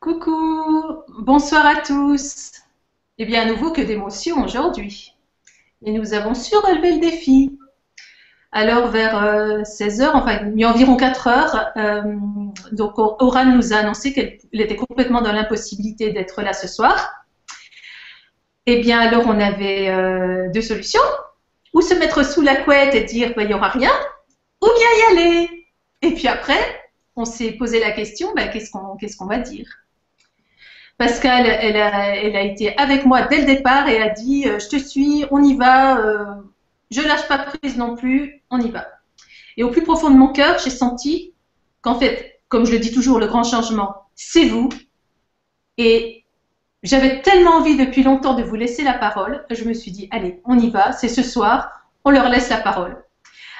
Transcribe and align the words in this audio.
Coucou, 0.00 1.02
bonsoir 1.18 1.66
à 1.66 1.76
tous. 1.82 2.52
Eh 3.18 3.26
bien, 3.26 3.42
à 3.42 3.44
nouveau 3.46 3.72
que 3.72 3.82
d'émotions 3.82 4.44
aujourd'hui. 4.44 5.14
Et 5.84 5.92
nous 5.92 6.14
avons 6.14 6.34
su 6.34 6.54
relever 6.56 6.94
le 6.94 7.00
défi. 7.00 7.58
Alors, 8.52 8.88
vers 8.88 9.66
16 9.66 10.00
euh, 10.00 10.06
enfin, 10.14 10.50
il 10.56 10.64
environ 10.64 10.96
4 10.96 11.26
heures, 11.26 11.70
euh, 11.76 12.02
donc 12.72 12.98
Oran 12.98 13.44
nous 13.44 13.74
a 13.74 13.76
annoncé 13.76 14.12
qu'elle 14.12 14.38
était 14.52 14.76
complètement 14.76 15.20
dans 15.20 15.32
l'impossibilité 15.32 16.12
d'être 16.12 16.40
là 16.42 16.54
ce 16.54 16.66
soir. 16.66 17.24
Eh 18.66 18.80
bien, 18.80 19.00
alors, 19.00 19.24
on 19.26 19.38
avait 19.38 19.88
euh, 19.90 20.50
deux 20.52 20.62
solutions. 20.62 21.00
Ou 21.78 21.80
se 21.80 21.94
mettre 21.94 22.26
sous 22.26 22.42
la 22.42 22.56
couette 22.56 22.96
et 22.96 23.04
dire, 23.04 23.34
ben, 23.36 23.42
il 23.42 23.48
n'y 23.48 23.54
aura 23.54 23.68
rien, 23.68 23.92
ou 24.60 24.66
bien 24.66 24.88
y 24.98 25.12
aller. 25.12 25.66
Et 26.02 26.12
puis 26.12 26.26
après, 26.26 26.58
on 27.14 27.24
s'est 27.24 27.52
posé 27.52 27.78
la 27.78 27.92
question, 27.92 28.34
ben, 28.34 28.50
qu'est-ce 28.50 28.72
qu'on 29.16 29.26
va 29.26 29.38
dire? 29.38 29.68
Pascal, 30.96 31.46
elle 31.46 31.76
a, 31.76 32.42
été 32.42 32.76
avec 32.76 33.06
moi 33.06 33.22
dès 33.22 33.42
le 33.42 33.44
départ 33.44 33.88
et 33.88 34.02
a 34.02 34.08
dit 34.08 34.42
Je 34.42 34.68
te 34.68 34.76
suis, 34.76 35.24
on 35.30 35.40
y 35.40 35.54
va, 35.54 36.02
je 36.90 37.00
lâche 37.00 37.28
pas 37.28 37.38
prise 37.38 37.76
non 37.76 37.94
plus, 37.94 38.42
on 38.50 38.60
y 38.60 38.70
va. 38.70 38.88
Et 39.56 39.62
au 39.62 39.70
plus 39.70 39.84
profond 39.84 40.10
de 40.10 40.16
mon 40.16 40.32
cœur, 40.32 40.58
j'ai 40.58 40.70
senti 40.70 41.32
qu'en 41.80 41.94
fait, 41.94 42.40
comme 42.48 42.66
je 42.66 42.72
le 42.72 42.80
dis 42.80 42.90
toujours, 42.90 43.20
le 43.20 43.28
grand 43.28 43.44
changement, 43.44 44.08
c'est 44.16 44.46
vous. 44.46 44.68
Et 45.76 46.17
j'avais 46.82 47.22
tellement 47.22 47.56
envie 47.56 47.76
depuis 47.76 48.02
longtemps 48.02 48.34
de 48.34 48.42
vous 48.42 48.54
laisser 48.54 48.82
la 48.84 48.94
parole, 48.94 49.44
je 49.50 49.64
me 49.64 49.74
suis 49.74 49.90
dit, 49.90 50.08
allez, 50.10 50.40
on 50.44 50.58
y 50.58 50.70
va, 50.70 50.92
c'est 50.92 51.08
ce 51.08 51.22
soir, 51.22 51.82
on 52.04 52.10
leur 52.10 52.28
laisse 52.28 52.48
la 52.48 52.58
parole. 52.58 52.96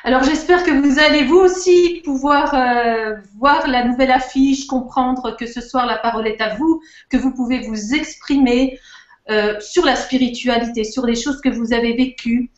Alors 0.04 0.22
j'espère 0.22 0.62
que 0.62 0.70
vous 0.70 1.00
allez 1.00 1.24
vous 1.24 1.38
aussi 1.38 2.02
pouvoir 2.04 2.55
euh, 2.55 3.16
voir 3.36 3.66
la 3.66 3.84
nouvelle 3.84 4.12
affiche, 4.12 4.66
comprendre 4.66 5.36
que 5.36 5.46
ce 5.46 5.61
soir 5.61 5.86
la 5.86 5.98
parole 5.98 6.27
est 6.27 6.41
à 6.41 6.55
vous, 6.55 6.80
que 7.11 7.16
vous 7.16 7.34
pouvez 7.34 7.61
vous 7.61 7.94
exprimer 7.94 8.78
euh, 9.28 9.58
sur 9.61 9.84
la 9.84 9.96
spiritualité, 9.96 10.84
sur 10.84 11.05
les 11.05 11.16
choses 11.16 11.41
que 11.41 11.48
vous 11.48 11.72
avez 11.72 11.94
vécues 11.94 12.50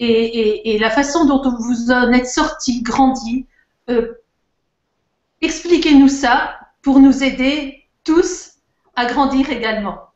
et, 0.00 0.78
la 0.78 0.90
façon 0.90 1.24
dont 1.24 1.42
vous 1.42 1.90
en 1.90 2.12
êtes 2.12 2.28
sorti, 2.28 2.82
grandi. 2.82 3.46
Euh, 3.90 4.14
expliquez-nous 5.40 6.08
ça 6.08 6.58
pour 6.82 7.00
nous 7.00 7.24
aider 7.24 7.84
tous 8.04 8.52
à 8.96 9.06
grandir 9.06 9.50
également. 9.50 10.07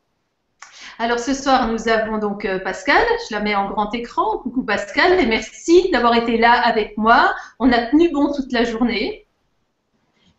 Alors 1.03 1.19
ce 1.19 1.34
soir, 1.34 1.67
nous 1.67 1.89
avons 1.89 2.19
donc 2.19 2.45
euh, 2.45 2.61
Pascal. 2.61 3.05
Je 3.28 3.34
la 3.34 3.41
mets 3.41 3.56
en 3.56 3.69
grand 3.69 3.92
écran. 3.92 4.39
Coucou 4.39 4.62
Pascal 4.62 5.19
et 5.19 5.27
merci 5.27 5.91
d'avoir 5.91 6.14
été 6.14 6.39
là 6.39 6.53
avec 6.53 6.97
moi. 6.97 7.34
On 7.58 7.72
a 7.72 7.86
tenu 7.86 8.12
bon 8.12 8.33
toute 8.33 8.53
la 8.53 8.62
journée. 8.62 9.27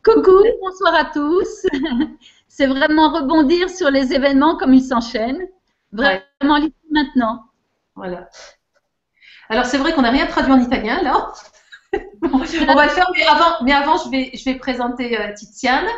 Coucou, 0.06 0.42
bonsoir 0.62 0.96
à 0.96 1.04
tous. 1.12 1.68
C'est 2.48 2.68
vraiment 2.68 3.12
rebondir 3.12 3.70
sur 3.70 3.92
les 3.92 4.14
événements 4.14 4.56
comme 4.56 4.74
ils 4.74 4.86
s'enchaînent. 4.86 5.50
Vraiment 5.92 6.22
ouais. 6.42 6.72
maintenant. 6.90 7.44
Voilà. 7.96 8.30
Alors 9.50 9.66
c'est 9.66 9.78
vrai 9.78 9.92
qu'on 9.92 10.04
n'a 10.04 10.12
rien 10.12 10.28
traduit 10.28 10.54
en 10.54 10.62
italien 10.62 11.04
là. 11.04 11.34
on 12.22 12.38
va 12.38 12.86
le 12.86 12.92
faire, 12.92 13.12
mais 13.14 13.26
avant, 13.26 13.66
mais 13.66 13.74
avant 13.74 13.98
je, 13.98 14.10
vais, 14.10 14.32
je 14.34 14.46
vais 14.46 14.56
présenter 14.56 15.20
euh, 15.20 15.34
Tiziane, 15.34 15.90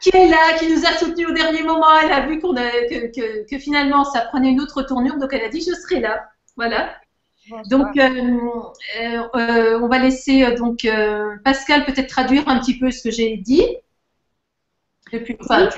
qui 0.00 0.10
est 0.10 0.28
là, 0.28 0.58
qui 0.58 0.68
nous 0.72 0.84
a 0.84 0.92
soutenus 0.98 1.28
au 1.28 1.32
dernier 1.32 1.62
moment. 1.62 1.98
Elle 2.02 2.12
a 2.12 2.26
vu 2.26 2.38
qu'on 2.38 2.54
que, 2.54 3.48
que, 3.48 3.58
finalement 3.58 4.04
ça 4.04 4.22
prenait 4.22 4.50
une 4.50 4.60
autre 4.60 4.82
tournure, 4.82 5.16
donc 5.18 5.32
elle 5.32 5.44
a 5.44 5.48
dit 5.48 5.60
je 5.60 5.74
serai 5.74 6.00
là. 6.00 6.24
Voilà. 6.56 6.94
Donc 7.70 7.96
euh, 7.96 8.38
euh, 8.96 9.80
on 9.80 9.88
va 9.88 9.98
laisser 9.98 10.52
donc 10.56 10.86
Pascal 11.44 11.84
peut-être 11.84 12.08
traduire 12.08 12.48
un 12.48 12.58
petit 12.58 12.78
peu 12.78 12.90
ce 12.90 13.02
que 13.02 13.10
j'ai 13.10 13.36
dit. 13.36 13.66
Depuis, 15.12 15.36
enfin, 15.40 15.68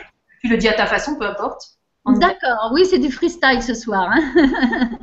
tu, 0.41 0.49
le 0.49 0.56
dis 0.56 0.69
à 0.69 0.72
ta 0.72 0.87
façon, 0.87 1.16
peu 1.16 1.27
importe. 1.27 1.62
D'accord, 2.06 2.71
oui, 2.72 2.87
c'est 2.87 2.99
du 2.99 3.12
freestyle 3.12 3.62
ce 3.62 3.75
soir. 3.75 4.10
Hein. 4.10 4.33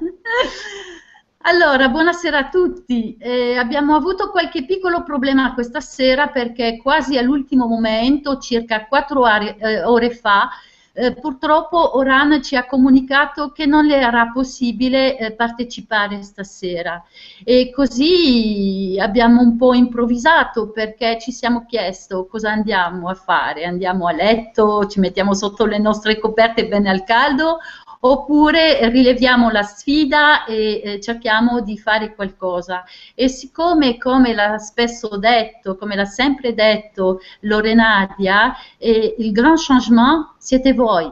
Allora, 1.48 1.90
buonasera 1.90 2.38
a 2.40 2.50
tutti. 2.50 3.16
Eh, 3.20 3.56
abbiamo 3.56 3.94
avuto 3.94 4.32
qualche 4.32 4.66
piccolo 4.66 5.04
problema 5.04 5.54
questa 5.54 5.80
sera 5.80 6.30
perché 6.30 6.80
quasi 6.82 7.20
all'ultimo 7.20 7.68
momento, 7.68 8.40
circa 8.40 8.88
quattro 8.88 9.22
ore, 9.22 9.56
eh, 9.60 9.84
ore 9.84 10.10
fa, 10.10 10.50
eh, 10.92 11.14
purtroppo 11.14 11.98
Oran 11.98 12.42
ci 12.42 12.56
ha 12.56 12.66
comunicato 12.66 13.52
che 13.52 13.68
non 13.68 13.86
le 13.86 13.98
era 13.98 14.32
possibile 14.34 15.20
eh, 15.20 15.34
partecipare 15.34 16.24
stasera. 16.24 17.04
E 17.44 17.70
così 17.72 18.98
abbiamo 19.00 19.42
un 19.42 19.56
po' 19.56 19.76
improvvisato 19.76 20.72
perché 20.72 21.20
ci 21.20 21.32
siamo 21.32 21.66
chiesto 21.68 22.26
cosa 22.26 22.50
andiamo 22.52 23.08
a 23.08 23.14
fare, 23.14 23.66
andiamo 23.66 24.08
a 24.08 24.14
letto, 24.14 24.88
ci 24.88 25.00
mettiamo 25.00 25.36
sotto 25.36 25.66
le 25.66 25.78
nostre 25.78 26.18
coperte 26.18 26.66
bene 26.68 26.90
al 26.90 27.04
caldo 27.04 27.60
oppure 28.02 28.90
rileviamo 28.90 29.50
la 29.50 29.64
sfida 29.64 30.46
e 30.46 30.82
eh, 30.84 31.00
cerchiamo 31.00 31.62
di 31.62 31.78
fare 31.78 32.14
qualcosa. 32.16 32.84
E 33.14 33.28
siccome, 33.28 33.98
come 33.98 34.34
l'ha 34.34 34.58
spesso 34.58 35.18
detto, 35.18 35.76
come 35.76 35.96
l'ha 35.96 36.06
sempre 36.06 36.54
detto 36.54 37.20
Lorenadia, 37.42 38.56
eh, 38.78 39.16
il 39.18 39.32
grand 39.32 39.58
changement 39.58 40.36
siete 40.38 40.74
voi. 40.74 41.12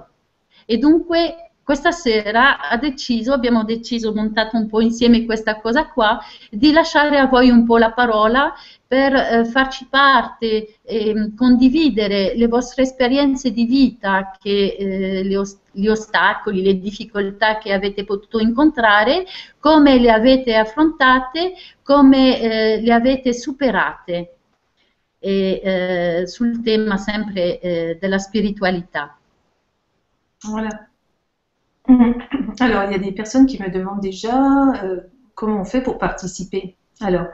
E 0.65 0.77
dunque 0.77 1.43
questa 1.63 1.91
sera 1.91 2.59
ha 2.59 2.77
deciso, 2.77 3.31
abbiamo 3.31 3.63
deciso, 3.63 4.13
montato 4.13 4.57
un 4.57 4.67
po' 4.67 4.81
insieme 4.81 5.23
questa 5.23 5.61
cosa 5.61 5.87
qua, 5.87 6.19
di 6.49 6.73
lasciare 6.73 7.17
a 7.17 7.27
voi 7.27 7.49
un 7.49 7.65
po' 7.65 7.77
la 7.77 7.93
parola 7.93 8.53
per 8.85 9.15
eh, 9.15 9.45
farci 9.45 9.87
parte 9.89 10.79
e 10.83 11.31
condividere 11.37 12.35
le 12.35 12.47
vostre 12.47 12.83
esperienze 12.83 13.51
di 13.51 13.63
vita, 13.63 14.35
che, 14.41 14.75
eh, 14.77 15.23
le 15.23 15.37
gli 15.73 15.87
ostacoli, 15.87 16.61
le 16.61 16.79
difficoltà 16.79 17.57
che 17.57 17.73
avete 17.73 18.05
potuto 18.05 18.39
incontrare, 18.39 19.25
come 19.59 19.99
le 19.99 20.11
avete 20.11 20.55
affrontate, 20.55 21.53
come 21.81 22.39
eh, 22.39 22.81
le 22.81 22.93
avete 22.93 23.33
superate 23.33 24.35
e, 25.19 25.61
eh, 25.63 26.27
sul 26.27 26.61
tema 26.61 26.97
sempre 26.97 27.59
eh, 27.59 27.97
della 27.99 28.19
spiritualità. 28.19 29.17
Voilà. 30.43 30.87
Alors, 32.59 32.83
il 32.83 32.91
y 32.91 32.95
a 32.95 32.97
des 32.97 33.11
personnes 33.11 33.45
qui 33.45 33.61
me 33.61 33.69
demandent 33.69 34.01
déjà 34.01 34.71
euh, 34.83 35.01
comment 35.33 35.61
on 35.61 35.65
fait 35.65 35.81
pour 35.81 35.97
participer. 35.97 36.75
Alors, 37.01 37.27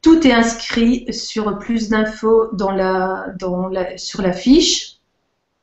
tout 0.00 0.26
est 0.26 0.32
inscrit 0.32 1.12
sur 1.12 1.58
plus 1.58 1.88
d'infos 1.88 2.54
dans 2.54 2.72
la, 2.72 3.26
dans 3.38 3.68
la, 3.68 3.96
sur 3.98 4.22
la 4.22 4.32
fiche. 4.32 4.91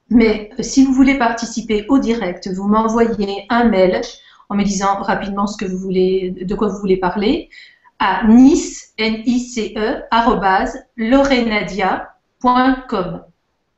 Mais 0.09 0.49
si 0.59 0.83
vous 0.83 0.93
voulez 0.93 1.17
participer 1.17 1.85
au 1.87 1.99
direct, 1.99 2.47
vous 2.47 2.67
m'envoyez 2.67 3.45
un 3.49 3.65
mail 3.65 4.01
en 4.49 4.55
me 4.55 4.63
disant 4.63 4.95
rapidement 5.01 5.45
ce 5.45 5.57
que 5.57 5.69
vous 5.69 5.77
voulez, 5.77 6.31
de 6.31 6.55
quoi 6.55 6.67
vous 6.67 6.79
voulez 6.79 6.97
parler 6.97 7.49
à 7.99 8.25
nice, 8.27 8.93
n 8.97 9.21
i 9.25 9.39
c 9.39 9.73
e 9.77 10.01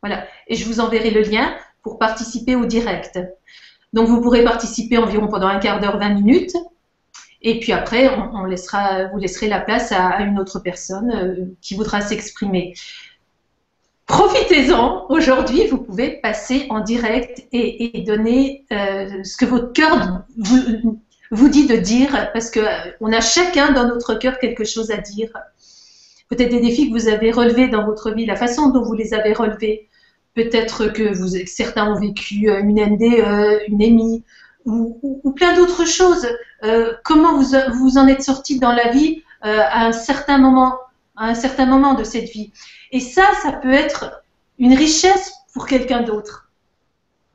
Voilà. 0.02 0.26
Et 0.48 0.56
je 0.56 0.66
vous 0.66 0.80
enverrai 0.80 1.12
le 1.12 1.22
lien 1.22 1.54
pour 1.84 2.00
participer 2.00 2.56
au 2.56 2.66
direct. 2.66 3.20
Donc 3.94 4.08
vous 4.08 4.22
pourrez 4.22 4.44
participer 4.44 4.98
environ 4.98 5.28
pendant 5.28 5.48
un 5.48 5.60
quart 5.60 5.80
d'heure, 5.80 5.98
20 5.98 6.10
minutes. 6.14 6.56
Et 7.42 7.60
puis 7.60 7.74
après, 7.74 8.10
on, 8.34 8.46
laissera, 8.46 9.08
vous 9.08 9.18
laisserez 9.18 9.48
la 9.48 9.60
place 9.60 9.92
à, 9.92 10.22
une 10.22 10.40
autre 10.40 10.60
personne 10.60 11.12
euh, 11.12 11.46
qui 11.62 11.76
voudra 11.76 12.00
s'exprimer. 12.00 12.76
Profitez-en. 14.12 15.06
Aujourd'hui, 15.08 15.68
vous 15.68 15.78
pouvez 15.78 16.10
passer 16.10 16.66
en 16.70 16.82
direct 16.82 17.48
et, 17.54 18.04
donner 18.06 18.66
euh, 18.74 19.24
ce 19.24 19.38
que 19.38 19.46
votre 19.46 19.72
cœur 19.72 20.24
vous, 21.32 21.48
dit 21.48 21.66
de 21.66 21.78
dire, 21.78 22.30
parce 22.34 22.52
que 22.52 22.60
euh, 22.60 23.14
a 23.14 23.22
chacun 23.22 23.72
dans 23.72 23.88
notre 23.88 24.16
cœur 24.16 24.38
quelque 24.38 24.66
chose 24.66 24.92
à 24.92 24.98
dire. 24.98 25.30
Peut-être 26.28 26.50
des 26.50 26.60
défis 26.60 26.90
que 26.90 26.94
vous 26.94 27.08
avez 27.08 27.32
relevés 27.32 27.70
dans 27.70 27.86
votre 27.86 28.12
vie, 28.12 28.26
la 28.26 28.36
façon 28.36 28.72
dont 28.72 28.84
vous 28.84 28.96
les 28.96 29.14
avez 29.14 29.32
relevés. 29.32 29.88
Peut-être 30.34 30.88
que 30.88 31.14
certains 31.46 31.90
ont 31.90 31.98
vécu 31.98 32.50
euh, 32.50 32.60
une 32.60 32.82
NDE, 32.86 33.64
une 33.70 33.82
EMI, 33.82 34.26
ou, 34.66 35.32
plein 35.38 35.56
d'autres 35.56 35.88
choses. 35.88 36.28
comment 37.06 37.38
vous, 37.38 37.56
vous 37.74 37.98
en 37.98 38.08
êtes 38.08 38.24
sorti 38.24 38.60
dans 38.60 38.74
la 38.74 38.90
vie 38.90 39.24
à 39.42 39.88
un 39.88 39.92
certain 39.92 40.38
moment, 40.38 40.76
à 41.22 41.26
un 41.26 41.36
certain 41.36 41.68
moment 41.68 41.94
de 41.94 42.04
cette 42.04 42.30
vie. 42.30 42.52
Et 42.92 43.00
ça, 43.00 43.24
ça 43.44 43.52
peut 43.52 43.72
être 43.72 44.24
une 44.58 44.74
richesse 44.74 45.32
pour 45.54 45.68
quelqu'un 45.68 46.02
d'autre. 46.02 46.50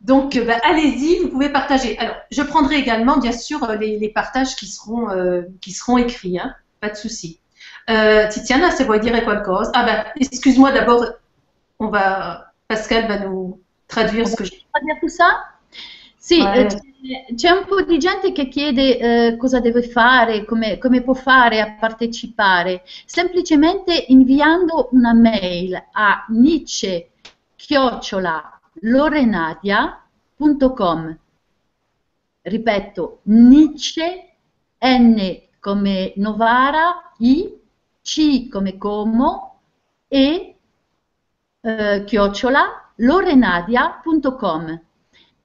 Donc, 0.01 0.37
euh, 0.37 0.45
bah, 0.45 0.59
allez-y, 0.65 1.21
vous 1.21 1.29
pouvez 1.29 1.51
partager. 1.51 1.97
Alors, 1.99 2.17
je 2.33 2.43
prendrai 2.43 2.77
également, 2.77 3.19
bien 3.19 3.33
sûr, 3.33 3.63
euh, 3.63 3.77
les, 3.77 4.09
partages 4.09 4.57
qui 4.57 4.67
seront, 4.67 5.11
euh, 5.11 5.43
qui 5.61 5.71
seront 5.71 5.99
écrits, 5.99 6.39
hein, 6.39 6.55
pas 6.81 6.91
de 6.91 6.97
souci. 6.97 7.41
Euh, 7.89 8.29
Tiziana, 8.29 8.73
se 8.73 8.83
vuoi 8.83 8.99
dire 8.99 9.25
qualcosa 9.25 9.71
Ah 9.75 9.85
ben, 9.85 10.05
excuse-moi 10.21 10.73
d'abord, 10.73 11.05
on 11.79 11.87
va, 11.87 12.53
Pascal 12.67 13.07
va 13.07 13.21
nous 13.21 13.61
traduire 13.87 14.27
ce 14.27 14.35
que 14.35 14.45
j'ai. 14.45 14.67
Traduire 14.73 14.97
tout 15.01 15.09
ça? 15.09 15.45
Sì, 16.27 16.41
eh, 16.41 16.67
c'è 17.37 17.51
un 17.51 17.67
po' 17.67 17.83
di 17.83 17.99
gente 17.99 18.33
che 18.33 18.49
chiede 18.49 19.29
eh, 19.29 19.37
cosa 19.37 19.61
deve 19.61 19.83
fare, 19.83 20.45
come, 20.45 20.77
come, 20.77 21.03
può 21.03 21.15
fare 21.15 21.61
a 21.61 21.77
partecipare. 21.79 22.83
Semplicemente 23.05 24.07
inviando 24.09 24.89
una 24.91 25.15
mail 25.15 25.81
a 25.93 26.25
nietzsche 26.31 27.11
lorenadia.com 28.81 31.19
Ripeto, 32.43 33.21
Nietzsche, 33.23 34.35
N 34.81 35.41
come 35.61 36.13
Novara, 36.17 37.13
I, 37.19 37.57
C 38.03 38.49
come 38.49 38.77
Como 38.77 39.61
e 40.09 40.57
eh, 41.61 42.03
chiocciola 42.05 42.91
lorenadia.com 42.97 44.86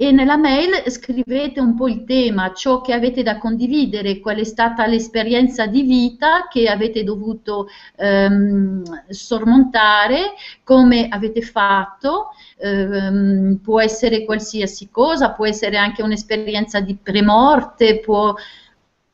e 0.02 0.12
nella 0.12 0.36
mail 0.36 0.90
scrivete 0.90 1.60
un 1.60 1.76
po' 1.76 1.88
il 1.88 2.06
tema, 2.06 2.54
ciò 2.54 2.82
che 2.82 2.92
avete 2.92 3.22
da 3.22 3.38
condividere, 3.38 4.20
qual 4.20 4.38
è 4.38 4.44
stata 4.44 4.88
l'esperienza 4.88 5.68
di 5.68 5.84
vita 5.84 6.48
che 6.50 6.68
avete 6.68 7.04
dovuto 7.04 7.68
ehm, 7.98 8.82
sormontare, 9.10 10.34
come 10.64 11.08
avete 11.08 11.42
fatto, 11.44 12.30
ehm, 12.58 13.60
può 13.62 13.80
essere 13.80 14.26
qualsiasi 14.26 14.90
cosa, 14.90 15.34
può 15.34 15.46
essere 15.46 15.78
anche 15.78 16.02
un'esperienza 16.02 16.80
di 16.80 16.96
premorte, 16.96 18.00
può... 18.00 18.34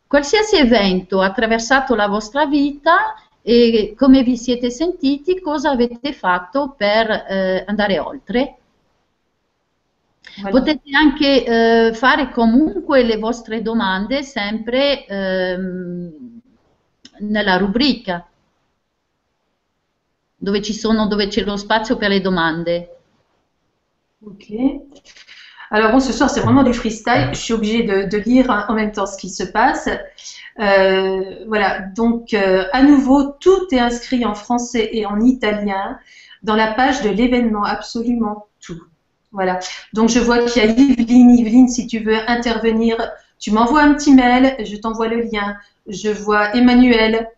qualsiasi 0.07 0.55
evento 0.55 1.19
attraversato 1.19 1.95
la 1.95 2.07
vostra 2.07 2.45
vita 2.45 3.13
e 3.41 3.93
come 3.97 4.23
vi 4.23 4.37
siete 4.37 4.69
sentiti, 4.69 5.41
cosa 5.41 5.71
avete 5.71 6.13
fatto 6.13 6.73
per 6.77 7.09
eh, 7.09 7.65
andare 7.67 7.99
oltre. 7.99 8.57
Potete 10.41 10.95
anche 10.95 11.45
eh, 11.45 11.93
fare 11.93 12.29
comunque 12.29 13.03
le 13.03 13.17
vostre 13.17 13.61
domande 13.61 14.21
sempre 14.21 15.05
ehm, 15.05 16.11
nella 17.19 17.57
rubrica 17.57 18.27
dove 20.37 20.61
ci 20.61 20.73
sono, 20.73 21.07
dove 21.07 21.27
c'è 21.27 21.43
lo 21.43 21.57
spazio 21.57 21.97
per 21.97 22.09
le 22.09 22.21
domande. 22.21 22.97
Ok. 24.23 24.47
Alors 25.69 25.91
bon, 25.91 25.99
ce 25.99 26.13
soir 26.13 26.29
c'est 26.29 26.39
vraiment 26.41 26.63
du 26.63 26.73
freestyle. 26.73 27.29
Je 27.33 27.39
suis 27.39 27.53
obligée 27.53 27.83
de, 27.83 28.03
de, 28.03 28.17
lire 28.17 28.65
en 28.69 28.73
même 28.73 28.91
temps 28.91 29.05
ce 29.05 29.17
qui 29.17 29.29
se 29.29 29.43
passe. 29.43 29.89
Euh, 30.59 31.45
voilà, 31.47 31.81
donc 31.95 32.33
euh, 32.33 32.65
à 32.71 32.83
nouveau, 32.83 33.31
tout 33.39 33.67
est 33.71 33.79
inscrit 33.79 34.25
en 34.25 34.33
français 34.33 34.89
et 34.93 35.05
en 35.05 35.19
italien 35.19 35.99
dans 36.43 36.55
la 36.55 36.73
page 36.73 37.01
de 37.01 37.09
l'événement, 37.09 37.63
absolument 37.63 38.47
tout. 38.61 38.81
Voilà. 39.31 39.59
Donc 39.93 40.09
je 40.09 40.19
vois 40.19 40.39
qu'il 40.45 40.63
y 40.63 40.65
a 40.65 40.69
Yveline. 40.69 41.31
Yveline, 41.31 41.69
si 41.69 41.87
tu 41.87 41.99
veux 41.99 42.17
intervenir, 42.29 42.97
tu 43.39 43.51
m'envoies 43.51 43.81
un 43.81 43.93
petit 43.93 44.13
mail, 44.13 44.55
je 44.63 44.75
t'envoie 44.77 45.07
le 45.07 45.21
lien. 45.21 45.57
Je 45.87 46.09
vois 46.09 46.55
Emmanuel. 46.55 47.29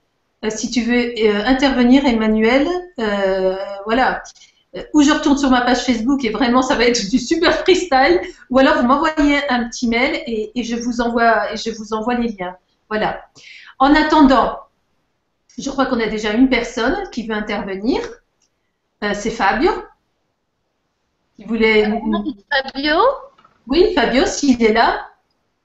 Euh, 0.46 0.50
si 0.50 0.72
tu 0.72 0.82
veux 0.84 1.14
euh, 1.20 1.46
intervenir, 1.46 2.06
Emmanuel, 2.06 2.68
euh, 3.00 3.56
voilà. 3.86 4.24
Ou 4.94 5.02
je 5.02 5.12
retourne 5.12 5.38
sur 5.38 5.50
ma 5.50 5.62
page 5.62 5.80
Facebook 5.80 6.24
et 6.24 6.30
vraiment 6.30 6.62
ça 6.62 6.76
va 6.76 6.86
être 6.86 7.10
du 7.10 7.18
super 7.18 7.58
freestyle. 7.60 8.22
Ou 8.50 8.60
alors 8.60 8.78
vous 8.78 8.88
m'envoyez 8.88 9.40
un 9.50 9.68
petit 9.68 9.88
mail 9.88 10.22
et, 10.28 10.64
je 10.64 10.76
vous 10.76 11.02
envoie 11.02 11.54
et 11.54 11.58
je 11.58 11.72
vous 11.72 11.94
envoie 11.94 12.14
les 12.14 12.30
liens. 12.30 12.56
Voilà. 12.88 13.26
En 13.80 13.96
attendant, 13.96 14.60
je 15.58 15.70
crois 15.72 15.88
qu'on 15.88 16.00
a 16.00 16.06
déjà 16.06 16.34
une 16.34 16.50
personne 16.50 16.96
qui 17.12 17.26
veut 17.26 17.34
intervenir. 17.34 18.00
C'est 19.02 19.32
Fabio. 19.32 19.72
Il 21.40 21.48
voulait... 21.48 21.86
Fabio? 22.52 22.98
Oui, 23.68 23.94
Fabio, 23.96 24.26
s'il 24.26 24.62
est 24.62 24.74
là 24.74 25.08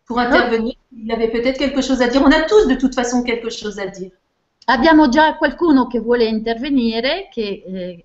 pour 0.07 0.21
intervenir, 0.21 0.75
il 0.93 1.11
avait 1.11 1.31
peut-être 1.31 1.59
quelque 1.59 1.83
chose 1.83 2.01
à 2.01 2.07
dire. 2.07 2.23
On 2.23 2.31
a 2.31 2.43
tous 2.43 2.67
de 2.69 2.77
toute 2.77 2.95
façon 2.95 3.25
quelque 3.25 3.51
chose 3.51 3.79
à 3.81 3.87
dire. 3.87 4.13
Abbiamo 4.67 5.09
già 5.09 5.35
qualcuno 5.35 5.89
che 5.89 5.99
vuole 5.99 6.27
intervenire, 6.27 7.29
che 7.31 7.65
eh, 7.67 8.05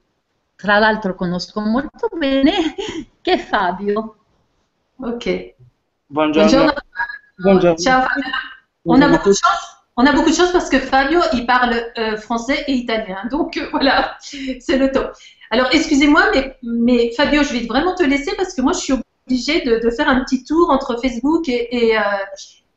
tra 0.55 0.79
l'altro 0.79 1.13
conosco 1.13 1.61
molto 1.61 2.09
bene, 2.17 2.75
che 3.21 3.33
è 3.33 3.37
Fabio. 3.37 4.15
Ok. 4.97 5.53
Buongiorno. 6.07 6.49
Buongiorno. 6.49 6.73
Buongiorno. 7.35 7.77
Ciao 7.77 8.01
Fabio. 8.01 8.31
On 8.85 9.01
a 9.01 9.07
beaucoup 9.09 9.29
de 9.29 9.35
chance. 9.35 9.77
On 9.95 10.05
a 10.07 10.13
beaucoup 10.13 10.29
de 10.29 10.35
chance 10.35 10.51
parce 10.51 10.69
que 10.69 10.79
Fabio, 10.79 11.19
il 11.33 11.45
parle 11.45 11.91
euh, 11.97 12.17
français 12.17 12.63
et 12.67 12.73
italien. 12.73 13.27
Donc 13.29 13.57
euh, 13.57 13.67
voilà, 13.69 14.17
c'est 14.21 14.77
le 14.77 14.91
top. 14.91 15.13
Alors, 15.51 15.67
excusez-moi, 15.71 16.31
mais, 16.63 17.11
Fabio, 17.15 17.43
je 17.43 17.53
vais 17.53 17.65
vraiment 17.65 17.95
te 17.95 18.03
laisser 18.03 18.35
parce 18.35 18.53
que 18.53 18.61
moi, 18.61 18.73
je 18.73 18.79
suis 18.79 18.93
obligée 18.93 19.61
de, 19.61 19.89
faire 19.89 20.07
un 20.07 20.23
petit 20.23 20.43
tour 20.43 20.69
entre 20.69 20.99
Facebook 21.01 21.49
et, 21.49 21.67
et, 21.71 21.97
euh, 21.97 22.01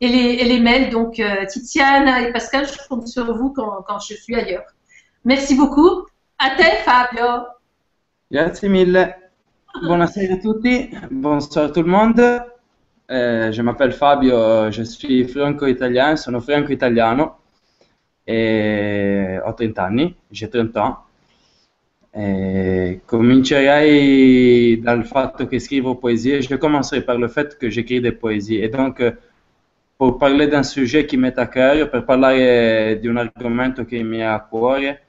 et, 0.00 0.08
les, 0.08 0.54
et 0.54 0.60
mails. 0.60 0.90
Donc, 0.90 1.18
euh, 1.18 1.44
Tiziana 1.46 2.22
et 2.22 2.32
Pascal, 2.32 2.66
je 2.66 2.88
compte 2.88 3.06
sur 3.06 3.34
vous 3.34 3.50
quand, 3.50 3.98
je 3.98 4.14
suis 4.14 4.34
ailleurs. 4.34 4.64
Merci 5.24 5.54
beaucoup. 5.54 6.06
A 6.38 6.50
te, 6.56 6.62
Fabio. 6.84 7.46
Grazie 8.30 8.68
mille. 8.68 9.14
Buonasera 9.80 10.34
a 10.34 10.36
tutti, 10.36 10.90
bonsoir 11.10 11.72
tout 11.72 11.82
le 11.82 11.88
monde. 11.88 12.20
Eh, 13.08 13.50
je 13.52 13.62
m'appelle 13.62 13.92
Fabio, 13.92 14.70
je 14.70 14.82
suis 14.84 15.24
franco-italien, 15.24 16.16
sono 16.16 16.40
franco-italiano 16.40 17.38
e 18.24 19.40
ho 19.42 19.54
30 19.54 19.78
anni, 19.78 20.14
j'ai 20.30 20.48
30 20.48 20.76
ans. 20.76 21.04
Et 22.14 23.00
comincerei 23.06 24.78
dal 24.80 25.06
fatto 25.06 25.46
che 25.46 25.58
scrivo 25.58 25.96
poesie. 25.96 26.42
Je 26.42 26.58
commencerai 26.58 27.02
par 27.02 27.16
le 27.16 27.28
fait 27.28 27.56
que 27.56 27.70
j'écris 27.70 28.00
des 28.00 28.12
poésies. 28.12 28.60
Et 28.62 28.68
donc, 28.68 29.00
euh, 29.00 29.12
pour 29.96 30.18
parler 30.18 30.46
d'un 30.46 30.62
sujet 30.62 31.06
qui 31.06 31.16
m'est 31.16 31.38
à 31.38 31.46
cœur, 31.46 31.88
per 31.88 32.04
parlare 32.04 32.98
di 32.98 33.06
un 33.06 33.16
argomento 33.16 33.84
che 33.84 34.02
mi 34.02 34.22
a 34.22 34.40
cuore, 34.40 35.00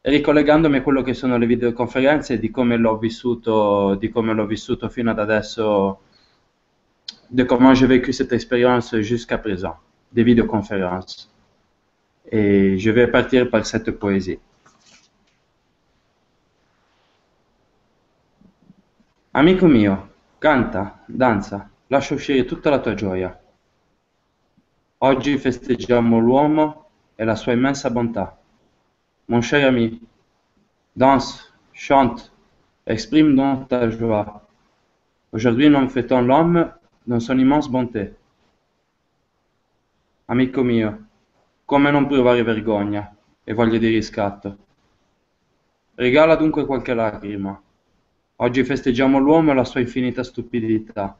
ricollegandomi 0.00 0.78
a 0.78 0.82
quello 0.82 1.02
che 1.02 1.14
sono 1.14 1.36
le 1.36 1.46
videoconferenze 1.46 2.34
e 2.34 2.38
di 2.38 2.50
come 2.50 2.76
l'ho 2.76 2.96
vissuto, 2.96 3.94
di 3.96 4.10
fino 4.88 5.10
ad 5.10 5.18
adesso, 5.18 6.00
de 7.28 7.44
comment 7.44 7.74
j'ai 7.74 7.86
vécu 7.86 8.12
cette 8.12 8.32
expérience 8.32 8.96
jusqu'à 9.00 9.38
présent, 9.38 9.76
des 10.10 10.24
vidéoconférences. 10.24 11.30
Et 12.30 12.78
je 12.78 12.90
vais 12.90 13.08
partir 13.08 13.50
par 13.50 13.66
cette 13.66 13.90
poésie. 13.92 14.38
Amico 19.36 19.66
mio, 19.66 20.14
canta, 20.38 21.02
danza, 21.04 21.68
lascia 21.88 22.14
uscire 22.14 22.46
tutta 22.46 22.70
la 22.70 22.80
tua 22.80 22.94
gioia. 22.94 23.38
Oggi 24.96 25.36
festeggiamo 25.36 26.18
l'uomo 26.18 26.88
e 27.14 27.22
la 27.22 27.34
sua 27.34 27.52
immensa 27.52 27.90
bontà. 27.90 28.34
Mon 29.26 29.42
cher 29.42 29.66
ami, 29.66 30.00
danse, 30.90 31.52
chante, 31.72 32.30
exprime 32.84 33.34
donc 33.34 33.66
ta 33.66 33.86
joie. 33.88 34.40
Aujourd'hui, 35.28 35.68
nous 35.68 35.90
fêtons 35.90 36.24
l'homme 36.24 36.72
dans 37.02 37.22
son 37.22 37.38
immense 37.38 37.68
bonté. 37.68 38.16
Amico 40.28 40.62
mio, 40.62 41.08
come 41.66 41.90
non 41.90 42.06
provare 42.06 42.42
vergogna 42.42 43.14
e 43.44 43.52
voglia 43.52 43.76
di 43.76 43.88
riscatto? 43.88 44.56
Regala 45.94 46.36
dunque 46.36 46.64
qualche 46.64 46.94
lacrima 46.94 47.60
Oggi 48.38 48.64
festeggiamo 48.64 49.18
l'uomo 49.18 49.52
e 49.52 49.54
la 49.54 49.64
sua 49.64 49.80
infinita 49.80 50.22
stupidità. 50.22 51.16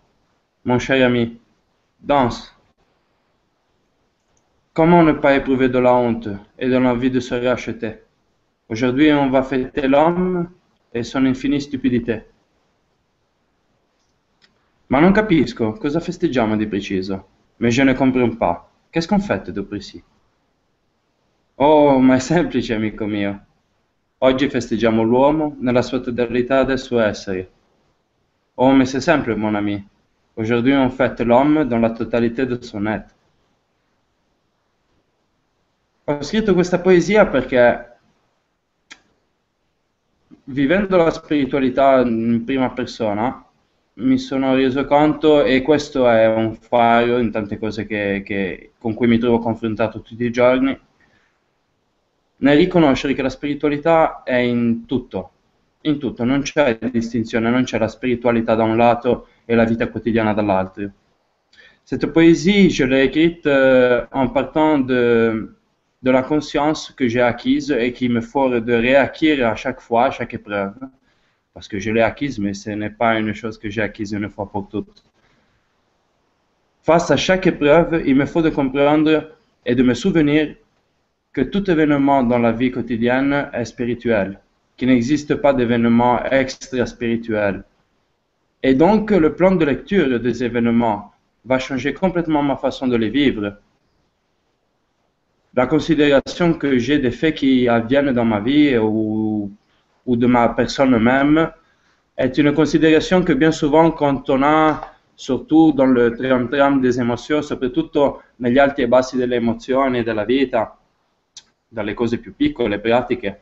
Mon 0.63 0.79
cher 0.79 1.03
ami, 1.03 1.41
danse. 1.97 2.53
Comment 4.73 5.03
ne 5.03 5.15
pas 5.15 5.35
éprouver 5.35 5.71
de 5.71 5.79
la 5.79 5.95
honte 5.95 6.29
et 6.59 6.69
de 6.69 6.77
l'envie 6.77 7.11
de 7.11 7.21
se 7.21 7.35
racheter 7.35 8.05
Aujourd'hui, 8.69 9.11
on 9.13 9.31
va 9.31 9.43
fêter 9.43 9.89
l'homme 9.89 10.51
e 10.93 11.03
son 11.03 11.25
infinita 11.25 11.65
stupidità. 11.65 12.23
Ma 14.89 15.01
non 15.01 15.13
capisco, 15.13 15.73
cosa 15.73 16.01
festeggiamo 16.01 16.57
di 16.57 16.67
preciso? 16.67 17.27
Mais 17.57 17.73
je 17.73 17.83
ne 17.83 17.95
comprends 17.95 18.37
pas. 18.37 18.71
Qu'est-ce 18.91 19.09
qu'on 19.09 19.21
fête 19.21 19.51
de 19.51 19.63
précis? 19.63 20.03
Oh, 21.55 21.99
ma 21.99 22.17
è 22.17 22.19
semplice, 22.19 22.75
amico 22.75 23.07
mio. 23.07 23.46
Oggi 24.19 24.49
festeggiamo 24.49 25.03
l'uomo 25.03 25.57
nella 25.59 25.83
sua 25.83 26.01
totalità 26.01 26.65
del 26.65 26.79
suo 26.79 27.01
essere. 27.01 27.51
Mais 28.57 28.89
c'est 28.89 29.03
simple, 29.03 29.37
mon 29.37 29.55
ami. 29.55 29.87
Aujourd'hui, 30.37 30.73
on 30.75 30.89
fête 30.89 31.23
l'homme 31.23 31.65
dans 31.65 31.79
la 31.79 31.91
totalité 31.91 32.47
de 32.47 32.59
son 32.63 32.87
être. 32.87 33.15
Ho 36.05 36.23
scritto 36.23 36.55
questa 36.55 36.79
poesia 36.79 37.27
perché 37.27 37.99
vivendo 40.45 40.97
la 40.97 41.11
spiritualità 41.11 42.01
in 42.01 42.43
prima 42.45 42.71
persona 42.71 43.45
mi 43.95 44.17
sono 44.19 44.55
reso 44.55 44.87
conto, 44.87 45.43
e 45.45 45.61
questo 45.61 46.09
è 46.09 46.27
un 46.27 46.55
faro 46.55 47.19
in 47.19 47.31
tante 47.31 47.59
cose 47.59 47.87
che, 47.87 48.23
che, 48.25 48.73
con 48.79 48.95
cui 48.95 49.09
mi 49.09 49.19
trovo 49.19 49.41
confrontato 49.41 50.01
tutti 50.01 50.25
i 50.25 50.31
giorni, 50.31 50.79
nel 52.39 52.57
riconoscere 52.57 53.15
che 53.15 53.23
la 53.23 53.31
spiritualità 53.31 54.23
è 54.23 54.37
in 54.37 54.87
tutto, 54.87 55.31
in 55.83 55.99
tutto, 55.99 56.25
non 56.25 56.43
c'è 56.43 56.79
distinzione, 56.91 57.51
non 57.51 57.65
c'è 57.65 57.79
la 57.79 57.89
spiritualità 57.89 58.55
da 58.55 58.65
un 58.65 58.77
lato 58.77 59.29
e 59.45 59.55
la 59.55 59.65
vita 59.65 59.89
quotidiana 59.89 60.35
dall'altro. 60.35 60.91
Cette 61.85 62.09
poésie, 62.09 62.69
je 62.69 62.85
l'ai 62.85 63.05
écrite 63.05 63.47
euh, 63.47 64.05
en 64.11 64.29
partant 64.33 64.79
de, 64.79 65.55
de 66.03 66.11
la 66.11 66.23
conscience 66.23 66.93
que 66.97 67.07
j'ai 67.07 67.21
acquise 67.21 67.71
et 67.71 67.93
qu'il 67.93 68.11
me 68.11 68.21
faut 68.21 68.59
de 68.59 68.73
réacquérir 68.73 69.47
à 69.47 69.55
chaque 69.55 69.81
fois, 69.81 70.07
à 70.07 70.11
chaque 70.11 70.35
épreuve. 70.35 70.75
Parce 71.55 71.69
que 71.69 71.79
je 71.79 71.93
l'ai 71.93 72.03
acquise, 72.03 72.41
mais 72.41 72.55
ce 72.55 72.71
n'est 72.71 72.91
pas 72.91 73.19
une 73.19 73.33
chose 73.33 73.57
que 73.57 73.71
j'ai 73.71 73.83
acquise 73.83 74.13
une 74.13 74.29
fois 74.29 74.51
pour 74.51 74.69
toutes. 74.69 75.05
Face 76.83 77.11
à 77.11 77.17
chaque 77.17 77.47
épreuve, 77.47 78.03
il 78.05 78.17
me 78.17 78.27
faut 78.27 78.43
de 78.43 78.51
comprendre 78.51 79.33
et 79.65 79.75
de 79.77 79.83
me 79.85 79.95
souvenir 79.95 80.57
que 81.37 81.43
tout 81.43 81.71
événement 81.71 82.23
dans 82.23 82.39
la 82.39 82.51
vie 82.51 82.71
quotidienne 82.71 83.51
est 83.53 83.67
spirituel, 83.67 84.41
qu'il 84.75 84.89
n'existe 84.89 85.35
pas 85.35 85.53
d'événement 85.53 86.25
extra-spirituel. 86.25 87.63
Et 88.63 88.73
donc, 88.73 89.11
le 89.11 89.35
plan 89.35 89.55
de 89.55 89.63
lecture 89.67 90.19
des 90.19 90.43
événements 90.43 91.13
va 91.45 91.59
changer 91.59 91.93
complètement 91.93 92.43
ma 92.43 92.57
façon 92.57 92.87
de 92.89 92.97
les 92.97 93.11
vivre. 93.11 93.59
La 95.55 95.67
considération 95.67 96.55
que 96.55 96.79
j'ai 96.79 96.99
des 97.01 97.11
faits 97.11 97.35
qui 97.35 97.69
adviennent 97.69 98.13
dans 98.13 98.25
ma 98.25 98.41
vie 98.41 98.79
ou, 98.79 99.53
de 100.07 100.27
ma 100.27 100.49
personne 100.49 100.97
même 100.99 101.51
est 102.17 102.39
une 102.39 102.55
considération 102.55 103.23
que 103.23 103.35
bien 103.35 103.53
souvent, 103.53 103.91
quand 103.91 104.31
on 104.31 104.43
a 104.43 104.81
surtout 105.15 105.73
dans 105.73 105.85
le 105.85 106.17
tram 106.17 106.49
tram 106.49 106.81
des 106.81 106.99
emozioni, 106.99 107.43
soprattutto 107.43 108.23
negli 108.37 108.59
alti 108.59 108.81
e 108.81 108.89
bassi 108.89 109.19
delle 109.19 109.37
emozioni 109.37 110.03
della 110.03 110.25
vita, 110.25 110.79
dalle 111.69 111.95
cose 111.95 112.19
più 112.19 112.35
piccole, 112.35 112.79
pratiche, 112.79 113.41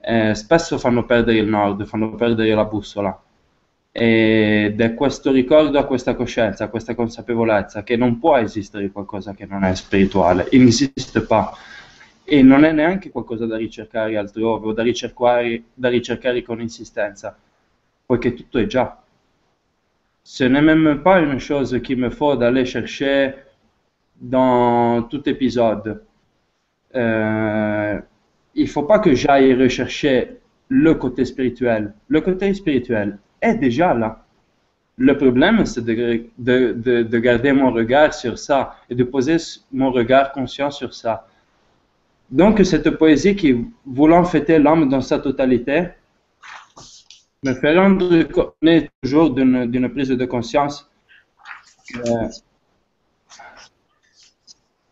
eh, 0.00 0.34
spesso 0.34 0.78
fanno 0.78 1.04
perdere 1.04 1.38
il 1.38 1.48
nord, 1.48 1.84
fanno 1.86 2.14
perdere 2.14 2.54
la 2.54 2.64
bussola. 2.64 3.18
Ed 3.90 4.80
è 4.80 4.94
questo 4.94 5.30
ricordo 5.30 5.78
a 5.78 5.86
questa 5.86 6.14
coscienza, 6.14 6.64
a 6.64 6.68
questa 6.68 6.94
consapevolezza 6.94 7.84
che 7.84 7.96
non 7.96 8.18
può 8.18 8.36
esistere 8.36 8.90
qualcosa 8.90 9.34
che 9.34 9.46
non 9.46 9.62
è 9.64 9.74
spirituale, 9.74 10.48
il 10.50 10.62
n'esiste 10.62 11.22
pas. 11.22 11.56
E 12.24 12.42
non 12.42 12.64
è 12.64 12.72
neanche 12.72 13.10
qualcosa 13.10 13.46
da 13.46 13.56
ricercare 13.56 14.16
altrove 14.16 14.68
o 14.68 14.72
da 14.72 14.82
ricercare, 14.82 15.62
da 15.74 15.88
ricercare 15.88 16.42
con 16.42 16.60
insistenza, 16.60 17.36
poiché 18.04 18.34
tutto 18.34 18.58
è 18.58 18.66
già. 18.66 19.00
Ce 20.22 20.48
n'est 20.48 20.64
même 20.64 21.02
pas 21.02 21.20
une 21.20 21.38
chose 21.38 21.80
qu'il 21.82 21.98
me 21.98 22.10
faut 22.10 22.36
d'aller 22.36 22.64
chercher 22.64 23.34
dans 24.14 25.06
tout 25.08 25.28
épisode. 25.28 26.02
Euh, 26.94 28.00
il 28.54 28.68
faut 28.68 28.84
pas 28.84 28.98
que 28.98 29.14
j'aille 29.14 29.54
rechercher 29.54 30.38
le 30.68 30.94
côté 30.94 31.24
spirituel. 31.24 31.94
Le 32.08 32.20
côté 32.20 32.52
spirituel 32.54 33.18
est 33.40 33.54
déjà 33.54 33.94
là. 33.94 34.24
Le 34.96 35.16
problème, 35.16 35.66
c'est 35.66 35.84
de, 35.84 36.26
de, 36.38 36.72
de, 36.72 37.02
de, 37.02 37.18
garder 37.18 37.52
mon 37.52 37.72
regard 37.72 38.14
sur 38.14 38.38
ça 38.38 38.76
et 38.88 38.94
de 38.94 39.02
poser 39.02 39.36
mon 39.72 39.90
regard 39.90 40.30
conscient 40.30 40.70
sur 40.70 40.94
ça. 40.94 41.26
Donc, 42.30 42.64
cette 42.64 42.90
poésie 42.90 43.34
qui, 43.34 43.66
voulant 43.84 44.24
fêter 44.24 44.58
l'homme 44.58 44.88
dans 44.88 45.00
sa 45.00 45.18
totalité, 45.18 45.88
me 47.42 47.54
fait 47.54 47.76
rendre 47.76 48.22
compte 48.24 48.54
toujours 49.02 49.30
d'une 49.30 49.88
prise 49.90 50.08
de 50.08 50.24
conscience 50.24 50.88
euh, 51.96 52.28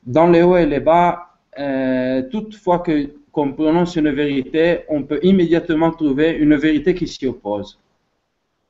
dans 0.05 0.27
les 0.27 0.43
hauts 0.43 0.57
et 0.57 0.67
les 0.67 0.81
bas, 0.81 1.32
euh, 1.59 2.23
toutefois 2.31 2.79
que 2.81 3.11
qu'on 3.33 3.53
prononce 3.53 3.97
une 3.97 4.11
vérité, 4.11 4.81
on 4.89 5.03
peut 5.05 5.19
immédiatement 5.23 5.91
trouver 5.91 6.33
une 6.33 6.55
vérité 6.57 6.95
qui 6.95 7.09
s'y 7.09 7.27
oppose. 7.27 7.81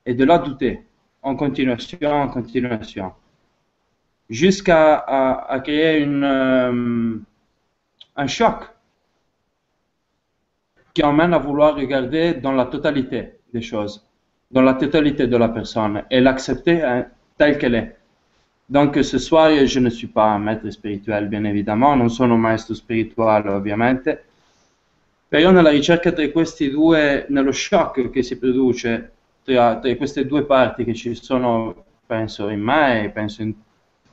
Et 0.06 0.14
de 0.14 0.24
la 0.24 0.38
douter, 0.38 0.84
en 1.20 1.34
continuation, 1.34 2.10
en 2.10 2.28
continuation. 2.28 3.12
Jusqu'à 4.30 5.60
créer 5.64 6.06
euh, 6.06 7.16
un 8.16 8.26
choc 8.26 8.64
qui 10.94 11.02
emmène 11.02 11.34
à 11.34 11.38
vouloir 11.38 11.74
regarder 11.74 12.34
dans 12.34 12.52
la 12.52 12.66
totalité 12.66 13.40
des 13.52 13.62
choses, 13.62 14.06
dans 14.50 14.62
la 14.62 14.74
totalité 14.74 15.26
de 15.26 15.36
la 15.36 15.48
personne 15.48 16.04
et 16.10 16.20
l'accepter 16.20 16.82
hein, 16.82 17.06
telle 17.36 17.58
qu'elle 17.58 17.74
est. 17.74 17.96
Donc 18.72 18.98
ce 19.02 19.18
soir, 19.18 19.66
je 19.66 19.80
ne 19.80 19.90
suis 19.90 20.06
pas 20.06 20.32
un 20.34 20.38
maître 20.38 20.70
spirituel, 20.70 21.28
bien 21.28 21.44
évidemment, 21.44 21.94
non 21.94 22.08
sono 22.08 22.36
un 22.36 22.40
maestro 22.40 22.74
spirituale, 22.74 23.50
ovviamente, 23.50 24.24
però 25.28 25.50
nella 25.50 25.68
ricerca 25.68 26.10
tra 26.10 26.26
questi 26.30 26.70
due, 26.70 27.26
nello 27.28 27.52
shock 27.52 28.08
che 28.08 28.22
si 28.22 28.38
produce 28.38 29.12
tra, 29.44 29.78
tra 29.78 29.94
queste 29.96 30.24
due 30.24 30.46
parti 30.46 30.84
che 30.84 30.94
ci 30.94 31.14
sono, 31.14 31.84
penso 32.06 32.48
in 32.48 32.62
me 32.62 33.04
e 33.04 33.10
penso 33.10 33.42
in, 33.42 33.52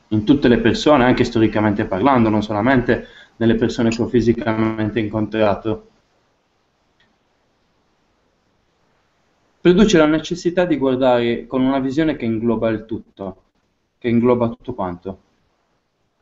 in 0.09 0.25
tutte 0.25 0.49
le 0.49 0.57
persone, 0.57 1.05
anche 1.05 1.23
storicamente 1.23 1.85
parlando, 1.85 2.27
non 2.27 2.43
solamente 2.43 3.07
nelle 3.37 3.55
persone 3.55 3.91
che 3.91 4.01
ho 4.01 4.07
fisicamente 4.07 4.99
incontrato, 4.99 5.87
produce 9.61 9.97
la 9.97 10.05
necessità 10.05 10.65
di 10.65 10.75
guardare 10.75 11.47
con 11.47 11.61
una 11.61 11.79
visione 11.79 12.17
che 12.17 12.25
ingloba 12.25 12.67
il 12.67 12.83
tutto, 12.83 13.43
che 13.99 14.07
ingloba 14.07 14.47
tutto 14.47 14.73
quanto. 14.73 15.19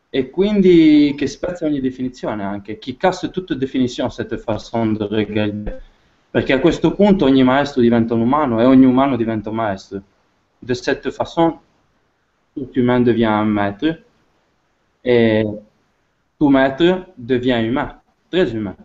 E 0.09 0.29
quindi 0.29 1.13
che 1.15 1.27
spezza 1.27 1.65
ogni 1.65 1.79
definizione 1.79 2.43
anche, 2.43 2.79
chi 2.79 2.97
casse 2.97 3.29
toute 3.29 3.55
définition 3.55 4.09
cette 4.09 4.37
façon 4.37 4.93
de 4.93 5.07
regarder. 5.07 5.81
Perché 6.31 6.53
a 6.53 6.59
questo 6.59 6.93
punto 6.93 7.25
ogni 7.25 7.43
maestro 7.43 7.81
diventa 7.81 8.13
un 8.13 8.21
umano 8.21 8.59
e 8.59 8.65
ogni 8.65 8.85
umano 8.85 9.15
diventa 9.15 9.49
un 9.49 9.55
maestro. 9.55 10.01
De 10.59 10.73
cette 10.73 11.11
façon, 11.11 11.59
tout 12.53 12.75
humain 12.75 13.01
devient 13.01 13.29
un 13.29 13.45
maître 13.45 14.01
et 15.03 15.45
tout 16.37 16.49
maître 16.49 17.05
devient 17.15 17.61
humain, 17.63 18.01
très 18.29 18.51
humain. 18.53 18.75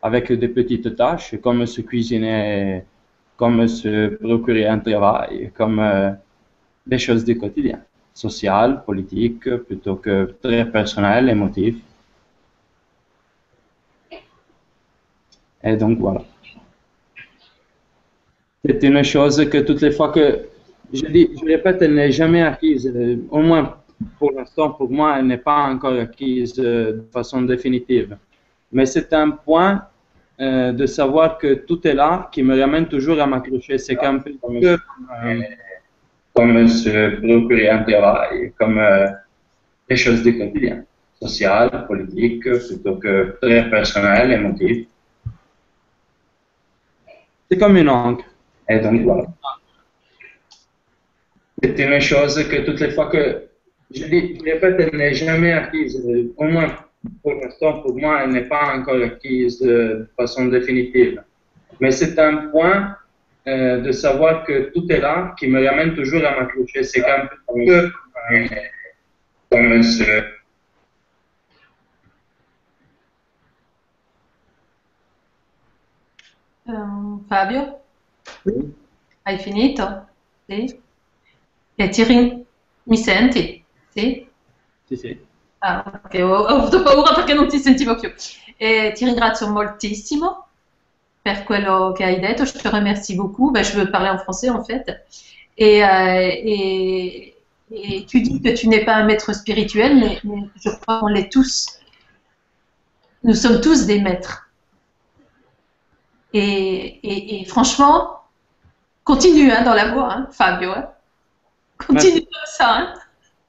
Avec 0.00 0.32
des 0.32 0.48
petites 0.48 0.96
tâches 0.96 1.38
comme 1.40 1.64
se 1.66 1.82
cuisiner 1.82 2.84
comme 3.36 3.66
se 3.66 4.08
procurer 4.20 4.66
un 4.66 4.78
travail, 4.80 5.52
comme 5.56 5.78
euh, 5.80 6.12
des 6.86 6.98
choses 6.98 7.24
du 7.24 7.38
quotidien, 7.38 7.80
social, 8.12 8.84
politique, 8.84 9.48
plutôt 9.56 9.96
que 9.96 10.34
très 10.42 10.70
personnel, 10.70 11.28
émotif. 11.28 11.76
Et 15.64 15.76
donc 15.76 15.98
voilà. 15.98 16.22
C'est 18.64 18.82
une 18.82 19.02
chose 19.02 19.48
que 19.48 19.58
toutes 19.58 19.80
les 19.80 19.92
fois 19.92 20.10
que 20.10 20.46
je 20.92 21.06
dis, 21.06 21.30
je 21.38 21.44
répète, 21.44 21.82
elle 21.82 21.94
n'est 21.94 22.12
jamais 22.12 22.42
acquise. 22.42 22.92
Au 23.30 23.40
moins 23.40 23.82
pour 24.18 24.32
l'instant, 24.32 24.70
pour 24.70 24.90
moi, 24.90 25.16
elle 25.18 25.26
n'est 25.26 25.38
pas 25.38 25.64
encore 25.64 25.98
acquise 25.98 26.54
euh, 26.58 26.92
de 26.92 27.04
façon 27.12 27.42
définitive. 27.42 28.16
Mais 28.72 28.86
c'est 28.86 29.12
un 29.12 29.30
point 29.30 29.86
euh, 30.40 30.72
de 30.72 30.86
savoir 30.86 31.38
que 31.38 31.54
tout 31.54 31.86
est 31.86 31.94
là, 31.94 32.28
qui 32.32 32.42
me 32.42 32.58
ramène 32.58 32.86
toujours 32.86 33.20
à 33.20 33.26
m'accrocher. 33.26 33.78
C'est 33.78 33.96
qu'un 33.96 34.18
peu 34.18 34.32
comme, 34.40 34.56
euh, 34.56 34.76
comme 36.34 36.68
se 36.68 37.16
procurer 37.20 37.68
un 37.68 37.82
travail, 37.82 38.52
comme 38.58 38.78
euh, 38.78 39.06
des 39.88 39.96
choses 39.96 40.22
du 40.22 40.38
quotidien, 40.38 40.84
social, 41.20 41.86
politique, 41.86 42.42
plutôt 42.42 42.96
que 42.96 43.36
très 43.40 43.68
personnel, 43.68 44.32
émotif. 44.32 44.86
C'est 47.50 47.58
comme 47.58 47.76
une 47.76 47.88
encre. 47.88 48.24
Et 48.68 48.78
donc 48.78 49.02
voilà. 49.02 49.26
C'est 51.62 51.78
une 51.78 52.00
chose 52.00 52.42
que 52.48 52.64
toutes 52.64 52.80
les 52.80 52.90
fois 52.90 53.06
que 53.06 53.42
je 53.94 54.04
dis, 54.06 54.38
je 54.38 54.44
répète, 54.50 54.76
elle 54.80 54.98
n'est 54.98 55.14
jamais 55.14 55.52
acquise, 55.52 56.02
au 56.36 56.44
moins 56.44 56.74
pour 57.22 57.34
l'instant, 57.34 57.82
pour 57.82 57.94
moi, 57.96 58.22
elle 58.22 58.30
n'est 58.30 58.48
pas 58.48 58.74
encore 58.76 59.02
acquise 59.02 59.60
de 59.60 60.08
façon 60.16 60.46
définitive. 60.46 61.22
Mais 61.80 61.90
c'est 61.90 62.18
un 62.18 62.48
point 62.48 62.96
euh, 63.46 63.80
de 63.80 63.92
savoir 63.92 64.44
que 64.44 64.70
tout 64.72 64.86
est 64.90 65.00
là 65.00 65.34
qui 65.38 65.48
me 65.48 65.66
ramène 65.66 65.94
toujours 65.94 66.24
à 66.24 66.38
m'accrocher. 66.38 66.82
C'est 66.84 67.02
qu'un 67.02 67.28
peu 67.46 67.90
euh, 68.32 68.48
comme 69.50 69.82
ce. 69.82 70.24
Um, 76.66 77.24
Fabio? 77.28 77.80
Oui. 78.44 78.72
Hai 79.24 79.38
finito? 79.38 80.06
Sì? 80.46 80.80
E 81.76 81.88
ti 81.88 82.04
rin... 82.04 82.44
Mi 82.84 82.96
senti? 82.96 83.64
Sì? 83.90 84.26
Sì, 84.86 84.96
sì. 84.96 85.20
Ah, 85.58 86.00
ok, 86.04 86.14
ho, 86.22 86.34
ho 86.34 86.46
avuto 86.46 86.82
paura 86.82 87.14
perché 87.14 87.34
non 87.34 87.48
ti 87.48 87.58
sentivo 87.58 87.96
più. 87.96 88.12
E 88.56 88.92
ti 88.94 89.04
ringrazio 89.04 89.48
moltissimo 89.48 90.48
per 91.22 91.44
quello 91.44 91.92
che 91.92 92.04
hai 92.04 92.18
detto, 92.18 92.44
je 92.44 92.58
te 92.58 92.68
remercie 92.68 93.14
beaucoup. 93.14 93.50
Ben, 93.52 93.62
je 93.62 93.76
veux 93.76 93.90
parler 93.90 94.10
en 94.10 94.18
français 94.18 94.50
en 94.50 94.64
fait. 94.64 95.04
Et, 95.56 95.84
euh, 95.84 96.30
et, 96.32 97.34
et, 97.70 98.06
tu 98.06 98.20
dis 98.20 98.40
que 98.42 98.50
tu 98.54 98.68
n'es 98.68 98.84
pas 98.84 98.94
un 98.94 99.04
maître 99.04 99.32
spirituel, 99.32 99.98
mais, 99.98 100.18
mais 100.24 100.48
je 100.62 100.70
crois 100.70 101.00
qu'on 101.00 101.06
l'est 101.06 101.30
tous. 101.30 101.78
Nous 103.22 103.34
sommes 103.34 103.60
tous 103.60 103.86
des 103.86 104.00
maîtres. 104.00 104.50
Et, 106.32 107.40
et 107.40 107.44
franchement, 107.44 108.22
continue 109.04 109.50
hein, 109.52 109.62
dans 109.62 109.74
la 109.74 109.92
voie, 109.92 110.12
hein, 110.12 110.28
Fabio. 110.32 110.70
Hein. 110.70 110.88
Continue 111.78 112.20
comme 112.22 112.46
ça. 112.46 112.94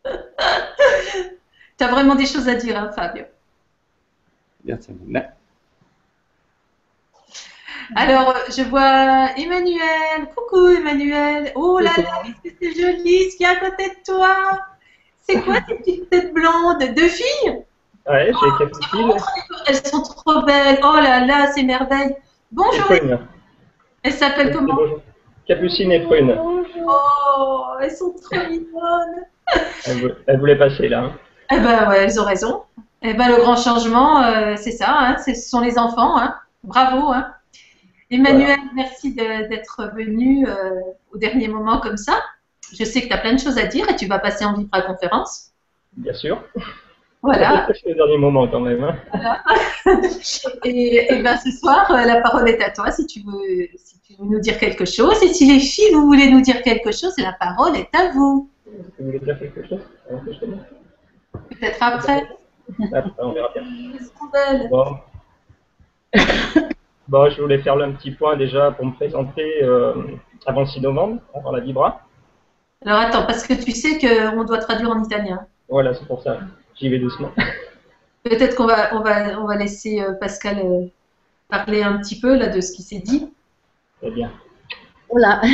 Tu 1.76 1.84
as 1.84 1.88
vraiment 1.88 2.14
des 2.14 2.28
choses 2.28 2.48
à 2.48 2.54
dire, 2.54 2.92
Fabio. 2.94 3.24
Mille. 4.64 5.34
Alors, 7.96 8.34
je 8.56 8.64
vois 8.64 9.30
Emmanuel. 9.38 10.28
Coucou 10.36 10.68
Emmanuel. 10.70 11.52
Oh 11.56 11.80
là 11.80 11.92
là, 11.98 12.04
qu'est-ce 12.44 12.54
que 12.54 12.58
c'est 12.62 12.82
joli 12.82 13.32
ce 13.32 13.38
qu'il 13.38 13.46
y 13.46 13.50
a 13.50 13.52
à 13.52 13.56
côté 13.56 13.90
de 13.90 14.04
toi? 14.06 14.36
C'est 15.28 15.42
quoi 15.42 15.56
ces 15.68 15.76
petites 15.76 16.10
têtes 16.10 16.34
blondes 16.34 16.80
Deux 16.96 17.08
filles? 17.08 17.64
Ouais, 18.10 18.28
j'ai 18.34 18.50
quatre 18.66 18.90
filles. 18.90 19.14
Elles 19.68 19.86
sont 19.88 20.02
trop 20.02 20.42
belles. 20.44 20.80
Oh 20.84 20.96
là 20.96 21.26
là, 21.26 21.48
c'est 21.54 21.64
merveille. 21.64 22.16
Bonjour. 22.52 22.86
Prune. 22.86 23.20
Elles 24.04 24.12
s'appellent 24.14 24.54
comment? 24.54 24.78
Capucine 25.48 25.92
et 25.92 26.02
Prune. 26.02 26.38
Oh, 26.86 27.64
elles 27.82 27.92
sont 27.92 28.14
trop 28.14 28.40
mignonnes. 28.50 29.26
Elle, 29.86 30.02
vou- 30.02 30.14
elle 30.28 30.40
voulait 30.40 30.58
passer 30.58 30.88
là. 30.90 31.00
hein. 31.04 31.12
Eh 31.52 31.60
ben 31.60 31.90
ouais, 31.90 32.04
elles 32.04 32.20
ont 32.20 32.26
raison. 32.26 32.64
Eh 33.02 33.14
ben 33.14 33.30
le 33.30 33.38
grand 33.38 33.58
changement, 33.58 34.24
euh, 34.24 34.56
c'est 34.58 34.72
ça, 34.72 34.88
hein, 34.90 35.18
ce 35.26 35.34
sont 35.36 35.60
les 35.62 35.78
enfants. 35.78 36.18
Hein. 36.18 36.36
Bravo. 36.64 37.12
Hein. 37.12 37.28
Emmanuel, 38.14 38.60
merci 38.76 39.14
d'être 39.14 39.92
venu 39.96 40.48
euh, 40.48 40.80
au 41.12 41.18
dernier 41.18 41.48
moment 41.48 41.80
comme 41.80 41.98
ça. 41.98 42.14
Je 42.78 42.84
sais 42.84 43.02
que 43.02 43.08
tu 43.08 43.14
as 43.14 43.18
plein 43.18 43.34
de 43.34 43.40
choses 43.40 43.58
à 43.58 43.66
dire 43.66 43.90
et 43.90 43.96
tu 43.96 44.06
vas 44.08 44.20
passer 44.20 44.46
en 44.46 44.54
vibra-conférence. 44.54 45.52
Bien 45.98 46.14
sûr. 46.14 46.44
Voilà. 47.22 47.68
C'est 47.74 47.90
le 47.90 47.96
dernier 47.96 48.18
moment 48.18 48.48
quand 48.48 48.60
même. 48.60 48.84
hein. 48.84 49.38
Et, 50.66 51.14
et 51.14 51.22
ben 51.22 51.38
ce 51.38 51.52
soir, 51.52 51.90
euh, 51.92 52.06
la 52.06 52.22
parole 52.22 52.48
est 52.50 52.62
à 52.64 52.70
toi 52.72 52.92
si 52.92 53.06
tu 53.06 53.22
veux, 53.22 53.68
si 53.76 54.00
tu 54.02 54.14
veux 54.20 54.26
nous 54.26 54.40
dire 54.40 54.58
quelque 54.58 54.86
chose. 54.86 55.22
Et 55.24 55.28
si 55.34 55.46
les 55.52 55.60
filles, 55.60 55.94
vous 55.94 56.06
voulez 56.06 56.30
nous 56.32 56.42
dire 56.42 56.62
quelque 56.62 56.92
chose, 56.92 57.14
la 57.18 57.34
parole 57.34 57.76
est 57.76 57.94
à 57.96 58.12
vous. 58.12 58.50
Vous 58.66 59.06
voulez 59.06 59.20
dire 59.20 59.38
quelque 59.40 59.68
chose? 59.68 59.82
Peut-être 61.50 61.78
après. 61.82 62.24
Après, 62.94 63.12
on 63.20 63.32
verra 63.34 63.50
bien. 63.54 64.68
Bon. 64.70 64.98
Bon, 67.08 67.30
je 67.30 67.42
voulais 67.42 67.60
faire 67.60 67.78
un 67.78 67.92
petit 67.92 68.12
point 68.12 68.36
déjà 68.38 68.72
pour 68.72 68.86
me 68.86 68.94
présenter 68.94 69.64
euh, 69.64 69.94
avant 70.46 70.62
le 70.62 70.68
6 70.68 70.82
novembre, 70.82 71.22
avant 71.34 71.52
la 71.52 71.60
Vibra. 71.60 72.02
Alors 72.86 73.00
attends, 73.00 73.26
parce 73.26 73.48
que 73.48 73.54
tu 73.54 73.72
sais 73.72 73.98
qu'on 73.98 74.44
doit 74.44 74.58
traduire 74.60 74.90
en 74.90 75.04
italien. 75.04 75.46
Voilà, 75.70 75.94
c'est 75.94 76.06
pour 76.06 76.22
ça. 76.22 76.40
J'y 76.76 76.90
vais 76.90 77.00
doucement. 77.00 77.32
Peut-être 78.24 78.56
qu'on 78.56 78.66
va, 78.66 78.96
on 78.96 79.02
va, 79.02 79.40
on 79.40 79.46
va 79.46 79.56
laisser 79.56 80.02
euh, 80.02 80.14
Pascal 80.14 80.60
euh, 80.60 80.86
parler 81.50 81.82
un 81.82 81.98
petit 81.98 82.20
peu 82.20 82.36
là 82.38 82.48
de 82.48 82.62
ce 82.62 82.72
qui 82.72 82.82
s'est 82.82 83.00
dit. 83.00 83.30
Très 84.02 84.12
bien. 84.12 84.32
Voilà. 85.10 85.42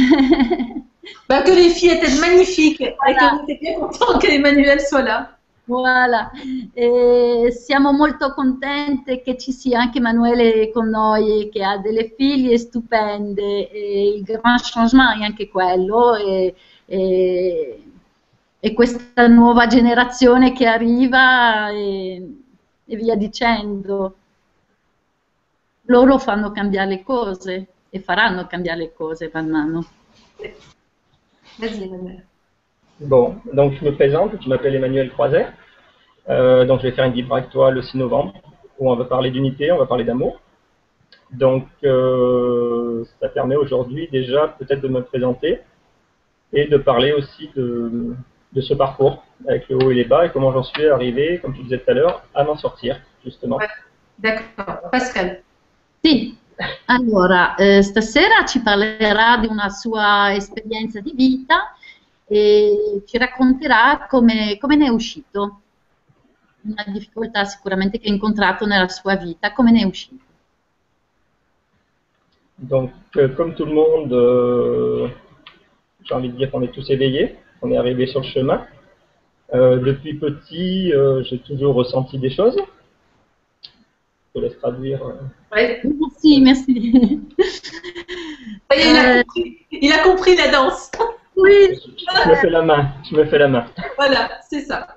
Bah, 1.28 1.42
que 1.42 1.50
les 1.50 1.70
filles 1.70 1.90
étaient 1.90 2.20
magnifiques 2.20 2.82
et 2.82 2.96
qu'on 2.98 3.44
était 3.44 3.60
bien 3.60 3.80
content 3.80 4.20
que 4.20 4.28
Emmanuel 4.28 4.80
soit 4.80 5.02
là. 5.02 5.39
Voilà, 5.70 6.32
Eh, 6.74 7.52
siamo 7.52 7.92
molto 7.92 8.34
contente 8.34 9.22
che 9.22 9.38
ci 9.38 9.52
sia 9.52 9.80
anche 9.80 10.00
Emanuele 10.00 10.72
con 10.72 10.90
noi 10.90 11.50
che 11.52 11.64
ha 11.64 11.78
delle 11.78 12.12
figlie 12.18 12.58
stupende 12.58 13.70
e 13.70 14.16
il 14.16 14.24
grand 14.24 14.60
changement 14.64 15.20
è 15.22 15.26
anche 15.26 15.48
quello 15.48 16.16
e, 16.16 16.56
e- 16.86 17.84
e 18.62 18.74
questa 18.74 19.28
nuova 19.28 19.68
generazione 19.68 20.54
che 20.54 20.66
arriva 20.66 21.70
e, 21.70 22.44
e 22.86 22.96
via 22.96 23.16
dicendo. 23.16 24.16
Loro 25.88 26.18
fanno 26.20 26.52
cambiare 26.52 26.90
le 26.90 27.04
cose 27.04 27.68
e 27.90 28.00
faranno 28.00 28.48
cambiare 28.48 28.80
le 28.80 28.94
cose 28.94 29.30
man 29.34 29.50
mano. 29.50 29.86
Emmanuel. 31.62 32.24
Bon, 33.02 33.36
donc 33.54 33.74
je 33.80 33.86
me 33.86 33.94
présente, 33.94 34.32
je 34.44 34.50
m'appelle 34.50 34.76
Emmanuel 34.76 35.10
Croiset. 35.10 35.48
Euh, 36.30 36.66
donc 36.66 36.82
je 36.82 36.88
vais 36.88 36.92
faire 36.92 37.06
une 37.06 37.14
Vibra 37.14 37.38
avec 37.38 37.50
toi 37.50 37.72
le 37.72 37.82
6 37.82 37.98
novembre 37.98 38.34
où 38.78 38.92
on 38.92 38.96
va 38.96 39.06
parler 39.06 39.32
d'unité, 39.32 39.72
on 39.72 39.78
va 39.78 39.86
parler 39.86 40.04
d'amour. 40.04 40.42
Donc 41.32 41.66
euh, 41.86 43.06
ça 43.22 43.30
permet 43.30 43.56
aujourd'hui 43.56 44.10
déjà 44.12 44.48
peut-être 44.60 44.82
de 44.82 44.90
me 44.90 45.02
présenter 45.02 45.60
et 46.52 46.66
de 46.66 46.78
parler 46.78 47.14
aussi 47.14 47.50
de, 47.56 48.16
de 48.52 48.62
ce 48.62 48.74
parcours 48.74 49.24
avec 49.48 49.70
le 49.70 49.78
haut 49.78 49.92
et 49.92 49.96
les 49.96 50.06
bas 50.06 50.26
et 50.26 50.32
comment 50.32 50.52
j'en 50.52 50.64
suis 50.64 50.88
arrivé, 50.88 51.40
comme 51.42 51.54
tu 51.56 51.64
disais 51.64 51.80
tout 51.80 51.92
à 51.92 51.94
l'heure, 51.94 52.24
à 52.36 52.44
m'en 52.44 52.58
sortir 52.58 53.00
justement. 53.24 53.58
Ouais. 53.58 53.68
D'accord. 54.18 54.90
Pascal. 54.92 55.42
Sì, 56.04 56.38
allora, 56.86 57.56
eh, 57.56 57.82
stasera 57.82 58.46
ci 58.46 58.62
parlerà 58.62 59.38
di 59.38 59.48
una 59.48 59.70
sua 59.70 60.34
esperienza 60.34 61.00
di 61.00 61.14
vita 61.16 61.74
e 62.32 63.04
ci 63.08 63.18
racconterà 63.18 64.06
come, 64.08 64.58
come 64.60 64.76
ne 64.76 64.86
è 64.86 64.90
uscito. 64.90 65.62
Una 66.62 66.84
difficoltà 66.88 67.46
sicuramente 67.46 68.00
che 68.00 68.08
ha 68.10 68.12
incontrato 68.14 68.66
nella 68.66 68.88
sua 68.90 69.16
vita, 69.16 69.52
come 69.54 69.72
ne 69.72 69.82
è 69.82 69.86
uscito. 69.86 70.24
Donc, 72.62 72.92
euh, 73.16 73.34
comme 73.36 73.54
tout 73.56 73.66
le 73.66 73.74
monde, 73.74 74.12
euh, 74.12 75.08
j'ai 76.04 76.14
envie 76.14 76.30
de 76.30 76.36
dire 76.36 76.52
qu'on 76.52 76.62
est 76.62 76.74
tous 76.74 76.90
éveillés, 76.90 77.38
on 77.62 77.72
est 77.72 77.78
arrivé 77.78 78.06
sur 78.08 78.20
le 78.20 78.28
chemin. 78.28 78.68
Euh, 79.54 79.78
depuis 79.80 80.14
petit, 80.16 80.92
euh, 80.94 81.24
j'ai 81.24 81.40
toujours 81.40 81.74
ressenti 81.76 82.20
des 82.20 82.30
choses. 82.30 82.58
Je 83.64 84.40
te 84.40 84.46
laisse 84.46 84.58
traduire. 84.60 85.02
euh. 85.04 85.14
Ouais. 85.54 85.82
Merci, 85.84 86.42
merci. 86.42 87.20
Il, 88.72 88.96
a 88.98 89.20
Euh. 89.20 89.24
compris. 89.24 89.66
il 89.72 89.92
a 89.94 90.04
compris 90.04 90.36
la 90.36 90.50
danse. 90.52 90.92
Oui, 91.42 91.80
Je 92.24 92.30
me 92.30 92.36
fais 92.36 92.50
la 92.50 92.62
main, 92.62 92.90
je 93.10 93.16
me 93.16 93.26
fais 93.26 93.38
la 93.38 93.48
main. 93.48 93.66
Voilà, 93.98 94.30
c'est 94.50 94.62
ça. 94.62 94.88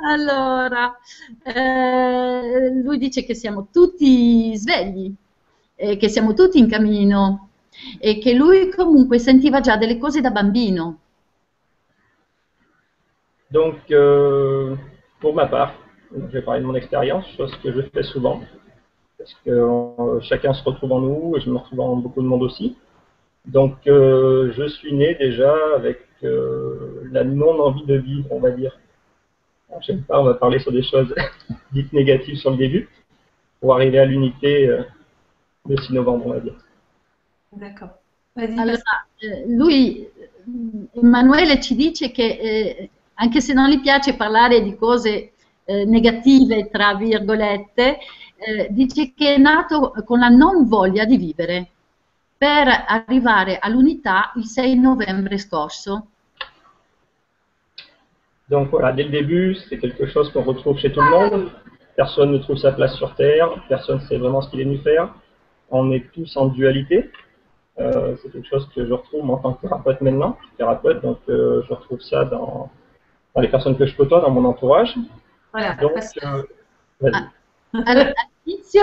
allora, 0.00 0.96
eh, 1.44 2.70
lui 2.82 2.98
dice 2.98 3.24
che 3.24 3.34
siamo 3.34 3.68
tutti 3.72 4.56
svegli, 4.56 5.12
e 5.74 5.96
che 5.96 6.08
siamo 6.08 6.34
tutti 6.34 6.58
in 6.58 6.68
cammino 6.68 7.50
e 8.00 8.18
che 8.18 8.34
lui 8.34 8.70
comunque 8.70 9.18
sentiva 9.18 9.60
già 9.60 9.76
delle 9.76 9.98
cose 9.98 10.20
da 10.20 10.30
bambino. 10.30 10.98
Donc, 13.50 13.90
euh, 13.90 14.76
pour 15.20 15.34
ma 15.34 15.46
part, 15.46 15.72
je 16.12 16.26
vais 16.32 16.42
parler 16.42 16.60
de 16.60 16.66
mon 16.66 16.74
expérience, 16.74 17.24
chose 17.36 17.56
que 17.62 17.72
je 17.72 17.80
fais 17.92 18.02
souvent, 18.02 18.42
parce 19.16 19.34
que 19.44 19.50
euh, 19.50 20.20
chacun 20.20 20.52
se 20.52 20.62
retrouve 20.64 20.92
en 20.92 21.00
nous, 21.00 21.36
et 21.36 21.40
je 21.40 21.48
me 21.48 21.56
retrouve 21.56 21.80
en 21.80 21.96
beaucoup 21.96 22.20
de 22.20 22.26
monde 22.26 22.42
aussi. 22.42 22.76
Donc, 23.46 23.86
euh, 23.86 24.52
je 24.56 24.68
suis 24.68 24.92
né 24.92 25.14
déjà 25.14 25.54
avec 25.74 26.00
euh, 26.22 27.02
la 27.10 27.24
non-envie 27.24 27.86
de 27.86 27.94
vivre, 27.94 28.26
on 28.30 28.40
va 28.40 28.50
dire. 28.50 28.78
Alors, 29.68 29.82
J'aime 29.82 30.02
pas, 30.02 30.20
on 30.20 30.24
va 30.24 30.34
parler 30.34 30.58
sur 30.58 30.72
des 30.72 30.82
choses 30.82 31.14
dites 31.72 31.92
négatives 31.92 32.36
sur 32.36 32.50
le 32.50 32.56
début, 32.56 32.88
pour 33.60 33.74
arriver 33.74 33.98
à 33.98 34.04
l'unité 34.04 34.68
euh, 34.68 34.82
le 35.68 35.76
6 35.76 35.92
novembre, 35.92 36.26
on 36.26 36.32
va 36.32 36.40
dire. 36.40 36.56
D'accord. 37.52 37.90
Vas-y. 38.34 38.58
Allora, 38.58 39.06
eh, 39.20 39.44
lui, 39.46 40.06
Emanuele 40.94 41.60
ci 41.60 41.74
dice 41.74 42.10
che 42.10 42.38
eh, 42.40 42.90
anche 43.14 43.40
se 43.40 43.52
non 43.52 43.68
gli 43.68 43.80
piace 43.80 44.14
parlare 44.14 44.62
di 44.62 44.76
cose 44.76 45.32
eh, 45.64 45.84
negative, 45.84 46.68
tra 46.70 46.94
virgolette, 46.94 47.98
eh, 48.36 48.68
dice 48.70 49.12
che 49.14 49.34
è 49.34 49.38
nato 49.38 49.92
con 50.04 50.20
la 50.20 50.28
non 50.28 50.66
voglia 50.68 51.04
di 51.04 51.16
vivere 51.16 51.70
per 52.38 52.68
arrivare 52.86 53.58
all'unità 53.58 54.32
il 54.36 54.44
6 54.44 54.78
novembre 54.78 55.36
scorso. 55.36 56.06
Donc 58.48 58.70
voilà, 58.70 58.92
dès 58.92 59.04
le 59.04 59.10
début, 59.10 59.54
c'est 59.68 59.78
quelque 59.78 60.06
chose 60.06 60.32
qu'on 60.32 60.42
retrouve 60.42 60.78
chez 60.78 60.90
tout 60.92 61.00
le 61.00 61.10
monde. 61.10 61.50
Personne 61.96 62.30
ne 62.32 62.38
trouve 62.38 62.56
sa 62.56 62.72
place 62.72 62.94
sur 62.94 63.14
Terre, 63.16 63.50
personne 63.68 63.96
ne 63.96 64.02
sait 64.02 64.16
vraiment 64.16 64.40
ce 64.40 64.48
qu'il 64.50 64.60
est 64.60 64.64
venu 64.64 64.78
faire. 64.78 65.12
On 65.70 65.90
est 65.90 66.10
tous 66.12 66.36
en 66.36 66.46
dualité. 66.46 67.10
Euh, 67.80 68.16
c'est 68.22 68.32
quelque 68.32 68.48
chose 68.48 68.68
que 68.74 68.86
je 68.86 68.92
retrouve 68.92 69.24
moi, 69.24 69.36
en 69.36 69.40
tant 69.40 69.52
que 69.54 69.62
thérapeute 69.62 70.00
maintenant. 70.00 70.38
Je 70.40 70.46
suis 70.46 70.56
thérapeute, 70.56 71.02
donc 71.02 71.18
euh, 71.28 71.62
je 71.68 71.74
retrouve 71.74 72.00
ça 72.00 72.24
dans, 72.24 72.70
dans 73.34 73.40
les 73.40 73.48
personnes 73.48 73.76
que 73.76 73.86
je 73.86 73.94
côtoie, 73.96 74.20
dans 74.20 74.30
mon 74.30 74.44
entourage. 74.44 74.94
Voilà. 75.52 75.74
Donc, 75.74 75.94
Pascal. 75.94 76.44
euh. 77.02 77.10
Ah. 77.12 77.26
All'inizio, 77.70 78.82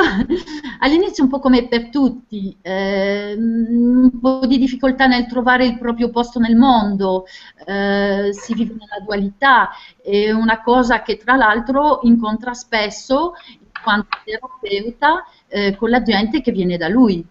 all'inizio 0.80 1.24
un 1.24 1.30
po' 1.30 1.40
come 1.40 1.68
per 1.68 1.90
tutti, 1.90 2.56
eh, 2.62 3.34
un 3.36 4.12
po' 4.20 4.46
di 4.46 4.60
difficoltà 4.60 5.08
nel 5.08 5.26
trovare 5.26 5.66
il 5.66 5.80
proprio 5.80 6.10
posto 6.10 6.40
nel 6.40 6.56
mondo, 6.56 7.26
eh, 7.66 8.30
si 8.32 8.54
vive 8.54 8.74
nella 8.74 9.04
dualità, 9.04 9.70
è 10.02 10.32
una 10.32 10.62
cosa 10.62 11.02
che 11.02 11.18
tra 11.18 11.36
l'altro 11.36 12.00
incontra 12.04 12.54
spesso 12.54 13.34
in 13.50 13.82
quanto 13.84 14.18
terapeuta 14.24 15.24
eh, 15.48 15.76
con 15.76 15.90
la 15.90 16.02
gente 16.02 16.42
che 16.42 16.52
viene 16.52 16.78
da 16.78 16.88
lui. 16.88 17.26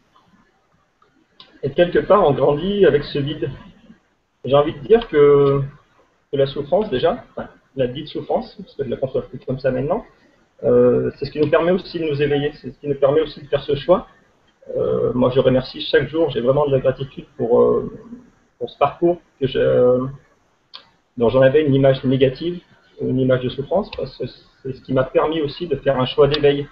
Et 1.62 1.73
quelque 1.73 2.03
part, 2.03 2.23
on 2.23 2.35
grandit 2.35 2.85
avec 2.85 3.05
ce 3.05 3.21
vide. 3.21 3.51
J'ai 4.45 4.55
envie 4.55 4.75
de 4.75 4.81
dire 4.81 5.09
que, 5.09 5.62
que 6.31 6.37
la 6.37 6.47
souffrance, 6.47 6.90
déjà, 6.90 7.25
enfin, 7.31 7.49
la 7.75 7.87
dite 7.87 8.09
souffrance, 8.09 8.55
parce 8.59 8.75
que 8.75 8.85
je 8.85 8.90
la 8.90 8.99
conçois 8.99 9.23
plus 9.23 9.38
comme 9.47 9.59
ça 9.59 9.71
maintenant, 9.71 10.05
c'est 10.62 11.25
ce 11.27 11.31
qui 11.31 11.40
nous 11.40 11.51
permet 11.51 11.73
aussi 11.73 11.99
de 11.99 12.05
nous 12.05 12.23
éveiller, 12.23 12.53
c'est 12.61 12.71
ce 12.71 12.79
qui 12.79 12.88
nous 12.88 12.95
permet 12.95 13.21
aussi 13.21 13.40
de 13.43 13.47
faire 13.49 13.62
ce 13.62 13.75
choix. 13.75 14.07
Euh, 14.77 15.12
moi, 15.14 15.31
je 15.35 15.40
remercie 15.40 15.81
chaque 15.81 16.09
jour, 16.09 16.31
j'ai 16.31 16.40
vraiment 16.40 16.67
de 16.67 16.73
la 16.73 16.81
gratitude 16.81 17.27
pour, 17.37 17.61
euh, 17.61 17.93
ce 18.67 18.79
parcours 18.79 19.21
que 19.38 19.47
dont 21.19 21.29
j'en 21.29 21.43
avais 21.43 21.62
une 21.62 21.75
image 21.75 22.03
négative, 22.03 22.61
une 23.03 23.21
image 23.21 23.43
de 23.43 23.51
souffrance, 23.51 23.90
parce 23.95 24.17
que 24.17 24.25
c'est 24.62 24.73
ce 24.73 24.81
qui 24.81 24.95
m'a 24.95 25.05
permis 25.05 25.43
aussi 25.43 25.67
de 25.67 25.77
faire 25.77 26.01
un 26.01 26.07
choix 26.07 26.29
d'éveil. 26.29 26.67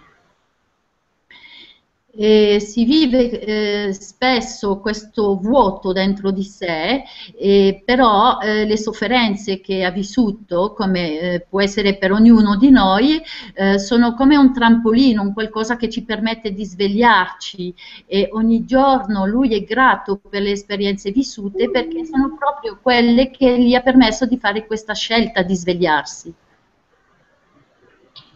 E 2.15 2.61
si 2.61 2.85
vive 2.85 3.41
eh, 3.41 3.93
spesso 3.95 4.81
questo 4.81 5.37
vuoto 5.37 5.93
dentro 5.93 6.31
di 6.31 6.43
sé, 6.43 7.05
eh, 7.39 7.83
però 7.87 8.39
eh, 8.39 8.67
le 8.67 8.77
sofferenze 8.77 9.61
che 9.63 9.83
ha 9.83 9.91
vissuto, 9.91 10.75
come 10.75 11.19
eh, 11.19 11.47
può 11.49 11.63
essere 11.63 11.97
per 11.97 12.13
ognuno 12.13 12.57
di 12.57 12.69
noi, 12.69 13.19
eh, 13.55 13.79
sono 13.79 14.13
come 14.13 14.37
un 14.37 14.53
trampolino, 14.53 15.23
un 15.23 15.33
qualcosa 15.33 15.77
che 15.77 15.89
ci 15.89 16.05
permette 16.05 16.53
di 16.53 16.67
svegliarci 16.67 17.75
e 18.07 18.29
ogni 18.33 18.67
giorno 18.67 19.25
lui 19.25 19.55
è 19.55 19.63
grato 19.63 20.21
per 20.29 20.43
le 20.43 20.51
esperienze 20.51 21.13
vissute 21.13 21.71
perché 21.71 22.05
sono 22.05 22.37
proprio 22.39 22.79
quelle 22.83 23.31
che 23.31 23.59
gli 23.59 23.75
ha 23.75 23.81
permesso 23.81 24.27
di 24.27 24.37
fare 24.37 24.67
questa 24.67 24.93
scelta 24.93 25.41
di 25.41 25.55
svegliarsi. 25.55 26.35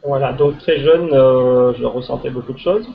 Voilà, 0.03 0.33
donc 0.33 0.59
très 0.59 0.79
jeune, 0.79 1.13
euh, 1.13 1.75
je 1.75 1.85
ressentais 1.85 2.31
beaucoup 2.31 2.55
de 2.55 2.61
choses. 2.61 2.87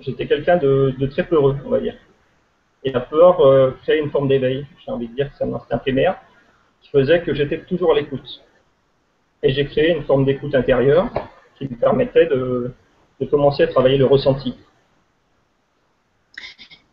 J'étais 0.00 0.26
quelqu'un 0.26 0.56
de, 0.56 1.06
très 1.10 1.24
peureux, 1.24 1.56
on 1.64 1.68
va 1.68 1.80
dire. 1.80 1.94
Et 2.84 2.90
la 2.90 3.00
peur 3.00 3.40
euh, 3.40 3.72
crée 3.82 3.98
une 3.98 4.10
forme 4.10 4.28
d'éveil. 4.28 4.66
J'ai 4.84 4.90
envie 4.90 5.08
de 5.08 5.14
dire 5.14 5.28
que 5.30 5.36
c'est 5.36 5.44
un 5.44 5.52
instinct 5.52 5.78
primaire 5.78 6.16
qui 6.80 6.90
faisait 6.90 7.20
que 7.20 7.34
j'étais 7.34 7.58
toujours 7.60 7.92
à 7.92 7.94
l'écoute. 7.94 8.42
Et 9.42 9.52
j'ai 9.52 9.66
créé 9.66 9.90
une 9.90 10.02
forme 10.04 10.24
d'écoute 10.24 10.54
intérieure 10.54 11.08
qui 11.56 11.64
me 11.64 11.76
permettait 11.76 12.26
de 12.26 12.72
commencer 13.30 13.64
à 13.64 13.66
travailler 13.66 13.98
le 13.98 14.06
ressenti. 14.06 14.54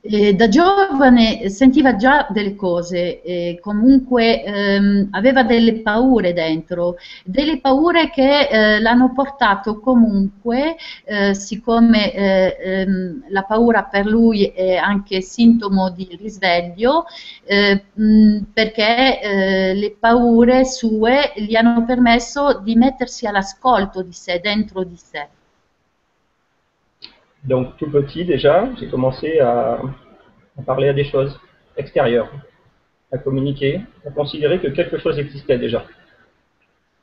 E 0.10 0.34
da 0.36 0.48
giovane 0.48 1.50
sentiva 1.50 1.96
già 1.98 2.28
delle 2.30 2.56
cose, 2.56 3.22
e 3.22 3.60
comunque 3.62 4.42
ehm, 4.44 5.08
aveva 5.12 5.44
delle 5.44 5.82
paure 5.82 6.32
dentro, 6.34 6.96
delle 7.26 7.60
paure 7.60 8.10
che 8.10 8.48
eh, 8.48 8.80
l'hanno 8.80 9.12
portato 9.12 9.80
comunque, 9.82 10.78
eh, 11.04 11.34
siccome 11.34 12.14
eh, 12.14 12.58
ehm, 12.64 13.26
la 13.30 13.44
paura 13.44 13.84
per 13.84 14.06
lui 14.06 14.46
è 14.46 14.76
anche 14.76 15.20
sintomo 15.22 15.90
di 15.90 16.08
risveglio, 16.18 17.06
eh, 17.44 17.84
mh, 17.94 18.38
perché 18.54 19.20
eh, 19.22 19.74
le 19.74 19.96
paure 20.00 20.64
sue 20.64 21.34
gli 21.36 21.56
hanno 21.56 21.84
permesso 21.86 22.60
di 22.64 22.76
mettersi 22.76 23.26
all'ascolto 23.26 24.02
di 24.04 24.14
sé, 24.14 24.40
dentro 24.42 24.84
di 24.84 24.96
sé. 24.96 25.28
Donc 27.48 27.78
tout 27.78 27.90
petit 27.90 28.26
déjà, 28.26 28.68
j'ai 28.78 28.90
commencé 28.90 29.40
à, 29.40 29.80
à, 30.58 30.62
parler 30.66 30.90
à 30.90 30.94
des 30.94 31.06
choses 31.06 31.40
extérieures, 31.78 32.30
à 33.12 33.18
communiquer, 33.18 33.82
à 34.06 34.12
considérer 34.12 34.60
que 34.60 34.68
quelque 34.68 34.98
chose 34.98 35.18
existait 35.18 35.58
déjà. 35.58 35.86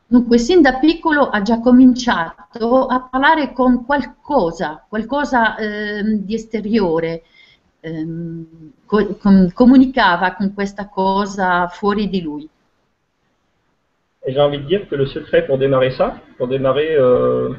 Dunque, 0.07 0.39
sin 0.39 0.61
da 0.61 0.75
piccolo 0.75 1.31
ha 1.31 1.41
già 1.41 1.61
cominciato 1.61 2.87
a 2.87 3.09
parlare 3.11 3.55
con 3.55 3.87
qualcosa, 3.87 4.85
qualcosa 4.87 5.57
eh, 5.57 6.03
di 6.23 6.35
esteriore, 6.35 7.23
eh, 7.81 8.07
co 8.85 9.17
com 9.17 9.51
comunicava 9.51 10.35
con 10.35 10.53
questa 10.53 10.89
cosa 10.89 11.69
fuori 11.69 12.11
di 12.11 12.21
lui. 12.21 12.49
Et 14.27 14.33
j'ai 14.33 14.41
envie 14.41 14.59
de 14.59 14.67
dire 14.67 14.87
que 14.89 14.95
le 14.95 15.07
secret 15.07 15.47
pour 15.47 15.57
démarrer 15.57 15.91
ça, 15.93 16.21
pour 16.37 16.49
démarrer 16.49 16.95
euh, 16.97 17.55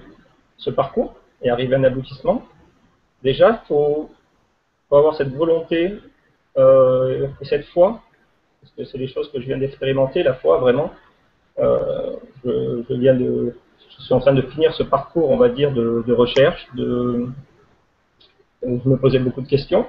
ce 0.57 0.69
parcours 0.69 1.15
et 1.41 1.49
arriver 1.49 1.75
à 1.75 1.79
un 1.79 1.83
aboutissement, 1.83 2.43
déjà, 3.25 3.59
il 3.61 3.67
faut, 3.67 4.09
avoir 4.91 5.15
cette 5.15 5.33
volonté 5.33 5.93
euh, 6.57 7.27
et 7.41 7.45
cette 7.45 7.65
foi, 7.65 8.01
parce 8.61 8.71
que 8.77 8.85
c'est 8.85 8.97
des 8.97 9.09
choses 9.09 9.29
que 9.31 9.41
je 9.41 9.47
viens 9.47 9.57
d'expérimenter, 9.57 10.23
la 10.23 10.35
foi 10.35 10.57
vraiment. 10.59 10.93
Euh, 11.59 12.15
je, 12.45 12.93
viens 12.93 13.15
de, 13.15 13.57
je 13.97 14.03
suis 14.03 14.13
en 14.13 14.21
train 14.21 14.33
de 14.33 14.43
finir 14.43 14.73
ce 14.73 14.83
parcours, 14.83 15.29
on 15.31 15.37
va 15.37 15.49
dire, 15.49 15.73
de, 15.73 16.13
recherche, 16.13 16.65
de, 16.75 17.27
je 18.63 18.89
me 18.89 18.95
posais 18.95 19.19
beaucoup 19.19 19.41
de 19.41 19.47
questions 19.47 19.85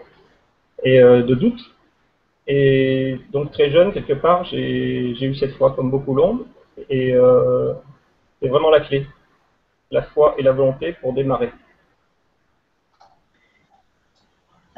et 0.83 1.01
euh, 1.01 1.23
de 1.23 1.35
doutes. 1.35 1.65
Et 2.49 3.21
donc 3.33 3.53
très 3.53 3.71
jeune, 3.71 3.93
quelque 3.93 4.15
part, 4.15 4.45
j'ai 4.45 5.25
eu 5.31 5.35
cette 5.35 5.55
foi 5.59 5.73
comme 5.77 5.91
beaucoup 5.91 6.15
l'ont, 6.15 6.47
et 6.89 7.15
c'est 8.41 8.49
vraiment 8.49 8.71
la 8.71 8.81
clé, 8.81 9.07
la 9.91 10.03
foi 10.03 10.35
et 10.39 10.43
la 10.43 10.53
volonté 10.53 10.95
pour 11.01 11.13
démarrer. 11.13 11.51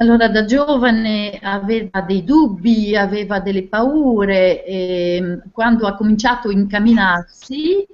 Allora, 0.00 0.28
da 0.28 0.44
giovane 0.44 1.40
aveva 1.42 2.00
dei 2.02 2.22
dubbi, 2.22 2.96
aveva 2.96 3.40
delle 3.40 3.64
paure 3.64 4.64
e 4.64 5.40
quando 5.52 5.88
ha 5.88 5.96
cominciato 5.96 6.48
a 6.48 6.52
incamminarsi 6.52 7.84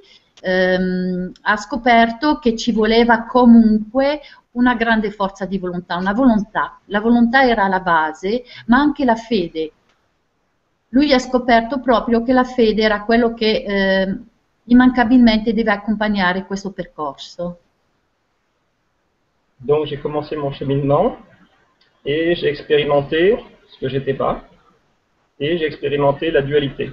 ehm, 0.40 1.32
ha 1.40 1.56
scoperto 1.56 2.38
che 2.38 2.56
ci 2.56 2.72
voleva 2.72 3.24
comunque 3.24 4.20
una 4.52 4.74
grande 4.74 5.10
forza 5.10 5.46
di 5.46 5.58
volontà, 5.58 5.96
una 5.96 6.12
volontà. 6.12 6.78
La 6.86 7.00
volontà 7.00 7.44
era 7.44 7.66
la 7.68 7.80
base, 7.80 8.44
ma 8.66 8.78
anche 8.78 9.06
la 9.06 9.16
fede. 9.16 9.72
Lui 10.90 11.12
ha 11.12 11.18
scoperto 11.18 11.80
proprio 11.80 12.22
che 12.22 12.34
la 12.34 12.44
fede 12.44 12.82
era 12.82 13.02
quello 13.04 13.32
che 13.32 13.64
eh, 13.66 14.18
immancabilmente 14.64 15.54
deve 15.54 15.72
accompagnare 15.72 16.44
questo 16.44 16.70
percorso. 16.70 17.58
Donc 19.56 19.86
j'ai 19.86 19.98
commencé 19.98 20.36
mon 20.36 20.52
cheminement 20.52 21.16
et 22.04 22.34
j'ai 22.34 22.48
expérimenté 22.48 23.38
ce 23.72 23.78
que 23.78 23.88
j'étais 23.88 24.14
pas 24.14 24.44
et 25.40 25.58
j'ai 25.58 25.66
expérimenté 25.66 26.30
la 26.30 26.42
dualité. 26.42 26.92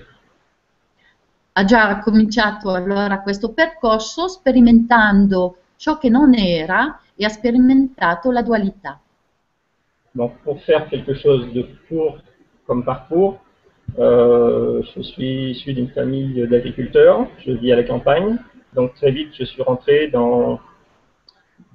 Ha 1.53 1.65
già 1.65 1.99
cominciato 1.99 2.71
allora 2.71 3.21
questo 3.21 3.51
percorso 3.53 4.27
sperimentando 4.27 5.57
ciò 5.75 5.97
che 5.97 6.09
non 6.09 6.33
era 6.33 7.01
e 7.15 7.25
ha 7.25 7.29
sperimentato 7.29 8.31
la 8.31 8.41
dualità. 8.41 8.99
Donc 10.13 10.33
pour 10.43 10.61
faire 10.61 10.87
quelque 10.89 11.13
chose 11.13 11.51
de 11.53 11.67
court 11.87 12.21
comme 12.65 12.83
parcours, 12.83 13.39
euh, 13.99 14.81
je 14.95 15.01
suis 15.01 15.51
issu 15.51 15.73
d'une 15.73 15.89
famille 15.89 16.47
d'agriculteurs, 16.47 17.27
je 17.45 17.51
vis 17.51 17.71
à 17.73 17.75
la 17.75 17.83
campagne, 17.83 18.37
donc 18.73 18.93
très 18.95 19.11
vite 19.11 19.33
je 19.37 19.43
suis 19.43 19.61
rentré 19.61 20.07
dans, 20.07 20.59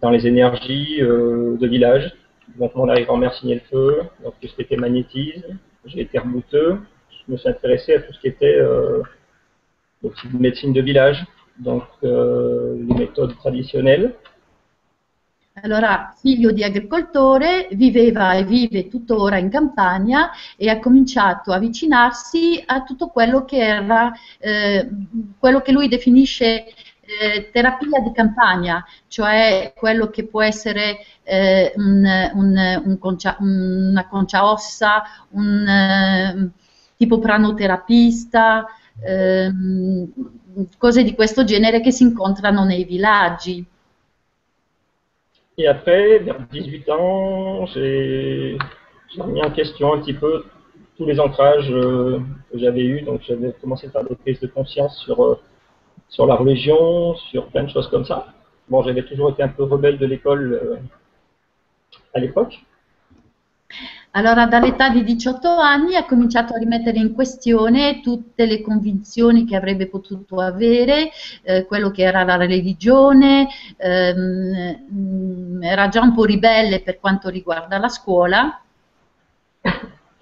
dans 0.01 0.11
les 0.11 0.27
énergies 0.27 1.03
euh, 1.03 1.57
de 1.59 1.67
village, 1.67 2.15
donc 2.55 2.75
mon 2.75 2.89
arrière-grand-mère 2.89 3.35
signait 3.35 3.57
le 3.57 3.61
feu, 3.71 4.03
donc 4.23 4.35
tout 4.41 4.49
ce 4.49 4.55
qui 4.55 4.63
était 4.63 4.77
magnétisme, 4.77 5.59
j'ai 5.85 6.01
été 6.01 6.19
rebouteux, 6.19 6.79
je 7.27 7.33
me 7.33 7.37
suis 7.37 7.49
intéressé 7.49 7.95
à 7.95 8.01
tout 8.01 8.13
ce 8.13 8.21
qui 8.21 8.29
était 8.29 8.57
euh, 8.57 9.03
aussi 10.03 10.27
médecine 10.33 10.73
de 10.73 10.81
village, 10.81 11.25
donc 11.59 11.83
euh, 12.05 12.77
les 12.89 12.95
méthodes 12.95 13.37
traditionnelles. 13.37 14.15
Allora, 15.63 16.15
figlio 16.21 16.53
di 16.53 16.63
agricoltore, 16.63 17.69
viveva 17.73 18.35
e 18.35 18.45
vive 18.45 18.89
tuttora 18.89 19.39
in 19.39 19.49
campagna 19.49 20.31
e 20.55 20.69
ha 20.69 20.79
cominciato 20.79 21.51
a 21.51 21.57
avvicinarsi 21.57 22.63
a 22.67 22.83
tutto 22.83 23.07
quello 23.07 23.47
che 23.47 23.57
era 23.57 24.13
eh, 24.39 24.87
quello 25.39 25.63
che 25.63 25.73
lui 25.73 25.89
definisce 25.89 26.67
eh, 27.07 27.51
terapia 27.51 28.01
di 28.01 28.13
campagna, 28.13 28.85
cioè 29.09 29.73
quello 29.77 30.11
che 30.11 30.25
può 30.25 30.43
essere 30.43 30.99
eh, 31.23 31.73
un, 31.77 32.05
un, 32.35 32.83
un 32.85 32.99
concia, 32.99 33.37
una 33.41 34.07
concia 34.09 34.51
ossa, 34.51 35.03
un 35.31 35.67
eh, 35.67 36.51
tipo 36.97 37.19
pranoterapista, 37.19 38.67
ehm, 39.03 40.13
cose 40.79 41.03
di 41.03 41.15
questo 41.15 41.45
genere 41.45 41.81
che 41.81 41.91
si 41.91 42.03
incontrano 42.03 42.65
nei 42.65 42.85
villaggi. 42.85 43.65
Et 45.59 45.67
après, 45.67 46.19
vers 46.19 46.39
18 46.51 46.91
ans, 46.91 47.67
j'ai 47.73 48.59
remis 49.17 49.41
en 49.41 49.51
question 49.51 49.95
un 49.95 50.01
petit 50.01 50.13
peu 50.13 50.45
tous 50.97 51.07
les 51.07 51.19
ancrages 51.19 51.71
euh, 51.71 52.19
que 52.51 52.59
j'avais 52.59 52.83
eus. 52.83 53.03
Donc 53.03 53.23
j'avais 53.27 53.55
commencé 53.61 53.87
à 53.87 53.91
faire 53.91 54.05
des 54.05 54.17
prises 54.17 54.41
de 54.41 54.49
conscience 54.49 54.99
sur, 54.99 55.23
euh, 55.25 55.41
sur 56.09 56.27
la 56.27 56.35
religion, 56.35 57.15
sur 57.31 57.47
plein 57.49 57.65
de 57.65 57.71
choses 57.71 57.89
comme 57.89 58.05
ça. 58.05 58.27
Bon, 58.69 58.83
j'avais 58.83 59.05
toujours 59.05 59.31
été 59.31 59.43
un 59.43 59.49
peu 59.49 59.65
rebelle 59.65 59.99
de 59.99 60.07
l'école 60.07 60.53
euh, 60.53 60.77
à 62.15 62.19
l'époque. 62.21 62.59
Allora, 64.13 64.47
dall'età 64.47 64.89
di 64.89 65.05
18 65.05 65.45
anni 65.45 65.95
ha 65.95 66.07
cominciato 66.07 66.55
a 66.55 66.59
rimettere 66.59 66.99
in 66.99 67.13
questione 67.13 68.01
tutte 68.01 68.47
le 68.47 68.63
convinzioni 68.63 69.45
che 69.45 69.57
avrebbe 69.57 69.89
potuto 69.89 70.41
avere, 70.41 71.11
eh, 71.43 71.67
quello 71.67 71.91
che 71.91 72.03
era 72.03 72.25
la 72.25 72.37
religione, 72.37 73.47
ehm, 73.77 75.63
era 75.63 75.89
già 75.89 76.01
un 76.01 76.15
po' 76.15 76.25
ribelle 76.25 76.81
per 76.81 76.99
quanto 76.99 77.29
riguarda 77.29 77.77
la 77.77 77.89
scuola. 77.89 78.63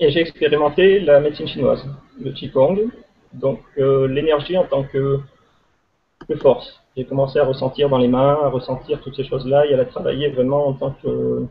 Et 0.00 0.10
j'ai 0.10 0.22
expérimenté 0.22 0.98
la 0.98 1.20
médecine 1.20 1.46
chinoise, 1.46 1.86
le 2.18 2.32
Qigong, 2.32 2.90
donc 3.30 3.60
euh, 3.78 4.08
l'énergie 4.08 4.56
en 4.56 4.64
tant 4.64 4.82
que, 4.82 5.20
que 6.26 6.36
force. 6.36 6.80
J'ai 6.96 7.04
commencé 7.04 7.38
à 7.38 7.44
ressentir 7.44 7.88
dans 7.88 7.98
les 7.98 8.08
mains, 8.08 8.38
à 8.42 8.48
ressentir 8.48 9.00
toutes 9.00 9.16
ces 9.16 9.24
choses-là 9.24 9.66
et 9.66 9.74
à 9.74 9.76
la 9.76 9.84
travailler 9.84 10.30
vraiment 10.30 10.68
en 10.68 10.74
tant 10.74 10.90
que 11.02 11.46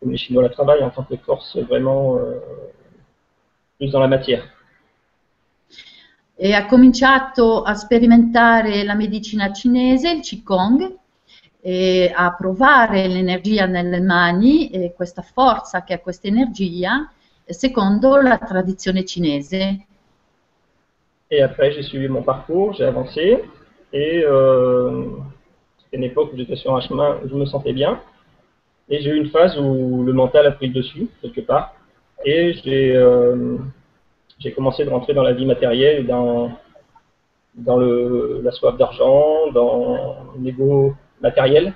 comme 0.00 0.10
les 0.10 0.18
Chinois 0.18 0.42
la 0.42 0.50
travaillent, 0.50 0.82
en 0.82 0.90
tant 0.90 1.04
que 1.04 1.16
force 1.16 1.56
vraiment 1.56 2.16
euh, 2.16 2.38
plus 3.78 3.90
dans 3.90 4.00
la 4.00 4.08
matière. 4.08 4.44
e 6.36 6.52
ha 6.52 6.66
cominciato 6.66 7.62
a 7.62 7.74
sperimentare 7.74 8.82
la 8.82 8.94
medicina 8.94 9.52
cinese, 9.52 10.10
il 10.10 10.20
Qigong, 10.20 10.98
e 11.60 12.12
a 12.14 12.34
provare 12.34 13.06
l'energia 13.06 13.66
nelle 13.66 14.00
mani, 14.00 14.68
e 14.68 14.92
questa 14.94 15.22
forza 15.22 15.84
che 15.84 15.94
ha 15.94 16.00
questa 16.00 16.26
energia, 16.26 17.10
secondo 17.46 18.16
la 18.16 18.38
tradizione 18.38 19.04
cinese. 19.04 19.86
Et 21.28 21.40
après, 21.40 21.72
j'ai 21.72 21.82
suivi 21.82 22.06
mon 22.06 22.22
parcours, 22.22 22.74
j'ai 22.74 22.84
avancé, 22.84 23.42
et 23.94 24.22
euh, 24.24 25.04
c'était 25.78 25.96
une 25.96 26.04
époque 26.04 26.30
où 26.34 26.36
j'étais 26.36 26.56
sur 26.56 26.74
un 26.74 26.80
chemin 26.80 27.18
où 27.24 27.28
je 27.28 27.34
me 27.34 27.46
sentais 27.46 27.72
bien, 27.72 28.00
et 28.90 29.00
j'ai 29.00 29.10
eu 29.10 29.16
une 29.16 29.28
phase 29.28 29.56
où 29.58 30.02
le 30.02 30.12
mental 30.12 30.46
a 30.46 30.50
pris 30.50 30.66
le 30.66 30.74
dessus, 30.74 31.08
quelque 31.22 31.40
part, 31.40 31.74
et 32.24 32.54
j'ai 32.64 32.94
euh, 32.94 33.56
commencé 34.54 34.84
de 34.84 34.90
rentrer 34.90 35.14
dans 35.14 35.22
la 35.22 35.32
vie 35.32 35.46
matérielle, 35.46 36.06
dans, 36.06 36.50
dans 37.54 37.76
le, 37.76 38.40
la 38.42 38.50
soif 38.50 38.76
d'argent, 38.76 39.50
dans 39.52 40.16
l'ego 40.42 40.94
matériel. 41.22 41.72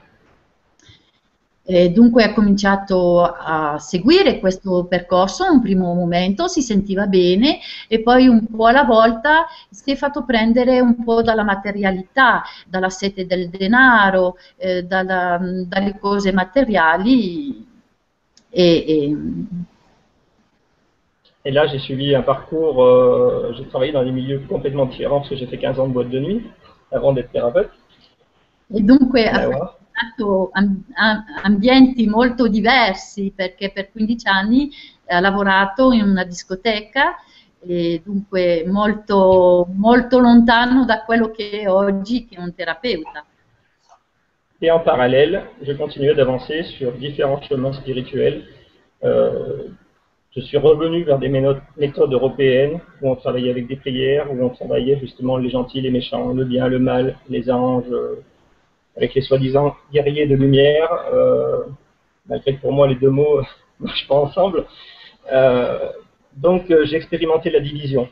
E 1.70 1.90
dunque 1.90 2.24
ha 2.24 2.32
cominciato 2.32 3.22
a 3.22 3.78
seguire 3.78 4.38
questo 4.38 4.86
percorso, 4.86 5.44
un 5.44 5.60
primo 5.60 5.92
momento 5.92 6.48
si 6.48 6.62
sentiva 6.62 7.06
bene 7.06 7.58
e 7.88 8.00
poi 8.00 8.26
un 8.26 8.46
po' 8.46 8.64
alla 8.64 8.84
volta 8.84 9.44
si 9.68 9.90
è 9.90 9.94
fatto 9.94 10.24
prendere 10.24 10.80
un 10.80 11.04
po' 11.04 11.20
dalla 11.20 11.44
materialità, 11.44 12.42
dalla 12.66 12.88
sete 12.88 13.26
del 13.26 13.50
denaro, 13.50 14.36
eh, 14.56 14.84
dalla, 14.84 15.38
dalle 15.66 15.98
cose 15.98 16.32
materiali 16.32 17.66
e, 18.48 18.84
e 18.88 19.16
Et 21.44 21.52
là, 21.52 21.66
j'ai 21.66 21.78
suivi 21.78 22.14
un 22.14 22.22
parcours, 22.22 22.82
euh, 22.82 23.54
j'ai 23.56 23.66
travaillé 23.68 23.92
dans 23.92 24.04
des 24.04 24.10
milieux 24.10 24.42
complètement 24.48 24.86
différents 24.86 25.18
parce 25.18 25.30
que 25.30 25.36
j'ai 25.36 25.46
fait 25.46 25.58
15 25.58 25.78
ans 25.80 25.86
de 25.86 25.92
boîte 25.92 26.10
de 26.10 26.18
nuit 26.18 26.46
avant 26.90 27.12
d'être 27.12 27.30
thérapeute. 27.30 27.70
E 28.74 28.80
dunque 28.80 29.26
ha 29.26 29.44
Eh, 29.44 29.77
am- 30.52 30.84
ambienti 31.42 32.06
molto 32.06 32.48
diversi 32.48 33.32
perché 33.34 33.70
per 33.70 33.90
15 33.90 34.28
anni 34.28 34.70
ha 35.06 35.20
lavorato 35.20 35.92
in 35.92 36.02
una 36.02 36.24
discoteca 36.24 37.16
e 37.60 38.00
dunque 38.04 38.64
molto, 38.66 39.66
molto 39.74 40.18
lontano 40.18 40.84
da 40.84 41.02
quello 41.04 41.30
che 41.30 41.50
è 41.50 41.68
oggi 41.68 42.26
che 42.26 42.36
è 42.36 42.40
un 42.40 42.54
terapeuta. 42.54 43.24
Et 44.60 44.70
en 44.70 44.80
parallèle, 44.80 45.50
je 45.62 45.72
continuais 45.76 46.16
d'avancer 46.16 46.64
sur 46.64 46.90
différents 46.98 47.40
chemins 47.48 47.74
spirituels. 47.74 48.42
Euh, 49.04 49.68
je 50.34 50.40
suis 50.40 50.56
revenu 50.58 51.04
vers 51.04 51.18
des 51.18 51.28
méthodes 51.28 52.12
européennes 52.12 52.80
où 53.00 53.10
on 53.10 53.14
travaillait 53.14 53.50
avec 53.50 53.68
des 53.68 53.76
prières, 53.76 54.26
où 54.32 54.44
on 54.44 54.48
travaillait 54.48 54.98
justement 54.98 55.36
les 55.36 55.50
gentils, 55.50 55.80
les 55.80 55.92
méchants, 55.92 56.32
le 56.32 56.44
bien, 56.44 56.66
le 56.66 56.80
mal, 56.80 57.16
les 57.28 57.48
anges, 57.50 57.84
euh, 57.92 58.20
avec 58.98 59.14
les 59.14 59.22
soi-disant 59.22 59.76
guerriers 59.92 60.26
de 60.26 60.34
lumière, 60.34 60.90
euh, 61.14 61.62
malgré 62.26 62.56
que 62.56 62.60
pour 62.60 62.72
moi 62.72 62.86
les 62.88 62.96
deux 62.96 63.10
mots 63.10 63.40
ne 63.40 63.46
marchent 63.86 64.08
pas 64.08 64.16
ensemble. 64.16 64.66
Euh, 65.32 65.90
donc 66.36 66.70
euh, 66.70 66.84
j'ai 66.84 66.96
expérimenté 66.96 67.50
la 67.50 67.60
division. 67.60 68.08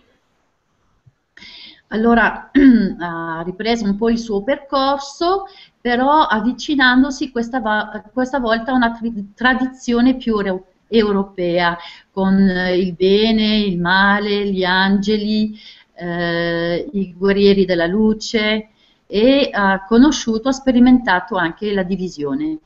Allora 1.89 2.51
ha 3.01 3.43
ripreso 3.45 3.85
un 3.85 3.97
po' 3.97 4.11
il 4.11 4.19
suo 4.19 4.43
percorso, 4.43 5.45
però 5.81 6.23
avvicinandosi 6.23 7.31
questa, 7.31 7.61
va- 7.61 8.03
questa 8.13 8.41
volta 8.41 8.73
a 8.73 8.75
una 8.75 8.99
tradizione 9.35 10.17
più 10.17 10.37
euro- 10.39 10.67
europea, 10.89 11.77
con 12.11 12.37
eh, 12.39 12.77
il 12.77 12.95
bene, 12.95 13.59
il 13.59 13.81
male, 13.81 14.49
gli 14.51 14.65
angeli, 14.65 15.57
eh, 15.95 16.89
i 16.93 17.15
guerrieri 17.15 17.65
della 17.65 17.87
luce 17.87 18.71
e 19.07 19.49
ha 19.53 19.85
conosciuto, 19.87 20.49
ha 20.49 20.53
sperimentato 20.53 21.37
anche 21.37 21.73
la 21.73 21.83
divisione. 21.83 22.59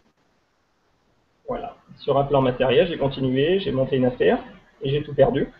Voilà. 1.47 1.75
Sur 1.97 2.17
un 2.17 2.25
plan 2.25 2.41
matériel, 2.41 2.87
j'ai 2.89 2.97
continué, 2.97 3.61
j'ai 3.61 3.73
monté 3.73 3.97
une 3.97 4.07
affaire 4.07 4.39
et 4.81 4.91
j'ai 4.91 5.03
tout 5.03 5.15
perdu. 5.15 5.53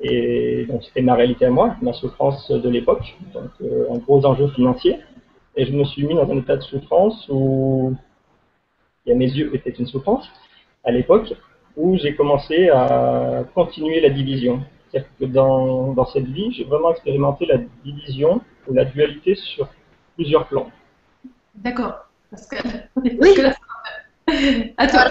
Et 0.00 0.66
donc 0.66 0.82
c'était 0.84 1.02
ma 1.02 1.14
réalité 1.14 1.44
à 1.46 1.50
moi, 1.50 1.76
ma 1.82 1.92
souffrance 1.92 2.50
de 2.50 2.68
l'époque, 2.68 3.16
donc 3.32 3.50
euh, 3.60 3.86
un 3.92 3.98
gros 3.98 4.24
enjeu 4.24 4.48
financier. 4.48 5.00
Et 5.56 5.66
je 5.66 5.72
me 5.72 5.84
suis 5.84 6.04
mis 6.06 6.14
dans 6.14 6.30
un 6.30 6.38
état 6.38 6.56
de 6.56 6.62
souffrance 6.62 7.26
où, 7.28 7.94
et 9.06 9.12
à 9.12 9.14
mes 9.14 9.26
yeux, 9.26 9.54
était 9.54 9.70
une 9.70 9.86
souffrance 9.86 10.28
à 10.82 10.90
l'époque, 10.90 11.32
où 11.76 11.96
j'ai 11.96 12.14
commencé 12.14 12.68
à 12.68 13.44
continuer 13.54 14.00
la 14.00 14.10
division. 14.10 14.62
C'est-à-dire 14.94 15.10
que 15.18 15.24
dans, 15.24 15.92
dans 15.92 16.06
cette 16.06 16.26
vie, 16.26 16.52
j'ai 16.52 16.64
vraiment 16.64 16.92
expérimenté 16.92 17.46
la 17.46 17.58
division 17.84 18.40
ou 18.68 18.74
la 18.74 18.84
dualité 18.84 19.34
sur 19.34 19.68
plusieurs 20.14 20.46
plans. 20.46 20.70
D'accord. 21.54 22.06
Parce 22.30 22.46
que, 22.46 22.56
Oui. 23.20 23.34
à 24.76 24.86
toi. 24.86 25.04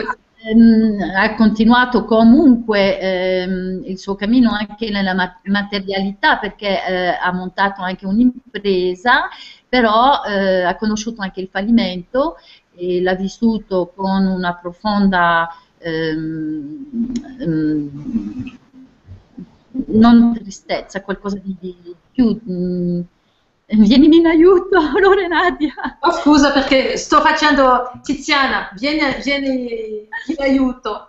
Ehm, 0.46 1.00
ha 1.15 1.36
continuato 1.36 2.04
comunque 2.04 3.00
ehm, 3.00 3.82
il 3.86 3.98
suo 3.98 4.15
cammino 4.15 4.52
anche 4.52 4.89
nella 4.89 5.13
ma- 5.13 5.39
materialità 5.46 6.38
perché 6.38 6.86
eh, 6.86 7.08
ha 7.22 7.32
montato 7.32 7.82
anche 7.82 8.06
un'impresa, 8.06 9.30
però 9.69 10.22
eh, 10.28 10.63
ha 10.63 10.76
conosciuto 10.76 11.22
anche 11.22 11.39
il 11.39 11.48
fallimento 11.50 12.36
e 12.76 13.02
l'ha 13.02 13.15
vissuto 13.15 13.93
con 13.96 14.26
una 14.26 14.56
profonda 14.56 15.48
ehm, 15.78 16.88
ehm, 17.39 18.58
non 19.88 20.33
tristezza, 20.33 21.01
qualcosa 21.01 21.39
di, 21.41 21.55
di 21.59 21.95
più. 22.12 22.39
mm, 22.49 23.01
Vienimi 23.65 24.17
in 24.17 24.27
aiuto, 24.27 24.79
Lorenadia. 24.99 25.73
Oh, 26.01 26.12
scusa 26.12 26.51
perché 26.51 26.97
sto 26.97 27.21
facendo 27.21 27.91
Tiziana, 28.03 28.69
vieni, 28.75 29.01
vieni 29.23 30.07
in 30.27 30.36
aiuto. 30.38 31.07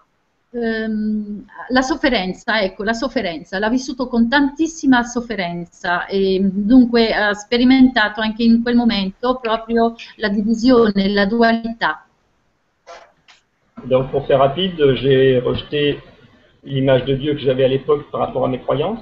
Ehm, 0.50 1.44
la 1.70 1.82
sofferenza, 1.82 2.62
ecco, 2.62 2.84
la 2.84 2.92
sofferenza, 2.92 3.58
l'ha 3.58 3.68
vissuto 3.68 4.06
con 4.06 4.28
tantissima 4.28 5.02
sofferenza 5.02 6.06
e 6.06 6.38
dunque 6.40 7.12
ha 7.12 7.34
sperimentato 7.34 8.20
anche 8.20 8.44
in 8.44 8.62
quel 8.62 8.76
momento 8.76 9.38
proprio 9.42 9.96
la 10.16 10.28
divisione, 10.28 11.08
la 11.08 11.26
dualità. 11.26 12.06
Donc 13.84 14.10
pour 14.10 14.24
faire 14.26 14.38
rapide, 14.38 14.94
j'ai 14.94 15.38
rejeté 15.40 16.00
l'image 16.64 17.04
de 17.04 17.14
Dieu 17.14 17.34
que 17.34 17.40
j'avais 17.40 17.64
à 17.64 17.68
l'époque 17.68 18.10
par 18.10 18.20
rapport 18.20 18.44
à 18.44 18.48
mes 18.48 18.60
croyances. 18.60 19.00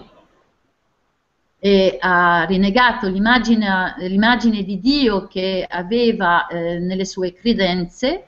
E 1.64 1.96
ha 2.00 2.44
rinnegato 2.44 3.08
l'immagine, 3.08 3.94
l'immagine 3.98 4.64
di 4.64 4.80
Dio 4.80 5.28
che 5.28 5.64
aveva 5.68 6.48
eh, 6.48 6.80
nelle 6.80 7.04
sue 7.04 7.32
credenze 7.32 8.24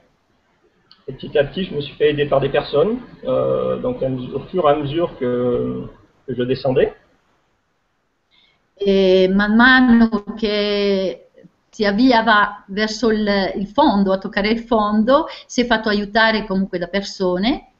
Et 1.07 1.13
petit 1.13 1.37
à 1.37 1.43
petit, 1.43 1.65
je 1.65 1.75
me 1.75 1.81
suis 1.81 1.93
fait 1.95 2.11
aider 2.11 2.25
par 2.25 2.39
des 2.39 2.49
personnes, 2.49 2.97
euh, 3.25 3.77
donc 3.77 4.01
au 4.01 4.39
fur 4.49 4.67
et 4.67 4.71
à 4.71 4.75
mesure 4.75 5.15
que, 5.19 5.85
que 6.25 6.33
je 6.33 6.43
descendais. 6.43 6.91
e 8.77 9.27
man 9.33 9.55
mano 9.55 10.09
che 10.35 11.29
si 11.69 11.85
avviava 11.85 12.63
verso 12.67 13.11
il, 13.11 13.53
il 13.55 13.67
fondo, 13.67 14.11
a 14.11 14.17
toccare 14.17 14.49
il 14.49 14.59
fondo, 14.59 15.25
si 15.45 15.61
è 15.61 15.65
fatto 15.65 15.89
aiutare 15.89 16.45
comunque 16.45 16.77
da 16.77 16.87
persone 16.87 17.71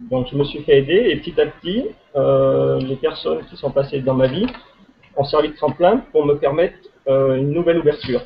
Donc 0.00 0.28
je 0.30 0.36
me 0.36 0.44
suis 0.44 0.62
fait 0.62 0.78
aider 0.78 1.10
et 1.10 1.16
petit 1.16 1.40
à 1.40 1.46
petit, 1.46 1.86
euh, 2.14 2.78
les 2.80 2.96
personnes 2.96 3.44
qui 3.46 3.56
sont 3.56 3.70
passées 3.70 4.00
dans 4.00 4.14
ma 4.14 4.26
vie 4.26 4.46
ont 5.16 5.24
servi 5.24 5.48
de 5.48 5.56
tremplin 5.56 5.98
pour 6.12 6.24
me 6.24 6.34
permettre 6.38 6.78
euh, 7.08 7.36
une 7.36 7.52
nouvelle 7.52 7.78
ouverture. 7.78 8.22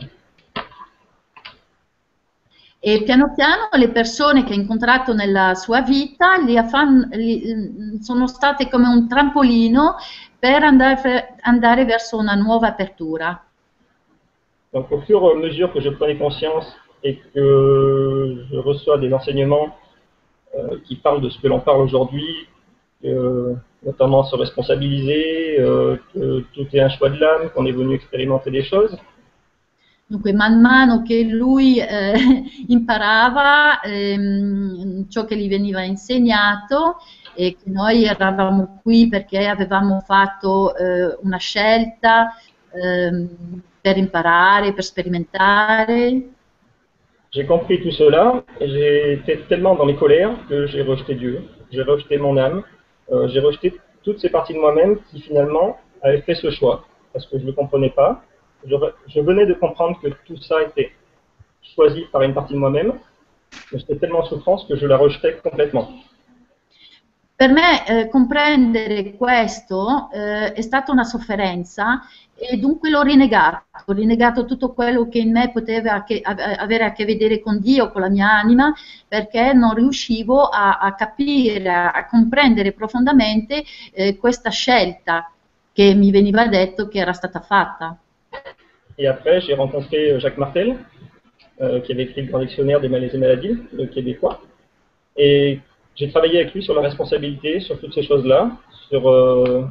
E 2.85 3.04
piano 3.04 3.32
piano 3.32 3.68
le 3.78 3.90
persone 3.90 4.42
che 4.42 4.52
ha 4.52 4.56
incontrato 4.56 5.14
nella 5.14 5.54
sua 5.54 5.82
vita 5.82 6.37
li 6.38 6.58
ha 6.58 6.64
fan- 6.64 7.08
li- 7.12 7.98
sono 8.00 8.26
state 8.26 8.68
come 8.68 8.88
un 8.88 9.08
trampolino 9.08 9.94
per 10.37 10.64
andare, 10.64 11.37
andare 11.42 11.85
verso 11.85 12.18
una 12.18 12.35
nuova 12.35 12.66
apertura. 12.68 13.40
Donc 14.72 14.90
au 14.90 15.00
fur 15.02 15.22
et 15.22 15.30
à 15.30 15.37
mesure 15.37 15.72
que 15.72 15.80
je 15.80 15.90
prenais 15.90 16.18
conscience 16.18 16.66
et 17.04 17.20
que 17.32 18.46
je 18.50 18.56
reçois 18.58 18.98
des 18.98 19.12
enseignements 19.12 19.76
qui 20.84 20.96
parlent 20.96 21.20
de 21.20 21.30
ce 21.30 21.40
que 21.40 21.48
l'on 21.48 21.60
parle 21.60 21.80
aujourd'hui, 21.80 22.46
euh, 23.04 23.54
notamment 23.84 24.22
se 24.22 24.36
responsabiliser, 24.36 25.58
euh, 25.58 25.96
que 26.14 26.44
tout 26.54 26.66
est 26.72 26.80
un 26.80 26.88
choix 26.88 27.10
de 27.10 27.18
l'âme, 27.18 27.50
qu'on 27.54 27.66
est 27.66 27.72
venu 27.72 27.94
expérimenter 27.94 28.50
des 28.50 28.62
choses, 28.62 28.96
Dunque, 30.12 30.34
man 30.34 30.60
mano 30.60 31.00
che 31.02 31.22
lui 31.22 31.78
eh, 31.78 32.12
imparava 32.68 33.80
ehm, 33.80 35.08
ciò 35.08 35.24
che 35.24 35.38
gli 35.38 35.48
veniva 35.48 35.82
insegnato 35.84 36.98
e 37.34 37.56
che 37.56 37.70
noi 37.70 38.04
eravamo 38.04 38.80
qui 38.82 39.08
perché 39.08 39.46
avevamo 39.46 40.00
fatto 40.00 40.76
eh, 40.76 41.16
una 41.22 41.38
scelta 41.38 42.34
ehm, 42.72 43.62
per 43.80 43.96
imparare, 43.96 44.74
per 44.74 44.84
sperimentare, 44.84 46.28
J'ai 47.33 47.47
compris 47.47 47.83
tout 47.83 47.90
cela. 47.92 48.45
Et 48.61 48.68
j'ai 48.68 49.12
été 49.14 49.38
tellement 49.49 49.75
dans 49.75 49.87
mes 49.87 49.97
colères 49.97 50.33
que 50.49 50.66
j'ai 50.66 50.83
rejeté 50.83 51.14
Dieu, 51.14 51.42
j'ai 51.71 51.83
rejeté 51.83 52.18
mon 52.18 52.37
âme, 52.37 52.62
euh, 53.11 53.27
j'ai 53.29 53.40
rejeté 53.40 53.75
toutes 54.05 54.18
ces 54.18 54.29
parties 54.29 54.53
de 54.53 54.59
moi-même 54.59 54.99
qui 55.11 55.21
finalement 55.23 55.79
avait 56.03 56.21
fait 56.21 56.35
ce 56.35 56.51
choix. 56.51 56.85
Parce 57.12 57.27
que 57.27 57.38
je 57.38 57.45
ne 57.45 57.53
comprenais 57.53 57.90
pas. 57.90 58.23
Je, 58.66 58.77
je, 59.09 59.21
venais 59.21 59.47
de 59.47 59.55
comprendre 59.55 59.99
que 60.01 60.09
tout 60.27 60.37
ça 60.37 60.62
était 60.62 60.92
choisi 61.75 62.05
par 62.12 62.23
une 62.23 62.35
partie 62.35 62.53
de 62.53 62.59
moi-même, 62.59 62.92
mais 63.73 63.79
j'étais 63.79 63.97
tellement 63.97 64.21
en 64.21 64.25
souffrance 64.27 64.64
que 64.66 64.77
je 64.77 64.87
la 64.87 64.97
rejetais 64.97 65.38
complètement. 65.42 65.88
Per 67.42 67.50
me 67.50 67.85
eh, 67.88 68.09
comprendere 68.09 69.16
questo 69.16 70.11
eh, 70.12 70.52
è 70.52 70.61
stata 70.61 70.92
una 70.92 71.02
sofferenza 71.02 72.02
e 72.37 72.57
dunque 72.57 72.88
l'ho 72.88 73.02
rinegato, 73.02 73.64
ho 73.85 73.92
rinegato 73.92 74.44
tutto 74.44 74.72
quello 74.72 75.09
che 75.09 75.18
in 75.18 75.33
me 75.33 75.50
poteva 75.50 76.05
che, 76.05 76.20
avere 76.22 76.85
a 76.85 76.92
che 76.92 77.05
vedere 77.05 77.40
con 77.40 77.59
Dio, 77.59 77.90
con 77.90 78.02
la 78.02 78.11
mia 78.11 78.31
anima, 78.31 78.72
perché 79.09 79.52
non 79.55 79.74
riuscivo 79.74 80.44
a, 80.50 80.78
a 80.78 80.94
capire, 80.94 81.68
a, 81.68 82.07
comprendere 82.09 82.70
profondamente 82.70 83.64
eh, 83.92 84.16
questa 84.18 84.50
scelta 84.50 85.28
che 85.72 85.94
mi 85.94 86.12
veniva 86.12 86.46
detto 86.46 86.87
che 86.87 87.00
era 87.00 87.12
stata 87.12 87.40
fatta. 87.40 87.98
Et 88.94 89.09
après, 89.09 89.40
j'ai 89.40 89.55
rencontré 89.55 90.16
Jacques 90.20 90.38
Martel, 90.38 90.78
euh, 91.61 91.81
qui 91.81 91.90
avait 91.90 92.05
écrit 92.05 92.22
le 92.22 92.28
grand 92.28 92.38
dictionnaire 92.38 92.78
des 92.78 92.88
malaises 92.88 93.14
et 93.14 93.18
maladies, 93.18 93.66
le 93.72 93.87
québécois. 93.87 94.40
Et 95.16 95.61
j'ai 95.96 96.11
travaillé 96.11 96.40
avec 96.40 96.55
lui 96.55 96.62
sur 96.62 96.74
la 96.74 96.83
responsabilité, 96.83 97.61
sur 97.61 97.78
toutes 97.81 97.94
ces 97.94 98.02
choses-là, 98.02 98.50
sur, 98.88 99.09
euh, 99.09 99.64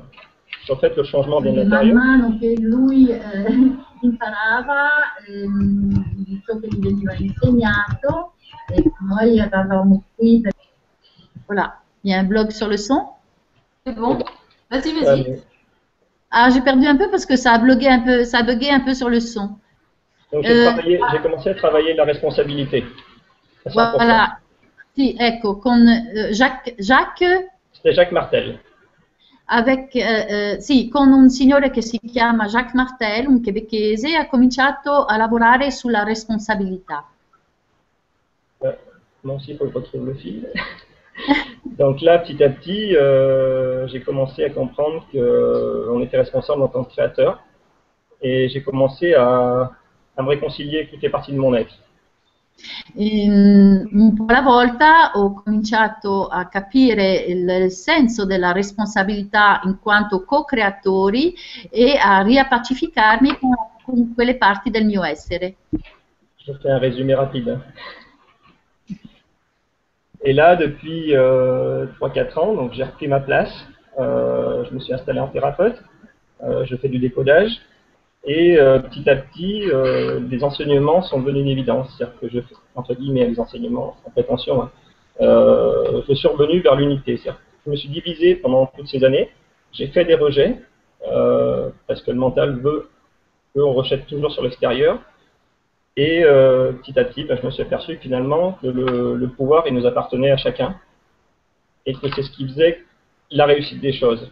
sur 0.66 0.80
fait, 0.80 0.96
le 0.96 1.04
changement 1.04 1.42
des 1.42 1.52
matériaux. 1.52 1.96
Man 1.96 2.22
mano 2.22 2.38
che 2.40 2.56
lui 2.60 3.10
eh, 3.10 3.20
imparava 4.04 4.90
ciò 6.46 6.60
che 6.60 6.68
gli 6.68 6.80
veniva 6.80 7.14
insegnato 7.14 8.34
noi 9.08 9.38
eravamo 9.38 10.04
qui 10.16 10.42
per... 10.42 10.54
Voilà, 11.48 11.82
il 12.04 12.12
y 12.12 12.14
a 12.14 12.20
un 12.20 12.28
blog 12.28 12.52
sur 12.52 12.68
le 12.68 12.78
son. 12.78 13.10
C'est 13.86 13.94
bon 13.94 14.20
Vas-y, 14.70 14.94
vas-y. 14.94 15.42
Ah, 16.30 16.50
j'ai 16.50 16.62
perdu 16.62 16.86
un 16.86 16.96
peu 16.96 17.10
parce 17.10 17.26
que 17.26 17.36
ça 17.36 17.52
a 17.52 17.58
blogué 17.58 17.90
un 17.90 18.00
peu, 18.00 18.24
ça 18.24 18.40
a 18.40 18.44
bugué 18.44 18.70
un 18.70 18.80
peu 18.80 18.94
sur 18.94 19.10
le 19.10 19.20
son. 19.20 19.58
Donc 20.32 20.46
j'ai 20.46 20.68
euh, 20.68 21.20
commencé 21.22 21.50
à 21.50 21.56
travailler 21.56 21.94
la 21.94 22.06
responsabilité. 22.06 22.86
Voilà. 23.66 24.38
Sì, 24.94 25.16
ecco, 25.18 25.58
con 25.58 25.88
eh, 25.88 26.32
Jacques, 26.32 26.76
Jacques? 26.78 27.52
C'était 27.72 27.94
Jacques 27.94 28.12
Martel. 28.12 28.60
Avec, 29.46 29.96
eh, 29.96 30.54
eh, 30.54 30.62
sì, 30.62 30.90
con 30.90 31.12
un 31.12 31.30
signore 31.30 31.72
che 31.72 31.82
si 31.82 32.00
chiama 32.00 32.48
Jacques 32.48 32.74
Martel, 32.74 33.28
un 33.28 33.42
québécois, 33.42 34.04
ha 34.18 34.28
cominciato 34.28 35.06
a 35.06 35.18
lavorare 35.18 35.72
sulla 35.72 36.04
responsabilità. 36.04 37.06
Euh, 38.64 38.76
moi 39.24 39.36
aussi, 39.36 39.52
il 39.52 39.58
faut 39.58 39.66
que 39.66 39.72
je 39.72 39.78
retrouve 39.78 40.06
le 40.08 40.14
fil. 40.14 40.48
Donc 41.78 42.02
là, 42.02 42.20
petit 42.20 42.44
à 42.44 42.50
petit, 42.50 42.96
euh, 42.96 43.88
j'ai 43.88 44.02
commencé 44.02 44.44
à 44.44 44.50
comprendre 44.50 45.06
qu'on 45.12 45.20
euh, 45.20 46.04
était 46.04 46.18
responsable 46.18 46.62
en 46.62 46.68
tant 46.68 46.84
que 46.84 46.92
créateur. 46.92 47.42
Et 48.22 48.50
j'ai 48.50 48.62
commencé 48.62 49.14
à, 49.14 49.72
à 50.18 50.22
me 50.22 50.28
réconcilier 50.28 50.80
avec 50.80 50.92
toutes 50.92 51.02
les 51.02 51.10
parties 51.10 51.34
de 51.34 51.38
mon 51.38 51.56
être. 51.56 51.74
In, 52.96 53.88
un 53.92 54.14
po' 54.14 54.26
alla 54.28 54.42
volta 54.42 55.12
ho 55.14 55.34
cominciato 55.34 56.28
a 56.28 56.48
capire 56.48 57.16
il, 57.16 57.72
senso 57.72 58.26
della 58.26 58.52
responsabilità 58.52 59.62
in 59.64 59.80
quanto 59.80 60.24
co-creatori 60.24 61.34
e 61.70 61.98
a 61.98 62.22
riappacificarmi 62.22 63.38
con, 63.40 64.14
quelle 64.14 64.38
parti 64.38 64.70
del 64.70 64.86
mio 64.86 65.04
essere. 65.04 65.56
Je 66.38 66.54
fais 66.62 66.72
un 66.72 66.80
résumé 66.80 67.14
rapide. 67.14 67.60
Et 70.24 70.34
là, 70.34 70.56
depuis 70.56 71.16
euh, 71.16 71.88
3-4 72.00 72.40
ans, 72.40 72.72
j'ai 72.72 72.84
repris 72.84 73.08
ma 73.08 73.20
place. 73.20 73.52
Euh, 74.00 74.64
je 74.66 74.74
me 74.74 74.80
suis 74.80 74.94
installé 74.94 75.20
en 75.20 75.28
thérapeute. 75.28 75.82
Euh, 76.44 76.64
je 76.66 76.76
fais 76.76 76.90
du 76.90 77.00
décodage. 77.00 77.52
Et 78.24 78.58
euh, 78.60 78.80
petit 78.80 79.10
à 79.10 79.16
petit, 79.16 79.64
euh, 79.72 80.20
les 80.30 80.44
enseignements 80.44 81.02
sont 81.02 81.22
devenus 81.22 81.42
une 81.42 81.48
évidence. 81.48 81.94
C'est-à-dire 81.98 82.20
que 82.20 82.30
je 82.30 82.40
entre 82.76 82.94
guillemets, 82.94 83.28
les 83.28 83.40
enseignements, 83.40 83.98
sans 84.04 84.12
prétention, 84.12 84.62
hein. 84.62 84.72
euh, 85.22 86.02
je 86.08 86.14
suis 86.14 86.28
revenu 86.28 86.62
vers 86.62 86.76
l'unité. 86.76 87.20
Je 87.66 87.70
me 87.70 87.76
suis 87.76 87.90
divisé 87.90 88.36
pendant 88.36 88.68
toutes 88.68 88.88
ces 88.88 89.04
années. 89.04 89.30
J'ai 89.74 89.88
fait 89.88 90.06
des 90.06 90.16
rejets, 90.16 90.62
euh, 91.12 91.70
parce 91.88 92.02
que 92.02 92.12
le 92.12 92.18
mental 92.18 92.60
veut 92.60 92.90
qu'on 93.54 93.74
rejette 93.74 94.08
toujours 94.08 94.32
sur 94.32 94.44
l'extérieur. 94.44 95.00
Et 95.98 96.22
petit 96.24 96.98
à 96.98 97.04
petit, 97.04 97.26
ben, 97.26 97.38
je 97.40 97.46
me 97.46 97.52
suis 97.52 97.62
aperçu 97.62 97.98
finalement 97.98 98.54
que 98.62 98.68
le, 98.68 99.16
le 99.16 99.28
pouvoir, 99.28 99.68
il 99.68 99.74
nous 99.74 99.86
appartenait 99.86 100.32
à 100.32 100.38
chacun. 100.38 100.78
Et 101.86 101.94
que 101.94 102.08
c'est 102.16 102.22
ce 102.22 102.32
qui 102.32 102.48
faisait 102.48 102.84
la 103.32 103.46
réussite 103.46 103.82
des 103.82 103.92
choses. 103.92 104.32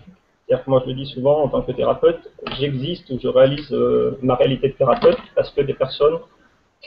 C'est-à-dire 0.50 0.66
que 0.66 0.70
moi, 0.72 0.82
je 0.84 0.90
le 0.90 0.96
dis 0.96 1.06
souvent 1.06 1.44
en 1.44 1.48
tant 1.48 1.62
que 1.62 1.72
thérapeute, 1.72 2.28
j'existe 2.58 3.08
ou 3.12 3.20
je 3.22 3.28
réalise 3.28 3.72
euh, 3.72 4.18
ma 4.24 4.34
réalité 4.34 4.70
de 4.70 4.74
thérapeute 4.74 5.20
parce 5.36 5.52
que 5.52 5.62
des 5.62 5.76
personnes 5.76 6.18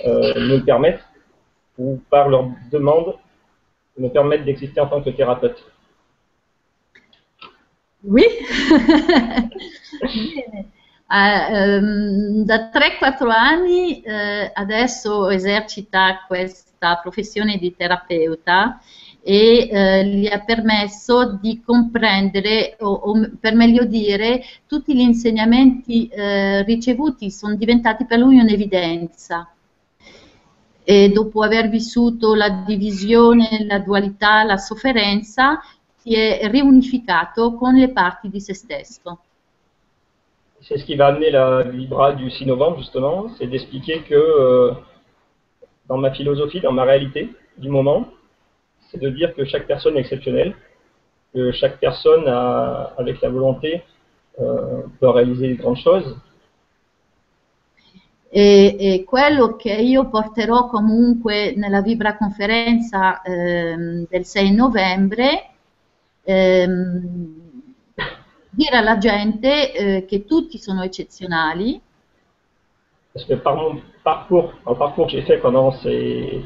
euh, 0.04 0.34
me 0.34 0.58
permettent, 0.58 1.04
ou 1.78 2.02
par 2.10 2.28
leur 2.28 2.48
demande, 2.72 3.14
me 3.96 4.08
permettent 4.08 4.44
d'exister 4.44 4.80
en 4.80 4.88
tant 4.88 5.00
que 5.00 5.10
thérapeute. 5.10 5.64
Oui. 8.02 8.24
Uh, 11.08 12.42
da 12.44 12.68
3-4 12.72 13.30
anni 13.30 14.02
uh, 14.04 14.50
adesso 14.54 15.30
esercita 15.30 16.26
questa 16.28 16.96
professione 16.96 17.58
di 17.58 17.76
terapeuta 17.76 18.80
e 19.24 19.68
eh, 19.70 20.04
gli 20.04 20.26
ha 20.26 20.40
permesso 20.40 21.38
di 21.40 21.62
comprendere, 21.64 22.76
o, 22.80 22.90
o, 22.90 23.30
per 23.38 23.54
meglio 23.54 23.84
dire, 23.84 24.42
tutti 24.66 24.94
gli 24.94 25.00
insegnamenti 25.00 26.08
eh, 26.08 26.64
ricevuti 26.64 27.30
sono 27.30 27.54
diventati 27.54 28.04
per 28.04 28.18
lui 28.18 28.38
un'evidenza. 28.38 29.48
E 30.84 31.08
dopo 31.10 31.42
aver 31.42 31.68
vissuto 31.68 32.34
la 32.34 32.64
divisione, 32.66 33.64
la 33.64 33.78
dualità, 33.78 34.42
la 34.42 34.56
sofferenza, 34.56 35.60
si 35.98 36.16
è 36.16 36.48
riunificato 36.50 37.54
con 37.54 37.74
le 37.76 37.90
parti 37.90 38.28
di 38.28 38.40
se 38.40 38.54
stesso. 38.54 39.18
C'est 40.62 40.78
ce 40.78 40.84
qui 40.84 40.94
va 40.94 41.06
amener 41.06 41.30
la 41.30 41.62
Libra 41.62 42.12
du 42.12 42.28
6 42.30 42.46
novembre, 42.46 42.78
justement, 42.78 43.28
c'est 43.36 43.48
d'expliquer 43.48 44.02
que 44.02 44.14
euh, 44.14 44.72
dans 45.88 45.98
ma 45.98 46.10
philosophie, 46.10 46.60
dans 46.60 46.72
ma 46.72 46.84
réalité 46.84 47.30
du 47.58 47.68
moment, 47.68 48.06
c'est 48.92 49.00
de 49.00 49.08
dire 49.08 49.34
que 49.34 49.44
chaque 49.44 49.66
personne 49.66 49.96
est 49.96 50.00
exceptionnelle, 50.00 50.54
que 51.32 51.50
chaque 51.52 51.78
personne, 51.78 52.28
a, 52.28 52.92
avec 52.98 53.20
la 53.22 53.30
volonté, 53.30 53.82
euh, 54.38 54.82
peut 55.00 55.08
réaliser 55.08 55.48
de 55.48 55.54
grandes 55.54 55.78
choses. 55.78 56.14
E, 58.34 58.76
e, 58.78 59.04
quello 59.04 59.56
che 59.56 59.74
io 59.74 60.08
porterò 60.08 60.66
comunque 60.66 61.52
nella 61.54 61.82
Vibra 61.82 62.16
conferenza 62.16 63.20
ehm, 63.20 64.06
del 64.08 64.24
6 64.24 64.54
novembre, 64.54 65.50
ehm, 66.24 67.40
dire 68.48 68.76
alla 68.76 68.96
gente 68.96 69.74
eh, 69.74 70.04
che 70.06 70.24
tutti 70.24 70.56
sono 70.58 70.82
eccezionali. 70.82 71.78
Parce 73.12 73.26
que 73.26 73.36
par 73.36 73.54
mon 73.54 73.82
parcours, 74.02 74.54
un 74.64 74.74
parcours 74.76 75.06
que 75.06 75.12
j'ai 75.12 75.22
fait 75.22 75.38
pendant 75.38 75.70
ces 75.82 76.42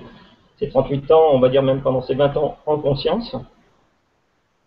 ces 0.58 0.68
38 0.68 1.10
ans, 1.10 1.30
on 1.32 1.38
va 1.38 1.48
dire 1.48 1.62
même 1.62 1.82
pendant 1.82 2.02
ces 2.02 2.14
20 2.14 2.36
ans, 2.36 2.56
en 2.66 2.78
conscience 2.78 3.36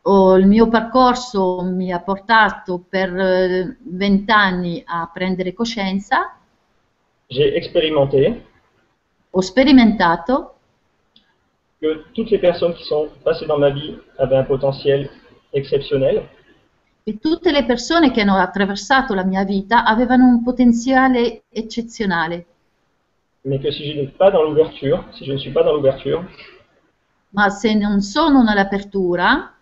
oh, 0.04 0.38
Il 0.38 0.48
mio 0.48 0.68
percorso 0.68 1.62
mi 1.64 1.92
ha 1.92 2.00
portato 2.00 2.84
per 2.88 3.12
20 3.12 4.30
eh, 4.30 4.32
anni 4.32 4.84
a 4.86 5.10
prendere 5.12 5.54
coscienza. 5.54 6.36
J'ai 7.28 7.56
expérimenté. 7.56 8.46
Ho 9.32 9.42
sperimentato. 9.42 10.56
Que 11.80 12.04
toutes 12.14 12.32
les 12.32 12.40
personnes 12.40 12.74
qui 12.74 12.84
sont 12.84 13.10
passées 13.24 13.46
dans 13.46 13.60
ma 13.60 13.70
vie 13.70 13.98
avaient 14.18 14.36
un 14.36 14.46
potentiel 14.46 15.10
exceptionnel. 15.52 16.28
E 17.04 17.18
tutte 17.20 17.52
le 17.52 17.66
persone 17.66 18.12
che 18.12 18.22
hanno 18.22 18.36
attraversato 18.36 19.14
la 19.14 19.24
mia 19.24 19.44
vita 19.44 19.84
avevano 19.84 20.26
un 20.26 20.44
potenziale 20.44 21.44
eccezionale 21.50 22.46
mais 23.46 23.60
que 23.60 23.72
si 23.72 23.92
je 23.92 24.00
n'ai 24.00 24.08
pas 24.08 24.32
dans 24.32 24.44
l'ouverture, 24.44 25.04
si 25.14 25.26
je 25.26 25.34
ne 25.34 25.38
suis 25.38 25.52
pas 25.52 25.64
dans 25.64 25.74
l'ouverture, 25.74 26.24
ma 27.32 27.50
se 27.50 27.74
non 27.74 28.02
sono 28.02 28.44
nell'apertura, 28.44 29.54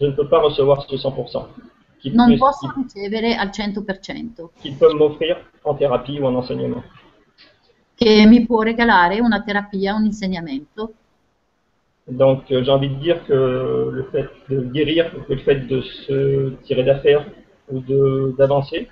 je 0.00 0.06
ne 0.06 0.12
peux 0.12 0.28
pas 0.28 0.40
recevoir 0.40 0.82
ce 0.88 0.96
100%. 0.96 1.46
Non 2.10 2.26
puisse, 2.26 2.38
posso 2.38 2.72
ricevere 2.74 3.36
al 3.36 3.50
100%. 3.50 4.50
Qu'il 4.60 4.76
peut 4.76 4.92
m'offrir 4.94 5.36
en 5.62 5.74
thérapie 5.74 6.18
ou 6.18 6.26
en 6.26 6.34
enseignement. 6.34 6.82
Che 7.94 8.26
mi 8.26 8.44
può 8.44 8.62
regalare 8.62 9.20
una 9.20 9.42
terapia, 9.42 9.94
un 9.94 10.04
insegnamento. 10.04 10.94
Donc 12.08 12.50
euh, 12.50 12.64
j'ai 12.64 12.70
envie 12.70 12.88
de 12.88 12.96
dire 12.96 13.24
que 13.26 13.32
le 13.92 14.08
fait 14.10 14.28
de 14.48 14.62
guérir, 14.62 15.12
le 15.28 15.36
fait 15.36 15.66
de 15.68 15.80
se 15.80 16.50
tirer 16.64 16.82
d'affaire 16.82 17.24
ou 17.70 17.80
d'avancer, 18.36 18.88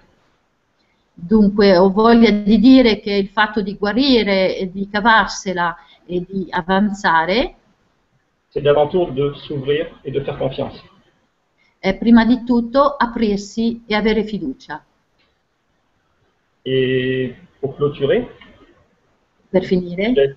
Dunque 1.12 1.76
ho 1.76 1.90
voglia 1.90 2.30
di 2.30 2.58
dire 2.58 3.00
che 3.00 3.12
il 3.12 3.28
fatto 3.28 3.60
di 3.60 3.76
guarire 3.76 4.56
e 4.56 4.70
di 4.70 4.88
cavarsela 4.88 5.76
e 6.06 6.24
di 6.26 6.46
avanzare 6.50 7.54
c'est 8.48 8.62
d'avant 8.62 8.88
tout 8.88 9.12
de 9.12 9.32
s'ouvrir 9.46 9.86
et 10.04 10.10
de 10.10 10.20
faire 10.22 10.36
confiance. 10.36 10.82
è 11.78 11.96
prima 11.96 12.24
di 12.26 12.44
tutto 12.44 12.96
aprirsi 12.96 13.82
e 13.86 13.94
avere 13.94 14.24
fiducia. 14.24 14.84
Et 16.62 17.34
pour 17.58 17.74
clôturer, 17.76 18.28
Per 19.50 19.64
finire, 19.64 20.36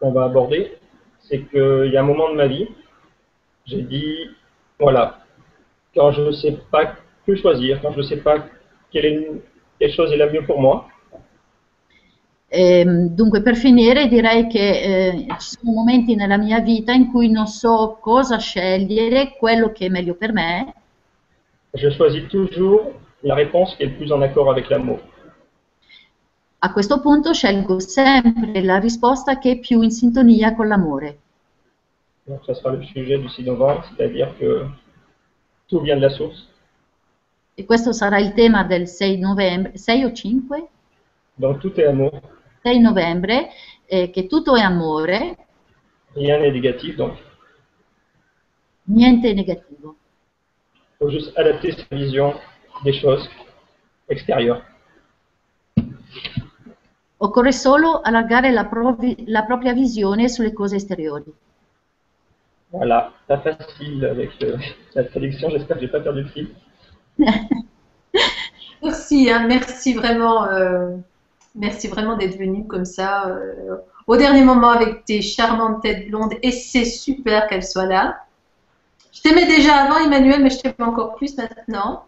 qu'on 0.00 0.12
va 0.12 0.24
aborder, 0.24 0.78
c'est 1.20 1.42
qu'il 1.48 1.92
y 1.92 1.96
a 1.96 2.00
un 2.00 2.06
moment 2.06 2.30
de 2.30 2.34
ma 2.34 2.48
vie, 2.48 2.66
j'ai 3.66 3.82
dit, 3.82 4.30
voilà, 4.80 5.24
quand 5.94 6.10
je 6.10 6.22
ne 6.22 6.32
sais 6.32 6.58
pas 6.70 6.96
que 7.24 7.36
choisir, 7.36 7.80
quand 7.80 7.92
je 7.92 7.98
ne 7.98 8.02
sais 8.02 8.16
pas 8.16 8.44
quelle, 8.90 9.04
est, 9.04 9.28
quelle 9.82 9.94
chose 9.94 10.12
est 10.12 10.16
la 10.16 10.30
mieux 10.30 10.44
pour 10.44 10.60
moi, 10.60 10.86
Ehm, 12.54 13.08
dunque, 13.08 13.40
per 13.40 13.56
finire, 13.56 14.08
direi 14.08 14.46
che 14.46 14.82
eh, 14.82 15.26
ci 15.38 15.56
sono 15.56 15.72
momenti 15.72 16.14
nella 16.14 16.36
mia 16.36 16.60
vita 16.60 16.92
in 16.92 17.10
cui 17.10 17.30
non 17.30 17.46
so 17.46 17.96
cosa 17.98 18.36
scegliere, 18.36 19.36
quello 19.38 19.72
che 19.72 19.86
è 19.86 19.88
meglio 19.88 20.14
per 20.16 20.34
me, 20.34 20.74
je 21.72 21.88
choisis 21.96 22.28
toujours 22.28 22.92
la 23.22 23.34
réponse 23.34 23.74
qui 23.76 23.84
est 23.84 23.92
le 23.92 23.96
plus 23.96 24.12
en 24.12 24.20
accord 24.20 24.50
avec 24.50 24.68
l'amour. 24.68 25.00
a 26.58 26.72
questo 26.72 27.00
punto 27.00 27.32
scelgo 27.32 27.80
sempre 27.80 28.62
la 28.62 28.78
risposta 28.78 29.38
che 29.38 29.52
è 29.52 29.58
più 29.58 29.80
in 29.80 29.90
sintonia 29.90 30.54
con 30.54 30.68
l'amore. 30.68 31.18
Donc 32.26 32.44
ça 32.44 32.54
sera 32.54 32.74
le 32.74 32.84
sujet 32.84 33.18
du 33.18 33.28
6 33.28 33.44
novembre, 33.44 33.82
c'est-à-dire 33.88 34.30
que 34.38 34.66
tout 35.68 35.80
vient 35.80 35.96
de 35.96 36.02
la 36.02 36.10
source. 36.10 36.51
E 37.54 37.64
questo 37.64 37.92
sarà 37.92 38.18
il 38.18 38.32
tema 38.32 38.64
del 38.64 38.88
6 38.88 39.18
novembre, 39.18 39.76
6 39.76 40.04
o 40.04 40.12
5? 40.12 40.68
Donc 41.34 41.58
tout 41.60 41.78
est 41.78 41.88
amour, 41.88 42.20
6 42.62 42.80
novembre, 42.80 43.50
eh, 43.86 44.10
che 44.10 44.26
tutto 44.26 44.56
è 44.56 44.62
amore, 44.62 45.36
négatif, 46.14 46.94
donc 46.96 47.18
niente 48.84 49.30
è 49.30 49.34
negativo. 49.34 49.96
il 50.74 50.96
faut 50.98 51.10
juste 51.10 51.32
adapter 51.36 51.74
sa 51.74 51.96
vision 51.96 52.34
des 52.84 52.92
choses 53.00 53.28
extérieures. 54.08 54.62
Occorre 57.18 57.52
solo 57.52 58.00
allargare 58.00 58.50
la, 58.50 58.68
la 59.26 59.44
propria 59.44 59.72
visione 59.72 60.28
sulle 60.28 60.52
cose 60.52 60.76
esteriori. 60.76 61.32
Voilà, 62.70 63.12
pas 63.26 63.38
facile 63.38 64.04
avec 64.06 64.30
euh, 64.42 64.56
la 64.94 65.04
traduction, 65.04 65.50
j'espère 65.50 65.76
que 65.76 65.82
j'ai 65.82 65.90
pas 65.90 66.00
perdu 66.00 66.22
le 66.22 66.28
fil. 66.28 66.54
Merci, 68.82 69.30
hein, 69.30 69.46
merci 69.46 69.94
vraiment, 69.94 70.44
euh, 70.46 70.96
merci 71.54 71.86
vraiment 71.86 72.16
d'être 72.16 72.36
venu 72.36 72.66
comme 72.66 72.84
ça 72.84 73.28
euh, 73.28 73.76
au 74.08 74.16
dernier 74.16 74.42
moment 74.42 74.70
avec 74.70 75.04
tes 75.04 75.22
charmantes 75.22 75.82
têtes 75.82 76.08
blondes 76.08 76.34
et 76.42 76.50
c'est 76.50 76.84
super 76.84 77.46
qu'elles 77.46 77.64
soient 77.64 77.86
là. 77.86 78.16
Je 79.12 79.20
t'aimais 79.20 79.46
déjà 79.46 79.76
avant 79.76 79.98
Emmanuel, 80.04 80.42
mais 80.42 80.50
je 80.50 80.58
t'aime 80.58 80.72
encore 80.80 81.14
plus 81.14 81.36
maintenant. 81.36 82.06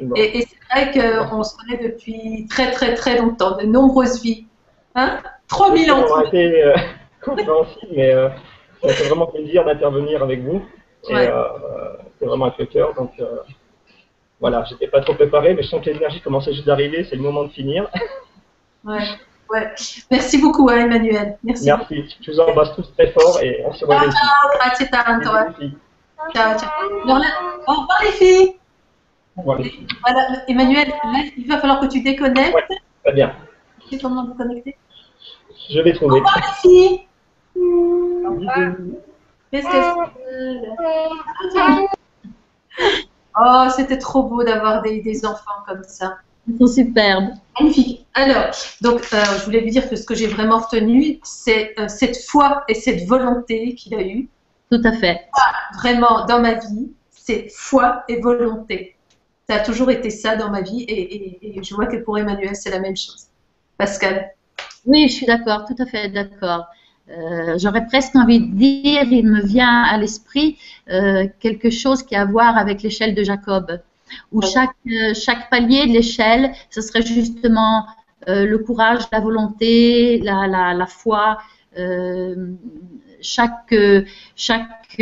Bon. 0.00 0.14
Et, 0.16 0.38
et 0.38 0.46
c'est 0.48 0.90
vrai 0.90 0.92
qu'on 1.28 1.42
se 1.42 1.54
connaît 1.56 1.82
depuis 1.82 2.46
très 2.48 2.70
très 2.70 2.94
très 2.94 3.18
longtemps, 3.18 3.56
de 3.58 3.64
nombreuses 3.66 4.22
vies. 4.22 4.46
Hein 4.94 5.18
3000 5.48 5.92
ans. 5.92 6.04
On 6.08 6.14
a 6.20 6.24
été 6.24 6.64
euh, 6.64 6.74
compréhensible, 7.24 7.92
mais 7.94 8.12
euh, 8.12 8.28
ça 8.82 8.88
fait 8.90 9.08
vraiment 9.08 9.26
plaisir 9.26 9.64
d'intervenir 9.64 10.22
avec 10.22 10.42
vous. 10.42 10.62
Et 11.10 11.14
Ouais. 11.14 11.28
euh, 11.28 11.44
c'est 12.18 12.24
vraiment 12.26 12.50
le 12.58 12.64
cœur. 12.64 12.94
Donc 12.94 13.10
voilà, 14.40 14.64
j'étais 14.64 14.88
pas 14.88 15.00
trop 15.00 15.14
préparé, 15.14 15.54
mais 15.54 15.62
je 15.62 15.68
sens 15.68 15.82
que 15.84 15.90
l'énergie 15.90 16.20
commençait 16.20 16.52
juste 16.52 16.66
d'arriver, 16.66 17.04
c'est 17.04 17.16
le 17.16 17.22
moment 17.22 17.44
de 17.44 17.50
finir. 17.50 17.88
Ouais, 18.86 18.98
ouais. 19.48 19.72
Merci 20.10 20.36
beaucoup 20.42 20.68
hein, 20.68 20.80
Emmanuel. 20.80 21.38
Merci. 21.42 21.64
Merci, 21.64 22.16
je 22.20 22.30
vous 22.32 22.40
embrasse 22.40 22.74
tous 22.76 22.92
très 22.92 23.10
fort 23.12 23.40
et 23.42 23.64
on 23.64 23.72
se 23.72 23.86
revoit 23.86 24.02
Ciao, 24.02 24.10
ciao, 24.12 24.50
grazie 24.58 24.84
eh. 25.62 26.32
Ciao, 26.34 26.58
ciao. 26.58 26.70
Alors 27.04 27.18
là, 27.18 27.26
au 27.66 27.72
revoir 27.72 27.98
les 28.02 28.12
filles. 28.12 28.56
Au 29.36 29.40
revoir, 29.40 29.58
les 29.60 29.70
filles. 29.70 29.86
Voilà, 30.02 30.26
Emmanuel, 30.48 30.88
là, 30.88 31.20
il 31.34 31.48
va 31.48 31.58
falloir 31.60 31.80
que 31.80 31.86
tu 31.86 32.02
déconnectes. 32.02 32.54
Ouais. 32.54 32.66
Très 33.04 33.14
bien, 33.14 33.34
Tu 33.80 33.96
sais 33.96 34.02
comment 34.02 34.26
vous 34.26 34.34
connecter 34.34 34.76
je 35.70 35.80
vais 35.80 35.92
Au 35.92 35.96
trouver. 35.96 36.20
revoir 36.20 36.36
les 36.36 36.52
filles. 36.68 37.06
Qu'est-ce 39.50 39.66
que 39.66 39.80
c'est 42.76 43.04
Oh, 43.38 43.66
c'était 43.74 43.98
trop 43.98 44.22
beau 44.24 44.44
d'avoir 44.44 44.82
des, 44.82 45.00
des 45.00 45.26
enfants 45.26 45.62
comme 45.66 45.82
ça. 45.86 46.16
Ils 46.48 46.58
sont 46.58 46.66
superbes. 46.66 47.30
Magnifique. 47.58 48.06
Alors, 48.14 48.50
donc, 48.80 49.00
euh, 49.12 49.24
je 49.38 49.44
voulais 49.44 49.60
vous 49.60 49.70
dire 49.70 49.88
que 49.88 49.96
ce 49.96 50.04
que 50.04 50.14
j'ai 50.14 50.26
vraiment 50.26 50.58
retenu, 50.58 51.18
c'est 51.24 51.74
euh, 51.80 51.88
cette 51.88 52.16
foi 52.18 52.62
et 52.68 52.74
cette 52.74 53.06
volonté 53.06 53.74
qu'il 53.74 53.94
a 53.94 54.02
eue, 54.02 54.28
Tout 54.70 54.80
à 54.84 54.92
fait. 54.92 55.22
vraiment, 55.78 56.26
dans 56.26 56.40
ma 56.40 56.54
vie. 56.54 56.92
C'est 57.10 57.48
foi 57.50 58.04
et 58.08 58.20
volonté. 58.20 58.96
Ça 59.48 59.56
a 59.56 59.60
toujours 59.60 59.90
été 59.90 60.10
ça 60.10 60.36
dans 60.36 60.50
ma 60.50 60.60
vie 60.60 60.82
et, 60.82 61.14
et- 61.14 61.58
et 61.58 61.62
je 61.62 61.74
vois 61.74 61.86
que 61.86 61.96
pour 61.96 62.18
Emmanuel, 62.18 62.54
c'est 62.54 62.70
la 62.70 62.80
même 62.80 62.96
chose. 62.96 63.26
Pascal. 63.78 64.30
Oui, 64.86 65.08
je 65.08 65.14
suis 65.14 65.26
d'accord, 65.26 65.64
tout 65.66 65.74
à 65.82 65.86
fait 65.86 66.08
d'accord. 66.10 66.66
Euh, 67.10 67.58
J'aurais 67.58 67.86
presque 67.86 68.16
envie 68.16 68.40
de 68.40 68.54
dire, 68.54 69.02
il 69.10 69.26
me 69.26 69.42
vient 69.42 69.82
à 69.82 69.98
l'esprit 69.98 70.58
euh, 70.90 71.26
quelque 71.38 71.70
chose 71.70 72.02
qui 72.02 72.16
a 72.16 72.22
à 72.22 72.24
voir 72.24 72.56
avec 72.56 72.82
l'échelle 72.82 73.14
de 73.14 73.22
Jacob, 73.22 73.80
où 74.32 74.40
chaque, 74.40 74.70
euh, 74.86 75.12
chaque 75.14 75.50
palier 75.50 75.86
de 75.86 75.92
l'échelle, 75.92 76.52
ce 76.70 76.80
serait 76.80 77.02
justement 77.02 77.86
le 78.26 78.56
courage, 78.56 79.02
la 79.12 79.20
volonté, 79.20 80.18
la, 80.20 80.46
la, 80.46 80.72
la 80.72 80.86
foi, 80.86 81.36
chaque, 83.20 83.74
chaque 84.34 84.96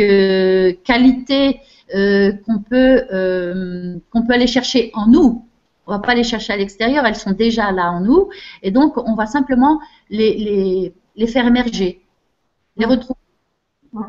qualité 0.83 1.61
qu'on 1.89 2.59
peut, 2.69 4.01
qu'on 4.11 4.25
peut 4.25 4.33
aller 4.33 4.47
chercher 4.47 4.91
en 4.93 5.07
nous. 5.07 5.47
On 5.87 5.93
va 5.93 5.99
pas 5.99 6.15
les 6.15 6.25
chercher 6.25 6.51
à 6.51 6.57
l'extérieur, 6.57 7.05
elles 7.05 7.15
sont 7.15 7.31
déjà 7.31 7.71
là 7.71 7.91
en 7.91 8.01
nous. 8.01 8.29
Et 8.61 8.71
donc, 8.71 8.97
on 8.97 9.15
va 9.15 9.25
simplement 9.25 9.79
les, 10.09 10.33
les, 10.37 10.93
les 11.15 11.27
faire 11.27 11.45
émerger, 11.45 12.01
les 12.75 12.85
retrouver. 12.85 13.19
Ouais. 13.91 14.05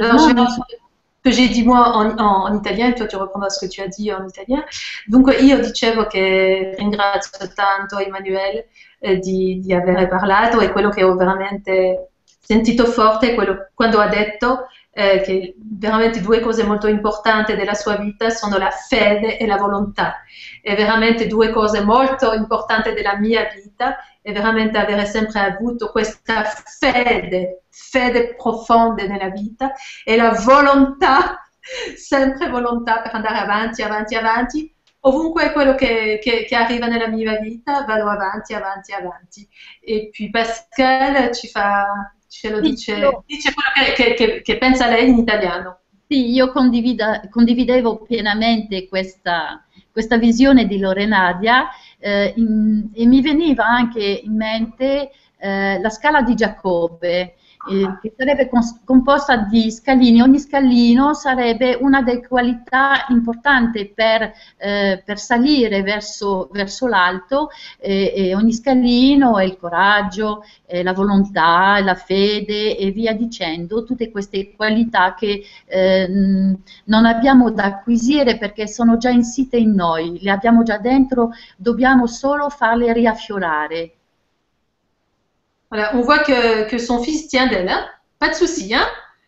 Alors, 0.00 0.18
je 0.18 0.34
vais 0.34 0.40
reprendre 0.40 0.50
ce 0.50 1.30
que 1.30 1.30
j'ai 1.30 1.48
dit 1.48 1.64
moi 1.64 1.88
en, 1.96 2.18
en, 2.18 2.44
en 2.46 2.58
italien, 2.58 2.88
et 2.88 2.94
toi 2.94 3.06
tu 3.06 3.16
reprendras 3.16 3.50
ce 3.50 3.66
que 3.66 3.70
tu 3.70 3.80
as 3.80 3.88
dit 3.88 4.12
en 4.12 4.26
italien. 4.28 4.64
Dunque 5.08 5.34
io 5.40 5.58
dicevo 5.58 6.06
che 6.06 6.74
ringrazio 6.78 7.48
tanto 7.54 7.98
Emanuele 7.98 8.68
eh, 9.00 9.18
di, 9.18 9.60
di 9.60 9.72
aver 9.72 10.08
parlato 10.08 10.60
e 10.60 10.70
quello 10.70 10.90
che 10.90 11.02
ho 11.04 11.14
veramente 11.16 12.10
sentito 12.40 12.86
forte 12.86 13.32
è 13.32 13.34
quello 13.34 13.68
quando 13.74 13.98
ha 13.98 14.06
detto 14.06 14.68
eh, 14.98 15.20
che 15.20 15.54
veramente 15.58 16.22
due 16.22 16.40
cose 16.40 16.64
molto 16.64 16.86
importanti 16.86 17.54
della 17.54 17.74
sua 17.74 17.96
vita 17.96 18.30
sono 18.30 18.56
la 18.56 18.70
fede 18.70 19.36
e 19.36 19.46
la 19.46 19.58
volontà. 19.58 20.22
E 20.62 20.74
veramente 20.74 21.26
due 21.26 21.50
cose 21.50 21.84
molto 21.84 22.32
importanti 22.32 22.94
della 22.94 23.18
mia 23.18 23.46
vita 23.54 23.98
è 24.22 24.32
veramente 24.32 24.78
avere 24.78 25.04
sempre 25.04 25.40
avuto 25.40 25.90
questa 25.90 26.44
fede, 26.44 27.64
fede 27.68 28.36
profonda 28.36 29.04
nella 29.04 29.28
vita 29.28 29.72
e 30.02 30.16
la 30.16 30.30
volontà, 30.30 31.46
sempre 31.94 32.48
volontà 32.48 33.02
per 33.02 33.14
andare 33.14 33.36
avanti, 33.36 33.82
avanti, 33.82 34.14
avanti. 34.14 34.74
Ovunque 35.00 35.52
quello 35.52 35.74
che, 35.74 36.18
che, 36.22 36.46
che 36.48 36.56
arriva 36.56 36.86
nella 36.86 37.08
mia 37.08 37.38
vita, 37.38 37.84
vado 37.84 38.08
avanti, 38.08 38.54
avanti, 38.54 38.92
avanti. 38.92 39.46
E 39.78 40.08
poi 40.16 40.30
Pascal 40.30 41.34
ci 41.34 41.48
fa, 41.48 42.15
ce 42.40 42.50
lo 42.50 42.60
dice, 42.60 42.94
dice 43.26 43.52
quello 43.54 43.70
che, 43.94 44.14
che- 44.14 44.42
che- 44.42 44.58
pensa 44.58 44.88
lei 44.88 45.08
in 45.08 45.18
italiano. 45.18 45.80
Sì, 46.08 46.30
io 46.30 46.52
condividevo 46.52 48.02
pienamente 48.02 48.86
questa, 48.88 49.64
questa 49.90 50.18
visione 50.18 50.66
di 50.66 50.78
Lorenadia 50.78 51.68
eh, 51.98 52.32
in- 52.36 52.90
e 52.94 53.06
mi 53.06 53.20
veniva 53.22 53.64
anche 53.66 54.02
in 54.22 54.36
mente 54.36 55.10
eh, 55.38 55.80
la 55.80 55.90
scala 55.90 56.22
di 56.22 56.34
Giacobbe, 56.34 57.34
eh, 57.68 57.98
che 58.00 58.14
sarebbe 58.16 58.50
composta 58.84 59.36
di 59.36 59.70
scalini. 59.70 60.20
Ogni 60.20 60.38
scalino 60.38 61.14
sarebbe 61.14 61.76
una 61.80 62.02
delle 62.02 62.26
qualità 62.26 63.06
importanti 63.08 63.92
per, 63.94 64.32
eh, 64.56 65.02
per 65.04 65.18
salire 65.18 65.82
verso, 65.82 66.48
verso 66.52 66.86
l'alto 66.86 67.48
e, 67.78 68.12
e 68.14 68.34
ogni 68.34 68.52
scalino 68.52 69.38
è 69.38 69.44
il 69.44 69.56
coraggio, 69.56 70.44
è 70.64 70.82
la 70.82 70.92
volontà, 70.92 71.76
è 71.76 71.82
la 71.82 71.94
fede 71.94 72.76
e 72.76 72.90
via 72.90 73.12
dicendo, 73.14 73.84
tutte 73.84 74.10
queste 74.10 74.54
qualità 74.54 75.14
che 75.14 75.42
eh, 75.66 76.08
non 76.84 77.04
abbiamo 77.04 77.50
da 77.50 77.64
acquisire 77.64 78.38
perché 78.38 78.66
sono 78.66 78.96
già 78.96 79.10
insite 79.10 79.56
in 79.56 79.74
noi, 79.74 80.18
le 80.20 80.30
abbiamo 80.30 80.62
già 80.62 80.78
dentro, 80.78 81.30
dobbiamo 81.56 82.06
solo 82.06 82.48
farle 82.48 82.92
riaffiorare. 82.92 83.95
Voilà, 85.70 85.94
on 85.96 86.00
voit 86.00 86.20
que, 86.20 86.68
que 86.68 86.78
son 86.78 87.02
fils 87.02 87.28
tient 87.28 87.46
d'elle, 87.48 87.68
hein 87.68 87.86
Pas 88.18 88.28
de 88.30 88.34
souci, 88.34 88.74
hein 88.74 88.86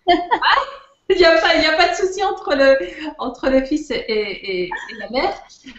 Ah, 0.08 0.14
Il 1.10 1.16
n'y 1.16 1.24
a, 1.24 1.32
a 1.32 1.76
pas 1.76 1.88
de 1.88 1.94
souci 1.94 2.22
entre 2.22 2.54
le, 2.54 2.76
entre 3.18 3.48
le 3.48 3.64
fils 3.64 3.90
et, 3.90 3.96
et- 3.96 4.64
et 4.64 4.70
la 4.98 5.08
mère. 5.10 5.34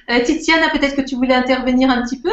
Euh, 0.09 0.23
Tiziana, 0.23 0.69
peut-être 0.69 0.95
que 0.95 1.01
tu 1.01 1.15
voulais 1.15 1.35
intervenir 1.35 1.89
un 1.91 2.01
petit 2.01 2.19
peu? 2.19 2.31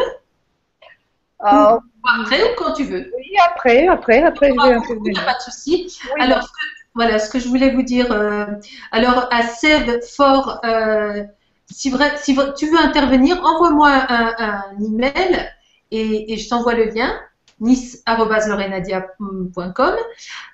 Ah, 1.40 1.78
Après 2.22 2.42
ou 2.42 2.54
quand 2.56 2.72
tu 2.72 2.84
veux. 2.84 3.12
oui, 3.16 3.36
après, 3.46 3.86
après, 3.88 4.22
après, 4.22 4.48
je 4.50 4.54
vais 4.54 4.76
Il 5.04 5.12
n'y 5.12 5.18
a 5.18 5.22
pas 5.22 5.34
de 5.34 5.40
souci. 5.42 5.98
Oui. 6.14 6.20
Alors, 6.22 6.42
ce 6.42 6.48
Voilà 6.94 7.18
ce 7.18 7.28
que 7.30 7.38
je 7.38 7.48
voulais 7.48 7.70
vous 7.70 7.82
dire. 7.82 8.10
euh, 8.10 8.46
alors, 8.92 9.28
à 9.30 9.42
Seb 9.42 10.02
Fort, 10.16 10.60
euh, 10.64 11.22
si, 11.70 11.90
vrai, 11.90 12.16
si 12.16 12.36
tu 12.56 12.70
veux 12.70 12.78
intervenir, 12.78 13.44
envoie-moi 13.44 13.90
un, 14.08 14.34
un 14.38 14.62
email 14.82 15.50
et, 15.90 16.32
et 16.32 16.38
je 16.38 16.48
t'envoie 16.48 16.74
le 16.74 16.84
lien 16.86 17.12
nice.lorenadia.com. 17.60 19.94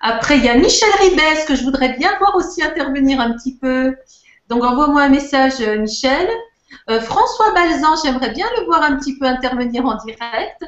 Après, 0.01 0.39
il 0.39 0.45
y 0.45 0.49
a 0.49 0.57
Michel 0.57 0.91
Ribès 1.01 1.45
que 1.45 1.57
je 1.57 1.65
voudrais 1.65 1.97
bien 1.97 2.17
voir 2.19 2.37
aussi 2.37 2.63
intervenir 2.63 3.19
un 3.21 3.33
petit 3.33 3.57
peu. 3.57 3.97
Donc, 4.49 4.63
envoie-moi 4.65 5.03
un 5.03 5.09
message, 5.09 5.61
euh, 5.61 5.79
Michel. 5.79 6.29
Euh, 6.89 7.01
François 7.01 7.53
Balzan, 7.53 7.97
j'aimerais 8.03 8.31
bien 8.31 8.47
le 8.59 8.65
voir 8.65 8.83
un 8.83 8.97
petit 8.97 9.19
peu 9.19 9.27
intervenir 9.27 9.85
en 9.85 9.97
direct. 9.97 10.65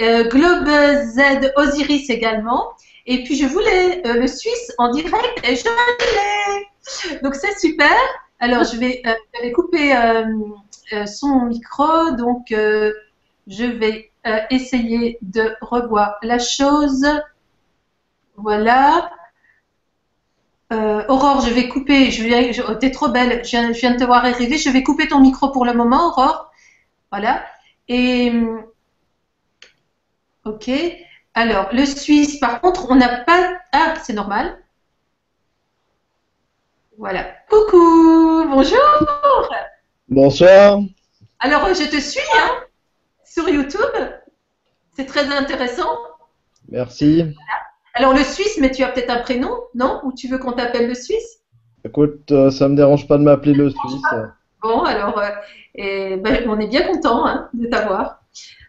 Euh, 0.00 0.26
Globe 0.28 0.68
Z 1.04 1.52
Osiris 1.56 2.08
également. 2.10 2.70
Et 3.06 3.22
puis 3.22 3.36
je 3.36 3.44
voulais 3.44 4.00
le 4.02 4.26
Suisse 4.26 4.72
en 4.78 4.90
direct 4.90 5.46
et 5.46 5.56
je 5.56 5.64
l'ai. 5.64 7.20
Donc 7.22 7.34
c'est 7.34 7.58
super. 7.58 7.92
Alors 8.40 8.64
je 8.64 8.78
vais, 8.78 9.02
couper 9.52 9.94
son 11.06 11.42
micro. 11.42 12.12
Donc 12.12 12.46
je 12.48 13.64
vais 13.64 14.10
euh, 14.26 14.38
essayer 14.50 15.18
de 15.22 15.54
revoir 15.60 16.16
la 16.22 16.38
chose. 16.38 17.06
Voilà. 18.36 19.10
Euh, 20.72 21.04
Aurore, 21.08 21.42
je 21.42 21.52
vais 21.52 21.68
couper. 21.68 22.10
Je 22.10 22.22
je- 22.52 22.62
oh, 22.66 22.74
t'es 22.74 22.90
trop 22.90 23.08
belle. 23.08 23.44
Je 23.44 23.50
viens, 23.50 23.72
je 23.72 23.78
viens 23.80 23.92
de 23.94 23.98
te 23.98 24.04
voir 24.04 24.24
arriver. 24.24 24.58
Je 24.58 24.70
vais 24.70 24.82
couper 24.82 25.08
ton 25.08 25.20
micro 25.20 25.50
pour 25.50 25.64
le 25.64 25.72
moment, 25.74 26.08
Aurore. 26.08 26.50
Voilà. 27.10 27.44
Et 27.88 28.30
hum, 28.30 28.64
ok. 30.44 30.70
Alors, 31.34 31.68
le 31.72 31.84
Suisse, 31.84 32.38
par 32.38 32.60
contre, 32.60 32.86
on 32.90 32.94
n'a 32.96 33.08
pas. 33.24 33.58
Ah, 33.72 33.94
c'est 34.02 34.12
normal. 34.12 34.58
Voilà. 36.98 37.24
Coucou, 37.48 38.44
bonjour. 38.48 38.78
Bonsoir. 40.08 40.78
Alors, 41.40 41.68
je 41.74 41.90
te 41.90 42.00
suis 42.00 42.20
hein, 42.36 42.63
sur 43.34 43.48
YouTube. 43.48 43.80
C'est 44.92 45.06
très 45.06 45.26
intéressant. 45.26 45.88
Merci. 46.70 47.24
Alors, 47.94 48.12
le 48.12 48.22
Suisse, 48.22 48.58
mais 48.60 48.70
tu 48.70 48.84
as 48.84 48.88
peut-être 48.88 49.10
un 49.10 49.20
prénom, 49.20 49.50
non? 49.74 50.00
Ou 50.04 50.12
tu 50.12 50.28
veux 50.28 50.38
qu'on 50.38 50.52
t'appelle 50.52 50.88
le 50.88 50.94
Suisse? 50.94 51.40
Écoute, 51.84 52.30
euh, 52.30 52.50
ça 52.50 52.68
me 52.68 52.76
dérange 52.76 53.08
pas 53.08 53.18
de 53.18 53.24
m'appeler 53.24 53.54
le 53.54 53.70
Suisse. 53.70 54.02
Bon, 54.62 54.82
alors, 54.82 55.18
euh, 55.18 55.28
et, 55.74 56.16
ben, 56.16 56.48
on 56.48 56.58
est 56.60 56.68
bien 56.68 56.86
content 56.86 57.26
hein, 57.26 57.48
de 57.54 57.66
t'avoir. 57.66 58.22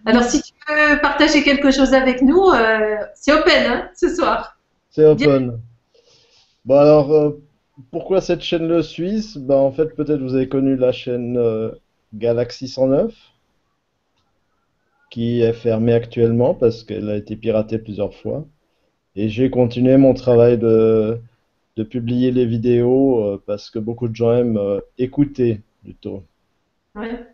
Alors, 0.05 0.23
si 0.23 0.41
tu 0.41 0.53
veux 0.67 0.99
partager 0.99 1.43
quelque 1.43 1.71
chose 1.71 1.93
avec 1.93 2.21
nous, 2.21 2.49
euh, 2.49 2.97
c'est 3.13 3.33
open 3.33 3.65
hein, 3.65 3.89
ce 3.95 4.13
soir. 4.13 4.57
C'est 4.89 5.05
open. 5.05 5.59
Bon 6.65 6.79
alors, 6.79 7.35
pourquoi 7.91 8.21
cette 8.21 8.41
chaîne 8.41 8.67
le 8.67 8.81
Suisse? 8.81 9.37
Ben, 9.37 9.55
en 9.55 9.71
fait, 9.71 9.95
peut-être 9.95 10.21
vous 10.21 10.35
avez 10.35 10.49
connu 10.49 10.75
la 10.75 10.91
chaîne 10.91 11.39
Galaxy 12.13 12.67
109, 12.67 13.13
qui 15.09 15.41
est 15.41 15.53
fermée 15.53 15.93
actuellement 15.93 16.53
parce 16.53 16.83
qu'elle 16.83 17.09
a 17.09 17.15
été 17.15 17.35
piratée 17.35 17.79
plusieurs 17.79 18.13
fois. 18.13 18.45
Et 19.15 19.29
j'ai 19.29 19.49
continué 19.49 19.97
mon 19.97 20.13
travail 20.13 20.57
de, 20.57 21.19
de 21.77 21.83
publier 21.83 22.31
les 22.31 22.45
vidéos 22.45 23.23
euh, 23.23 23.41
parce 23.45 23.69
que 23.69 23.79
beaucoup 23.79 24.07
de 24.07 24.15
gens 24.15 24.33
aiment 24.33 24.57
euh, 24.57 24.79
écouter 24.97 25.61
plutôt. 25.83 26.23
Ouais. 26.95 27.25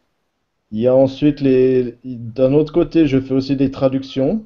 Il 0.72 0.80
y 0.80 0.88
a 0.88 0.96
ensuite 0.96 1.42
les. 1.42 1.98
D'un 2.04 2.54
autre 2.54 2.72
côté, 2.74 3.08
je 3.08 3.20
fais 3.20 3.34
aussi 3.34 3.56
des 3.56 3.72
traductions. 3.72 4.46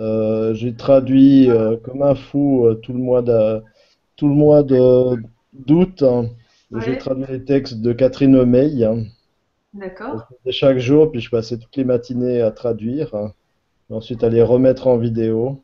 Euh, 0.00 0.54
j'ai 0.54 0.74
traduit 0.74 1.50
euh, 1.50 1.76
comme 1.76 2.02
un 2.02 2.14
fou 2.14 2.66
euh, 2.66 2.74
tout 2.74 2.92
le 2.92 2.98
mois 3.00 3.20
de, 3.22 3.62
tout 4.16 4.28
le 4.28 4.34
mois 4.34 4.62
de 4.62 5.16
d'août. 5.52 6.02
hein. 6.02 6.30
J'ai 6.72 6.96
traduit 6.96 7.26
les 7.28 7.44
textes 7.44 7.80
de 7.80 7.92
Catherine 7.92 8.36
hein. 8.36 9.04
D'accord. 9.72 10.28
Chaque 10.50 10.78
jour, 10.78 11.10
puis 11.10 11.20
je 11.20 11.30
passais 11.30 11.58
toutes 11.58 11.76
les 11.76 11.84
matinées 11.84 12.40
à 12.40 12.50
traduire. 12.50 13.14
hein. 13.14 13.32
Et 13.90 13.94
ensuite, 13.94 14.22
à 14.24 14.28
les 14.28 14.42
remettre 14.42 14.86
en 14.86 14.96
vidéo. 14.98 15.62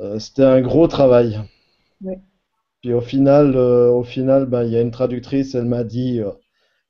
Euh, 0.00 0.18
c'était 0.18 0.44
un 0.44 0.60
gros 0.60 0.88
travail. 0.88 1.40
Ouais. 2.02 2.18
Puis 2.82 2.92
au 2.92 3.00
final, 3.00 3.56
euh, 3.56 3.90
au 3.90 4.04
final, 4.04 4.46
ben, 4.46 4.64
il 4.64 4.72
y 4.72 4.76
a 4.76 4.82
une 4.82 4.90
traductrice, 4.90 5.54
elle 5.54 5.66
m'a 5.66 5.84
dit, 5.84 6.20
euh, 6.20 6.30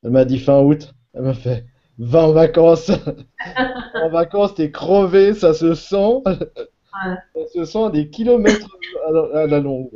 elle 0.04 0.10
m'a 0.10 0.24
dit 0.24 0.38
fin 0.38 0.60
août, 0.62 0.94
elle 1.14 1.22
m'a 1.22 1.34
fait, 1.34 1.66
va 1.98 2.24
en 2.24 2.32
vacances. 2.32 2.90
En 3.94 4.10
vacances, 4.10 4.54
t'es 4.54 4.70
crevé, 4.72 5.34
ça 5.34 5.54
se 5.54 5.74
sent. 5.74 6.22
Ça 7.34 7.46
se 7.54 7.64
sent 7.64 7.84
à 7.84 7.90
des 7.90 8.10
kilomètres 8.10 8.68
à 9.06 9.12
la, 9.12 9.40
à 9.42 9.46
la 9.46 9.60
longue. 9.60 9.90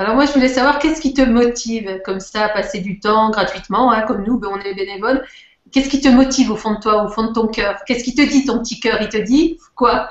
Alors 0.00 0.14
moi, 0.14 0.24
je 0.24 0.32
voulais 0.32 0.48
savoir 0.48 0.78
qu'est-ce 0.78 0.98
qui 0.98 1.12
te 1.12 1.20
motive 1.20 2.00
comme 2.06 2.20
ça 2.20 2.46
à 2.46 2.48
passer 2.48 2.80
du 2.80 3.00
temps 3.00 3.30
gratuitement, 3.30 3.92
hein, 3.92 4.00
comme 4.08 4.24
nous, 4.24 4.38
ben, 4.38 4.48
on 4.50 4.58
est 4.58 4.74
bénévoles. 4.74 5.22
Qu'est-ce 5.70 5.90
qui 5.90 6.00
te 6.00 6.08
motive 6.08 6.50
au 6.50 6.56
fond 6.56 6.72
de 6.72 6.80
toi, 6.80 7.04
au 7.04 7.08
fond 7.08 7.26
de 7.26 7.32
ton 7.34 7.48
cœur? 7.48 7.76
Qu'est-ce 7.86 8.04
qui 8.04 8.14
te 8.14 8.22
dit 8.22 8.46
ton 8.46 8.60
petit 8.60 8.80
cœur? 8.80 8.96
Il 9.02 9.10
te 9.10 9.18
dit 9.18 9.58
quoi? 9.74 10.08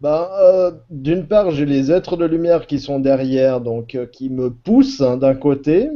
Ben, 0.00 0.28
euh, 0.40 0.70
d'une 0.90 1.26
part, 1.26 1.50
j'ai 1.50 1.66
les 1.66 1.90
êtres 1.90 2.16
de 2.16 2.24
lumière 2.24 2.68
qui 2.68 2.78
sont 2.78 3.00
derrière, 3.00 3.60
donc 3.60 3.96
euh, 3.96 4.06
qui 4.06 4.30
me 4.30 4.48
poussent 4.48 5.00
hein, 5.00 5.16
d'un 5.16 5.34
côté. 5.34 5.88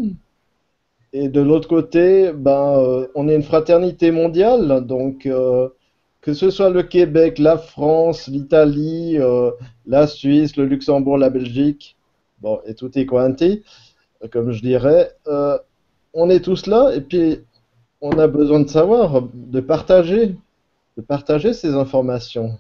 Et 1.13 1.29
de 1.29 1.41
l'autre 1.41 1.69
côté, 1.69 2.33
ben, 2.33 2.81
euh, 2.81 3.07
on 3.15 3.29
est 3.29 3.37
une 3.37 3.45
fraternité 3.45 4.11
mondiale, 4.11 4.85
donc 4.85 5.29
que 6.21 6.33
ce 6.33 6.51
soit 6.51 6.71
le 6.71 6.83
Québec, 6.83 7.39
la 7.39 7.59
France, 7.59 8.27
l'Italie, 8.27 9.19
la 9.87 10.09
Suisse, 10.09 10.57
le 10.57 10.65
Luxembourg, 10.65 11.17
la 11.17 11.31
Belgique, 11.31 11.97
bon, 12.45 12.61
et 12.67 12.75
tout 12.75 12.97
est 12.99 13.07
quanti, 13.07 13.65
comme 14.31 14.53
je 14.53 14.61
dirais, 14.61 15.11
euh, 15.27 15.59
on 16.13 16.31
est 16.31 16.41
tous 16.41 16.67
là, 16.67 16.93
et 16.95 17.01
puis 17.01 17.41
on 18.01 18.19
a 18.19 18.27
besoin 18.29 18.61
de 18.61 18.69
savoir, 18.69 19.23
de 19.33 19.61
partager, 19.61 20.37
de 20.97 21.03
partager 21.03 21.53
ces 21.55 21.75
informations. 21.75 22.51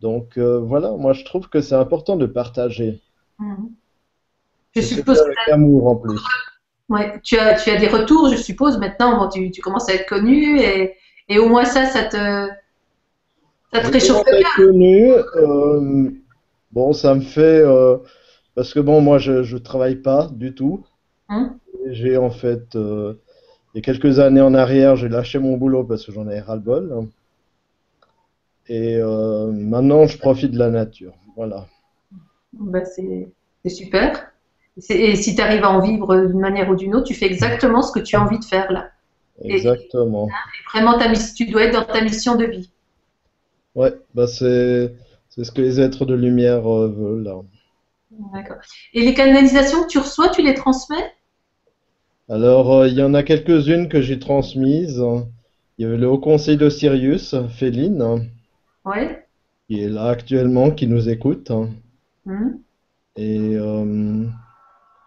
Donc 0.00 0.36
euh, 0.36 0.58
voilà, 0.58 0.90
moi 0.92 1.12
je 1.14 1.24
trouve 1.24 1.48
que 1.48 1.60
c'est 1.60 1.74
important 1.74 2.16
de 2.16 2.26
partager. 2.26 3.00
Mhm. 3.38 3.70
Je 4.76 4.80
Et 4.80 4.82
suppose 4.82 5.20
avec 5.20 5.38
amour 5.50 5.86
en 5.86 5.96
plus. 5.96 6.20
Ouais, 6.90 7.18
tu 7.22 7.38
as, 7.38 7.54
tu 7.54 7.70
as 7.70 7.76
des 7.76 7.88
retours, 7.88 8.28
je 8.28 8.36
suppose, 8.36 8.76
maintenant, 8.78 9.16
bon, 9.18 9.28
tu, 9.28 9.50
tu 9.50 9.62
commences 9.62 9.88
à 9.88 9.94
être 9.94 10.06
connu 10.06 10.60
et, 10.60 10.94
et 11.30 11.38
au 11.38 11.48
moins 11.48 11.64
ça, 11.64 11.86
ça 11.86 12.04
te, 12.04 12.48
ça 13.72 13.80
te 13.80 13.90
réchauffe 13.90 14.24
le 14.26 14.42
cœur. 14.42 14.52
connu, 14.56 15.10
euh, 15.36 16.10
bon, 16.72 16.92
ça 16.92 17.14
me 17.14 17.22
fait 17.22 17.62
euh, 17.64 17.96
parce 18.54 18.74
que 18.74 18.80
bon, 18.80 19.00
moi 19.00 19.18
je 19.18 19.42
je 19.42 19.56
travaille 19.56 19.96
pas 19.96 20.28
du 20.32 20.54
tout. 20.54 20.84
Et 21.30 21.94
J'ai 21.94 22.16
en 22.16 22.30
fait 22.30 22.76
euh, 22.76 23.14
il 23.74 23.78
y 23.78 23.80
a 23.80 23.82
quelques 23.82 24.20
années 24.20 24.40
en 24.40 24.54
arrière, 24.54 24.96
j'ai 24.96 25.08
lâché 25.08 25.38
mon 25.38 25.56
boulot 25.56 25.84
parce 25.84 26.06
que 26.06 26.12
j'en 26.12 26.28
ai 26.28 26.40
ras-le-bol. 26.40 27.08
Et 28.68 28.96
euh, 28.96 29.50
maintenant, 29.52 30.06
je 30.06 30.16
profite 30.16 30.52
de 30.52 30.58
la 30.58 30.70
nature. 30.70 31.12
Voilà. 31.36 31.66
Bah, 32.52 32.84
c'est 32.84 33.28
super. 33.68 34.30
Et 34.88 35.16
si 35.16 35.34
tu 35.34 35.42
arrives 35.42 35.64
à 35.64 35.70
en 35.70 35.80
vivre 35.80 36.26
d'une 36.26 36.40
manière 36.40 36.70
ou 36.70 36.76
d'une 36.76 36.94
autre, 36.94 37.06
tu 37.06 37.14
fais 37.14 37.26
exactement 37.26 37.82
ce 37.82 37.92
que 37.92 38.00
tu 38.00 38.16
as 38.16 38.22
envie 38.22 38.38
de 38.38 38.44
faire 38.44 38.70
là. 38.72 38.90
Exactement. 39.42 40.28
Et 40.28 40.72
vraiment, 40.72 40.98
ta, 40.98 41.12
tu 41.12 41.46
dois 41.46 41.64
être 41.64 41.74
dans 41.74 41.84
ta 41.84 42.00
mission 42.00 42.36
de 42.36 42.44
vie. 42.44 42.70
Ouais, 43.74 43.92
bah 44.14 44.28
c'est 44.28 44.94
c'est 45.30 45.42
ce 45.42 45.50
que 45.50 45.60
les 45.60 45.80
êtres 45.80 46.06
de 46.06 46.14
lumière 46.14 46.72
euh, 46.72 46.88
veulent. 46.88 47.24
là. 47.24 47.40
D'accord. 48.32 48.56
Et 48.92 49.02
les 49.02 49.14
canalisations 49.14 49.82
que 49.82 49.88
tu 49.88 49.98
reçois, 49.98 50.28
tu 50.28 50.42
les 50.42 50.54
transmets? 50.54 51.12
Alors, 52.28 52.70
euh, 52.70 52.88
il 52.88 52.94
y 52.98 53.02
en 53.02 53.14
a 53.14 53.22
quelques-unes 53.22 53.88
que 53.88 54.02
j'ai 54.02 54.18
transmises. 54.18 55.02
Il 55.78 55.82
y 55.82 55.86
avait 55.86 55.96
le 55.96 56.06
Haut 56.06 56.18
Conseil 56.18 56.58
de 56.58 56.68
Sirius, 56.68 57.34
Féline, 57.48 58.30
Ouais. 58.84 59.26
qui 59.68 59.82
est 59.82 59.90
là 59.90 60.06
actuellement, 60.08 60.70
qui 60.70 60.86
nous 60.86 61.10
écoute. 61.10 61.52
Hum. 62.26 62.64
Et 63.16 63.56
euh, 63.56 64.24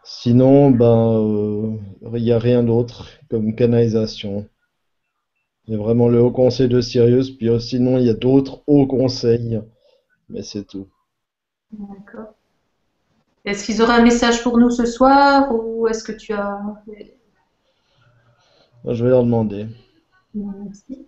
sinon, 0.03 0.71
ben, 0.71 1.19
euh, 1.21 1.77
il 2.15 2.23
n'y 2.23 2.31
a 2.33 2.39
rien 2.39 2.63
d'autre 2.63 3.07
comme 3.29 3.55
canalisation. 3.55 4.47
Il 5.67 5.73
y 5.73 5.75
a 5.75 5.79
vraiment 5.79 6.09
le 6.09 6.19
Haut 6.19 6.31
Conseil 6.31 6.67
de 6.67 6.81
Sirius, 6.81 7.29
puis 7.29 7.49
sinon, 7.61 7.99
il 7.99 8.07
y 8.07 8.09
a 8.09 8.15
d'autres 8.15 8.63
hauts 8.65 8.87
conseils, 8.87 9.61
mais 10.29 10.41
c'est 10.41 10.65
tout. 10.65 10.87
D'accord. 11.71 12.36
Est-ce 13.47 13.63
qu'ils 13.63 13.81
auraient 13.81 13.93
un 13.93 14.03
message 14.03 14.43
pour 14.43 14.57
nous 14.57 14.69
ce 14.69 14.85
soir 14.85 15.55
ou 15.55 15.87
est-ce 15.87 16.03
que 16.03 16.11
tu 16.11 16.33
as... 16.33 16.59
Je 18.83 19.03
vais 19.05 19.09
leur 19.09 19.23
demander. 19.23 19.67
Merci. 20.35 21.07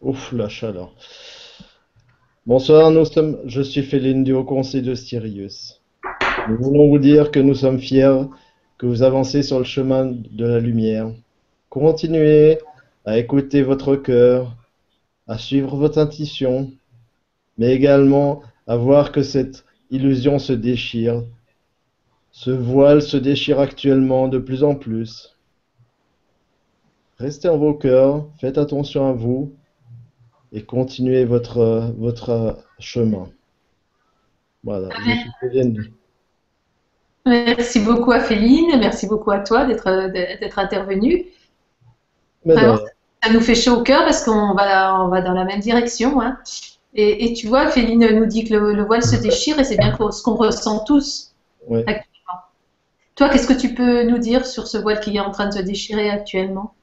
Ouf, 0.00 0.30
la 0.30 0.48
chaleur. 0.48 0.94
Bonsoir, 2.46 2.92
nous 2.92 3.04
sommes, 3.04 3.40
je 3.46 3.62
suis 3.62 3.82
Féline 3.82 4.22
du 4.22 4.32
Haut 4.32 4.44
Conseil 4.44 4.82
de 4.82 4.94
Sirius. 4.94 5.82
Nous 6.48 6.56
voulons 6.56 6.88
vous 6.88 7.00
dire 7.00 7.32
que 7.32 7.40
nous 7.40 7.56
sommes 7.56 7.80
fiers 7.80 8.26
que 8.78 8.86
vous 8.86 9.02
avancez 9.02 9.42
sur 9.42 9.58
le 9.58 9.64
chemin 9.64 10.04
de 10.06 10.46
la 10.46 10.60
lumière. 10.60 11.10
Continuez 11.68 12.60
à 13.04 13.18
écouter 13.18 13.62
votre 13.62 13.96
cœur, 13.96 14.56
à 15.30 15.38
suivre 15.38 15.76
votre 15.76 15.98
intuition, 15.98 16.72
mais 17.56 17.72
également 17.72 18.42
à 18.66 18.76
voir 18.76 19.12
que 19.12 19.22
cette 19.22 19.64
illusion 19.92 20.40
se 20.40 20.52
déchire. 20.52 21.22
Ce 22.32 22.50
voile 22.50 23.00
se 23.00 23.16
déchire 23.16 23.60
actuellement 23.60 24.26
de 24.26 24.38
plus 24.38 24.64
en 24.64 24.74
plus. 24.74 25.36
Restez 27.18 27.48
en 27.48 27.58
vos 27.58 27.74
cœurs, 27.74 28.26
faites 28.40 28.58
attention 28.58 29.06
à 29.08 29.12
vous 29.12 29.54
et 30.50 30.64
continuez 30.64 31.24
votre, 31.24 31.94
votre 31.96 32.58
chemin. 32.80 33.28
Voilà. 34.64 34.88
Merci 37.24 37.78
beaucoup 37.78 38.10
à 38.10 38.18
Féline, 38.18 38.80
merci 38.80 39.06
beaucoup 39.06 39.30
à 39.30 39.38
toi 39.38 39.64
d'être 39.64 40.58
intervenu. 40.58 41.26
Non, 42.44 42.80
ça 43.22 43.32
nous 43.32 43.40
fait 43.40 43.54
chaud 43.54 43.76
au 43.78 43.82
cœur 43.82 44.04
parce 44.04 44.24
qu'on 44.24 44.54
va, 44.54 45.02
on 45.04 45.08
va 45.08 45.20
dans 45.20 45.32
la 45.32 45.44
même 45.44 45.60
direction. 45.60 46.20
hein. 46.20 46.38
Et, 46.94 47.26
et 47.26 47.32
tu 47.34 47.46
vois, 47.46 47.68
Féline 47.68 48.18
nous 48.18 48.26
dit 48.26 48.44
que 48.44 48.54
le, 48.54 48.72
le 48.74 48.84
voile 48.84 49.02
se 49.02 49.16
déchire 49.16 49.58
et 49.58 49.64
c'est 49.64 49.76
bien 49.76 49.96
ce 50.10 50.22
qu'on 50.22 50.34
ressent 50.34 50.84
tous 50.84 51.34
Ouais. 51.68 51.80
actuellement. 51.86 52.40
Toi, 53.16 53.28
qu'est-ce 53.28 53.46
que 53.46 53.58
tu 53.60 53.74
peux 53.74 54.04
nous 54.04 54.18
dire 54.18 54.46
sur 54.46 54.66
ce 54.66 54.78
voile 54.78 55.00
qui 55.00 55.16
est 55.16 55.20
en 55.20 55.30
train 55.30 55.46
de 55.48 55.52
se 55.54 55.60
déchirer 55.60 56.10
actuellement? 56.10 56.74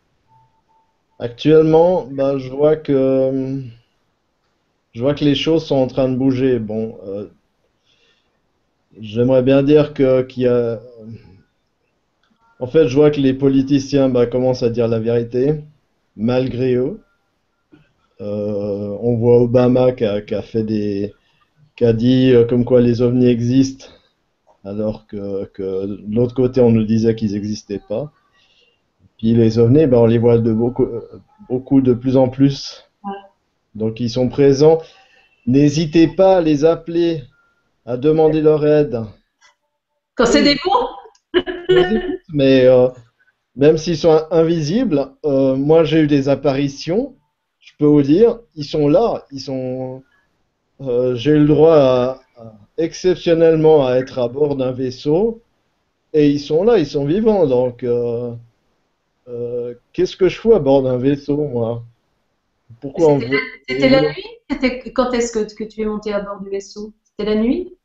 Actuellement, 1.20 2.08
bah, 2.10 2.40
je 2.40 2.50
vois 2.50 2.76
que 2.76 3.62
je 4.94 5.02
vois 5.02 5.14
que 5.14 5.24
les 5.24 5.36
choses 5.36 5.66
sont 5.66 5.76
en 5.76 5.88
train 5.88 6.10
de 6.10 6.16
bouger. 6.16 6.60
Bon, 6.60 6.98
euh, 7.08 7.28
j'aimerais 9.00 9.44
bien 9.44 9.64
dire 9.64 9.94
que 9.94 10.22
qu'il 10.24 10.44
y 10.44 10.48
a. 10.48 10.80
En 12.60 12.68
fait, 12.68 12.88
je 12.88 12.96
vois 12.96 13.10
que 13.10 13.20
les 13.20 13.34
politiciens 13.34 14.10
bah, 14.10 14.28
commencent 14.28 14.62
à 14.62 14.70
dire 14.70 14.88
la 14.88 15.00
vérité, 15.00 15.56
malgré 16.18 16.76
eux. 16.76 16.99
Euh, 18.20 18.97
on 18.99 19.15
voit 19.15 19.39
Obama 19.41 19.91
qui 19.91 20.03
a, 20.03 20.22
qui 20.22 20.34
a 20.34 20.41
fait 20.41 20.63
des, 20.63 21.13
qui 21.76 21.86
a 21.86 21.93
dit 21.93 22.32
euh, 22.34 22.45
comme 22.45 22.65
quoi 22.65 22.82
les 22.82 23.01
ovnis 23.01 23.28
existent, 23.28 23.86
alors 24.65 25.05
que, 25.05 25.45
que 25.53 25.86
de 25.86 26.15
l'autre 26.15 26.34
côté 26.34 26.59
on 26.59 26.72
nous 26.72 26.84
disait 26.84 27.15
qu'ils 27.15 27.34
n'existaient 27.34 27.82
pas. 27.88 28.11
Puis 29.18 29.34
les 29.34 29.59
ovnis, 29.59 29.86
ben, 29.86 29.97
on 29.97 30.05
les 30.05 30.18
voit 30.18 30.39
de 30.39 30.51
beaucoup, 30.51 30.88
beaucoup 31.47 31.82
de 31.82 31.93
plus 31.93 32.18
en 32.18 32.30
plus. 32.30 32.86
Donc 33.76 33.99
ils 33.99 34.09
sont 34.09 34.30
présents. 34.30 34.80
N'hésitez 35.45 36.07
pas 36.07 36.38
à 36.38 36.41
les 36.41 36.65
appeler, 36.65 37.24
à 37.86 37.97
demander 37.97 38.41
leur 38.41 38.65
aide. 38.65 38.99
Quand 40.15 40.26
c'est 40.26 40.43
des 40.43 40.55
bons 40.65 40.88
Mais 42.34 42.65
euh, 42.65 42.89
même 43.58 43.78
s'ils 43.78 43.97
sont 43.97 44.22
invisibles, 44.32 45.12
euh, 45.26 45.55
moi 45.58 45.84
j'ai 45.86 46.01
eu 46.01 46.08
des 46.08 46.30
apparitions. 46.30 47.16
Je 47.60 47.74
peux 47.80 47.86
vous 47.86 48.03
dire, 48.03 48.39
ils 48.55 48.66
sont 48.66 48.88
là. 48.88 49.26
Ils 49.32 49.41
sont. 49.41 50.03
euh, 50.82 51.16
j'ai 51.16 51.32
eu 51.32 51.39
le 51.39 51.47
droit 51.47 51.76
à- 51.78 52.22
à- 52.38 52.53
exceptionnellement 52.80 53.88
à 53.88 53.95
être 53.97 54.20
à 54.20 54.28
bord 54.30 54.55
d'un 54.58 54.72
vaisseau 54.74 55.41
et 56.14 56.30
ils 56.32 56.39
sont 56.41 56.64
là, 56.66 56.80
ils 56.80 56.88
sont 56.88 57.05
vivants. 57.05 57.47
Donc, 57.47 57.84
euh, 57.84 58.34
qu'est-ce 59.93 60.16
que 60.18 60.30
je 60.30 60.38
fous 60.38 60.53
à 60.53 60.60
bord 60.60 60.84
d'un 60.84 60.97
vaisseau, 60.97 61.38
moi? 61.38 61.84
Pourquoi 62.82 63.10
on 63.10 63.20
C'était 63.20 63.30
veut- 63.30 63.41
C'était 63.70 63.89
la 63.89 64.01
nuit? 64.01 64.93
Quand 64.95 65.12
est-ce 65.14 65.32
que, 65.32 65.53
que 65.53 65.64
tu 65.64 65.82
es 65.82 65.86
monté 65.86 66.14
à 66.14 66.22
bord 66.22 66.41
du 66.41 66.49
vaisseau? 66.49 66.93
C'était 67.03 67.36
la 67.36 67.41
nuit? 67.41 67.76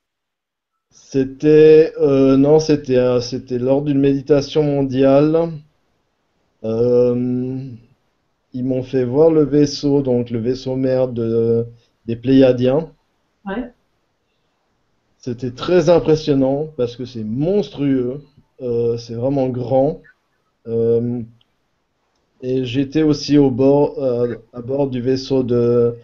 C'était 0.93 1.93
euh, 2.01 2.37
non, 2.37 2.59
c'était 2.59 2.97
euh, 2.99 3.21
c'était 3.21 3.59
lors 3.59 3.83
d'une 3.83 3.99
méditation 3.99 4.63
mondiale. 4.63 5.51
Euh, 6.65 7.67
ils 8.53 8.65
m'ont 8.65 8.83
fait 8.83 9.05
voir 9.05 9.31
le 9.31 9.43
vaisseau, 9.45 10.03
donc 10.03 10.31
le 10.31 10.39
vaisseau 10.39 10.77
mère 10.77 11.09
de, 11.09 11.67
des 12.07 12.17
Pléiadiens. 12.17 12.93
Ouais. 13.47 13.73
C'était 15.19 15.53
très 15.53 15.89
impressionnant 15.89 16.69
parce 16.77 16.97
que 16.97 17.07
c'est 17.07 17.25
monstrueux, 17.25 18.21
euh, 18.61 18.99
c'est 18.99 19.15
vraiment 19.15 19.49
grand. 19.49 20.03
Euh, 20.67 21.23
et 22.43 22.65
j'étais 22.65 23.03
aussi 23.03 23.39
au 23.39 23.51
bord, 23.51 23.99
euh, 24.03 24.35
à 24.53 24.61
bord 24.61 24.89
du 24.89 25.01
vaisseau 25.01 25.43
de, 25.43 25.95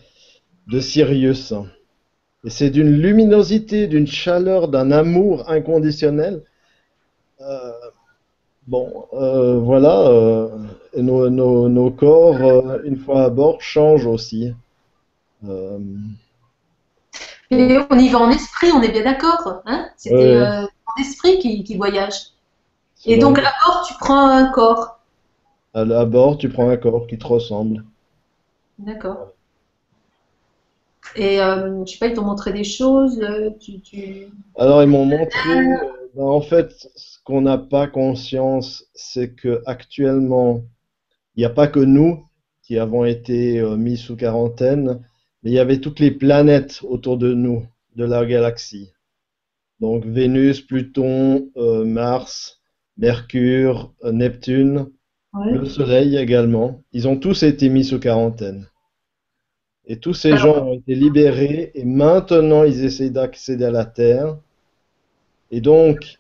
de 0.69 0.81
Sirius. 0.81 1.53
Et 2.45 2.51
c'est 2.51 2.71
d'une 2.71 2.91
luminosité, 2.91 3.87
d'une 3.87 4.09
chaleur, 4.09 4.67
d'un 4.67 4.91
amour 4.91 5.49
inconditionnel. 5.49 6.43
Euh, 7.41 7.73
bon, 8.67 9.07
euh, 9.15 9.59
voilà, 9.59 10.01
euh, 10.09 10.49
nos, 10.97 11.31
nos, 11.31 11.69
nos 11.69 11.91
corps, 11.91 12.81
une 12.85 12.97
fois 12.99 13.25
à 13.25 13.31
bord, 13.31 13.63
changent 13.63 14.07
aussi. 14.07 14.55
Et 17.51 17.79
on 17.91 17.99
y 17.99 18.09
va 18.09 18.19
en 18.19 18.31
esprit, 18.31 18.71
on 18.73 18.83
est 18.83 18.91
bien 18.93 19.05
d'accord 19.05 19.63
hein? 19.67 19.89
C'était 19.97 20.41
en 20.43 21.01
esprit 21.01 21.39
qui, 21.39 21.65
qui 21.65 21.77
voyage. 21.77 22.33
Et 23.07 23.19
donc 23.19 23.39
à 23.39 23.43
bord, 23.67 23.85
tu 23.87 23.95
prends 23.99 24.29
un 24.29 24.51
corps. 24.51 25.01
à, 25.73 25.81
à 25.81 26.05
bord, 26.05 26.37
tu 26.37 26.51
prends 26.51 26.69
un 26.69 26.77
corps 26.77 27.07
qui 27.07 27.17
te 27.17 27.27
ressemble. 27.27 27.83
D'accord. 28.79 29.35
Et 31.17 31.41
euh, 31.41 31.85
je 31.85 31.93
sais 31.93 31.99
pas, 31.99 32.07
ils 32.09 32.15
t'ont 32.15 32.25
montré 32.25 32.53
des 32.53 32.65
choses. 32.65 33.21
euh, 33.21 33.51
Tu, 33.61 33.81
tu... 33.81 34.27
Alors, 34.57 34.83
ils 34.83 34.89
m'ont 34.89 35.05
montré, 35.05 35.51
euh, 35.51 35.77
ben, 36.15 36.25
en 36.25 36.41
fait, 36.41 36.89
ce 36.97 37.19
qu'on 37.25 37.41
n'a 37.43 37.59
pas 37.59 37.87
conscience, 37.87 38.85
c'est 38.95 39.35
que 39.35 39.63
actuellement, 39.67 40.63
il 41.37 41.41
n'y 41.41 41.45
a 41.47 41.51
pas 41.51 41.69
que 41.69 41.81
nous 41.81 42.25
qui 42.63 42.79
avons 42.79 43.05
été 43.05 43.59
euh, 43.61 43.77
mis 43.77 43.97
sous 43.97 44.17
quarantaine, 44.17 45.01
mais 45.43 45.51
il 45.51 45.55
y 45.55 45.59
avait 45.59 45.81
toutes 45.81 46.01
les 46.01 46.11
planètes 46.11 46.81
autour 46.83 47.17
de 47.19 47.33
nous, 47.35 47.67
de 47.97 48.05
la 48.05 48.25
galaxie. 48.27 48.93
Donc, 49.81 50.05
Vénus, 50.05 50.61
Pluton, 50.61 51.51
euh, 51.57 51.85
Mars, 51.85 52.61
Mercure, 52.97 53.93
Neptune, 54.05 54.89
Ouais. 55.35 55.53
le 55.53 55.67
Soleil 55.67 56.17
également. 56.17 56.83
Ils 56.93 57.07
ont 57.07 57.17
tous 57.19 57.43
été 57.43 57.69
mis 57.69 57.85
sous 57.85 58.01
quarantaine. 58.01 58.67
Et 59.89 59.97
tous 59.97 60.13
ces 60.13 60.37
gens 60.37 60.67
ont 60.67 60.75
été 60.75 60.95
libérés 60.95 61.73
et 61.75 61.85
maintenant 61.85 62.63
ils 62.63 62.85
essayent 62.85 63.11
d'accéder 63.11 63.65
à 63.65 63.71
la 63.71 63.87
Terre. 63.87 64.37
Et 65.51 65.63
donc, 65.63 66.19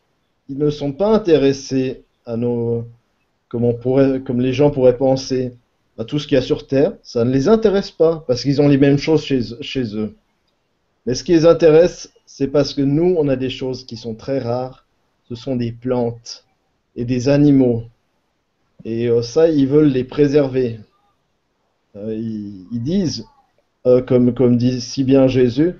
ils 0.48 0.56
ne 0.56 0.70
sont 0.70 0.92
pas 0.92 1.14
intéressés 1.14 2.02
à 2.24 2.38
nos, 2.38 2.86
comme 3.48 3.64
on 3.64 3.74
pourrait, 3.74 4.22
comme 4.22 4.40
les 4.40 4.54
gens 4.54 4.70
pourraient 4.70 4.96
penser, 4.96 5.52
à 5.98 6.04
tout 6.04 6.18
ce 6.18 6.26
qu'il 6.26 6.36
y 6.36 6.38
a 6.38 6.42
sur 6.42 6.66
Terre. 6.66 6.94
Ça 7.02 7.24
ne 7.24 7.30
les 7.30 7.48
intéresse 7.48 7.90
pas 7.90 8.24
parce 8.26 8.42
qu'ils 8.42 8.62
ont 8.62 8.68
les 8.68 8.78
mêmes 8.78 8.98
choses 8.98 9.22
chez, 9.22 9.42
chez 9.60 9.94
eux. 9.96 10.14
Mais 11.04 11.14
ce 11.14 11.22
qui 11.22 11.32
les 11.32 11.44
intéresse, 11.44 12.10
c'est 12.24 12.48
parce 12.48 12.72
que 12.72 12.82
nous, 12.82 13.16
on 13.18 13.28
a 13.28 13.36
des 13.36 13.50
choses 13.50 13.84
qui 13.84 13.96
sont 13.96 14.14
très 14.14 14.38
rares. 14.38 14.86
Ce 15.28 15.34
sont 15.34 15.56
des 15.56 15.72
plantes 15.72 16.46
et 16.96 17.04
des 17.04 17.28
animaux. 17.28 17.84
Et 18.84 19.08
euh, 19.08 19.20
ça, 19.20 19.50
ils 19.50 19.66
veulent 19.66 19.88
les 19.88 20.04
préserver. 20.04 20.80
Euh, 21.96 22.14
ils, 22.14 22.66
ils 22.72 22.82
disent, 22.82 23.26
euh, 23.88 24.02
comme, 24.02 24.34
comme 24.34 24.56
dit 24.56 24.80
si 24.80 25.04
bien 25.04 25.26
Jésus, 25.28 25.74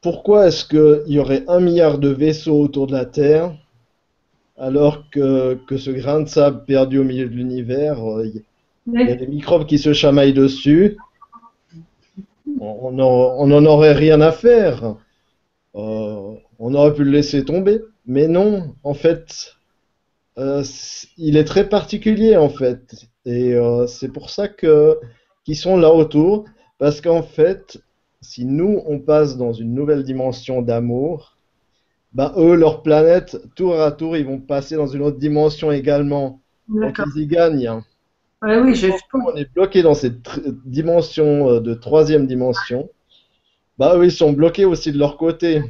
pourquoi 0.00 0.48
est-ce 0.48 0.64
qu'il 0.64 1.12
y 1.12 1.20
aurait 1.20 1.44
un 1.46 1.60
milliard 1.60 1.98
de 1.98 2.08
vaisseaux 2.08 2.60
autour 2.60 2.88
de 2.88 2.92
la 2.92 3.04
Terre 3.06 3.54
alors 4.58 5.08
que, 5.10 5.54
que 5.66 5.76
ce 5.76 5.90
grain 5.90 6.20
de 6.20 6.28
sable 6.28 6.64
perdu 6.66 6.98
au 6.98 7.04
milieu 7.04 7.28
de 7.28 7.34
l'univers, 7.34 8.04
euh, 8.04 8.26
il 8.26 8.44
y 9.08 9.10
a 9.12 9.16
des 9.16 9.26
microbes 9.26 9.66
qui 9.66 9.78
se 9.78 9.92
chamaillent 9.92 10.34
dessus, 10.34 10.96
on 12.60 12.78
on 12.82 12.98
en- 12.98 13.36
on 13.42 13.46
n'en 13.46 13.64
aurait 13.66 13.92
rien 13.92 14.20
à 14.20 14.32
faire. 14.32 14.96
Euh, 15.76 16.34
on 16.58 16.74
aurait 16.74 16.94
pu 16.94 17.04
le 17.04 17.10
laisser 17.12 17.44
tomber. 17.44 17.80
Mais 18.06 18.28
non, 18.28 18.74
en 18.84 18.94
fait, 18.94 19.54
euh, 20.38 20.64
il 21.18 21.36
est 21.36 21.44
très 21.44 21.68
particulier 21.68 22.36
en 22.36 22.48
fait. 22.48 22.94
Et 23.26 23.54
euh, 23.54 23.86
c'est 23.86 24.12
pour 24.12 24.30
ça 24.30 24.48
que 24.48 24.98
qu'ils 25.44 25.56
sont 25.56 25.76
là 25.76 25.92
autour. 25.92 26.44
Parce 26.78 27.00
qu'en 27.00 27.22
fait, 27.22 27.82
si 28.20 28.44
nous, 28.44 28.82
on 28.86 28.98
passe 28.98 29.36
dans 29.36 29.52
une 29.52 29.74
nouvelle 29.74 30.02
dimension 30.02 30.62
d'amour, 30.62 31.36
bah 32.12 32.32
eux, 32.36 32.54
leur 32.54 32.82
planète, 32.82 33.36
tour 33.54 33.80
à 33.80 33.92
tour, 33.92 34.16
ils 34.16 34.24
vont 34.24 34.40
passer 34.40 34.76
dans 34.76 34.86
une 34.86 35.02
autre 35.02 35.18
dimension 35.18 35.70
également. 35.70 36.40
Donc 36.68 37.00
ils 37.14 37.22
y 37.22 37.26
gagnent. 37.26 37.82
Ouais, 38.42 38.58
oui, 38.60 38.74
je. 38.74 38.88
On 39.12 39.34
est 39.34 39.52
bloqué 39.52 39.82
dans 39.82 39.94
cette 39.94 40.20
dimension 40.64 41.50
euh, 41.50 41.60
de 41.60 41.74
troisième 41.74 42.26
dimension, 42.26 42.88
bah 43.78 43.96
eux, 43.96 44.04
ils 44.04 44.12
sont 44.12 44.32
bloqués 44.32 44.64
aussi 44.64 44.92
de 44.92 44.98
leur 44.98 45.16
côté. 45.16 45.62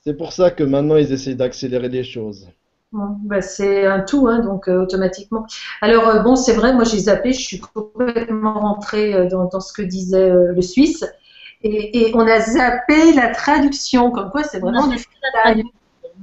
C'est 0.00 0.14
pour 0.14 0.32
ça 0.32 0.50
que 0.50 0.62
maintenant 0.62 0.96
ils 0.96 1.12
essayent 1.12 1.36
d'accélérer 1.36 1.88
les 1.88 2.04
choses. 2.04 2.48
Bon, 2.90 3.16
bah, 3.20 3.42
c'est 3.42 3.84
un 3.86 4.00
tout, 4.00 4.28
hein, 4.28 4.38
donc 4.38 4.66
euh, 4.66 4.82
automatiquement. 4.82 5.46
Alors, 5.82 6.08
euh, 6.08 6.20
bon, 6.20 6.36
c'est 6.36 6.54
vrai, 6.54 6.72
moi 6.72 6.84
j'ai 6.84 6.98
zappé, 6.98 7.32
je 7.34 7.40
suis 7.40 7.60
complètement 7.60 8.54
rentrée 8.54 9.14
euh, 9.14 9.28
dans, 9.28 9.44
dans 9.44 9.60
ce 9.60 9.74
que 9.74 9.82
disait 9.82 10.30
le 10.30 10.62
Suisse. 10.62 11.04
Et, 11.62 12.08
et 12.08 12.14
on 12.14 12.20
a 12.20 12.40
zappé 12.40 13.12
la 13.14 13.28
traduction, 13.28 14.10
comme 14.10 14.30
quoi 14.30 14.42
c'est 14.44 14.60
vraiment 14.60 14.86
du 14.86 14.96
freestyle. 14.98 15.64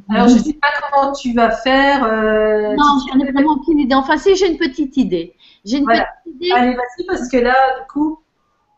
Alors, 0.09 0.28
je 0.28 0.36
ne 0.36 0.39
sais 0.39 0.53
pas 0.53 0.68
comment 0.91 1.11
tu 1.13 1.34
vas 1.34 1.51
faire. 1.51 2.01
Non, 2.01 2.99
j'en 3.11 3.20
ai 3.20 3.32
vraiment 3.32 3.53
aucune 3.53 3.80
idée. 3.80 3.95
Enfin, 3.95 4.18
si, 4.18 4.36
j'ai 4.36 4.51
une 4.51 4.57
petite 4.57 4.97
idée. 4.97 5.36
J'ai 5.66 5.78
une 5.78 5.84
Voilà. 5.86 6.07
petite 6.24 6.36
idée. 6.41 6.51
Allez, 6.51 6.76
vas-y, 6.76 7.05
parce 7.05 7.30
que 7.30 7.38
là, 7.38 7.55
du 7.80 7.88
coup, 7.91 8.20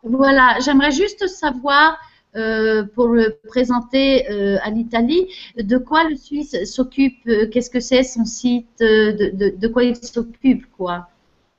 Voilà, 0.04 0.58
j'aimerais 0.60 0.92
juste 0.92 1.28
savoir, 1.28 1.98
euh, 2.38 2.84
pour 2.84 3.08
le 3.08 3.40
présenter 3.48 4.30
euh, 4.30 4.58
à 4.62 4.70
l'Italie, 4.70 5.28
de 5.58 5.78
quoi 5.78 6.08
le 6.08 6.16
Suisse 6.16 6.56
s'occupe, 6.66 7.18
euh, 7.28 7.48
qu'est-ce 7.50 7.72
que 7.72 7.80
c'est 7.80 8.04
son 8.04 8.26
site, 8.26 8.80
de, 8.80 9.68
quoi 9.68 9.84
il 9.84 9.96
s'occupe, 9.96 10.66
quoi? 10.78 11.08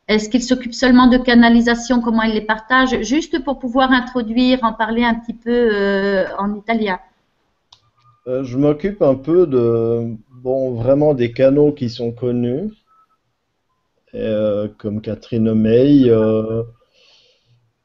Est-ce 0.06 0.28
qu'il 0.28 0.42
s'occupe 0.42 0.74
seulement 0.74 1.08
de 1.08 1.18
canalisation, 1.18 2.00
comment 2.00 2.22
il 2.22 2.34
les 2.34 2.42
partage, 2.42 3.02
juste 3.02 3.42
pour 3.42 3.58
pouvoir 3.58 3.90
introduire, 3.90 4.60
en 4.62 4.72
parler 4.72 5.02
un 5.02 5.16
petit 5.16 5.34
peu 5.34 6.24
en 6.38 6.54
italien. 6.54 6.98
Je 8.26 8.56
m'occupe 8.56 9.02
un 9.02 9.16
peu 9.16 9.46
de, 9.46 10.14
bon, 10.30 10.74
vraiment 10.74 11.12
des 11.12 11.32
canaux 11.32 11.72
qui 11.72 11.90
sont 11.90 12.12
connus, 12.12 12.70
comme 14.12 15.02
Catherine 15.02 15.52
May. 15.52 16.10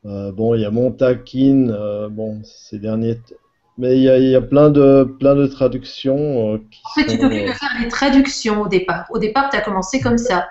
Euh, 0.05 0.31
bon, 0.31 0.55
il 0.55 0.61
y 0.61 0.65
a 0.65 0.71
Montaquin, 0.71 1.69
euh, 1.69 2.09
bon, 2.09 2.41
ces 2.43 2.79
derniers. 2.79 3.15
t- 3.17 3.35
Mais 3.77 3.97
il 3.97 4.03
y 4.03 4.09
a, 4.09 4.17
il 4.17 4.29
y 4.29 4.35
a 4.35 4.41
plein 4.41 4.69
de, 4.69 5.03
plein 5.19 5.35
de 5.35 5.47
traductions 5.47 6.53
euh, 6.55 6.57
qui 6.71 6.81
en 6.85 6.89
fait, 7.01 7.05
tu 7.05 7.11
sont, 7.11 7.17
t'occupes 7.21 7.41
euh, 7.41 7.47
de 7.47 7.53
faire 7.53 7.69
les 7.81 7.87
traductions 7.87 8.61
au 8.61 8.67
départ. 8.67 9.05
Au 9.09 9.17
départ, 9.19 9.49
tu 9.49 9.57
as 9.57 9.61
commencé 9.61 9.99
comme 10.01 10.17
ça. 10.17 10.49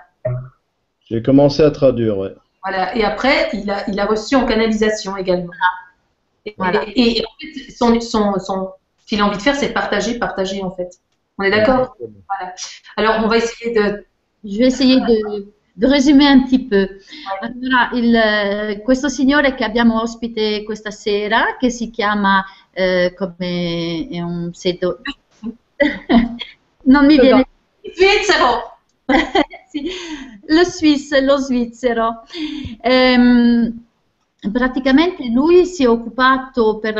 J'ai 1.09 1.21
commencé 1.21 1.61
à 1.61 1.71
traduire, 1.71 2.17
ouais. 2.17 2.33
Voilà. 2.63 2.95
Et 2.95 3.03
après, 3.03 3.49
il 3.53 3.69
a, 3.69 3.87
il 3.89 3.99
a 3.99 4.05
reçu 4.05 4.35
en 4.35 4.45
canalisation 4.45 5.17
également. 5.17 5.51
Et, 6.45 6.55
Voilà. 6.57 6.83
et- 6.87 7.17
et 7.19 7.23
en 7.23 7.29
fait, 7.39 7.71
son, 7.71 7.99
son, 8.01 8.39
son, 8.39 8.69
ce 8.99 9.05
qu'il 9.07 9.21
a 9.21 9.25
envie 9.25 9.37
de 9.37 9.41
faire, 9.41 9.55
c'est 9.55 9.69
de 9.69 9.73
partager, 9.73 10.17
partager, 10.17 10.63
en 10.63 10.71
fait. 10.71 10.89
On 11.37 11.43
est 11.43 11.51
d'accord? 11.51 11.95
Alors, 12.97 13.15
on 13.23 13.27
va 13.27 13.37
essayer 13.37 13.73
de. 13.73 14.05
Je 14.45 14.57
vais 14.57 14.67
essayer 14.67 14.99
de, 14.99 15.47
di 15.73 15.87
resumere 15.87 16.33
un 16.33 16.43
petit 16.43 16.67
peu. 16.67 16.87
Allora, 17.41 17.89
il, 17.93 18.15
eh, 18.15 18.81
questo 18.83 19.09
signore 19.09 19.55
che 19.55 19.63
abbiamo 19.63 20.01
ospite 20.01 20.63
questa 20.63 20.91
sera, 20.91 21.57
che 21.57 21.69
si 21.69 21.89
chiama 21.89 22.45
eh, 22.71 23.13
come 23.17 24.07
è 24.09 24.21
un 24.21 24.53
sito... 24.53 25.01
non 26.83 27.05
mi 27.05 27.19
viene... 27.19 27.47
Svizzero! 27.81 28.77
Sì, 29.73 29.89
lo 30.49 30.63
Swiss, 30.63 31.19
lo 31.19 31.37
svizzero. 31.37 32.21
Ehm, 32.79 33.85
praticamente 34.51 35.27
lui 35.29 35.65
si 35.65 35.83
è 35.83 35.87
occupato 35.87 36.79
per, 36.79 36.93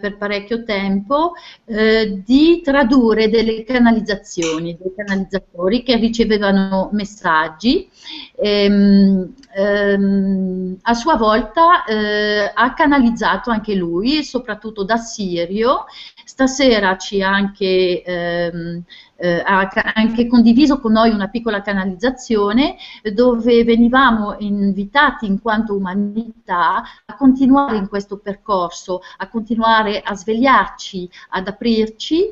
per 0.00 0.16
parecchio 0.18 0.64
tempo 0.64 1.32
eh, 1.64 2.22
di 2.24 2.60
tradurre 2.62 3.28
delle 3.28 3.64
canalizzazioni, 3.64 4.76
dei 4.78 4.92
canalizzatori 4.94 5.82
che 5.82 5.96
ricevevano 5.96 6.90
messaggi. 6.92 7.88
Ehm, 8.36 9.34
ehm, 9.54 10.76
a 10.82 10.94
sua 10.94 11.16
volta 11.16 11.84
eh, 11.84 12.50
ha 12.52 12.74
canalizzato 12.74 13.50
anche 13.50 13.74
lui, 13.74 14.22
soprattutto 14.22 14.84
da 14.84 14.96
Sirio. 14.96 15.86
Stasera 16.24 16.96
ci 16.96 17.22
ha 17.22 17.30
anche 17.30 18.02
ehm, 18.02 18.82
eh, 19.20 19.42
ha 19.44 19.68
anche 19.94 20.26
condiviso 20.26 20.80
con 20.80 20.92
noi 20.92 21.10
una 21.10 21.28
piccola 21.28 21.60
canalizzazione 21.60 22.76
dove 23.12 23.64
venivamo 23.64 24.36
invitati 24.38 25.26
in 25.26 25.40
quanto 25.40 25.76
umanità 25.76 26.82
a 27.04 27.16
continuare 27.16 27.76
in 27.76 27.88
questo 27.88 28.18
percorso, 28.18 29.00
a 29.18 29.28
continuare 29.28 30.00
a 30.00 30.14
svegliarci, 30.14 31.08
ad 31.30 31.46
aprirci 31.46 32.28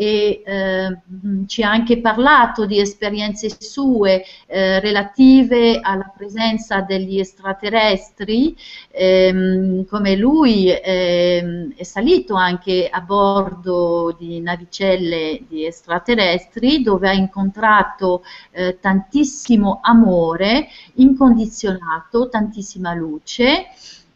e 0.00 0.42
eh, 0.46 0.98
ci 1.46 1.62
ha 1.62 1.70
anche 1.70 2.00
parlato 2.00 2.64
di 2.64 2.80
esperienze 2.80 3.54
sue 3.58 4.24
eh, 4.46 4.80
relative 4.80 5.78
alla 5.82 6.10
presenza 6.16 6.80
degli 6.80 7.18
extraterrestri, 7.18 8.56
ehm, 8.92 9.84
come 9.84 10.16
lui 10.16 10.70
ehm, 10.70 11.74
è 11.76 11.82
salito 11.82 12.34
anche 12.34 12.88
a 12.90 13.02
bordo 13.02 14.16
di 14.18 14.40
navicelle 14.40 15.42
di 15.46 15.66
extraterrestri 15.66 16.80
dove 16.80 17.10
ha 17.10 17.12
incontrato 17.12 18.24
eh, 18.52 18.78
tantissimo 18.80 19.80
amore 19.82 20.68
incondizionato, 20.94 22.30
tantissima 22.30 22.94
luce 22.94 23.66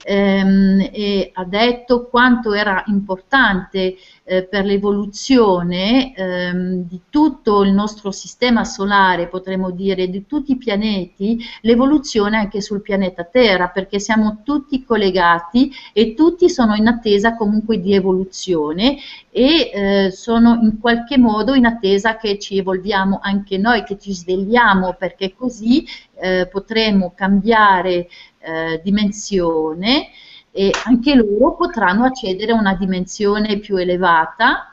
ehm, 0.05 0.91
e 0.93 1.31
ha 1.33 1.45
detto 1.45 2.07
quanto 2.07 2.53
era 2.53 2.83
importante 2.87 3.97
eh, 4.27 4.45
per 4.45 4.65
l'evoluzione 4.65 6.15
ehm, 6.15 6.87
di 6.89 7.01
tutto 7.11 7.63
il 7.63 7.73
nostro 7.73 8.11
sistema 8.11 8.65
solare, 8.65 9.29
potremmo 9.29 9.71
dire, 9.71 10.09
di 10.09 10.27
tutti 10.27 10.53
i 10.53 10.57
pianeti, 10.57 11.39
l'evoluzione 11.63 12.37
anche 12.37 12.61
sul 12.61 12.81
pianeta 12.81 13.25
Terra, 13.25 13.69
perché 13.69 13.99
siamo 13.99 14.41
tutti 14.43 14.85
collegati 14.85 15.71
e 15.93 16.15
tutti 16.15 16.49
sono 16.49 16.75
in 16.75 16.87
attesa 16.87 17.37
comunque 17.37 17.81
di 17.81 17.95
evoluzione 17.95 18.97
e 19.31 19.71
eh, 19.73 20.11
sono 20.11 20.59
in 20.63 20.79
qualche 20.81 21.19
modo 21.19 21.55
in 21.55 21.67
attesa 21.67 22.17
che 22.17 22.39
ci 22.39 22.57
evolviamo 22.57 23.19
anche 23.23 23.59
noi, 23.59 23.85
che 23.85 23.99
ci 23.99 24.15
svegliamo, 24.15 24.95
perché 24.99 25.35
così 25.35 25.85
eh, 26.21 26.49
potremo 26.51 27.13
cambiare 27.15 28.09
eh, 28.45 28.81
dimensione 28.83 30.09
e 30.51 30.71
anche 30.85 31.15
loro 31.15 31.55
potranno 31.57 32.05
accedere 32.05 32.53
a 32.53 32.57
una 32.57 32.75
dimensione 32.75 33.59
più 33.59 33.77
elevata. 33.77 34.73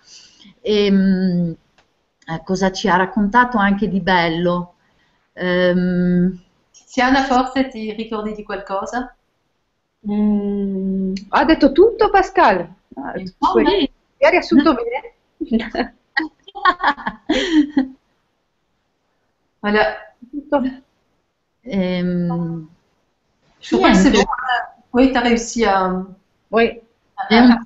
E, 0.62 0.92
mh, 0.92 1.56
eh, 2.28 2.42
cosa 2.44 2.72
ci 2.72 2.88
ha 2.88 2.96
raccontato 2.98 3.58
anche 3.58 3.88
di 3.88 4.00
bello? 4.00 4.76
Ehm, 5.34 6.40
Tiziana, 6.72 7.24
forse 7.24 7.68
ti 7.70 7.92
ricordi 7.94 8.34
di 8.34 8.44
qualcosa? 8.44 9.16
Mm, 10.10 11.14
ha 11.30 11.46
detto 11.46 11.72
tutto 11.72 12.10
Pascal. 12.10 12.60
Ah, 12.96 13.14
Oh, 13.40 13.54
bene. 13.56 13.90
ha 14.20 14.30
riassunto 14.30 14.74
bene. 14.74 15.96
Voilà. 19.62 20.16
Tutto. 20.30 20.62
ehm, 21.64 22.68
Je 23.62 23.76
crois 23.76 23.92
que 23.92 23.98
c'est 23.98 24.12
bon. 24.12 24.24
Oui, 24.94 25.12
tu 25.12 25.18
as 25.18 25.22
réussi 25.22 25.66
à. 25.66 26.04
Oui. 26.52 26.80
un 27.30 27.58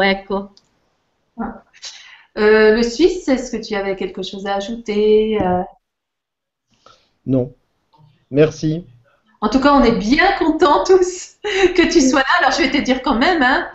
ecco. 0.00 0.50
Euh, 2.38 2.76
le 2.76 2.82
Suisse, 2.82 3.28
est-ce 3.28 3.50
que 3.54 3.62
tu 3.62 3.74
avais 3.74 3.94
quelque 3.96 4.22
chose 4.22 4.46
à 4.46 4.54
ajouter 4.54 5.38
euh, 5.42 5.62
Non. 7.26 7.52
Merci. 8.30 8.86
En 9.42 9.48
tout 9.48 9.60
cas, 9.60 9.74
on 9.74 9.82
est 9.82 9.96
bien 9.98 10.32
contents 10.38 10.84
tous 10.86 11.34
que 11.42 11.92
tu 11.92 12.00
sois 12.00 12.20
là. 12.20 12.26
Alors, 12.38 12.52
je 12.52 12.62
vais 12.62 12.70
te 12.70 12.78
dire 12.78 13.02
quand 13.02 13.16
même, 13.16 13.42
hein, 13.42 13.68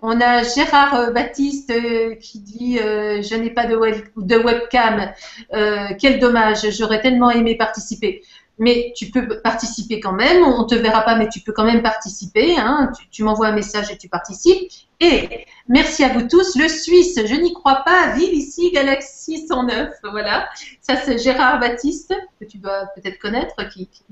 on 0.00 0.20
a 0.20 0.42
Gérard 0.44 0.94
euh, 0.94 1.10
Baptiste 1.10 1.70
euh, 1.70 2.14
qui 2.14 2.38
dit 2.40 2.78
euh, 2.78 3.20
Je 3.20 3.34
n'ai 3.34 3.50
pas 3.50 3.66
de, 3.66 3.76
web- 3.76 4.06
de 4.16 4.36
webcam. 4.36 5.12
Euh, 5.52 5.88
quel 5.98 6.18
dommage, 6.20 6.70
j'aurais 6.70 7.02
tellement 7.02 7.30
aimé 7.30 7.56
participer. 7.56 8.22
Mais 8.58 8.92
tu 8.96 9.10
peux 9.10 9.40
participer 9.40 10.00
quand 10.00 10.12
même. 10.12 10.42
On 10.42 10.64
te 10.64 10.74
verra 10.74 11.02
pas, 11.02 11.16
mais 11.16 11.28
tu 11.28 11.40
peux 11.40 11.52
quand 11.52 11.64
même 11.64 11.82
participer. 11.82 12.56
hein. 12.58 12.90
Tu, 13.10 13.22
m'envoies 13.22 13.48
un 13.48 13.52
message 13.52 13.90
et 13.90 13.96
tu 13.96 14.08
participes. 14.08 14.70
Et 15.00 15.46
merci 15.68 16.02
à 16.02 16.08
vous 16.08 16.26
tous. 16.26 16.56
Le 16.56 16.68
Suisse, 16.68 17.20
je 17.24 17.34
n'y 17.36 17.52
crois 17.52 17.82
pas, 17.84 18.12
vive 18.16 18.34
ici, 18.34 18.72
Galaxie 18.72 19.46
109. 19.46 19.90
Voilà. 20.10 20.48
Ça, 20.80 20.96
c'est 20.96 21.18
Gérard 21.18 21.60
Baptiste, 21.60 22.12
que 22.40 22.44
tu 22.44 22.58
dois 22.58 22.86
peut-être 22.96 23.18
connaître, 23.18 23.54
qui, 23.68 23.86
qui 23.86 24.02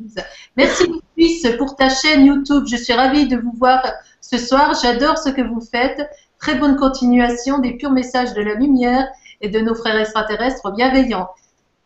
Merci 0.57 0.84
Suisse 1.16 1.49
pour 1.59 1.74
ta 1.74 1.88
chaîne 1.88 2.24
YouTube. 2.24 2.64
Je 2.68 2.76
suis 2.76 2.92
ravie 2.92 3.26
de 3.26 3.36
vous 3.36 3.53
voir 3.59 3.82
ce 4.20 4.38
soir. 4.38 4.78
J'adore 4.80 5.18
ce 5.18 5.30
que 5.30 5.42
vous 5.42 5.61
faites. 5.61 6.01
Très 6.38 6.55
bonne 6.55 6.76
continuation 6.76 7.59
des 7.59 7.72
purs 7.72 7.90
messages 7.90 8.34
de 8.34 8.42
la 8.42 8.55
lumière 8.55 9.09
et 9.40 9.49
de 9.49 9.59
nos 9.61 9.74
frères 9.74 9.99
extraterrestres 9.99 10.70
bienveillants. 10.72 11.28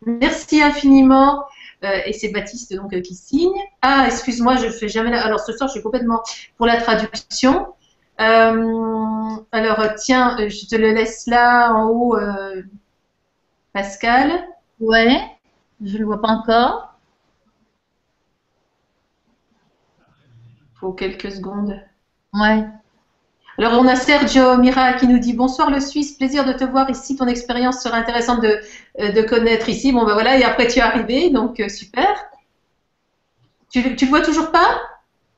Merci 0.07 0.63
infiniment. 0.63 1.45
Euh, 1.83 2.01
et 2.05 2.13
c'est 2.13 2.29
Baptiste 2.29 2.75
donc 2.75 2.93
euh, 2.93 3.01
qui 3.01 3.15
signe. 3.15 3.59
Ah, 3.81 4.05
excuse-moi, 4.07 4.57
je 4.57 4.69
fais 4.69 4.89
jamais. 4.89 5.11
La... 5.11 5.25
Alors 5.25 5.41
ce 5.41 5.53
soir, 5.53 5.69
je 5.69 5.73
suis 5.73 5.83
complètement 5.83 6.23
pour 6.57 6.67
la 6.67 6.81
traduction. 6.81 7.75
Euh, 8.21 9.37
alors 9.53 9.95
tiens, 9.97 10.37
je 10.49 10.67
te 10.67 10.77
le 10.77 10.93
laisse 10.93 11.27
là 11.27 11.73
en 11.73 11.89
haut, 11.89 12.19
Pascal. 13.73 14.31
Ouais, 14.79 15.21
je 15.83 15.95
ne 15.95 15.99
le 16.01 16.05
vois 16.05 16.21
pas 16.21 16.29
encore. 16.29 16.95
Faut 20.75 20.93
quelques 20.93 21.33
secondes. 21.33 21.81
Ouais. 22.35 22.65
Alors, 23.63 23.79
on 23.79 23.87
a 23.89 23.95
Sergio 23.95 24.57
Mira 24.57 24.95
qui 24.95 25.07
nous 25.07 25.19
dit 25.19 25.35
Bonsoir 25.35 25.71
le 25.71 25.81
Suisse, 25.81 26.13
plaisir 26.13 26.47
de 26.47 26.55
te 26.55 26.65
voir 26.65 26.89
ici. 26.89 27.15
Ton 27.15 27.27
expérience 27.27 27.83
sera 27.83 27.99
intéressante 27.99 28.41
de, 28.41 28.59
euh, 29.01 29.23
connaître 29.25 29.69
ici. 29.69 29.93
Bon, 29.93 30.07
ben 30.07 30.15
voilà, 30.15 30.39
et 30.39 30.45
après 30.45 30.67
tu 30.67 30.79
es 30.79 30.83
arrivé, 30.83 31.29
donc 31.29 31.61
euh, 31.61 31.69
super. 31.69 32.09
Tu, 33.71 33.97
tu 33.97 34.07
le 34.07 34.09
vois 34.09 34.23
toujours 34.23 34.51
pas? 34.51 34.81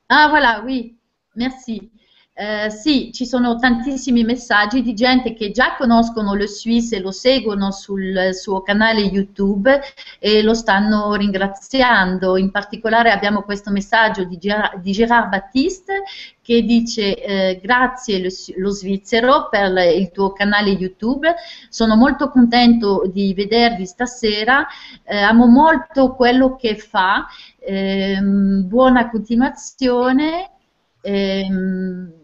Ah 0.09 0.29
voilà, 0.31 0.63
oui, 0.65 0.95
merci. 1.35 1.91
Eh, 2.35 2.71
sì, 2.71 3.11
ci 3.13 3.27
sono 3.27 3.57
tantissimi 3.57 4.25
messaggi 4.25 4.81
di 4.81 4.95
gente 4.95 5.35
che 5.35 5.51
già 5.51 5.77
conoscono 5.77 6.35
lo 6.35 6.47
Swiss 6.47 6.93
e 6.93 7.01
lo 7.01 7.11
seguono 7.11 7.71
sul 7.71 8.31
suo 8.33 8.63
canale 8.63 9.03
YouTube 9.03 9.79
e 10.19 10.43
lo 10.43 10.55
stanno 10.55 11.15
ringraziando. 11.15 12.39
In 12.39 12.51
particolare 12.51 13.11
abbiamo 13.11 13.43
questo 13.43 13.71
messaggio 13.71 14.25
di, 14.25 14.39
Ger- 14.39 14.79
di 14.81 14.93
Gérard 14.93 15.29
Battiste 15.29 16.05
che 16.41 16.63
dice 16.63 17.15
eh, 17.23 17.61
grazie 17.63 18.19
lo, 18.23 18.29
lo, 18.57 18.71
svizzero 18.71 19.49
per 19.51 19.77
il 19.95 20.11
tuo 20.11 20.33
canale 20.33 20.71
YouTube, 20.71 21.35
sono 21.69 21.97
molto 21.97 22.31
contento 22.31 23.03
di 23.13 23.35
vedervi 23.35 23.85
stasera, 23.85 24.67
eh, 25.05 25.19
amo 25.19 25.47
molto 25.47 26.15
quello 26.15 26.57
che 26.57 26.77
fa, 26.77 27.27
ehm, 27.59 28.67
buona 28.67 29.11
continuazione. 29.11 30.51
Ehm, 31.03 32.21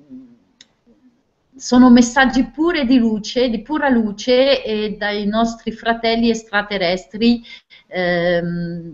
sono 1.58 1.90
messaggi 1.90 2.44
pure 2.44 2.84
di 2.84 2.98
luce, 2.98 3.48
di 3.48 3.62
pura 3.62 3.88
luce 3.88 4.62
e 4.64 4.96
dai 4.96 5.26
nostri 5.26 5.72
fratelli 5.72 6.30
extraterrestri 6.30 7.42
ehm, 7.88 8.92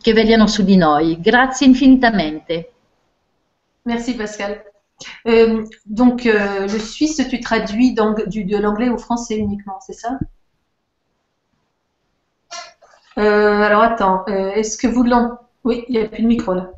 che 0.00 0.12
vegliano 0.12 0.46
su 0.46 0.62
di 0.64 0.76
noi. 0.76 1.20
Grazie 1.20 1.66
infinitamente. 1.66 2.72
Merci 3.82 4.14
Pascal. 4.14 4.62
Euh, 5.26 5.66
donc 5.84 6.24
euh, 6.24 6.68
le 6.68 6.78
suisse, 6.78 7.20
tu 7.28 7.40
traduis 7.40 7.94
du, 8.26 8.44
de 8.44 8.56
l'anglais 8.56 8.88
au 8.88 8.96
français 8.96 9.36
uniquement, 9.36 9.80
c'est 9.80 9.92
ça 9.92 10.18
euh, 13.18 13.60
Alors 13.60 13.82
attends, 13.82 14.24
euh, 14.28 14.52
est-ce 14.52 14.78
que 14.78 14.86
vous 14.86 15.02
l'entendez 15.02 15.40
Oui, 15.64 15.84
il 15.88 15.98
n'y 15.98 16.04
a 16.04 16.08
plus 16.08 16.22
de 16.22 16.28
micro 16.28 16.54
là. 16.54 16.70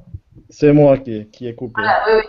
C'est 0.49 0.73
moi 0.73 0.97
qui, 0.99 1.29
qui 1.29 1.47
ai 1.47 1.55
coupé. 1.55 1.83
Ah, 1.85 2.05
oui, 2.07 2.15
oui. 2.17 2.23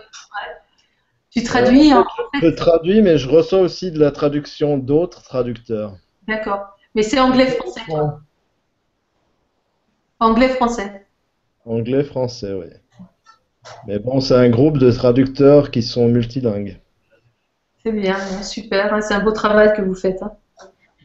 Tu 1.38 1.44
traduis 1.44 1.94
en 1.94 2.04
Je 2.42 2.48
traduis, 2.48 3.04
mais 3.04 3.20
je 3.20 3.30
reçois 3.30 3.60
aussi 3.60 3.92
de 3.92 4.00
la 4.00 4.10
traduction 4.10 4.80
d'autres 4.80 5.22
traducteurs. 5.22 5.96
D'accord. 6.28 6.76
Mais 6.96 7.04
c'est 7.04 7.20
anglais-français, 7.20 7.82
toi 7.88 8.22
Anglais-français. 10.20 11.06
Anglais-français, 11.64 12.54
oui. 12.54 12.66
Mais 13.86 14.00
bon, 14.00 14.20
c'est 14.20 14.34
un 14.34 14.50
groupe 14.50 14.80
de 14.80 14.90
traducteurs 14.90 15.70
qui 15.70 15.84
sont 15.84 16.08
multilingues. 16.08 16.80
C'est 17.84 17.92
bien, 17.92 18.18
super. 18.42 18.96
Hein, 18.96 19.02
c'est 19.02 19.14
un 19.14 19.24
beau 19.24 19.32
travail 19.32 19.74
que 19.78 19.84
vous 19.84 19.94
faites. 19.94 20.24
Hein. 20.24 20.32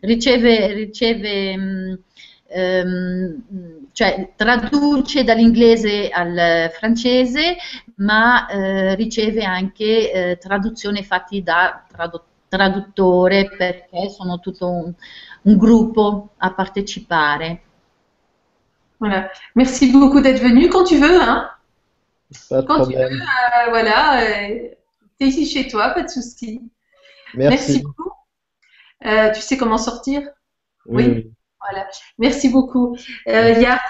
Riceve, 0.02 0.74
riceve 0.74 1.98
ehm, 2.48 3.36
cioè 3.92 4.32
traduce 4.36 5.22
dall'inglese 5.24 6.08
al 6.10 6.70
francese, 6.72 7.56
ma 8.04 8.46
eh, 8.48 8.94
riceve 8.94 9.44
anche 9.44 10.12
eh, 10.12 10.38
traduzioni 10.38 11.02
fatte 11.04 11.42
da 11.42 11.84
tradu- 11.90 12.22
traduttore 12.48 13.48
perché 13.56 14.08
sono 14.10 14.38
tutto 14.40 14.68
un, 14.68 14.92
un 15.42 15.56
gruppo 15.56 16.30
a 16.38 16.52
partecipare. 16.52 17.62
Voilà. 18.98 19.30
Merci 19.54 19.90
beaucoup 19.90 20.20
d'être 20.20 20.40
venu 20.40 20.68
quand 20.68 20.84
tu 20.84 20.98
veux. 20.98 21.20
Hein. 21.20 21.50
Pas 22.48 22.62
de 22.62 22.66
quand 22.66 22.76
problème. 22.76 23.08
tu 23.08 23.14
veux, 23.14 23.20
euh, 23.22 23.70
voilà, 23.70 24.22
euh, 24.22 24.68
t'es 25.18 25.26
ici 25.26 25.46
chez 25.46 25.68
toi, 25.68 25.90
pas 25.90 26.02
de 26.02 26.08
souci. 26.08 26.60
Merci. 27.34 27.56
Merci 27.56 27.82
beaucoup. 27.82 28.12
Euh, 29.04 29.30
tu 29.32 29.40
sais 29.40 29.56
comment 29.56 29.78
sortir? 29.78 30.22
Oui, 30.86 31.04
Oui. 31.06 31.32
Voilà, 31.60 31.86
merci 32.18 32.48
beaucoup. 32.48 32.96
Euh, 33.28 33.50
il 33.56 33.62
y 33.62 33.66
a 33.66 33.80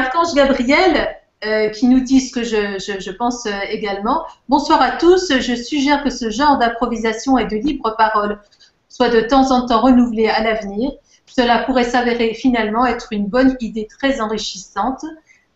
Archange 0.00 0.34
Gabriel 0.34 1.16
euh, 1.44 1.68
qui 1.70 1.86
nous 1.88 2.00
dit 2.00 2.20
ce 2.20 2.32
que 2.32 2.44
je, 2.44 2.78
je- 2.78 3.00
je 3.00 3.10
pense 3.10 3.46
euh, 3.46 3.50
également. 3.70 4.24
Bonsoir 4.48 4.80
à 4.80 4.92
tous. 4.92 5.32
Je 5.40 5.54
suggère 5.54 6.02
que 6.04 6.10
ce 6.10 6.30
genre 6.30 6.58
d'improvisation 6.58 7.38
et 7.38 7.46
de 7.46 7.56
libre 7.56 7.94
parole 7.98 8.40
soit 8.88 9.08
de 9.08 9.20
temps 9.20 9.50
en 9.50 9.66
temps 9.66 9.80
renouvelé 9.80 10.28
à 10.28 10.42
l'avenir. 10.42 10.92
Cela 11.26 11.60
pourrait 11.64 11.84
s'avérer 11.84 12.34
finalement 12.34 12.84
être 12.86 13.08
une 13.12 13.26
bonne 13.26 13.56
idée 13.60 13.86
très 13.86 14.20
enrichissante. 14.20 15.04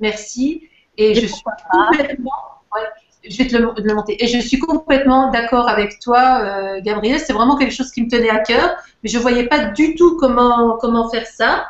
Merci. 0.01 0.63
Et, 0.97 1.11
Et 1.11 1.15
je 1.15 1.27
suis 1.27 1.43
complètement. 1.71 2.33
ouais, 2.75 2.83
je 3.29 3.37
vais 3.39 3.47
te 3.49 3.57
le, 3.57 3.73
le 3.77 3.95
monter. 3.95 4.23
Et 4.25 4.29
je 4.29 4.39
suis 4.39 4.59
complètement 4.59 5.31
d'accord 5.31 5.69
avec 5.69 5.99
toi, 6.01 6.41
euh, 6.43 6.81
Gabriel. 6.83 7.21
C'est 7.21 7.33
vraiment 7.33 7.57
quelque 7.57 7.73
chose 7.75 7.91
qui 7.91 8.03
me 8.03 8.09
tenait 8.09 8.31
à 8.31 8.39
cœur, 8.41 8.77
mais 9.03 9.11
je 9.11 9.19
voyais 9.19 9.47
pas 9.47 9.67
du 9.67 9.95
tout 9.95 10.17
comment 10.19 10.77
comment 10.81 11.09
faire 11.11 11.27
ça. 11.27 11.67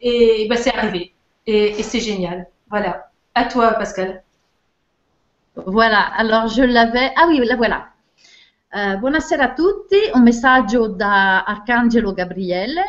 Et 0.00 0.46
ben, 0.48 0.56
c'est 0.58 0.74
arrivé. 0.74 1.12
Et, 1.46 1.78
et 1.78 1.82
c'est 1.82 2.00
génial. 2.00 2.46
Voilà. 2.70 3.10
À 3.38 3.44
toi, 3.44 3.74
Pascal. 3.74 4.22
Voilà, 5.66 6.00
alors 6.16 6.48
je 6.48 6.62
l'avais. 6.62 7.12
Ah 7.16 7.26
oui, 7.28 7.38
la 7.44 7.54
voilà. 7.54 7.92
Eh, 8.74 8.96
buonasera 8.96 9.44
a 9.44 9.52
tutti, 9.52 9.96
un 10.14 10.22
messaggio 10.22 10.88
da 10.88 11.44
Arcangelo 11.44 12.14
Gabriele. 12.14 12.82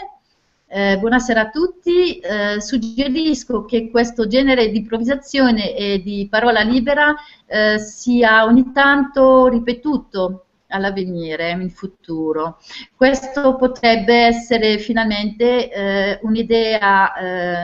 Eh, 0.69 0.97
buonasera 0.99 1.41
a 1.41 1.49
tutti, 1.49 2.19
Eh, 2.19 2.61
suggerisco 2.61 3.65
che 3.65 3.89
questo 3.89 4.25
genere 4.27 4.69
di 4.69 4.77
improvvisazione 4.77 5.75
e 5.75 6.01
di 6.01 6.27
parola 6.29 6.61
libera 6.61 7.13
eh, 7.45 7.77
sia 7.79 8.45
ogni 8.45 8.71
tanto 8.71 9.47
ripetuto 9.47 10.45
all'avvenire, 10.69 11.51
in 11.51 11.69
futuro. 11.69 12.57
Questo 12.95 13.55
potrebbe 13.57 14.15
essere 14.15 14.77
finalmente 14.77 15.69
eh, 15.71 16.19
un'idea 16.23 17.13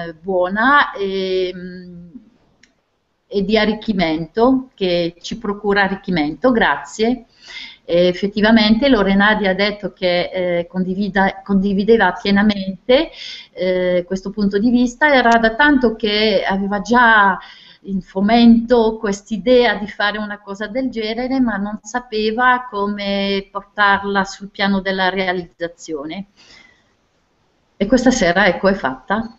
eh, 0.10 0.14
buona 0.16 0.92
e, 0.94 1.52
mm, 1.56 2.03
e 3.34 3.44
di 3.44 3.58
arricchimento 3.58 4.70
che 4.76 5.16
ci 5.20 5.40
procura 5.40 5.82
arricchimento. 5.82 6.52
Grazie. 6.52 7.26
E 7.84 8.08
effettivamente 8.08 8.88
Lorenadi 8.88 9.48
ha 9.48 9.56
detto 9.56 9.92
che 9.92 10.30
eh, 10.32 10.68
condivideva 10.68 12.14
pienamente 12.14 13.10
eh, 13.52 14.04
questo 14.06 14.30
punto 14.30 14.60
di 14.60 14.70
vista, 14.70 15.12
era 15.12 15.38
da 15.40 15.56
tanto 15.56 15.96
che 15.96 16.44
aveva 16.48 16.80
già 16.82 17.38
in 17.86 18.02
fomento 18.02 18.98
quest'idea 18.98 19.76
di 19.76 19.88
fare 19.88 20.20
una 20.20 20.40
cosa 20.40 20.68
del 20.68 20.90
genere, 20.90 21.40
ma 21.40 21.58
non 21.58 21.80
sapeva 21.82 22.68
come 22.70 23.50
portarla 23.52 24.24
sul 24.24 24.50
piano 24.50 24.80
della 24.80 25.10
realizzazione. 25.10 26.28
E 27.76 27.86
questa 27.88 28.12
sera, 28.12 28.46
ecco, 28.46 28.70
è 28.70 28.74
fatta. 28.76 29.38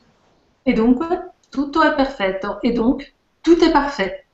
Et 0.65 0.75
donc, 0.77 1.31
tutto 1.49 1.83
è 1.83 1.95
perfetto. 1.95 2.61
Et 2.61 2.75
donc, 2.75 3.15
tout 3.45 3.63
est 3.65 3.73
parfait. 3.73 4.25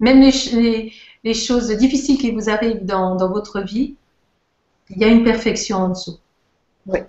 Même 0.00 0.20
les, 0.20 0.32
ch- 0.32 0.52
les, 0.54 0.92
les 1.24 1.34
choses 1.34 1.70
difficiles 1.76 2.18
qui 2.18 2.30
vous 2.30 2.48
arrivent 2.50 2.84
dans, 2.84 3.16
dans 3.16 3.28
votre 3.30 3.60
vie, 3.60 3.96
il 4.90 4.98
y 4.98 5.04
a 5.04 5.08
une 5.08 5.24
perfection 5.24 5.78
en 5.78 5.88
dessous. 5.90 6.18
Oui. 6.86 7.00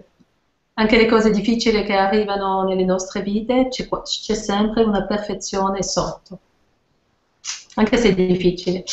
Anche 0.76 0.98
le 0.98 1.08
cose 1.08 1.30
difficili 1.32 1.84
che 1.84 1.94
arrivano 1.94 2.64
nelle 2.64 2.86
nostre 2.86 3.22
vite, 3.22 3.70
c'è, 3.70 4.34
sempre 4.34 4.84
una 4.84 5.04
perfezione 5.04 5.84
sotto. 5.84 6.40
Anche 7.76 7.98
se 7.98 8.10
è 8.10 8.16
difficile. 8.16 8.84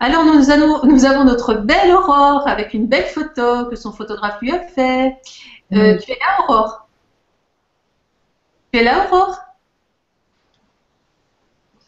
Alors, 0.00 0.24
nous, 0.24 0.48
allons- 0.50 0.82
nous 0.84 1.04
avons 1.04 1.24
notre 1.24 1.54
belle 1.54 1.90
Aurore 1.90 2.46
avec 2.46 2.72
une 2.74 2.86
belle 2.86 3.06
photo 3.06 3.68
que 3.68 3.76
son 3.76 3.92
photographe 3.92 4.40
lui 4.40 4.50
a 4.52 4.60
fait. 4.60 5.16
Euh, 5.72 5.98
Tu 5.98 6.12
es 6.12 6.18
là, 6.20 6.44
Aurore? 6.44 6.88
Tu 8.72 8.78
es 8.80 8.82
là, 8.84 9.06
Aurore? 9.06 9.36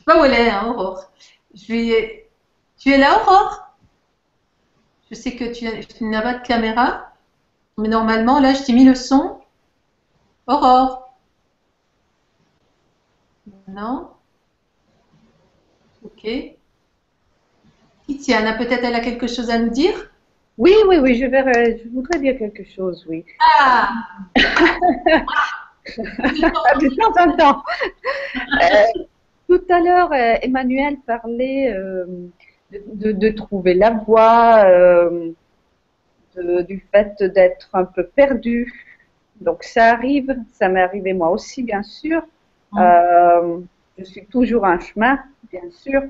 Sais 0.00 0.04
pas 0.04 0.20
où 0.20 0.24
elle 0.24 0.34
est, 0.34 0.50
hein, 0.50 0.66
Aurore. 0.68 1.10
Je. 1.54 2.20
Tu 2.78 2.90
es 2.92 2.98
là, 2.98 3.20
Aurore? 3.22 3.76
Je 5.10 5.14
sais 5.16 5.34
que 5.36 5.52
tu, 5.52 5.66
tu 5.86 6.04
n'as 6.04 6.22
pas 6.22 6.34
de 6.34 6.46
caméra, 6.46 7.12
mais 7.78 7.88
normalement, 7.88 8.40
là, 8.40 8.54
je 8.54 8.62
t'ai 8.62 8.72
mis 8.72 8.84
le 8.84 8.94
son. 8.94 9.40
Aurore 10.46 11.14
Non 13.68 14.10
Ok. 16.02 16.26
Tiziana, 18.06 18.54
peut-être 18.54 18.84
elle 18.84 18.94
a 18.94 19.00
quelque 19.00 19.26
chose 19.26 19.50
à 19.50 19.58
nous 19.58 19.70
dire? 19.70 20.10
Oui, 20.58 20.74
oui, 20.88 20.98
oui, 20.98 21.14
je, 21.14 21.26
je 21.26 21.88
voudrais 21.90 22.18
dire 22.18 22.38
quelque 22.38 22.64
chose, 22.64 23.06
oui. 23.08 23.24
Ah 23.40 23.90
de 25.96 26.88
temps 26.96 27.14
en 27.22 27.36
temps. 27.36 27.62
Tout 29.50 29.62
à 29.68 29.80
l'heure, 29.80 30.12
euh, 30.14 30.36
Emmanuel 30.40 30.96
parlait 31.06 31.74
euh, 31.74 32.06
de, 32.72 32.80
de- 32.94 33.12
de 33.12 33.28
trouver 33.30 33.74
la 33.74 33.90
voie, 33.90 34.64
euh, 34.64 35.32
de- 36.36 36.62
du 36.62 36.84
fait 36.92 37.22
d'être 37.22 37.68
un 37.74 37.84
peu 37.84 38.04
perdu. 38.04 38.72
Donc 39.40 39.62
ça 39.64 39.86
arrive, 39.94 40.36
ça 40.52 40.68
m'est 40.68 40.82
arrivé 40.82 41.12
moi 41.12 41.30
aussi, 41.30 41.62
bien 41.62 41.82
sûr. 41.82 42.22
Euh, 42.78 43.58
je 43.98 44.04
suis 44.04 44.26
toujours 44.26 44.64
en 44.64 44.78
chemin, 44.78 45.18
bien 45.52 45.68
sûr. 45.70 46.02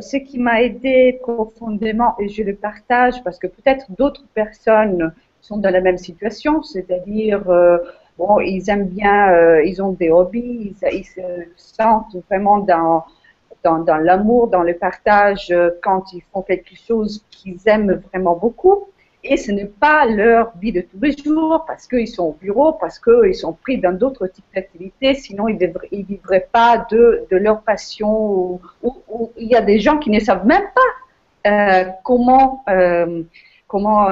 Ce 0.00 0.16
qui 0.16 0.38
m'a 0.38 0.62
aidé 0.62 1.18
profondément, 1.22 2.14
et 2.18 2.28
je 2.28 2.42
le 2.42 2.54
partage 2.54 3.22
parce 3.24 3.38
que 3.38 3.46
peut-être 3.46 3.86
d'autres 3.98 4.24
personnes 4.34 5.12
sont 5.40 5.58
dans 5.58 5.70
la 5.70 5.80
même 5.80 5.98
situation, 5.98 6.62
c'est-à-dire 6.62 7.42
ils 8.40 8.68
aiment 8.68 8.88
bien, 8.88 9.32
euh, 9.32 9.64
ils 9.64 9.82
ont 9.82 9.92
des 9.92 10.10
hobbies, 10.10 10.74
ils, 10.92 11.04
se 11.04 11.20
sentent 11.56 12.16
vraiment 12.28 12.58
dans 12.58 13.04
dans, 13.62 13.98
l'amour, 13.98 14.48
dans 14.48 14.62
le 14.62 14.72
partage, 14.72 15.50
euh, 15.50 15.68
quand 15.82 16.14
ils 16.14 16.22
font 16.32 16.40
quelque 16.40 16.74
chose 16.74 17.22
qu'ils 17.30 17.60
aiment 17.66 18.00
vraiment 18.10 18.34
beaucoup. 18.34 18.86
Et 19.22 19.36
ce 19.36 19.52
n'est 19.52 19.66
pas 19.66 20.06
leur 20.06 20.52
vie 20.56 20.72
de 20.72 20.80
tous 20.80 20.98
les 20.98 21.14
jours 21.14 21.64
parce 21.66 21.86
qu'ils 21.86 22.08
sont 22.08 22.28
au 22.28 22.36
bureau, 22.40 22.72
parce 22.72 22.98
qu'ils 22.98 23.34
sont 23.34 23.52
pris 23.52 23.76
dans 23.76 23.92
d'autres 23.92 24.28
types 24.28 24.46
d'activités, 24.54 25.12
sinon 25.12 25.46
ils 25.48 25.58
ne 25.58 26.02
vivraient 26.04 26.48
pas 26.50 26.86
de, 26.90 27.26
de 27.30 27.36
leur 27.36 27.60
passion. 27.60 28.58
Il 29.36 29.48
y 29.48 29.54
a 29.54 29.60
des 29.60 29.78
gens 29.78 29.98
qui 29.98 30.08
ne 30.08 30.20
savent 30.20 30.46
même 30.46 30.68
pas 30.74 31.50
euh, 31.50 31.90
comment, 32.02 32.64
comment, 33.66 34.06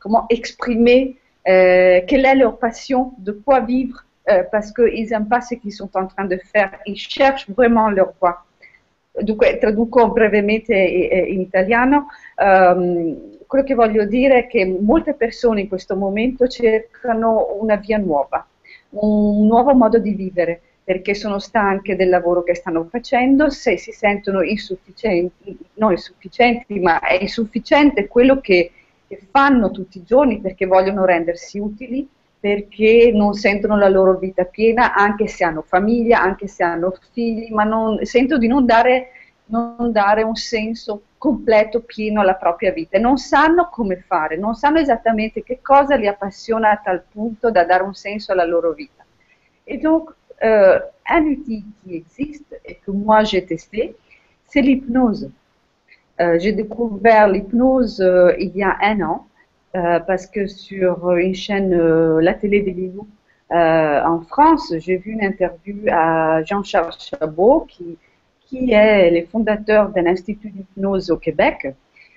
comment 0.00 0.26
exprimer 0.28 1.16
quelle 1.46 2.24
est 2.24 2.34
leur 2.34 2.58
passion, 2.58 3.12
de 3.18 3.32
quoi 3.32 3.60
vivre, 3.60 4.04
euh, 4.28 4.42
parce 4.50 4.72
qu'ils 4.72 5.08
n'aiment 5.10 5.28
pas 5.28 5.40
ce 5.40 5.54
qu'ils 5.54 5.72
sont 5.72 5.90
en 5.94 6.06
train 6.06 6.24
de 6.24 6.36
faire. 6.52 6.72
Ils 6.84 6.96
cherchent 6.96 7.48
vraiment 7.48 7.88
leur 7.90 8.12
voie. 8.20 8.44
Dunque, 9.20 9.58
traduco 9.58 10.08
brevemente 10.08 10.74
in 10.74 11.40
italiano. 11.40 12.08
Ehm, 12.36 13.38
quello 13.46 13.64
che 13.64 13.74
voglio 13.74 14.04
dire 14.04 14.40
è 14.40 14.46
che 14.48 14.64
molte 14.66 15.14
persone 15.14 15.60
in 15.62 15.68
questo 15.68 15.96
momento 15.96 16.48
cercano 16.48 17.56
una 17.60 17.76
via 17.76 17.98
nuova, 17.98 18.46
un 18.90 19.46
nuovo 19.46 19.74
modo 19.74 19.98
di 19.98 20.12
vivere, 20.12 20.60
perché 20.82 21.14
sono 21.14 21.38
stanche 21.38 21.96
del 21.96 22.08
lavoro 22.08 22.42
che 22.42 22.54
stanno 22.54 22.84
facendo, 22.90 23.48
se 23.48 23.78
si 23.78 23.92
sentono 23.92 24.42
insufficienti, 24.42 25.56
non 25.74 25.92
insufficienti, 25.92 26.78
ma 26.80 27.00
è 27.00 27.18
insufficiente 27.20 28.08
quello 28.08 28.40
che, 28.40 28.72
che 29.06 29.20
fanno 29.30 29.70
tutti 29.70 29.98
i 29.98 30.04
giorni 30.04 30.40
perché 30.40 30.66
vogliono 30.66 31.04
rendersi 31.04 31.58
utili, 31.58 32.08
perché 32.38 33.10
non 33.12 33.34
sentono 33.34 33.76
la 33.76 33.88
loro 33.88 34.18
vita 34.18 34.44
piena, 34.44 34.94
anche 34.94 35.26
se 35.26 35.44
hanno 35.44 35.62
famiglia, 35.62 36.20
anche 36.20 36.46
se 36.46 36.62
hanno 36.62 36.94
figli, 37.12 37.50
ma 37.52 37.64
non, 37.64 38.04
sentono 38.04 38.38
di 38.38 38.46
non 38.46 38.64
dare, 38.66 39.08
non 39.46 39.90
dare 39.90 40.22
un 40.22 40.34
senso 40.34 41.02
completo, 41.18 41.80
pieno 41.80 42.20
alla 42.20 42.34
propria 42.34 42.72
vita. 42.72 42.96
E 42.96 43.00
non 43.00 43.16
sanno 43.16 43.68
come 43.70 43.96
fare, 44.06 44.36
non 44.36 44.54
sanno 44.54 44.78
esattamente 44.78 45.42
che 45.42 45.60
cosa 45.60 45.96
li 45.96 46.06
appassiona 46.06 46.70
a 46.70 46.76
tal 46.76 47.02
punto 47.10 47.50
da 47.50 47.64
dare 47.64 47.82
un 47.82 47.94
senso 47.94 48.32
alla 48.32 48.44
loro 48.44 48.72
vita. 48.72 49.04
Et 49.64 49.78
donc, 49.78 50.14
euh, 50.42 50.78
un 51.08 51.26
outil 51.26 51.64
qui 51.82 51.96
existe 51.96 52.60
et 52.64 52.76
que 52.76 52.90
moi 52.90 53.24
j'ai 53.24 53.44
testé, 53.44 53.96
c'est 54.46 54.62
l'hypnose. 54.62 55.30
Euh, 56.18 56.38
j'ai 56.38 56.52
découvert 56.52 57.28
l'hypnose 57.28 58.00
euh, 58.00 58.34
il 58.38 58.56
y 58.56 58.62
a 58.62 58.78
un 58.80 59.02
an 59.02 59.26
euh, 59.74 60.00
parce 60.00 60.26
que 60.26 60.46
sur 60.46 61.12
une 61.12 61.34
chaîne, 61.34 61.76
la 62.20 62.32
télé 62.32 62.62
des 62.62 62.70
Lilou, 62.70 63.06
en 63.50 64.20
France, 64.22 64.72
j'ai 64.78 64.96
vu 64.96 65.12
une 65.12 65.22
interview 65.22 65.76
à 65.90 66.42
Jean-Charles 66.42 66.94
Chabot, 66.98 67.66
qui, 67.68 67.96
qui 68.46 68.72
è 68.72 69.04
il 69.04 69.26
fondatore 69.26 69.92
dell'Istituto 69.92 70.48
di 70.48 70.60
Ipnosi 70.60 71.10
au 71.12 71.18
Québec. 71.18 71.74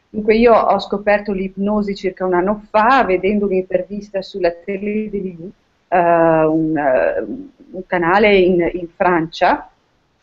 Dunque 0.10 0.36
io 0.36 0.54
ho 0.54 0.80
scoperto 0.80 1.34
l'ipnosi 1.34 1.94
circa 1.94 2.26
un 2.26 2.34
anno 2.34 2.64
fa 2.72 3.04
vedendo 3.04 3.46
un'intervista 3.46 4.22
sulla 4.24 4.52
tele 4.52 5.10
di 5.10 5.22
Lilou, 5.22 5.52
un, 5.90 7.28
un 7.72 7.86
canale 7.86 8.36
in, 8.38 8.68
in 8.74 8.88
Francia 8.96 9.70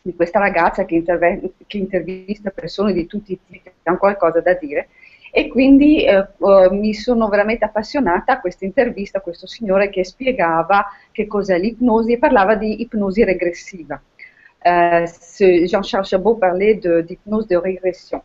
di 0.01 0.15
questa 0.15 0.39
ragazza 0.39 0.85
che, 0.85 0.95
interve- 0.95 1.51
che 1.65 1.77
intervista 1.77 2.49
persone 2.49 2.93
di 2.93 3.05
tutti 3.05 3.33
i 3.33 3.39
tipi 3.45 3.61
che 3.61 3.73
hanno 3.83 3.97
qualcosa 3.97 4.39
da 4.41 4.53
dire 4.53 4.89
e 5.31 5.47
quindi 5.47 6.03
eh, 6.05 6.15
eh, 6.17 6.69
mi 6.71 6.93
sono 6.93 7.27
veramente 7.27 7.65
appassionata 7.65 8.33
a 8.33 8.39
questa 8.39 8.65
intervista 8.65 9.17
a 9.17 9.21
questo 9.21 9.45
signore 9.45 9.89
che 9.89 10.03
spiegava 10.03 10.85
che 11.11 11.27
cos'è 11.27 11.59
l'ipnosi 11.59 12.13
e 12.13 12.17
parlava 12.17 12.55
di 12.55 12.81
ipnosi 12.81 13.23
regressiva. 13.23 14.01
Ce- 14.61 15.63
Jean-Charles 15.65 16.09
Chabot 16.09 16.37
parlait 16.39 16.81
de- 16.81 17.03
d'hypnose 17.03 17.47
de, 17.47 17.59
régression 17.59 18.21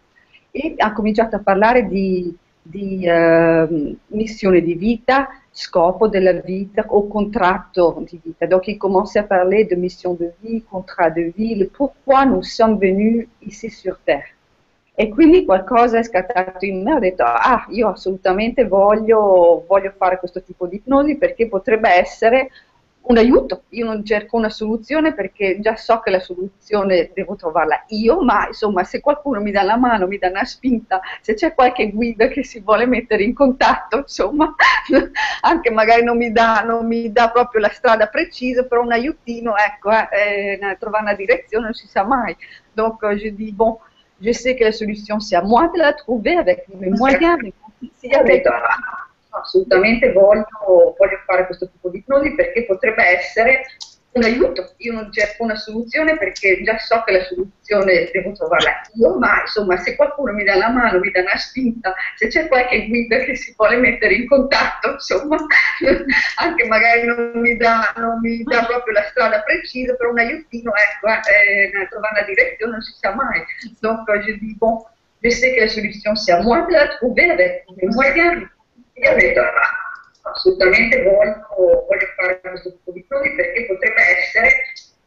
e 0.50 0.74
ha 0.76 0.92
cominciato 0.92 1.36
a 1.36 1.40
parlare 1.40 1.86
di, 1.86 2.34
di 2.60 3.04
eh, 3.06 3.96
missione 4.08 4.60
di 4.60 4.74
vita, 4.74 5.41
scopo 5.52 6.08
della 6.08 6.32
vita 6.32 6.84
o 6.88 7.06
contratto 7.06 8.02
di 8.08 8.18
vita. 8.22 8.46
Donc 8.46 8.66
il 8.66 8.78
commençait 8.78 9.20
à 9.20 9.24
parler 9.24 9.66
de 9.66 9.74
mission 9.76 10.14
de 10.14 10.32
vie, 10.40 10.64
contrat 10.64 11.10
de 11.10 11.30
vie, 11.36 11.64
pourquoi 11.66 12.24
nous 12.24 12.42
sommes 12.42 12.78
venus 12.78 13.26
ici 13.40 13.68
sur 13.68 13.98
Terre. 14.04 14.34
E 14.94 15.08
quindi 15.08 15.44
qualcosa 15.44 15.98
è 15.98 16.02
scattato 16.02 16.64
in 16.64 16.82
me, 16.82 16.94
ho 16.94 16.98
detto, 16.98 17.22
ah, 17.24 17.66
io 17.70 17.88
assolutamente 17.88 18.66
voglio, 18.66 19.64
voglio 19.66 19.92
fare 19.96 20.18
questo 20.18 20.42
tipo 20.42 20.66
di 20.66 20.76
ipnosi 20.76 21.16
perché 21.16 21.48
potrebbe 21.48 21.90
essere 21.90 22.50
un 23.04 23.16
aiuto. 23.18 23.64
Io 23.70 23.84
non 23.84 24.04
cerco 24.04 24.36
una 24.36 24.50
soluzione 24.50 25.14
perché 25.14 25.58
già 25.60 25.76
so 25.76 26.00
che 26.00 26.10
la 26.10 26.20
soluzione 26.20 27.10
devo 27.14 27.34
trovarla 27.34 27.84
io, 27.88 28.22
ma 28.22 28.46
insomma 28.46 28.84
se 28.84 29.00
qualcuno 29.00 29.40
mi 29.40 29.50
dà 29.50 29.62
la 29.62 29.76
mano, 29.76 30.06
mi 30.06 30.18
dà 30.18 30.28
una 30.28 30.44
spinta, 30.44 31.00
se 31.20 31.34
c'è 31.34 31.54
qualche 31.54 31.90
guida 31.90 32.28
che 32.28 32.44
si 32.44 32.60
vuole 32.60 32.86
mettere 32.86 33.24
in 33.24 33.34
contatto, 33.34 33.98
insomma, 33.98 34.54
anche 35.42 35.70
magari 35.70 36.04
non 36.04 36.16
mi 36.16 36.30
dà, 36.30 36.62
non 36.64 36.86
mi 36.86 37.10
dà 37.10 37.30
proprio 37.30 37.60
la 37.60 37.70
strada 37.70 38.06
precisa, 38.06 38.64
però 38.64 38.82
un 38.82 38.92
aiutino, 38.92 39.54
ecco, 39.56 39.90
eh, 39.90 40.58
eh, 40.60 40.76
trovare 40.78 41.04
una 41.04 41.14
direzione 41.14 41.64
non 41.64 41.74
si 41.74 41.86
sa 41.86 42.04
mai. 42.04 42.36
Donc 42.74 43.02
euh, 43.02 43.16
je 43.16 43.28
dis, 43.28 43.52
bon, 43.52 43.78
je 44.20 44.32
sais 44.32 44.54
que 44.56 44.64
la 44.64 44.72
solution 44.72 45.20
c'est 45.20 45.36
à 45.36 45.42
moi 45.42 45.68
de 45.68 45.78
la 45.78 45.92
trouver 45.92 46.36
avec 46.36 46.66
mes 46.68 46.90
moyens, 46.90 47.38
detto, 48.24 48.50
ah, 48.50 49.01
assolutamente 49.32 50.12
voglio, 50.12 50.46
voglio 50.96 51.18
fare 51.26 51.46
questo 51.46 51.68
tipo 51.70 51.88
di 51.88 51.98
ipnosi 51.98 52.34
perché 52.34 52.64
potrebbe 52.64 53.04
essere 53.04 53.62
un 54.12 54.24
aiuto. 54.24 54.74
Io 54.78 54.92
non 54.92 55.12
cerco 55.12 55.44
una 55.44 55.56
soluzione 55.56 56.18
perché 56.18 56.62
già 56.62 56.76
so 56.78 57.02
che 57.04 57.12
la 57.12 57.24
soluzione 57.24 58.10
devo 58.12 58.32
trovarla 58.32 58.82
io, 58.94 59.18
ma 59.18 59.40
insomma 59.40 59.76
se 59.78 59.96
qualcuno 59.96 60.32
mi 60.32 60.44
dà 60.44 60.56
la 60.56 60.68
mano, 60.68 60.98
mi 60.98 61.10
dà 61.10 61.20
una 61.20 61.36
spinta, 61.36 61.94
se 62.16 62.28
c'è 62.28 62.48
qualche 62.48 62.86
guida 62.88 63.18
che 63.18 63.36
si 63.36 63.54
vuole 63.56 63.76
mettere 63.76 64.14
in 64.14 64.28
contatto, 64.28 64.92
insomma, 64.92 65.36
anche 66.36 66.66
magari 66.66 67.06
non 67.06 67.32
mi 67.34 67.56
dà, 67.56 67.92
non 67.96 68.20
mi 68.20 68.42
dà 68.42 68.64
proprio 68.66 68.94
la 68.94 69.04
strada 69.04 69.42
precisa, 69.42 69.94
però 69.94 70.10
un 70.10 70.18
aiutino, 70.18 70.72
ecco, 70.74 71.08
eh, 71.08 71.88
trovare 71.88 72.18
una 72.18 72.26
direzione 72.26 72.72
non 72.72 72.80
si 72.82 72.92
sa 73.00 73.14
mai. 73.14 73.42
Donc 73.80 74.06
je 74.26 74.32
dis, 74.38 74.56
bon, 74.58 74.84
je 75.22 75.30
sais 75.30 75.54
que 75.54 75.60
la 75.60 75.68
solution 75.68 76.14
c'est 76.16 76.32
à 76.32 76.42
moi 76.42 76.66
de 76.66 76.72
la 76.72 76.88
trouver 76.96 77.30
avec. 77.30 77.64
Io 78.94 79.10
ho 79.10 79.14
detto, 79.16 79.40
"Ah, 79.40 80.30
assolutamente 80.30 81.02
voglio, 81.02 81.86
voglio 81.88 82.06
fare 82.16 82.40
questo 82.40 82.70
tipo 82.72 82.92
di 82.92 83.00
ipnosi 83.00 83.30
perché 83.34 83.66
potrebbe 83.66 84.02
essere 84.18 84.50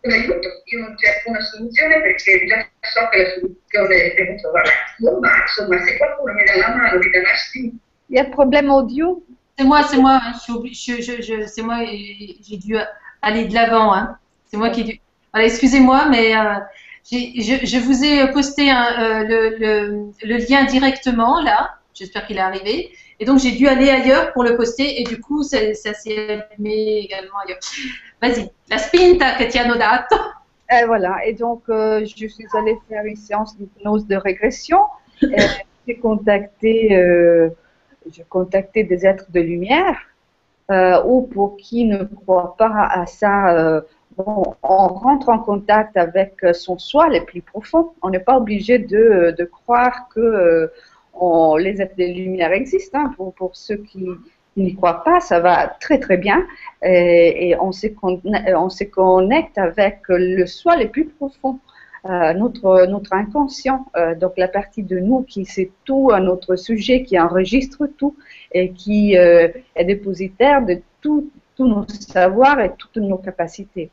un 0.02 0.12
aiuto. 0.12 0.48
Io 0.66 0.80
non 0.80 0.98
cerco 0.98 1.30
una 1.30 1.42
soluzione 1.42 2.02
perché 2.02 2.46
già 2.46 2.68
so 2.82 3.08
che 3.10 3.18
la 3.24 3.30
soluzione 3.30 4.14
devo 4.16 4.36
trovarla 4.42 4.72
io, 5.00 5.20
ma 5.20 5.30
insomma 5.42 5.86
se 5.86 5.98
qualcuno 5.98 6.34
mi 6.34 6.44
dà 6.44 6.58
la 6.58 6.76
mano, 6.76 6.98
mi 7.00 7.10
dà 7.10 7.20
una 7.20 7.36
spinta. 7.36 7.76
Il 8.08 8.16
y 8.16 8.20
a 8.20 8.24
un 8.24 8.30
problème 8.32 8.70
audio 8.70 9.22
C'est 9.58 9.64
moi, 9.66 9.84
c'est 9.84 9.98
moi. 9.98 10.20
Je 10.46 11.02
je, 11.02 11.22
je, 11.22 11.46
c'est 11.48 11.62
moi. 11.62 11.78
J'ai 11.86 12.58
dû 12.58 12.76
aller 13.22 13.46
de 13.46 13.54
l'avant. 13.54 13.94
Hein. 13.94 14.18
C'est 14.48 14.58
moi 14.58 14.70
qui 14.70 14.82
ai 14.82 14.84
dû. 14.84 15.00
Voilà, 15.32 15.48
excusez-moi, 15.48 16.08
mais 16.10 16.36
euh, 16.36 16.60
je, 17.10 17.66
je 17.66 17.78
vous 17.80 18.04
ai 18.04 18.32
posté 18.34 18.70
un, 18.70 18.86
euh, 19.02 19.24
le, 19.24 19.58
le, 19.58 20.12
le 20.24 20.38
lien 20.50 20.66
directement 20.66 21.42
là. 21.42 21.78
J'espère 21.94 22.26
qu'il 22.28 22.36
est 22.38 22.42
arrivé. 22.42 22.92
Et 23.20 23.26
donc 23.26 23.40
j'ai 23.40 23.52
dû 23.52 23.68
aller 23.68 23.90
ailleurs 23.90 24.34
pour 24.34 24.44
le 24.44 24.56
poster 24.56 25.02
et 25.02 25.04
du 25.04 25.20
coup 25.22 25.44
ça, 25.44 25.58
s'est 25.74 26.44
allumé 26.52 27.00
également 27.06 27.38
ailleurs. 27.46 27.60
Vas-y, 28.22 28.50
la 28.70 28.78
spinta 28.78 29.36
che 29.36 29.48
ti 29.48 29.58
hanno 29.58 29.76
dato. 29.76 30.16
Et 30.70 30.86
voilà, 30.86 31.24
et 31.26 31.34
donc 31.34 31.62
euh, 31.70 32.04
je 32.06 32.28
suis 32.28 32.48
allée 32.54 32.78
faire 32.90 33.06
une 33.06 33.16
séance 33.16 33.56
d'hypnose 33.56 34.08
de 34.08 34.16
régression. 34.16 34.80
Et 35.22 35.36
J'ai 35.88 35.98
contacté, 35.98 36.96
euh, 36.96 37.50
contacté 38.30 38.84
des 38.84 39.06
êtres 39.06 39.32
de 39.32 39.40
lumière, 39.40 39.98
euh, 40.72 41.04
ou 41.06 41.22
pour 41.22 41.58
qui 41.58 41.86
ne 41.86 42.04
croient 42.04 42.56
pas 42.58 42.88
à 42.92 43.06
ça, 43.06 43.56
euh, 43.56 43.82
on 44.18 44.54
rentre 44.64 45.30
en 45.30 45.40
contact 45.40 45.96
avec 45.98 46.44
euh, 46.44 46.54
son 46.54 46.80
soi 46.80 47.10
le 47.10 47.24
plus 47.24 47.42
profond. 47.42 47.92
On 48.02 48.10
n'est 48.10 48.20
pas 48.20 48.38
obligé 48.38 48.80
de, 48.80 49.50
croire 49.52 50.08
que 50.10 50.20
euh, 50.20 50.68
on- 51.20 51.56
les 51.56 51.82
êtres 51.82 51.96
de 51.98 52.06
lumière 52.06 52.52
existent. 52.54 53.00
hein. 53.00 53.14
Pour, 53.38 53.56
ceux 53.56 53.78
qui 53.78 54.06
n'y 54.58 54.76
croient 54.76 55.04
pas, 55.04 55.20
ça 55.20 55.40
va 55.40 55.68
très 55.80 56.00
très 56.00 56.18
bien 56.18 56.46
et, 56.84 57.50
et 57.50 57.60
on, 57.60 57.72
se 57.72 57.88
con- 57.88 58.22
on 58.66 58.70
se 58.70 58.84
connecte 58.86 59.58
avec 59.58 60.00
le 60.10 60.46
soi 60.46 60.78
le 60.78 60.88
plus 60.90 61.06
profond, 61.06 61.60
euh, 62.10 62.34
notre, 62.34 62.88
inconscient, 63.12 63.86
euh, 63.98 64.16
donc 64.16 64.34
la 64.38 64.48
partie 64.48 64.84
de 64.84 65.00
nous 65.00 65.24
qui 65.24 65.44
sait 65.46 65.72
tout 65.86 66.12
à 66.14 66.20
notre 66.20 66.56
sujet, 66.56 67.04
qui 67.04 67.20
enregistre 67.20 67.88
tout 67.98 68.16
et 68.52 68.72
qui 68.72 69.18
euh, 69.18 69.48
est 69.76 69.86
dépositaire 69.86 70.64
de 70.66 70.82
tous 71.02 71.30
nos 71.60 71.86
savoirs 71.88 72.60
et 72.62 72.72
toutes 72.78 72.98
nos 72.98 73.18
capacités. 73.18 73.90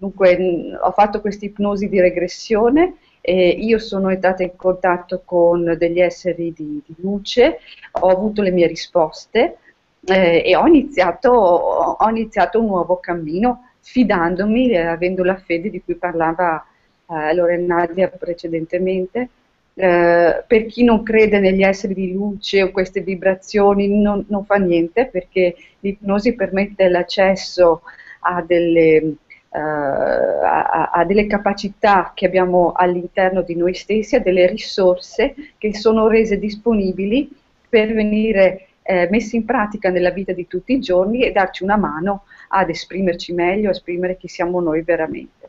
Dunque 0.00 0.78
ho 0.82 0.92
fatto 0.92 1.20
questa 1.20 1.44
ipnosi 1.44 1.86
di 1.90 2.00
regressione 2.00 2.94
e 3.20 3.48
io 3.48 3.78
sono 3.78 4.10
entrata 4.10 4.42
in 4.42 4.56
contatto 4.56 5.22
con 5.24 5.74
degli 5.78 6.00
esseri 6.00 6.52
di, 6.52 6.82
di 6.84 6.94
luce, 6.98 7.58
ho 7.92 8.08
avuto 8.08 8.42
le 8.42 8.50
mie 8.50 8.66
risposte 8.66 9.58
eh, 10.04 10.42
e 10.44 10.56
ho 10.56 10.66
iniziato, 10.66 11.30
ho 11.30 12.08
iniziato 12.08 12.60
un 12.60 12.66
nuovo 12.66 12.96
cammino 12.96 13.70
fidandomi, 13.80 14.70
eh, 14.70 14.78
avendo 14.78 15.24
la 15.24 15.36
fede 15.36 15.70
di 15.70 15.82
cui 15.82 15.96
parlava 15.96 16.64
eh, 17.08 17.34
Lorenadia 17.34 18.08
precedentemente. 18.08 19.28
Eh, 19.74 20.44
per 20.46 20.66
chi 20.66 20.84
non 20.84 21.02
crede 21.02 21.38
negli 21.38 21.62
esseri 21.62 21.94
di 21.94 22.12
luce 22.12 22.62
o 22.62 22.70
queste 22.70 23.00
vibrazioni 23.00 23.88
non, 24.00 24.24
non 24.28 24.44
fa 24.44 24.56
niente 24.56 25.06
perché 25.06 25.54
l'ipnosi 25.80 26.34
permette 26.34 26.88
l'accesso 26.88 27.82
a 28.20 28.42
delle, 28.42 29.14
a, 29.58 30.90
a 30.92 31.04
delle 31.04 31.26
capacità 31.26 32.12
che 32.14 32.26
abbiamo 32.26 32.72
all'interno 32.72 33.42
di 33.42 33.56
noi 33.56 33.74
stessi, 33.74 34.16
a 34.16 34.20
delle 34.20 34.46
risorse 34.46 35.34
che 35.58 35.74
sono 35.74 36.06
rese 36.06 36.38
disponibili 36.38 37.30
per 37.68 37.92
venire 37.92 38.66
eh, 38.82 39.08
messe 39.10 39.36
in 39.36 39.44
pratica 39.44 39.90
nella 39.90 40.10
vita 40.10 40.32
di 40.32 40.46
tutti 40.46 40.72
i 40.72 40.80
giorni 40.80 41.22
e 41.22 41.32
darci 41.32 41.62
una 41.62 41.76
mano 41.76 42.24
ad 42.48 42.70
esprimerci 42.70 43.32
meglio, 43.32 43.68
a 43.68 43.72
esprimere 43.72 44.16
chi 44.16 44.28
siamo 44.28 44.60
noi 44.60 44.82
veramente. 44.82 45.48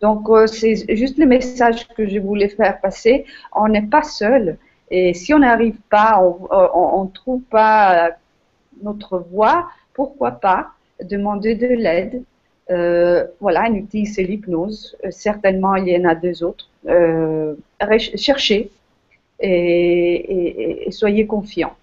Donc, 0.00 0.28
euh, 0.28 0.46
c'est 0.46 0.84
juste 0.94 1.18
le 1.18 1.26
message 1.26 1.88
que 1.96 2.06
je 2.06 2.18
voulais 2.18 2.48
faire 2.48 2.80
passer. 2.80 3.24
On 3.52 3.68
n'est 3.68 3.88
pas 3.88 4.02
seul. 4.02 4.58
Et 4.90 5.14
si 5.14 5.32
on 5.32 5.38
n'arrive 5.38 5.78
pas, 5.88 6.20
on 6.20 7.04
ne 7.04 7.10
trouve 7.10 7.40
pas 7.42 8.10
notre 8.82 9.18
voie, 9.18 9.70
pourquoi 9.94 10.32
pas 10.32 10.72
demander 11.02 11.54
de 11.54 11.68
l'aide. 11.68 12.22
Euh, 12.70 13.26
voilà, 13.40 13.62
un 13.64 13.74
outil, 13.74 14.06
c'est 14.06 14.22
l'hypnose. 14.22 14.96
Euh, 15.04 15.10
certainement, 15.10 15.74
il 15.76 15.88
y 15.88 15.96
en 15.96 16.08
a 16.08 16.14
deux 16.14 16.42
autres. 16.42 16.68
Euh, 16.86 17.54
cherchez 18.16 18.70
et, 19.40 20.86
et, 20.86 20.90
soyez 20.90 21.26
confiants. 21.26 21.76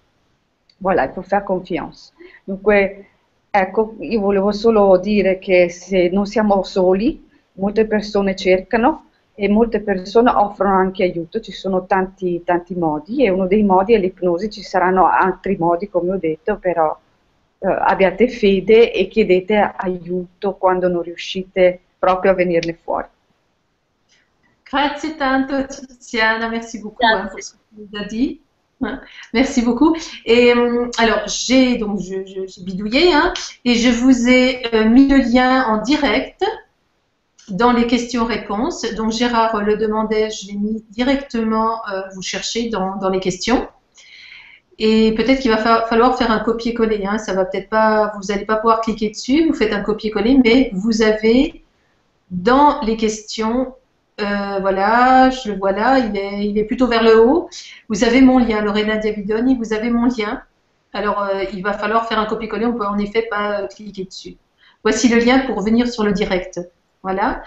Voilà, 0.80 1.06
il 1.06 1.12
faut 1.12 1.22
faire 1.22 1.44
confiance. 1.44 2.12
Dunque, 2.46 3.06
ecco, 3.50 3.94
io 4.00 4.20
volevo 4.20 4.50
solo 4.52 4.98
dire 4.98 5.38
che 5.38 5.68
se 5.70 6.08
non 6.08 6.26
siamo 6.26 6.62
soli, 6.64 7.28
molte 7.54 7.86
persone 7.86 8.34
cercano 8.34 9.06
e 9.34 9.48
molte 9.48 9.80
persone 9.80 10.30
offrono 10.30 10.74
anche 10.74 11.04
aiuto, 11.04 11.40
ci 11.40 11.52
sono 11.52 11.86
tanti, 11.86 12.42
tanti 12.44 12.74
modi 12.74 13.24
e 13.24 13.30
uno 13.30 13.46
dei 13.46 13.62
modi 13.62 13.94
è 13.94 13.98
l'ipnosi, 13.98 14.50
ci 14.50 14.62
saranno 14.62 15.06
altri 15.06 15.56
modi 15.56 15.88
come 15.88 16.12
ho 16.12 16.16
detto, 16.16 16.56
però 16.56 16.96
abbiate 17.62 18.28
fede 18.28 18.92
e 18.92 19.08
chiedete 19.08 19.74
aiuto 19.76 20.54
quando 20.54 20.88
non 20.88 21.02
riuscite 21.02 21.80
proprio 21.98 22.32
a 22.32 22.34
venirne 22.34 22.78
fuori. 22.82 23.08
Grazie 24.64 25.16
tanto 25.16 25.66
Tiziana, 25.66 26.48
merci 26.48 26.78
beaucoup 26.80 27.04
hein, 27.04 27.28
pour 27.28 27.42
ce 27.42 27.52
que 27.52 27.58
tu 27.68 27.80
nous 27.80 28.00
as 28.00 28.06
dit. 28.06 28.40
Merci 29.32 29.62
beaucoup. 29.62 29.96
Et 30.24 30.52
euh, 30.52 30.90
alors, 30.98 31.20
j'ai 31.26 31.78
donc 31.78 32.00
j'ai 32.00 32.24
bidouillé 32.64 33.12
hein, 33.12 33.32
et 33.64 33.74
je 33.74 33.88
vous 33.90 34.28
ai 34.28 34.62
euh, 34.74 34.88
mis 34.88 35.08
le 35.08 35.18
lien 35.18 35.64
en 35.66 35.82
direct 35.82 36.44
dans 37.48 37.72
les 37.72 37.86
questions-réponses. 37.86 38.82
Donc 38.94 39.12
Gérard 39.12 39.62
le 39.62 39.76
demandait, 39.76 40.30
je 40.30 40.48
l'ai 40.48 40.56
mis 40.56 40.84
directement 40.90 41.80
euh, 41.88 42.02
vous 42.14 42.22
chercher 42.22 42.68
dans, 42.68 42.96
dans 42.96 43.08
les 43.08 43.20
questions. 43.20 43.68
Et 44.78 45.14
peut-être 45.14 45.40
qu'il 45.40 45.50
va 45.50 45.84
falloir 45.86 46.16
faire 46.16 46.30
un 46.30 46.40
copier-coller. 46.40 47.04
Hein. 47.06 47.18
Ça 47.18 47.34
va 47.34 47.44
peut-être 47.44 47.68
pas, 47.68 48.12
vous 48.16 48.28
n'allez 48.28 48.44
pas 48.44 48.56
pouvoir 48.56 48.80
cliquer 48.80 49.10
dessus. 49.10 49.46
Vous 49.46 49.54
faites 49.54 49.72
un 49.72 49.80
copier-coller, 49.80 50.38
mais 50.42 50.70
vous 50.72 51.02
avez 51.02 51.62
dans 52.30 52.80
les 52.80 52.96
questions, 52.96 53.74
euh, 54.20 54.58
voilà, 54.60 55.30
je 55.30 55.50
le 55.52 55.58
vois 55.58 55.72
là, 55.72 55.98
il 55.98 56.58
est, 56.58 56.64
plutôt 56.64 56.86
vers 56.86 57.02
le 57.02 57.20
haut. 57.20 57.48
Vous 57.88 58.04
avez 58.04 58.22
mon 58.22 58.38
lien, 58.38 58.62
Lorena 58.62 58.96
Diavidoni, 58.96 59.56
vous 59.56 59.72
avez 59.72 59.90
mon 59.90 60.06
lien. 60.06 60.42
Alors, 60.94 61.22
euh, 61.22 61.44
il 61.52 61.62
va 61.62 61.74
falloir 61.74 62.08
faire 62.08 62.18
un 62.18 62.26
copier-coller. 62.26 62.66
On 62.66 62.74
peut 62.74 62.86
en 62.86 62.98
effet 62.98 63.26
pas 63.30 63.66
cliquer 63.68 64.04
dessus. 64.04 64.36
Voici 64.82 65.08
le 65.08 65.18
lien 65.18 65.40
pour 65.40 65.60
venir 65.62 65.86
sur 65.88 66.04
le 66.04 66.12
direct. 66.12 66.60
Voilà. 67.02 67.42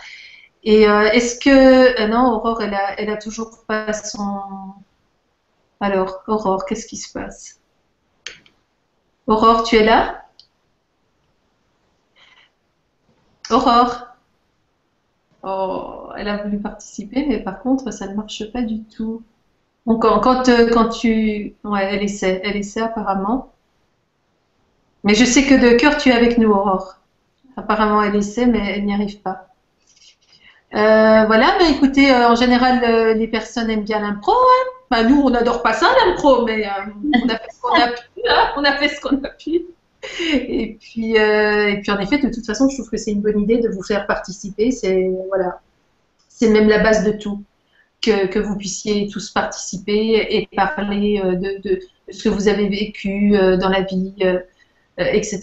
Et 0.64 0.88
euh, 0.88 1.10
est-ce 1.12 1.40
que 1.40 2.08
non, 2.08 2.34
Aurore, 2.34 2.62
elle 2.62 2.74
a, 2.74 3.00
elle 3.00 3.10
a 3.10 3.18
toujours 3.18 3.66
pas 3.68 3.92
son 3.94 4.40
alors, 5.80 6.24
Aurore, 6.28 6.66
qu'est-ce 6.66 6.88
qui 6.88 6.98
se 6.98 7.12
passe? 7.12 7.60
Aurore, 9.28 9.64
tu 9.64 9.76
es 9.76 9.84
là? 9.84 10.26
Aurore 13.50 14.08
Oh, 15.44 16.10
elle 16.18 16.28
a 16.28 16.44
voulu 16.44 16.60
participer, 16.60 17.26
mais 17.28 17.40
par 17.40 17.60
contre, 17.62 17.92
ça 17.92 18.08
ne 18.08 18.16
marche 18.16 18.52
pas 18.52 18.64
du 18.64 18.84
tout. 18.84 19.22
Donc, 19.86 20.02
quand, 20.02 20.50
euh, 20.50 20.70
quand, 20.72 20.90
tu... 20.90 21.56
Ouais, 21.64 21.88
elle 21.92 22.04
essaie, 22.04 22.42
elle 22.44 22.58
essaie 22.58 22.82
apparemment. 22.82 23.54
Mais 25.04 25.14
je 25.14 25.24
sais 25.24 25.46
que 25.46 25.54
de 25.54 25.78
cœur, 25.78 25.98
tu 25.98 26.10
es 26.10 26.14
avec 26.14 26.40
nous, 26.40 26.50
Aurore. 26.50 26.96
Apparemment, 27.58 28.02
elle 28.02 28.16
essaie, 28.16 28.48
mais 28.48 28.76
elle 28.76 28.86
n'y 28.86 28.94
arrive 28.94 29.22
pas. 29.22 29.50
Euh, 30.74 31.26
voilà, 31.28 31.56
mais 31.60 31.72
écoutez, 31.72 32.12
euh, 32.12 32.30
en 32.30 32.36
général, 32.36 33.16
les 33.18 33.28
personnes 33.28 33.70
aiment 33.70 33.84
bien 33.84 34.00
l'impro. 34.00 34.32
Hein 34.32 34.75
bah, 34.92 35.04
nous, 35.04 35.22
on 35.22 35.30
n'adore 35.30 35.62
pas 35.62 35.74
ça, 35.74 35.88
l'impro, 36.06 36.46
mais 36.46 36.66
euh, 36.66 36.70
on 37.24 37.30
a 37.30 37.38
fait 37.38 37.52
ce 37.52 37.62
qu'on 37.62 37.74
a 37.74 37.88
pu. 37.88 38.22
Hein, 38.28 38.52
on 38.58 38.64
a 38.64 38.72
fait 38.74 38.90
ce 38.90 39.02
qu'on 39.02 39.24
a 39.24 39.30
pu. 39.30 39.62
Et 40.32 40.78
puis, 40.80 41.18
euh, 41.18 41.70
et 41.70 41.82
puis, 41.82 41.92
en 41.92 42.00
effet, 42.00 42.20
de 42.20 42.30
toute 42.30 42.46
façon, 42.46 42.70
je 42.70 42.76
trouve 42.76 42.90
que 42.90 42.98
c'est 42.98 43.12
une 43.12 43.22
bonne 43.22 43.40
idée 43.40 43.58
de 43.58 43.70
vous 43.70 43.84
faire 43.84 44.06
participer. 44.06 44.72
C'est 44.72 45.10
voilà, 45.30 45.62
c'est 46.30 46.50
même 46.50 46.70
la 46.70 46.80
base 46.80 47.04
de 47.04 47.12
tout. 47.12 47.44
Que, 48.02 48.28
que, 48.28 48.38
vous 48.38 48.56
puissiez 48.56 49.08
tous 49.08 49.32
participer 49.32 50.28
et 50.30 50.48
parler 50.56 51.20
euh, 51.24 51.36
de, 51.36 51.62
de, 51.64 51.80
ce 52.12 52.26
que 52.26 52.30
vous 52.30 52.48
avez 52.48 52.70
vécu 52.70 53.32
dans 53.32 53.70
la 53.70 53.82
vie, 53.82 54.14
etc. 54.98 55.40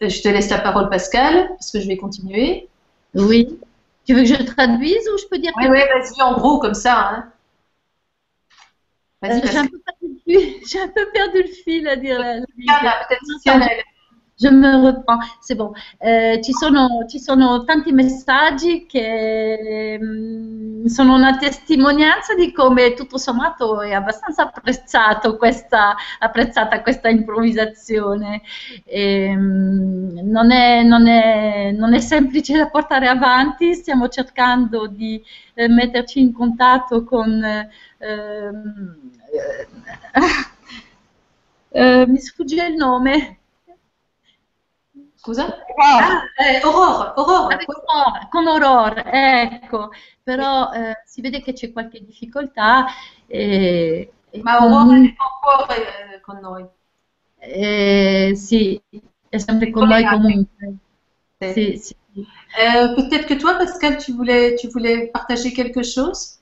Je 0.00 0.20
te 0.20 0.28
laisse 0.28 0.50
la 0.50 0.58
parole, 0.58 0.88
Pascal, 0.90 1.48
parce 1.50 1.70
que 1.70 1.78
je 1.78 1.86
vais 1.86 1.96
continuer. 1.96 2.68
Oui. 3.14 3.56
Tu 4.04 4.14
veux 4.14 4.22
que 4.22 4.28
je 4.28 4.42
traduise 4.42 5.08
ou 5.14 5.18
je 5.18 5.26
peux 5.30 5.38
dire 5.38 5.52
Oui, 5.58 5.66
oui, 5.70 5.78
vas-y, 5.78 6.20
en 6.22 6.36
gros, 6.36 6.58
comme 6.58 6.74
ça. 6.74 7.08
Hein. 7.08 7.31
Euh, 9.24 9.28
j'ai, 10.26 10.80
un 10.80 10.88
peu 10.88 11.10
perdu 11.12 11.42
le 11.42 11.48
fil 11.48 11.86
a 11.86 11.96
dire 11.96 12.18
la, 12.18 12.38
la 12.38 13.68
je 14.42 14.48
me 14.48 14.76
reprends, 14.86 15.20
c'est 15.40 15.54
bon. 15.54 15.72
Eh, 16.00 16.40
ci, 16.42 16.52
sono, 16.52 17.06
ci, 17.08 17.18
sono, 17.20 17.64
tanti 17.64 17.92
messaggi 17.92 18.86
che 18.86 19.98
mh, 20.00 20.82
mm, 20.82 20.84
sono 20.86 21.14
una 21.14 21.36
testimonianza 21.38 22.34
di 22.34 22.52
come 22.52 22.94
tutto 22.94 23.18
sommato 23.18 23.80
è 23.82 23.92
abbastanza 23.92 24.50
questa, 25.38 25.94
apprezzata 26.18 26.82
questa 26.82 27.08
improvvisazione. 27.08 28.42
E, 28.84 29.34
mh, 29.34 30.20
non, 30.24 30.50
è, 30.50 30.82
non, 30.82 31.06
è, 31.06 31.70
non, 31.72 31.94
è, 31.94 32.00
semplice 32.00 32.56
da 32.56 32.68
portare 32.68 33.06
avanti, 33.08 33.74
stiamo 33.74 34.08
cercando 34.08 34.86
di 34.86 35.22
eh, 35.54 35.68
metterci 35.68 36.20
in 36.20 36.32
contatto 36.32 37.04
con... 37.04 37.42
Ehm, 37.98 39.10
eh, 41.70 42.06
mi 42.06 42.18
sfugge 42.18 42.66
il 42.66 42.74
nome. 42.74 43.36
Scusa? 45.22 45.46
Ah, 45.78 46.24
eh, 46.36 46.60
Aurora, 46.64 47.14
Aurora. 47.14 47.56
Ah, 47.94 48.26
con 48.28 48.44
Aurora, 48.48 49.04
ecco, 49.04 49.90
però 50.20 50.72
eh, 50.72 50.96
si 51.06 51.20
vede 51.20 51.40
che 51.40 51.52
c'è 51.52 51.70
qualche 51.70 52.04
difficoltà. 52.04 52.86
Ma 54.42 54.56
Aurora 54.56 54.84
con... 54.84 55.04
è 55.04 55.14
ancora 55.16 56.20
con 56.22 56.38
noi. 56.40 56.66
Eh, 57.38 58.32
sì, 58.34 58.82
è 59.28 59.38
sempre 59.38 59.70
con 59.70 59.86
noi 59.86 60.04
comunque. 60.04 60.74
Sì, 61.38 61.76
sì. 61.76 61.94
Peut-être 62.96 63.26
que 63.26 63.36
toi, 63.36 63.54
Pascal, 63.56 63.98
tu 63.98 64.16
voulais, 64.16 64.56
tu 64.60 64.70
voulais 64.70 65.08
partager 65.12 65.52
quelque 65.52 65.84
chose? 65.84 66.40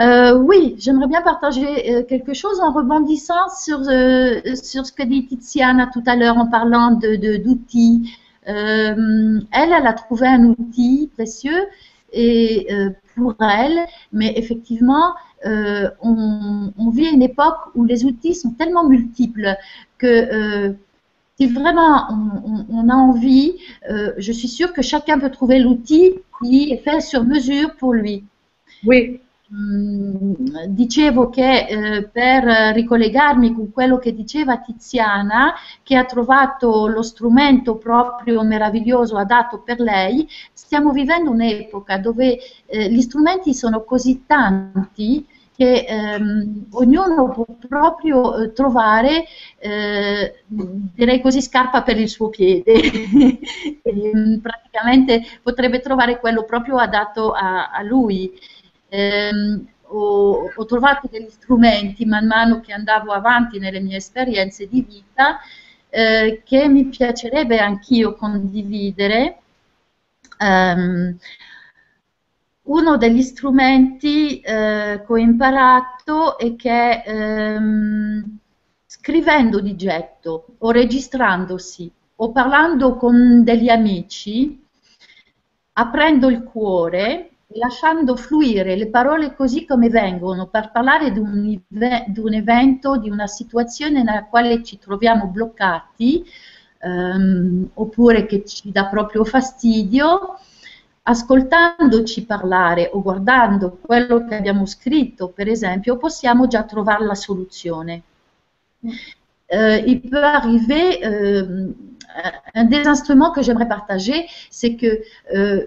Euh, 0.00 0.32
oui, 0.32 0.76
j'aimerais 0.78 1.08
bien 1.08 1.22
partager 1.22 1.90
euh, 1.90 2.02
quelque 2.04 2.32
chose 2.32 2.60
en 2.60 2.70
rebondissant 2.70 3.48
sur, 3.48 3.80
euh, 3.88 4.40
sur 4.54 4.86
ce 4.86 4.92
que 4.92 5.02
dit 5.02 5.26
Tiziana 5.26 5.88
tout 5.92 6.04
à 6.06 6.14
l'heure 6.14 6.36
en 6.36 6.46
parlant 6.46 6.92
d'outils. 6.92 8.16
Euh, 8.48 9.40
elle, 9.52 9.72
elle 9.72 9.86
a 9.86 9.92
trouvé 9.92 10.26
un 10.26 10.44
outil 10.44 11.10
précieux 11.14 11.66
et 12.12 12.68
pour 13.14 13.34
elle, 13.40 13.86
mais 14.12 14.32
effectivement, 14.36 15.14
on, 15.44 16.72
on, 16.78 16.90
vit 16.90 17.04
une 17.04 17.20
époque 17.20 17.58
où 17.74 17.84
les 17.84 18.06
outils 18.06 18.34
sont 18.34 18.52
tellement 18.52 18.88
multiples 18.88 19.54
que 19.98 20.74
si 21.38 21.46
vraiment 21.48 22.06
on, 22.10 22.64
on 22.70 22.88
a 22.88 22.94
envie, 22.94 23.56
je 23.86 24.32
suis 24.32 24.48
sûre 24.48 24.72
que 24.72 24.80
chacun 24.80 25.18
peut 25.18 25.28
trouver 25.28 25.58
l'outil 25.58 26.14
qui 26.42 26.72
est 26.72 26.78
fait 26.78 27.02
sur 27.02 27.24
mesure 27.24 27.74
pour 27.76 27.92
lui. 27.92 28.24
Oui. 28.86 29.20
Dicevo 29.50 31.30
che 31.30 31.66
eh, 31.66 32.02
per 32.02 32.44
ricollegarmi 32.74 33.54
con 33.54 33.72
quello 33.72 33.96
che 33.96 34.14
diceva 34.14 34.58
Tiziana, 34.58 35.54
che 35.82 35.96
ha 35.96 36.04
trovato 36.04 36.86
lo 36.86 37.00
strumento 37.00 37.76
proprio 37.76 38.42
meraviglioso 38.42 39.16
adatto 39.16 39.60
per 39.60 39.80
lei, 39.80 40.28
stiamo 40.52 40.92
vivendo 40.92 41.30
un'epoca 41.30 41.96
dove 41.96 42.38
eh, 42.66 42.90
gli 42.90 43.00
strumenti 43.00 43.54
sono 43.54 43.84
così 43.84 44.24
tanti 44.26 45.26
che 45.58 45.86
ehm, 45.88 46.66
ognuno 46.70 47.30
può 47.30 47.44
proprio 47.66 48.36
eh, 48.36 48.52
trovare, 48.52 49.24
eh, 49.58 50.44
direi 50.46 51.20
così, 51.20 51.42
scarpa 51.42 51.82
per 51.82 51.98
il 51.98 52.08
suo 52.08 52.28
piede. 52.28 52.74
e, 53.82 54.40
praticamente 54.40 55.24
potrebbe 55.42 55.80
trovare 55.80 56.20
quello 56.20 56.44
proprio 56.44 56.76
adatto 56.76 57.32
a, 57.32 57.70
a 57.70 57.82
lui. 57.82 58.32
Ehm, 58.88 59.66
ho, 59.90 60.50
ho, 60.54 60.64
trovato 60.64 61.08
degli 61.10 61.28
strumenti 61.30 62.04
man 62.04 62.26
mano 62.26 62.60
che 62.60 62.72
andavo 62.72 63.12
avanti 63.12 63.58
nelle 63.58 63.80
mie 63.80 63.96
esperienze 63.96 64.66
di 64.68 64.82
vita 64.82 65.38
eh, 65.90 66.42
che 66.44 66.68
mi 66.68 66.86
piacerebbe 66.86 67.58
anch'io 67.58 68.14
condividere. 68.14 69.38
Um, 70.38 71.16
uno 72.62 72.96
degli 72.98 73.22
strumenti 73.22 74.40
eh, 74.40 75.02
che 75.04 75.12
ho 75.12 75.16
imparato 75.16 76.36
è 76.38 76.54
che 76.54 77.02
ehm, 77.04 78.38
scrivendo 78.84 79.60
di 79.60 79.74
getto 79.74 80.46
o 80.58 80.70
registrandosi 80.70 81.90
o 82.16 82.30
parlando 82.30 82.96
con 82.96 83.42
degli 83.42 83.68
amici, 83.70 84.62
aprendo 85.72 86.28
il 86.28 86.42
cuore 86.42 87.30
lasciando 87.52 88.16
fluire 88.16 88.76
le 88.76 88.88
parole 88.88 89.34
così 89.34 89.64
come 89.64 89.88
vengono 89.88 90.48
per 90.48 90.70
parlare 90.70 91.10
di 91.12 91.18
un, 91.18 91.60
di 91.66 92.20
un 92.20 92.34
evento, 92.34 92.96
di 92.98 93.08
una 93.08 93.26
situazione 93.26 94.02
nella 94.02 94.24
quale 94.24 94.62
ci 94.62 94.78
troviamo 94.78 95.26
bloccati 95.28 96.24
ehm, 96.78 97.70
oppure 97.74 98.26
che 98.26 98.44
ci 98.44 98.70
dà 98.70 98.86
proprio 98.86 99.24
fastidio, 99.24 100.38
ascoltandoci 101.02 102.26
parlare 102.26 102.90
o 102.92 103.00
guardando 103.00 103.78
quello 103.80 104.26
che 104.26 104.34
abbiamo 104.36 104.66
scritto, 104.66 105.28
per 105.28 105.48
esempio, 105.48 105.96
possiamo 105.96 106.46
già 106.46 106.64
trovare 106.64 107.04
la 107.04 107.14
soluzione. 107.14 108.02
Euh, 109.50 109.78
il 109.78 110.00
peut 110.02 110.22
arriver, 110.22 110.98
euh, 111.02 111.72
un 112.54 112.64
des 112.64 112.86
instruments 112.86 113.32
que 113.32 113.42
j'aimerais 113.42 113.68
partager, 113.68 114.26
c'est 114.50 114.74
que 114.74 115.00
euh, 115.34 115.66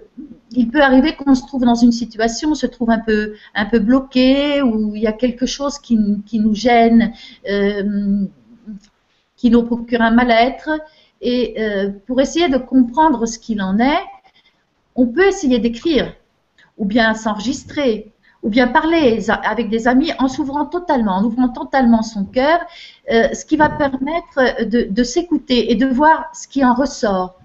il 0.51 0.69
peut 0.69 0.81
arriver 0.81 1.15
qu'on 1.15 1.35
se 1.35 1.45
trouve 1.45 1.63
dans 1.63 1.75
une 1.75 1.91
situation, 1.91 2.51
on 2.51 2.55
se 2.55 2.67
trouve 2.67 2.89
un 2.89 2.99
peu, 2.99 3.33
bloqué, 3.79 4.61
ou 4.61 4.95
il 4.95 5.01
y 5.01 5.07
a 5.07 5.13
quelque 5.13 5.45
chose 5.45 5.79
qui, 5.79 5.97
qui 6.25 6.39
nous 6.39 6.55
gêne, 6.55 7.13
euh, 7.49 8.25
qui 9.37 9.49
nous 9.49 9.63
procure 9.63 10.01
un 10.01 10.11
mal-être, 10.11 10.69
et 11.21 11.61
euh, 11.61 11.91
pour 12.07 12.19
essayer 12.19 12.49
de 12.49 12.57
comprendre 12.57 13.25
ce 13.25 13.37
qu'il 13.37 13.61
en 13.61 13.79
est, 13.79 14.03
on 14.95 15.07
peut 15.07 15.27
essayer 15.27 15.59
d'écrire, 15.59 16.13
ou 16.77 16.85
bien 16.85 17.13
s'enregistrer, 17.13 18.11
ou 18.43 18.49
bien 18.49 18.67
parler 18.67 19.19
avec 19.43 19.69
des 19.69 19.87
amis 19.87 20.11
en 20.19 20.27
s'ouvrant 20.27 20.65
totalement, 20.65 21.17
en 21.17 21.23
ouvrant 21.23 21.49
totalement 21.49 22.01
son 22.01 22.25
cœur, 22.25 22.59
euh, 23.11 23.33
ce 23.33 23.45
qui 23.45 23.55
va 23.55 23.69
permettre 23.69 24.65
de, 24.65 25.03
s'écouter 25.03 25.71
et 25.71 25.75
de 25.75 25.85
voir 25.85 26.29
ce 26.33 26.47
qui 26.47 26.65
en 26.65 26.73
ressort, 26.73 27.39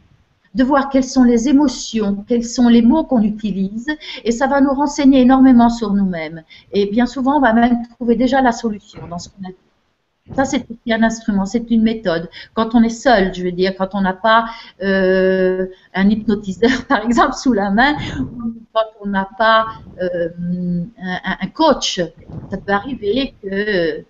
de 0.55 0.65
voir 0.65 0.89
quelles 0.89 1.05
sont 1.05 1.25
les 1.25 1.49
émotions, 1.49 2.25
quels 2.27 2.45
sont 2.45 2.69
les 2.69 2.83
mots 2.83 3.05
qu'on 3.05 3.23
utilise, 3.23 3.89
et 4.25 4.33
ça 4.33 4.47
va 4.47 4.61
nous 4.61 4.73
renseigner 4.73 5.21
énormément 5.21 5.69
sur 5.69 5.93
nous-mêmes. 5.93 6.43
Et 6.73 6.87
bien 6.87 7.07
souvent, 7.07 7.37
on 7.37 7.41
va 7.41 7.53
même 7.53 7.87
trouver 7.95 8.17
déjà 8.17 8.41
la 8.41 8.53
solution 8.53 9.07
dans 9.07 9.19
ce 9.19 9.29
qu'on 9.29 9.45
a 9.45 9.49
dit. 9.49 9.66
Ça, 10.35 10.45
c'est 10.45 10.67
un 10.91 11.03
instrument, 11.03 11.47
c'est 11.47 11.71
une 11.71 11.83
méthode. 11.83 12.29
Quand 12.55 12.75
on 12.75 12.83
est 12.83 12.89
seul, 12.89 13.33
je 13.33 13.45
veux 13.45 13.53
dire, 13.53 13.75
quand 13.77 13.95
on 13.95 14.01
n'a 14.01 14.13
pas 14.13 14.47
euh, 14.83 15.67
un 15.95 16.11
hypnotiseur, 16.11 16.85
par 16.89 17.05
exemple, 17.05 17.35
sous 17.35 17.53
la 17.53 17.71
main, 17.71 17.95
ou 18.19 18.55
quand 18.73 18.87
on 19.01 19.07
n'a 19.07 19.29
pas 19.39 19.67
euh, 20.03 20.29
un, 21.25 21.47
coach, 21.49 22.01
ça 22.51 22.57
peut 22.59 22.73
arriver 22.73 23.35
que 23.43 24.05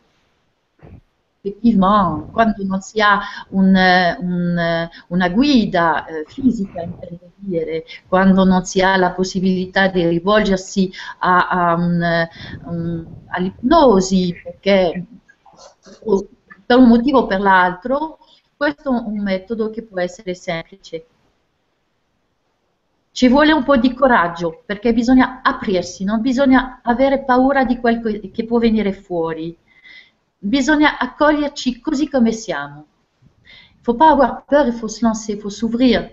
effettivement, 1.45 2.29
quando 2.33 2.65
non 2.65 2.81
si 2.81 3.01
ha 3.01 3.21
un, 3.53 3.77
un, 3.77 4.91
una 5.11 5.29
guida 5.29 6.07
fisica, 6.27 6.83
dire, 7.37 7.85
quando 8.09 8.45
non 8.45 8.65
si 8.65 8.83
ha 8.83 8.97
la 8.97 9.11
possibilità 9.11 9.87
di 9.89 10.05
rivolgersi 10.07 10.91
all'ipnosi, 13.29 14.35
perché 14.43 15.05
per 16.67 16.79
un 16.79 16.89
motivo 16.89 17.21
o 17.21 17.27
per 17.27 17.41
l'altro, 17.41 18.19
questo 18.57 18.91
è 18.91 19.03
un 19.07 19.23
metodo 19.23 19.71
che 19.71 19.83
può 19.83 20.01
essere 20.01 20.35
semplice. 20.35 21.07
Ci 23.13 23.29
vuole 23.29 23.53
un 23.53 23.65
po' 23.65 23.77
di 23.77 23.95
coraggio 23.95 24.63
perché 24.67 24.93
bisogna 24.93 25.41
aprirsi, 25.43 26.05
non 26.05 26.21
bisogna 26.21 26.81
avere 26.83 27.25
paura 27.25 27.65
di 27.65 27.79
quel 27.79 28.31
che 28.31 28.45
può 28.45 28.59
venire 28.59 28.93
fuori. 28.93 29.57
Bisogna 30.39 30.99
accoglierci 30.99 31.81
così 31.81 32.11
come 32.11 32.33
siamo. 32.33 32.87
Il 33.79 33.83
faut 33.83 33.97
pas 33.97 34.11
avoir 34.11 34.45
peur, 34.45 34.67
il 34.67 34.75
faut 34.75 34.91
se 34.91 35.05
lancer, 35.05 35.35
il 35.35 35.41
faut 35.41 35.53
s'ouvrir. 35.53 36.11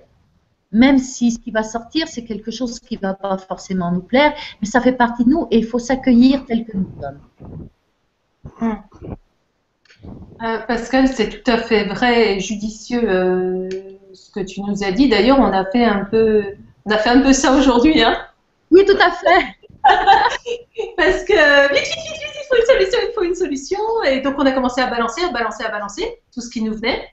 Même 0.71 0.97
si 0.97 1.31
ce 1.31 1.39
qui 1.39 1.51
va 1.51 1.63
sortir, 1.63 2.07
c'est 2.07 2.23
quelque 2.23 2.51
chose 2.51 2.79
qui 2.79 2.95
va 2.97 3.13
pas 3.13 3.37
forcément 3.37 3.91
nous 3.91 4.01
plaire, 4.01 4.33
mais 4.61 4.67
ça 4.67 4.79
fait 4.79 4.93
partie 4.95 5.23
de 5.25 5.29
nous 5.29 5.47
et 5.51 5.57
il 5.57 5.65
faut 5.65 5.79
s'accueillir 5.79 6.45
tel 6.45 6.65
que 6.65 6.77
nous 6.77 6.89
sommes. 7.01 7.19
Euh, 10.43 10.57
Pascal, 10.67 11.07
c'est 11.07 11.29
tout 11.29 11.51
à 11.51 11.57
fait 11.57 11.85
vrai 11.85 12.35
et 12.35 12.39
judicieux 12.39 13.01
euh, 13.03 13.69
ce 14.13 14.31
que 14.31 14.41
tu 14.41 14.61
nous 14.61 14.83
as 14.83 14.91
dit. 14.91 15.07
D'ailleurs, 15.07 15.39
on 15.39 15.51
a 15.51 15.65
fait 15.65 15.85
un 15.85 16.05
peu, 16.05 16.43
on 16.85 16.91
a 16.91 16.97
fait 16.97 17.09
un 17.09 17.21
peu 17.21 17.33
ça 17.33 17.53
aujourd'hui, 17.53 18.03
hein 18.03 18.17
Oui, 18.71 18.83
tout 18.85 18.97
à 18.99 19.11
fait. 19.11 19.45
Parce 20.97 21.23
que 21.23 21.73
vite, 21.73 21.85
vite, 21.85 21.95
vite, 21.95 22.21
vite, 22.21 22.33
il 22.35 22.47
faut 22.49 22.55
une 22.55 22.65
solution, 22.65 22.99
il 23.01 23.13
faut 23.13 23.23
une 23.23 23.35
solution. 23.35 24.03
Et 24.03 24.21
donc, 24.21 24.35
on 24.37 24.45
a 24.45 24.51
commencé 24.51 24.81
à 24.81 24.87
balancer, 24.87 25.23
à 25.23 25.31
balancer, 25.31 25.63
à 25.63 25.69
balancer 25.69 26.21
tout 26.33 26.41
ce 26.41 26.49
qui 26.49 26.61
nous 26.61 26.73
venait. 26.73 27.07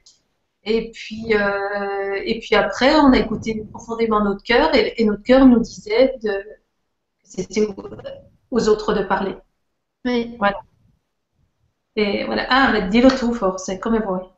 Et 0.65 0.91
puis, 0.91 1.35
euh, 1.35 2.21
et 2.25 2.39
puis 2.41 2.55
après, 2.55 2.95
on 2.97 3.13
a 3.13 3.19
écouté 3.19 3.65
profondément 3.71 4.23
notre 4.23 4.43
cœur 4.43 4.75
et, 4.75 5.05
notre 5.05 5.23
cœur 5.23 5.47
nous 5.47 5.61
disait 5.61 6.15
de, 6.23 6.31
que 6.31 6.43
c'était 7.25 7.67
aux 8.51 8.69
autres 8.69 8.93
de 8.93 9.03
parler. 9.03 9.37
Oui. 10.05 10.37
Voilà. 10.39 10.61
E, 11.93 12.23
ah, 12.49 12.71
ma 12.71 12.81
dillo 12.81 13.09
tu 13.09 13.33
forse, 13.33 13.79
come 13.79 13.99
vuoi. 14.01 14.29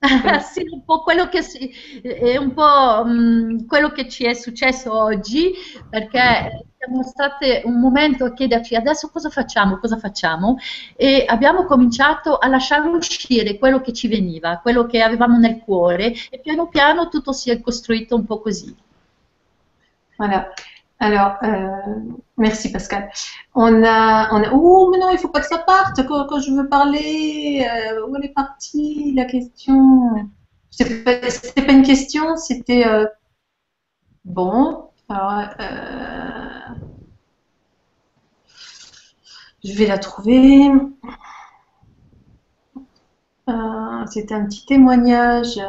sì, 0.52 0.66
un 0.70 0.84
po' 0.84 1.02
quello 1.02 1.28
che, 1.28 1.42
si, 1.42 1.70
è 2.02 2.36
un 2.36 2.52
po' 2.52 3.02
um, 3.04 3.66
quello 3.66 3.90
che 3.90 4.08
ci 4.08 4.24
è 4.24 4.34
successo 4.34 4.92
oggi, 4.92 5.52
perché 5.88 6.66
siamo 6.76 7.02
state 7.02 7.62
un 7.64 7.80
momento 7.80 8.26
a 8.26 8.32
chiederci 8.34 8.74
adesso 8.74 9.08
cosa 9.10 9.30
facciamo, 9.30 9.78
cosa 9.78 9.96
facciamo, 9.98 10.56
e 10.96 11.24
abbiamo 11.26 11.64
cominciato 11.64 12.36
a 12.36 12.46
lasciare 12.48 12.86
uscire 12.88 13.56
quello 13.58 13.80
che 13.80 13.92
ci 13.94 14.08
veniva, 14.08 14.58
quello 14.58 14.84
che 14.86 15.00
avevamo 15.00 15.38
nel 15.38 15.60
cuore, 15.60 16.12
e 16.30 16.38
piano 16.40 16.68
piano 16.68 17.08
tutto 17.08 17.32
si 17.32 17.50
è 17.50 17.60
costruito 17.60 18.14
un 18.14 18.26
po' 18.26 18.40
così. 18.40 18.74
Voilà. 20.18 20.52
Alors, 21.04 21.36
euh, 21.42 21.68
merci 22.38 22.72
Pascal. 22.72 23.10
On 23.54 23.82
a, 23.84 24.32
on 24.32 24.42
a, 24.42 24.50
oh, 24.54 24.88
mais 24.90 24.98
non, 24.98 25.10
il 25.10 25.18
faut 25.18 25.28
pas 25.28 25.40
que 25.40 25.46
ça 25.46 25.58
parte 25.58 26.00
quand, 26.06 26.40
je 26.40 26.50
veux 26.50 26.66
parler. 26.66 27.62
Euh, 27.70 28.06
où 28.06 28.16
elle 28.16 28.24
est 28.24 28.32
partie 28.32 29.12
la 29.12 29.26
question? 29.26 30.30
C'était 30.70 31.04
pas, 31.04 31.16
pas 31.20 31.72
une 31.72 31.82
question, 31.82 32.38
c'était 32.38 32.86
euh, 32.86 33.04
bon. 34.24 34.88
Alors, 35.10 35.44
je 39.62 39.72
vais 39.74 39.86
la 39.86 39.98
trouver. 39.98 40.70
c'était 44.06 44.34
un 44.34 44.46
petit 44.46 44.64
témoignage. 44.64 45.60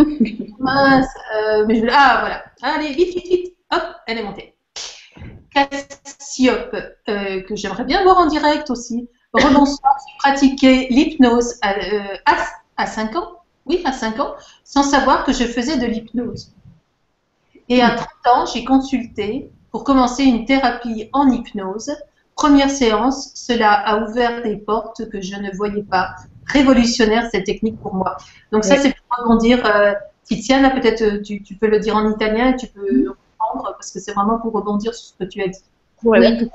Euh. 0.00 1.66
Ah, 1.90 2.18
voilà. 2.20 2.44
Allez, 2.62 2.92
vite, 2.92 3.14
vite, 3.14 3.28
vite. 3.28 3.56
Hop, 3.72 3.82
elle 4.06 4.18
est 4.18 4.22
montée. 4.22 4.54
Cassiope, 5.52 6.76
euh, 7.08 7.42
que 7.42 7.56
j'aimerais 7.56 7.84
bien 7.84 8.02
voir 8.02 8.18
en 8.18 8.26
direct 8.26 8.70
aussi. 8.70 9.08
Rebonsoir, 9.32 9.96
j'ai 10.06 10.18
pratiqué 10.18 10.88
l'hypnose 10.90 11.54
à, 11.62 11.74
euh, 11.74 12.16
à, 12.76 12.86
5 12.86 13.16
ans. 13.16 13.42
Oui, 13.66 13.80
à 13.84 13.92
5 13.92 14.18
ans, 14.20 14.34
sans 14.64 14.82
savoir 14.82 15.24
que 15.24 15.32
je 15.32 15.44
faisais 15.44 15.78
de 15.78 15.86
l'hypnose. 15.86 16.52
Et 17.68 17.82
à 17.82 17.90
30 17.90 18.08
ans, 18.26 18.46
j'ai 18.46 18.64
consulté 18.64 19.50
pour 19.70 19.84
commencer 19.84 20.24
une 20.24 20.44
thérapie 20.44 21.08
en 21.12 21.30
hypnose. 21.30 21.92
Première 22.34 22.70
séance, 22.70 23.32
cela 23.34 23.72
a 23.72 24.02
ouvert 24.02 24.42
des 24.42 24.56
portes 24.56 25.08
que 25.10 25.20
je 25.20 25.36
ne 25.36 25.54
voyais 25.54 25.84
pas. 25.84 26.16
Révolutionnaire 26.52 27.28
cette 27.30 27.44
technique 27.44 27.78
pour 27.80 27.94
moi. 27.94 28.16
Donc 28.52 28.64
ça, 28.64 28.76
c'est 28.76 28.94
pour 28.94 29.18
rebondir. 29.18 29.64
Euh, 29.64 29.92
Tiziana, 30.24 30.70
peut-être 30.70 31.02
euh, 31.02 31.22
tu, 31.22 31.42
tu, 31.42 31.54
peux 31.54 31.68
le 31.68 31.78
dire 31.80 31.96
en 31.96 32.10
italien 32.10 32.52
et 32.52 32.56
tu 32.56 32.66
peux 32.68 33.08
reprendre 33.08 33.74
parce 33.76 33.90
que 33.90 33.98
c'est 33.98 34.12
vraiment 34.12 34.38
pour 34.38 34.52
rebondir 34.52 34.94
sur 34.94 35.06
ce 35.06 35.24
que 35.24 35.28
tu 35.28 35.42
as 35.42 35.48
dit. 35.48 35.64
Oui. 36.04 36.50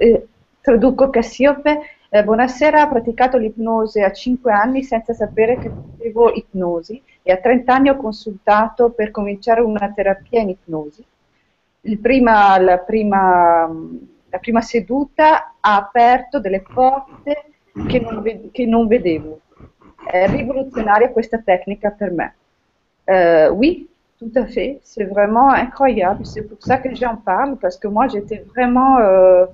Eh, 0.00 0.26
traduco 0.62 1.08
Cassiope. 1.08 1.68
Eh, 2.14 2.22
buonasera, 2.22 2.84
ho 2.84 2.88
praticato 2.88 3.38
l'ipnosi 3.38 4.00
a 4.00 4.12
5 4.12 4.52
anni 4.52 4.82
senza 4.82 5.14
sapere 5.14 5.58
che 5.58 5.70
facevo 5.70 6.34
ipnosi 6.34 7.02
e 7.22 7.32
a 7.32 7.38
30 7.38 7.74
anni 7.74 7.88
ho 7.88 7.96
consultato 7.96 8.90
per 8.90 9.10
cominciare 9.10 9.62
una 9.62 9.90
terapia 9.94 10.40
in 10.40 10.50
ipnosi. 10.50 11.02
il 11.82 11.98
prima, 11.98 12.58
la, 12.58 12.78
prima, 12.78 13.68
la 14.28 14.38
prima 14.38 14.60
seduta 14.60 15.54
ha 15.58 15.76
aperto 15.76 16.38
delle 16.38 16.60
porte 16.60 17.51
che 17.88 18.00
non, 18.00 18.22
ve- 18.22 18.50
che 18.52 18.66
non 18.66 18.86
vedevo. 18.86 19.40
È 20.04 20.26
rivoluzionaria 20.28 21.10
questa 21.10 21.38
tecnica 21.38 21.90
per 21.90 22.10
me. 22.10 22.34
Euh, 23.08 23.50
oui, 23.50 23.88
tout 24.18 24.32
à 24.34 24.46
fait. 24.46 24.80
C'est 24.82 25.04
vraiment 25.04 25.50
incroyable. 25.50 26.24
C'est 26.26 26.42
pour 26.42 26.58
ça 26.62 26.78
que 26.78 26.94
j'en 26.94 27.16
parle, 27.16 27.56
parce 27.58 27.76
que 27.78 27.88
moi, 27.88 28.08
j'étais 28.08 28.44
vraiment... 28.54 28.98
euh, 28.98 29.46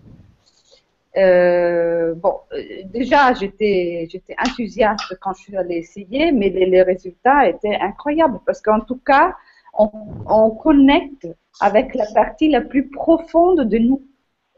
euh, 1.16 2.14
bon, 2.14 2.34
euh, 2.52 2.58
déjà, 2.84 3.32
j'étais 3.34 4.06
j'étais 4.10 4.36
enthousiaste 4.38 5.16
quand 5.20 5.32
je 5.34 5.42
suis 5.42 5.56
allée 5.56 5.76
essayer, 5.76 6.32
mais 6.32 6.48
les, 6.50 6.66
les 6.66 6.82
résultats 6.82 7.48
étaient 7.48 7.76
incroyables, 7.80 8.38
parce 8.46 8.60
qu'en 8.60 8.80
tout 8.80 9.00
cas, 9.04 9.34
on, 9.76 9.90
on 10.26 10.50
connecte 10.50 11.26
avec 11.60 11.94
la 11.94 12.06
partie 12.14 12.48
la 12.50 12.60
plus 12.60 12.88
profonde 12.88 13.68
de 13.68 13.78
nous. 13.78 14.02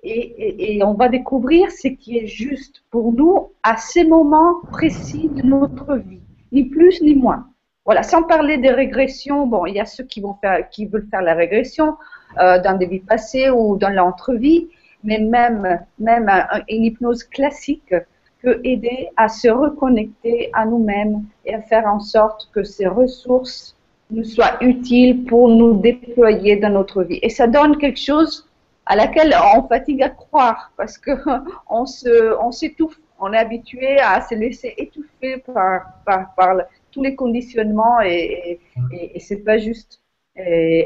Et, 0.02 0.80
on 0.82 0.94
va 0.94 1.08
découvrir 1.08 1.70
ce 1.70 1.88
qui 1.88 2.16
est 2.18 2.26
juste 2.26 2.82
pour 2.90 3.12
nous 3.12 3.50
à 3.62 3.76
ces 3.76 4.04
moments 4.04 4.54
précis 4.70 5.28
de 5.28 5.42
notre 5.42 5.96
vie, 5.96 6.22
ni 6.52 6.64
plus 6.64 7.02
ni 7.02 7.14
moins. 7.14 7.46
Voilà, 7.84 8.02
sans 8.02 8.22
parler 8.22 8.56
des 8.58 8.70
régressions, 8.70 9.46
bon, 9.46 9.66
il 9.66 9.74
y 9.74 9.80
a 9.80 9.84
ceux 9.86 10.04
qui, 10.04 10.20
vont 10.20 10.36
qui 10.70 10.86
veulent 10.86 11.06
faire 11.10 11.22
la 11.22 11.34
régression 11.34 11.96
euh, 12.40 12.60
dans 12.62 12.76
des 12.78 12.86
vies 12.86 13.00
passées 13.00 13.50
ou 13.50 13.76
dans 13.76 13.90
l'entrevie, 13.90 14.68
mais 15.04 15.18
même, 15.18 15.80
même 15.98 16.28
un- 16.28 16.46
un- 16.50 16.62
une 16.68 16.84
hypnose 16.84 17.24
classique 17.24 17.94
peut 18.42 18.60
aider 18.64 19.08
à 19.16 19.28
se 19.28 19.48
reconnecter 19.48 20.50
à 20.54 20.64
nous-mêmes 20.64 21.24
et 21.44 21.54
à 21.54 21.60
faire 21.60 21.86
en 21.86 22.00
sorte 22.00 22.48
que 22.54 22.62
ces 22.62 22.86
ressources 22.86 23.76
nous 24.10 24.24
soient 24.24 24.56
utiles 24.62 25.24
pour 25.24 25.48
nous 25.48 25.74
déployer 25.74 26.56
dans 26.56 26.70
notre 26.70 27.02
vie. 27.02 27.18
Et 27.22 27.28
ça 27.28 27.46
donne 27.46 27.76
quelque 27.76 27.98
chose 28.00 28.46
à 28.90 28.96
laquelle 28.96 29.32
on 29.56 29.62
fatigue 29.68 30.02
à 30.02 30.10
croire 30.10 30.72
parce 30.76 30.98
que 30.98 31.12
on 31.78 31.86
se, 31.86 32.14
on 32.46 32.50
s'étouffe, 32.58 32.98
on 33.20 33.32
est 33.32 33.38
habitué 33.46 33.98
à 34.00 34.20
se 34.28 34.34
laisser 34.34 34.74
étouffer 34.76 35.32
par, 35.54 35.76
par, 36.06 36.34
par 36.34 36.52
tous 36.92 37.02
les 37.02 37.14
conditionnements 37.14 38.00
et, 38.00 38.58
et, 38.92 39.16
et- 39.16 39.20
c'est 39.20 39.44
pas 39.50 39.58
juste. 39.58 39.92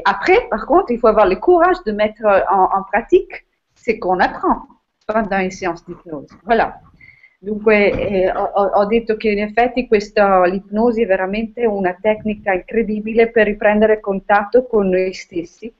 Après, 0.05 0.37
par 0.49 0.65
contre, 0.65 0.91
il 0.91 0.99
faut 0.99 1.07
avoir 1.07 1.27
le 1.27 1.37
courage 1.37 1.77
de 1.85 1.91
mettre 1.91 2.23
en, 2.51 2.83
pratique 2.91 3.45
ce 3.75 3.91
qu'on 4.01 4.19
apprend 4.19 4.57
pendant 5.07 5.39
une 5.39 5.51
séance 5.51 5.85
d'ipnose. 5.85 6.27
Voilà. 6.43 6.67
Dunque, 7.41 7.73
eh, 7.73 8.31
ho- 8.31 8.71
ho 8.79 8.85
detto 8.85 9.15
che 9.17 9.29
in 9.29 9.39
effetti 9.39 9.87
questa, 9.87 10.45
l'ipnosi 10.45 11.03
è 11.03 11.05
veramente 11.05 11.65
una 11.65 11.93
tecnica 12.01 12.53
incredibile 12.53 13.29
per 13.29 13.45
riprendere 13.45 13.99
contatto 13.99 14.65
con 14.65 14.89
noi 14.89 15.13
stessi. 15.13 15.71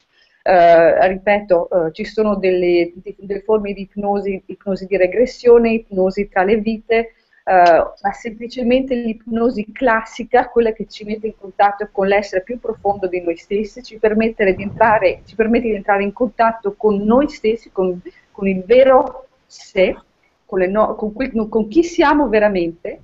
Eh, 0.47 1.07
ripeto, 1.07 1.87
eh, 1.87 1.91
ci 1.91 2.05
sono 2.05 2.35
delle, 2.35 2.93
delle 3.17 3.41
forme 3.41 3.73
di 3.73 3.81
ipnosi, 3.81 4.43
ipnosi 4.45 4.85
di 4.85 4.95
regressione, 4.95 5.71
ipnosi 5.71 6.29
tra 6.29 6.43
le 6.43 6.57
vite, 6.57 7.13
eh, 7.43 7.83
ma 8.01 8.11
semplicemente 8.11 8.93
l'ipnosi 8.93 9.65
classica, 9.71 10.47
quella 10.49 10.71
che 10.71 10.85
ci 10.87 11.03
mette 11.03 11.25
in 11.27 11.33
contatto 11.35 11.89
con 11.91 12.05
l'essere 12.05 12.43
più 12.43 12.59
profondo 12.59 13.07
di 13.07 13.21
noi 13.21 13.37
stessi, 13.37 13.81
ci 13.81 13.97
permette 13.97 14.53
di 14.53 14.61
entrare, 14.61 15.21
permette 15.35 15.67
di 15.69 15.75
entrare 15.75 16.03
in 16.03 16.13
contatto 16.13 16.75
con 16.77 17.01
noi 17.01 17.27
stessi, 17.27 17.71
con, 17.71 17.99
con 18.31 18.47
il 18.47 18.63
vero 18.65 19.25
sé, 19.47 19.97
con, 20.45 20.61
no- 20.61 20.93
con 20.93 21.11
quel- 21.11 21.47
con 21.49 21.67
chi 21.67 21.83
siamo 21.83 22.29
veramente. 22.29 22.99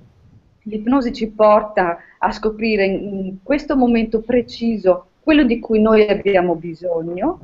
L'ipnosi 0.66 1.12
ci 1.12 1.28
porta 1.28 1.98
a 2.18 2.30
scoprire 2.30 2.84
in 2.84 3.38
questo 3.42 3.76
momento 3.76 4.20
preciso 4.20 5.06
quello 5.22 5.44
di 5.44 5.58
cui 5.60 5.80
noi 5.80 6.06
abbiamo 6.08 6.54
bisogno 6.54 7.38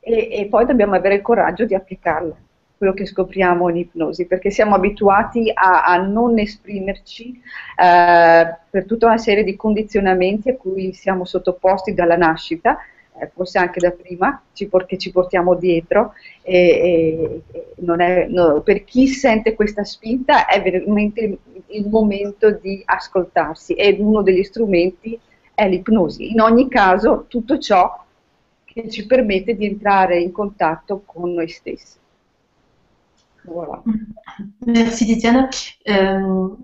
e, 0.00 0.28
e 0.30 0.46
poi 0.46 0.64
dobbiamo 0.66 0.94
avere 0.94 1.16
il 1.16 1.22
coraggio 1.22 1.64
di 1.64 1.74
applicarla, 1.74 2.34
quello 2.76 2.94
che 2.94 3.06
scopriamo 3.06 3.68
in 3.68 3.76
ipnosi, 3.76 4.26
perché 4.26 4.50
siamo 4.50 4.76
abituati 4.76 5.50
a, 5.52 5.84
a 5.84 5.96
non 5.96 6.38
esprimerci 6.38 7.40
eh, 7.76 8.56
per 8.70 8.84
tutta 8.86 9.06
una 9.06 9.18
serie 9.18 9.42
di 9.42 9.56
condizionamenti 9.56 10.50
a 10.50 10.56
cui 10.56 10.92
siamo 10.92 11.24
sottoposti 11.24 11.92
dalla 11.92 12.16
nascita, 12.16 12.78
eh, 13.20 13.28
forse 13.34 13.58
anche 13.58 13.80
da 13.80 13.90
prima, 13.90 14.40
ci 14.52 14.68
che 14.86 14.96
ci 14.96 15.10
portiamo 15.10 15.54
dietro. 15.54 16.12
E, 16.42 16.56
e- 16.56 17.42
è- 17.98 18.26
no, 18.28 18.60
per 18.60 18.84
chi 18.84 19.08
sente 19.08 19.54
questa 19.54 19.84
spinta 19.84 20.46
è 20.46 20.62
veramente 20.62 21.38
il, 21.66 21.88
momento 21.88 22.50
di 22.50 22.80
ascoltarsi 22.84 23.74
e 23.74 23.96
uno 23.98 24.22
degli 24.22 24.42
strumenti 24.44 25.18
è 25.58 25.68
l'ipnosi. 25.68 26.30
In 26.30 26.40
ogni 26.40 26.68
caso, 26.68 27.24
tutto 27.26 27.58
ciò 27.58 28.04
che 28.64 28.88
ci 28.88 29.06
permette 29.06 29.56
di 29.56 29.66
entrare 29.66 30.20
in 30.20 30.30
contatto 30.30 31.02
con 31.04 31.34
noi 31.34 31.48
stessi. 31.48 31.98
Voilà. 33.42 33.82
Merci 34.66 35.16
Diana. 35.16 35.48
Euh, 35.84 36.56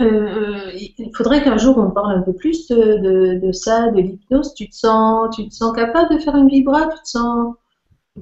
euh, 0.00 0.72
il 0.74 1.10
faudrait 1.12 1.42
qu'un 1.44 1.58
jour 1.58 1.78
on 1.78 1.92
parle 1.92 2.16
un 2.16 2.22
peu 2.22 2.32
plus 2.32 2.66
de, 2.66 2.98
de, 2.98 3.38
de 3.38 3.52
ça, 3.52 3.90
de 3.92 4.00
l'hypnose. 4.00 4.52
Tu 4.54 4.68
te 4.68 4.74
sens, 4.74 5.36
tu 5.36 5.46
te 5.46 5.54
sens 5.54 5.72
capable 5.76 6.16
de 6.16 6.18
faire 6.18 6.34
une 6.34 6.48
vibra? 6.48 6.88
Tu 6.88 7.02
te 7.02 7.08
sens, 7.08 7.54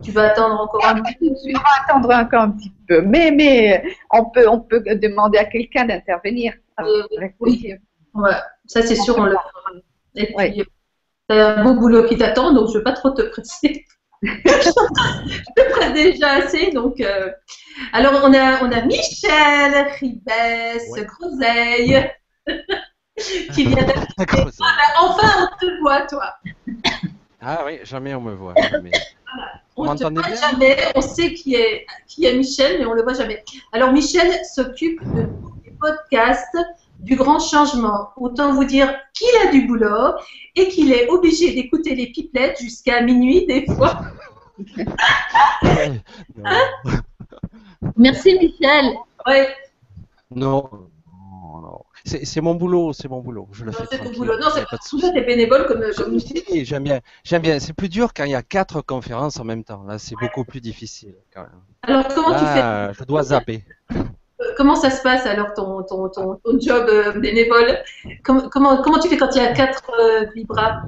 tu 0.03 0.13
vas 0.13 0.25
attendre 0.33 0.61
encore 0.61 0.85
un 0.85 1.01
petit 1.01 1.17
peu? 1.17 1.27
On 1.55 1.59
va 1.59 1.71
attendre 1.85 2.15
encore 2.15 2.43
un 2.43 2.51
petit 2.51 2.73
peu, 2.87 3.01
mais, 3.01 3.31
mais 3.31 3.83
on, 4.11 4.27
peut, 4.27 4.47
on 4.47 4.61
peut 4.61 4.83
demander 5.01 5.39
à 5.39 5.47
quelqu'un 5.47 5.87
d'intervenir. 5.87 6.53
Avec 6.77 7.37
oui. 7.41 7.73
Ça 8.67 8.83
c'est 8.83 8.97
sûr, 8.97 9.17
on 9.19 9.25
le 9.25 9.33
fera. 9.33 9.51
Et 10.15 10.27
puis, 10.27 10.35
Ouais. 10.37 10.53
tu 11.29 11.37
as 11.37 11.59
un 11.59 11.65
beau 11.65 11.75
boulot 11.75 12.05
qui 12.09 12.17
t'attend, 12.17 12.53
donc 12.55 12.69
je 12.69 12.75
ne 12.75 12.79
vais 12.79 12.85
pas 12.85 12.93
trop 12.93 13.11
te 13.11 13.23
presser. 13.23 13.85
je 14.23 14.31
te 15.57 15.71
presse 15.73 15.93
déjà 15.93 16.33
assez, 16.35 16.71
donc. 16.73 17.01
euh, 17.01 17.31
Alors, 17.93 18.23
on 18.25 18.33
a, 18.33 18.65
on 18.65 18.73
a 18.73 18.83
Michel 18.83 19.87
Ribes, 20.01 20.23
Ouais. 20.27 21.05
Groseille, 21.07 22.11
qui 23.55 23.67
vient 23.67 23.77
d'arriver. 23.83 24.07
Enfin, 24.99 25.49
on 25.51 25.57
te 25.67 25.81
voit, 25.81 26.03
toi. 26.07 26.35
Ah 27.41 27.63
oui, 27.67 27.79
jamais 27.85 28.15
on 28.15 28.21
me 28.23 28.35
voit. 28.35 28.55
jamais. 28.71 28.91
On 29.77 29.85
ne 29.93 29.99
te 29.99 30.03
voit 30.03 30.11
bien? 30.11 30.35
jamais. 30.35 30.77
On 30.95 31.01
sait 31.03 31.35
qui 31.35 31.55
est, 31.55 31.87
qui 32.09 32.25
est 32.25 32.35
Michel, 32.35 32.79
mais 32.79 32.87
on 32.87 32.91
ne 32.93 32.97
le 32.97 33.03
voit 33.03 33.13
jamais. 33.15 33.45
Alors, 33.73 33.93
Michel 33.93 34.33
s'occupe 34.47 35.01
de 35.15 35.23
tous 35.25 35.61
les 35.65 35.73
podcasts 35.79 36.57
du 37.01 37.17
grand 37.17 37.39
changement. 37.39 38.11
Autant 38.17 38.53
vous 38.55 38.65
dire 38.65 38.95
qu'il 39.15 39.29
a 39.47 39.51
du 39.51 39.67
boulot 39.67 40.15
et 40.55 40.69
qu'il 40.69 40.93
est 40.93 41.09
obligé 41.09 41.55
d'écouter 41.55 41.95
les 41.95 42.09
pipelettes 42.09 42.61
jusqu'à 42.61 43.01
minuit 43.03 43.47
des 43.47 43.67
fois. 43.67 44.01
Merci 47.97 48.39
Michel. 48.39 48.95
Ouais, 49.27 49.49
Non, 50.35 50.69
non, 50.73 51.61
non. 51.61 51.81
C'est 52.05 52.25
c'est 52.25 52.41
mon 52.41 52.55
boulot, 52.55 52.93
c'est 52.93 53.09
mon 53.09 53.21
boulot. 53.21 53.49
Je 53.53 53.65
le 53.65 53.73
non, 53.73 53.79
fais 53.79 53.85
c'est 53.91 53.99
ton 53.99 54.13
boulot. 54.13 54.39
Non, 54.39 54.47
c'est 54.55 54.65
pas 54.69 54.77
de 54.77 54.83
tout 54.83 54.89
souci. 54.89 55.07
ça, 55.07 55.13
t'es 55.13 55.23
bénévole 55.23 55.67
comme, 55.67 55.83
comme. 55.97 56.15
Oui, 56.15 56.65
J'aime 56.65 56.85
bien, 56.85 57.01
j'aime 57.25 57.43
bien. 57.43 57.59
C'est 57.59 57.73
plus 57.73 57.89
dur 57.89 58.15
quand 58.15 58.25
il 58.25 58.31
y 58.31 58.35
a 58.37 58.43
quatre 58.43 58.81
conférences 58.81 59.39
en 59.41 59.45
même 59.45 59.65
temps. 59.65 59.83
Là, 59.85 59.99
c'est 59.99 60.15
beaucoup 60.21 60.45
plus 60.45 60.61
difficile 60.61 61.17
quand 61.35 61.43
même. 61.43 61.61
Alors, 61.83 62.07
comment 62.15 62.33
tu 62.39 62.45
fais 62.45 62.95
je 62.99 63.05
dois 63.05 63.25
zapper. 63.25 63.65
Comment 64.57 64.77
ça 64.77 64.91
se 64.91 65.03
passe 65.03 65.25
alors 65.27 65.55
ton, 65.55 65.83
ton, 65.83 66.09
ton, 66.11 66.37
ton 66.37 66.61
job 66.61 66.87
euh, 66.89 67.13
bénévole? 67.19 67.79
Comment, 68.23 68.49
comment, 68.51 68.83
comment 68.83 68.99
tu 68.99 69.09
fais 69.09 69.17
quand 69.17 69.35
il 69.35 69.43
y 69.43 69.47
a 69.47 69.53
quatre 69.53 69.91
euh, 69.99 70.27
vibras 70.35 70.83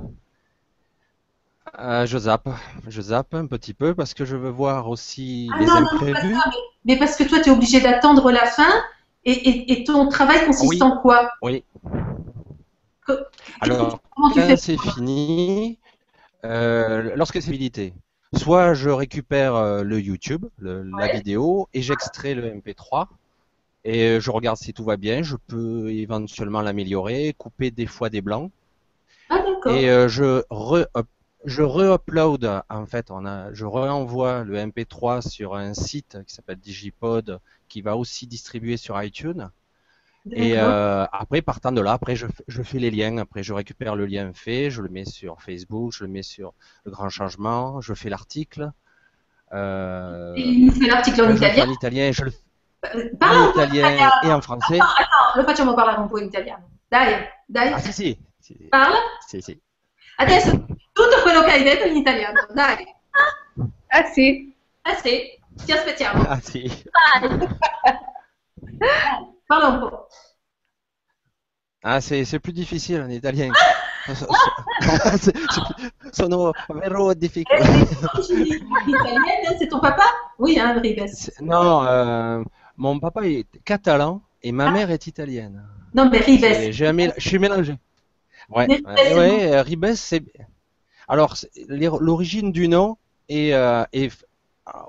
Euh, 1.78 2.06
je 2.06 2.18
zappe, 2.18 2.48
je 2.88 3.00
zappe 3.00 3.34
un 3.34 3.46
petit 3.46 3.74
peu 3.74 3.94
parce 3.94 4.14
que 4.14 4.24
je 4.24 4.36
veux 4.36 4.48
voir 4.50 4.88
aussi 4.88 5.50
Ah 5.52 5.60
les 5.60 5.66
non, 5.66 5.74
non, 5.74 5.80
non, 5.80 5.86
pas 5.86 5.94
imprévus. 5.94 6.34
ça, 6.34 6.44
mais, 6.46 6.56
mais 6.94 6.98
parce 6.98 7.16
que 7.16 7.24
toi, 7.24 7.40
tu 7.40 7.50
es 7.50 7.52
obligé 7.52 7.80
d'attendre 7.80 8.30
la 8.32 8.46
fin 8.46 8.68
et, 9.24 9.32
et, 9.32 9.72
et 9.72 9.84
ton 9.84 10.08
travail 10.08 10.44
consiste 10.46 10.68
Oui. 10.70 10.82
en 10.82 10.96
quoi? 10.98 11.30
Oui. 11.42 11.64
Que- 13.06 13.24
Alors, 13.60 14.00
quand 14.16 14.56
c'est 14.56 14.76
fini, 14.78 15.78
euh, 16.44 17.12
lorsque 17.16 17.40
c'est 17.42 17.48
habilité, 17.48 17.92
soit 18.34 18.74
je 18.74 18.90
récupère 18.90 19.84
le 19.84 20.00
YouTube, 20.00 20.46
le- 20.58 20.82
la 20.82 21.08
vidéo, 21.08 21.68
et 21.74 21.82
j'extrais 21.82 22.34
le 22.34 22.46
MP3, 22.46 23.08
et 23.88 24.20
je 24.20 24.30
regarde 24.30 24.58
si 24.58 24.72
tout 24.74 24.84
va 24.84 24.96
bien. 24.96 25.22
Je 25.22 25.36
peux 25.36 25.90
éventuellement 25.90 26.60
l'améliorer, 26.62 27.34
couper 27.38 27.70
des 27.70 27.86
fois 27.86 28.10
des 28.10 28.20
blancs, 28.20 28.50
Ah 29.30 29.42
d'accord. 29.46 29.72
et 29.72 29.88
euh, 29.90 30.08
je 30.08 30.42
re 30.50 30.86
je 31.44 31.62
re-upload. 31.62 32.62
En 32.68 32.86
fait, 32.86 33.10
on 33.10 33.24
a, 33.24 33.52
je 33.52 33.64
renvoie 33.64 34.44
le 34.44 34.58
MP3 34.58 35.26
sur 35.26 35.54
un 35.54 35.72
site 35.74 36.18
qui 36.26 36.34
s'appelle 36.34 36.58
Digipod, 36.58 37.40
qui 37.68 37.80
va 37.80 37.96
aussi 37.96 38.26
distribuer 38.26 38.76
sur 38.76 39.00
iTunes. 39.02 39.48
Et 40.32 40.52
D'accord. 40.52 40.68
euh, 40.70 41.06
après, 41.12 41.40
partant 41.40 41.72
de 41.72 41.80
là, 41.80 41.92
après, 41.92 42.14
je, 42.16 42.26
fais 42.62 42.78
les 42.78 42.90
liens. 42.90 43.16
Après, 43.18 43.42
je 43.42 43.54
récupère 43.54 43.96
le 43.96 44.04
lien 44.04 44.30
fait, 44.34 44.70
je 44.70 44.82
le 44.82 44.90
mets 44.90 45.06
sur 45.06 45.40
Facebook, 45.40 45.92
je 45.96 46.04
le 46.04 46.10
mets 46.10 46.22
sur 46.22 46.52
le 46.84 46.90
Grand 46.90 47.08
Changement, 47.08 47.80
je 47.80 47.94
fais 47.94 48.10
l'article. 48.10 48.70
Euh, 49.52 50.34
Et 50.36 50.42
il 50.42 50.66
nous 50.66 50.72
fait 50.72 50.88
l'article 50.88 51.22
en 51.22 51.34
italien. 51.34 51.64
en 51.66 51.70
italien, 51.70 52.12
je 52.12 52.24
le 52.24 52.30
fais 52.30 52.47
Parla 52.80 53.50
italien 53.50 53.92
italiano. 53.94 54.12
et 54.22 54.28
en 54.30 54.40
français. 54.40 54.78
No, 54.78 54.86
lo 55.34 55.42
facciamo 55.44 55.74
parlare 55.74 56.00
un 56.00 56.08
po' 56.08 56.18
in 56.18 56.26
italiano. 56.26 56.68
Dai, 56.88 57.26
dai, 57.46 57.72
Ah, 57.72 57.78
si, 57.80 57.92
si. 57.92 58.18
si, 58.38 58.54
parla. 58.68 58.96
si, 59.26 59.40
si. 59.40 59.60
Adesso 60.16 60.50
tutto 60.92 61.20
quello 61.22 61.42
che 61.42 61.50
hai 61.52 61.62
detto 61.62 61.86
in 61.86 61.96
italiano, 61.96 62.46
dai. 62.54 62.86
Ah 63.88 64.04
si. 64.04 64.54
Assez. 64.82 65.36
Ti 65.64 65.72
aspettiamo. 65.72 66.22
Ah 66.28 66.40
si. 66.40 66.70
Parla 69.46 69.68
un 69.68 69.78
po'. 69.80 70.06
Ah, 71.82 72.00
c'est 72.00 72.24
c'est 72.24 72.38
plus 72.40 72.52
difficile 72.52 73.02
en 73.02 73.08
italien. 73.10 73.52
C'est- 74.06 74.26
c'est- 75.18 76.12
Sono 76.12 76.52
vero 76.68 77.10
Eh, 77.10 77.14
difficile. 77.16 77.44
italienne, 78.86 79.56
c'est 79.58 79.68
ton 79.68 79.80
papa 79.80 80.04
Oui, 80.38 80.58
hein, 80.58 80.78
Ribes. 80.80 81.06
C'est- 81.12 81.40
Non, 81.40 81.84
euh, 81.86 82.42
mon 82.78 82.98
papa 82.98 83.26
est 83.26 83.44
catalan 83.64 84.22
et 84.42 84.52
ma 84.52 84.70
mère 84.70 84.90
est 84.90 85.06
italienne. 85.06 85.62
Non, 85.94 86.08
mais 86.10 86.18
Ribes. 86.18 86.44
Je 86.72 87.12
suis 87.18 87.38
mélangé. 87.38 87.74
Ouais, 88.48 88.66
Ribes, 88.66 88.86
ouais, 88.86 89.52
euh, 89.52 89.62
Ribes, 89.62 89.94
c'est. 89.94 90.22
Alors, 91.08 91.34
l'origine 91.68 92.52
du 92.52 92.68
nom 92.68 92.96
est, 93.28 93.52
euh, 93.52 93.82
est- 93.92 94.24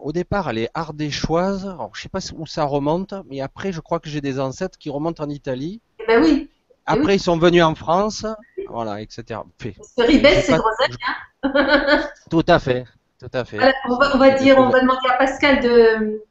au 0.01 0.11
départ, 0.11 0.49
elle 0.49 0.59
est 0.59 0.69
ardéchoise. 0.73 1.65
Alors, 1.65 1.91
je 1.93 2.01
sais 2.01 2.09
pas 2.09 2.19
où 2.37 2.45
ça 2.45 2.63
remonte, 2.65 3.13
mais 3.29 3.41
après, 3.41 3.71
je 3.71 3.79
crois 3.81 3.99
que 3.99 4.09
j'ai 4.09 4.21
des 4.21 4.39
ancêtres 4.39 4.77
qui 4.77 4.89
remontent 4.89 5.23
en 5.23 5.29
Italie. 5.29 5.81
Eh 5.99 6.05
Ben 6.07 6.21
oui, 6.23 6.49
Après, 6.85 7.15
ils 7.15 7.19
sont 7.19 7.37
venus 7.37 7.63
en 7.63 7.75
France, 7.75 8.25
voilà, 8.67 9.01
etc. 9.01 9.23
Parce 9.57 9.93
que 9.97 10.01
Ribes, 10.03 10.25
c'est 10.41 10.57
groseille. 10.57 10.95
Tout 12.29 12.43
à 12.47 12.59
fait, 12.59 12.83
tout 13.19 13.29
à 13.31 13.45
fait. 13.45 13.57
Voilà, 13.57 13.73
on, 13.87 13.97
va, 13.97 14.15
on 14.15 14.17
va 14.17 14.31
dire, 14.31 14.57
on 14.57 14.69
va 14.69 14.81
demander 14.81 15.07
à 15.09 15.13
Pascal 15.17 15.61
de. 15.61 16.21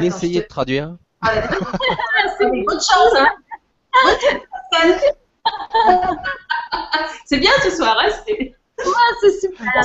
D'essayer 0.00 0.34
je 0.34 0.38
de 0.40 0.44
te- 0.44 0.48
traduire. 0.48 0.96
Bonne 1.22 2.80
chance, 2.80 3.14
hein. 3.16 3.28
Bonne 4.04 4.20
chance, 4.20 4.40
Pascal. 4.70 5.10
C'est 7.26 7.38
bien 7.38 7.52
ce 7.62 7.70
soir, 7.70 7.98
hein 7.98 8.10
c'est- 8.26 8.54
Ah, 8.80 9.82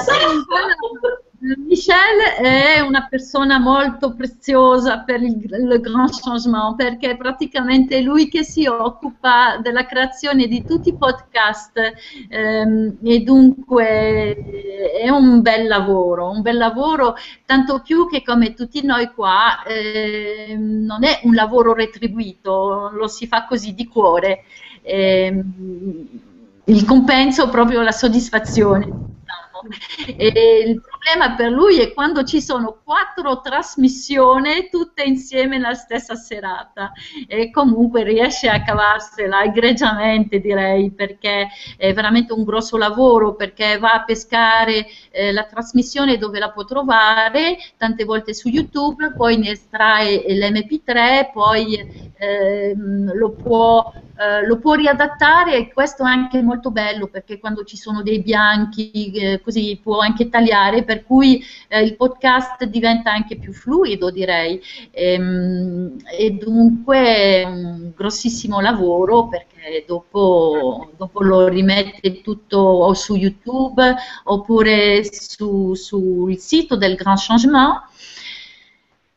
sì, 1.39 1.47
sì. 1.47 1.59
Michel 1.67 2.19
è 2.41 2.79
una 2.81 3.07
persona 3.07 3.59
molto 3.59 4.13
preziosa 4.13 4.99
per 4.99 5.21
il, 5.21 5.37
il 5.43 5.79
Grand 5.81 6.09
Changement 6.11 6.75
perché 6.75 7.11
è 7.11 7.17
praticamente 7.17 8.01
lui 8.01 8.27
che 8.27 8.43
si 8.43 8.65
occupa 8.67 9.57
della 9.57 9.85
creazione 9.85 10.47
di 10.47 10.65
tutti 10.65 10.89
i 10.89 10.97
podcast 10.97 11.93
ehm, 12.29 12.97
e 13.03 13.19
dunque 13.21 14.35
è 14.99 15.09
un 15.09 15.41
bel 15.41 15.67
lavoro, 15.67 16.29
un 16.29 16.41
bel 16.41 16.57
lavoro 16.57 17.15
tanto 17.45 17.81
più 17.81 18.09
che 18.09 18.21
come 18.23 18.53
tutti 18.53 18.83
noi 18.85 19.11
qua 19.13 19.63
ehm, 19.63 20.83
non 20.85 21.03
è 21.03 21.21
un 21.23 21.33
lavoro 21.35 21.73
retribuito, 21.73 22.89
lo 22.93 23.07
si 23.07 23.27
fa 23.27 23.45
così 23.45 23.73
di 23.73 23.87
cuore. 23.87 24.43
Ehm, 24.81 26.07
il 26.65 26.85
compenso 26.85 27.49
proprio 27.49 27.81
la 27.81 27.91
soddisfazione. 27.91 28.87
E 30.17 30.63
il 30.65 30.81
problema 30.81 31.35
per 31.35 31.51
lui 31.51 31.79
è 31.79 31.93
quando 31.93 32.23
ci 32.23 32.41
sono 32.41 32.81
quattro 32.83 33.41
trasmissioni 33.41 34.69
tutte 34.69 35.03
insieme 35.03 35.57
nella 35.57 35.73
stessa 35.73 36.15
serata. 36.15 36.91
E 37.27 37.49
comunque 37.51 38.03
riesce 38.03 38.49
a 38.49 38.61
cavarsela 38.61 39.43
egregiamente 39.43 40.39
direi 40.39 40.91
perché 40.91 41.47
è 41.77 41.93
veramente 41.93 42.33
un 42.33 42.43
grosso 42.43 42.77
lavoro 42.77 43.35
perché 43.35 43.77
va 43.77 43.93
a 43.93 44.03
pescare 44.03 44.85
eh, 45.11 45.31
la 45.31 45.43
trasmissione 45.43 46.17
dove 46.17 46.39
la 46.39 46.51
può 46.51 46.65
trovare 46.65 47.57
tante 47.77 48.03
volte 48.03 48.33
su 48.33 48.49
YouTube 48.49 49.13
poi 49.15 49.37
ne 49.37 49.51
estrae 49.51 50.23
l'MP3 50.27 51.31
poi 51.31 51.77
ehm, 52.17 53.13
lo 53.13 53.31
può 53.31 53.91
eh, 54.19 54.45
lo 54.45 54.57
può 54.57 54.73
riadattare 54.73 55.55
e 55.55 55.71
questo 55.71 56.03
è 56.03 56.09
anche 56.09 56.41
molto 56.41 56.71
bello 56.71 57.07
perché 57.07 57.39
quando 57.39 57.63
ci 57.63 57.77
sono 57.77 58.03
dei 58.03 58.21
bianchi 58.21 59.11
eh, 59.11 59.39
così 59.41 59.79
può 59.81 59.99
anche 59.99 60.27
tagliare 60.27 60.83
per 60.83 61.05
cui 61.05 61.41
eh, 61.69 61.81
il 61.81 61.95
podcast 61.95 62.65
diventa 62.65 63.13
anche 63.13 63.37
più 63.37 63.53
fluido 63.53 64.11
direi. 64.11 64.61
Ehm, 64.91 65.95
e 66.17 66.31
dunque 66.31 67.43
un 67.45 67.91
grossissimo 67.95 68.59
lavoro 68.59 69.29
perché 69.29 69.85
dopo, 69.87 70.89
dopo 70.97 71.23
lo 71.23 71.47
rimette 71.47 72.19
tutto 72.21 72.57
o 72.57 72.93
su 72.93 73.15
YouTube 73.15 73.95
oppure 74.25 75.01
su- 75.13 75.75
sul 75.75 76.37
sito 76.37 76.75
del 76.75 76.95
Grand 76.95 77.19
Changement. 77.19 77.83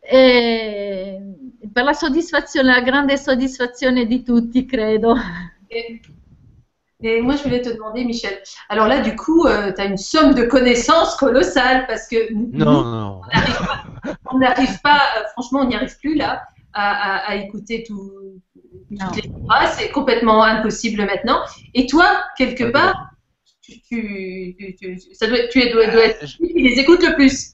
E 0.01 1.32
per 1.73 1.85
la 1.85 1.93
soddisfazione, 1.93 2.73
la 2.73 2.81
grande 2.81 3.17
soddisfazione 3.17 4.07
di 4.07 4.23
tutti, 4.23 4.65
credo. 4.67 5.15
Et, 5.69 6.01
et 7.01 7.21
moi, 7.21 7.37
je 7.37 7.43
voulais 7.43 7.61
te 7.63 7.71
demander, 7.71 8.05
Michel. 8.05 8.41
Alors 8.69 8.87
là, 8.89 9.01
du 9.01 9.15
coup, 9.17 9.47
tu 9.47 9.81
as 9.81 9.85
une 9.85 9.97
somme 9.97 10.35
de 10.35 10.45
connaissances 10.45 11.17
colossale 11.17 11.87
parce 11.87 12.09
que 12.09 12.33
nous, 12.33 12.51
Non, 12.53 12.85
non. 12.85 13.21
on 14.33 14.39
n'arrive 14.39 14.81
pas, 14.83 15.01
euh, 15.19 15.25
franchement, 15.33 15.61
on 15.61 15.67
n'y 15.67 15.75
arrive 15.75 15.97
plus 15.99 16.15
là 16.15 16.43
à, 16.73 17.17
à- 17.27 17.31
à 17.31 17.35
écouter 17.37 17.85
tout, 17.87 18.41
toutes 18.89 19.17
les 19.17 19.31
phrases. 19.49 19.77
C'est 19.79 19.91
complètement 19.91 20.43
impossible 20.43 21.05
maintenant. 21.05 21.41
Et 21.75 21.87
toi, 21.87 22.23
quelque 22.37 22.65
part, 22.65 22.95
tu, 23.63 23.81
tu, 23.83 24.57
tu, 24.59 24.75
tu- 24.77 25.15
ça 25.15 25.27
doit, 25.29 25.47
tu 25.51 25.61
es- 25.61 25.73
dois, 25.73 25.87
dois 25.87 26.05
être 26.07 26.23
Euh, 26.23 26.27
je- 26.27 26.37
celui 26.37 26.53
qui 26.55 26.63
les 26.63 26.79
écoute 26.81 27.03
le 27.07 27.15
plus. 27.15 27.53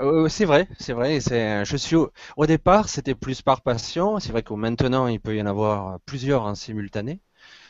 Euh, 0.00 0.28
c'est 0.28 0.44
vrai, 0.44 0.68
c'est 0.78 0.92
vrai. 0.92 1.20
C'est, 1.20 1.64
je 1.64 1.76
suis 1.76 1.96
au, 1.96 2.12
au 2.36 2.46
départ, 2.46 2.88
c'était 2.88 3.14
plus 3.16 3.42
par 3.42 3.62
passion. 3.62 4.18
C'est 4.20 4.30
vrai 4.32 4.42
que 4.42 4.54
maintenant, 4.54 5.06
il 5.08 5.20
peut 5.20 5.36
y 5.36 5.42
en 5.42 5.46
avoir 5.46 5.98
plusieurs 6.00 6.42
en 6.44 6.54
simultané. 6.54 7.20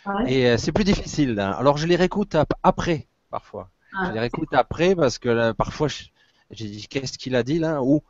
Ouais? 0.06 0.24
Et 0.28 0.46
euh, 0.48 0.58
c'est 0.58 0.72
plus 0.72 0.84
difficile. 0.84 1.38
hein. 1.40 1.52
Alors, 1.58 1.78
je 1.78 1.86
les 1.86 1.96
réécoute 1.96 2.34
ap- 2.36 2.54
après, 2.62 3.08
parfois. 3.30 3.70
Ah. 3.92 4.08
Je 4.08 4.12
les 4.12 4.20
réécoute 4.20 4.54
après 4.54 4.94
parce 4.96 5.18
que 5.18 5.28
là, 5.30 5.54
parfois, 5.54 5.88
je- 5.88 6.04
j'ai 6.52 6.68
dit 6.68 6.88
qu'est-ce 6.88 7.18
qu'il 7.18 7.36
a 7.36 7.42
dit 7.44 7.58
là? 7.60 7.82
Ou 7.82 8.02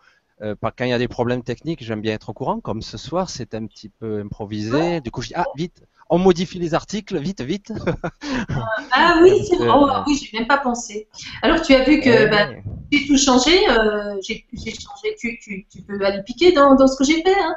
euh, 0.43 0.55
quand 0.61 0.85
il 0.85 0.89
y 0.91 0.93
a 0.93 0.99
des 0.99 1.09
problèmes 1.09 1.43
techniques, 1.43 1.83
j'aime 1.85 2.01
bien 2.01 2.15
être 2.15 2.31
au 2.31 2.33
courant. 2.35 2.61
Comme 2.61 2.83
ce 2.83 2.97
soir, 2.99 3.31
c'est 3.31 3.55
un 3.55 3.67
petit 3.67 3.89
peu 3.89 4.21
improvisé. 4.21 5.01
Du 5.01 5.11
coup, 5.11 5.23
je 5.23 5.29
dis 5.29 5.35
ah 5.37 5.47
vite, 5.57 5.83
on 6.11 6.19
modifie 6.19 6.59
les 6.59 6.75
articles, 6.75 7.19
vite, 7.19 7.41
vite. 7.43 7.73
Ah 8.93 9.19
oui, 9.23 9.31
c'est 9.49 9.57
vrai. 9.57 9.69
Oh, 9.75 9.89
euh, 9.89 10.03
oui, 10.07 10.17
j'ai 10.31 10.39
même 10.39 10.47
pas 10.49 10.59
pensé. 10.59 11.09
Alors, 11.43 11.61
tu 11.63 11.75
as 11.75 11.85
vu 11.85 12.01
que 12.01 12.11
Ouais. 12.11 12.31
bah, 12.31 12.49
j'ai 12.91 13.07
tout 13.07 13.19
changé. 13.19 13.69
euh, 13.69 14.17
j'ai 14.23 14.45
changé. 14.73 15.15
Tu, 15.19 15.39
tu, 15.41 15.67
tu 15.71 15.83
peux 15.83 16.05
aller 16.05 16.23
piquer 16.23 16.53
dans, 16.53 16.75
dans 16.75 16.87
ce 16.87 16.97
que 16.97 17.05
j'ai 17.05 17.23
fait. 17.23 17.35
Hein. 17.41 17.57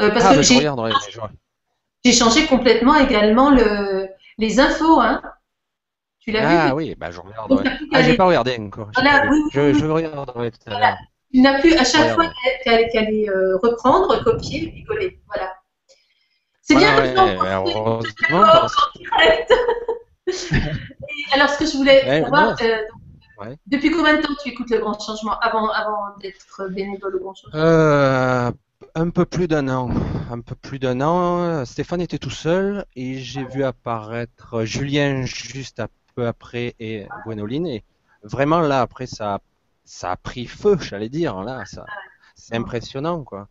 Euh, 0.00 0.10
parce 0.10 0.26
ah, 0.26 0.30
que 0.30 0.36
bah, 0.36 0.42
je 0.42 0.54
j'ai 2.04 2.12
je- 2.12 2.12
changé 2.12 2.46
complètement 2.46 2.96
également 2.96 3.50
le, 3.50 4.08
les 4.38 4.60
infos. 4.60 5.00
Hein. 5.00 5.22
Tu 6.20 6.32
l'as 6.32 6.46
Ah 6.46 6.46
vu 6.46 6.72
oui, 6.74 6.94
bah 6.96 7.10
je 7.10 7.20
plus 7.20 7.32
qu'à 7.32 7.68
Ah, 7.92 8.02
j'ai 8.02 8.14
pas 8.14 8.26
regardé 8.26 8.56
encore. 8.58 8.90
Voilà, 8.94 9.20
pas 9.20 9.30
oui, 9.30 9.38
oui, 9.44 9.50
Je, 9.52 9.72
oui. 9.72 9.80
je 9.80 9.86
tout 10.50 10.58
à 10.66 10.70
Voilà. 10.70 10.98
Tu 11.32 11.40
n'as 11.40 11.60
plus 11.60 11.74
à 11.74 11.84
chaque 11.84 12.14
fois 12.14 12.30
qu'à 12.64 12.72
aller, 12.72 13.28
euh, 13.28 13.58
reprendre, 13.58 14.22
copier 14.24 14.84
coller. 14.86 15.20
Voilà. 15.26 15.54
C'est 16.62 16.74
bien 16.76 16.98
ouais, 16.98 17.14
comme 17.14 17.24
ouais, 17.24 17.48
alors, 21.32 21.48
ce 21.50 21.58
que 21.58 21.66
je 21.66 21.76
voulais 21.76 22.04
Ouais, 22.06 22.22
savoir, 22.22 22.56
euh, 22.60 22.78
Ouais. 23.40 23.56
depuis 23.66 23.90
combien 23.90 24.16
de 24.16 24.22
temps 24.22 24.34
tu 24.42 24.48
écoutes 24.50 24.68
le 24.70 24.78
Grand 24.78 24.98
Changement 24.98 25.38
avant, 25.38 25.68
avant 25.70 26.16
d'être 26.20 26.68
bénévole 26.70 27.16
au 27.16 27.20
Grand 27.20 27.34
Changement? 27.34 27.58
Euh, 27.58 28.50
un 28.94 29.10
peu 29.10 29.24
plus 29.24 29.48
d'un 29.48 29.68
an. 29.68 29.90
Un 30.30 30.40
peu 30.40 30.54
plus 30.56 30.78
d'un 30.78 31.00
an. 31.00 31.64
Stéphane 31.64 32.00
était 32.00 32.18
tout 32.18 32.30
seul 32.30 32.84
et 32.96 33.18
j'ai 33.18 33.44
vu 33.44 33.64
apparaître 33.64 34.64
Julien 34.64 35.24
juste 35.24 35.80
un 35.80 35.88
peu 36.14 36.26
après 36.26 36.74
et 36.80 37.06
Gwénoline. 37.24 37.66
Et 37.66 37.84
vraiment 38.24 38.60
là, 38.60 38.80
après, 38.80 39.06
ça, 39.06 39.38
ça 39.88 40.12
a 40.12 40.16
pris 40.16 40.46
feu, 40.46 40.76
j'allais 40.80 41.08
dire. 41.08 41.42
Là, 41.42 41.64
ça, 41.66 41.86
c'est 42.34 42.54
impressionnant, 42.56 43.24
quoi. 43.24 43.48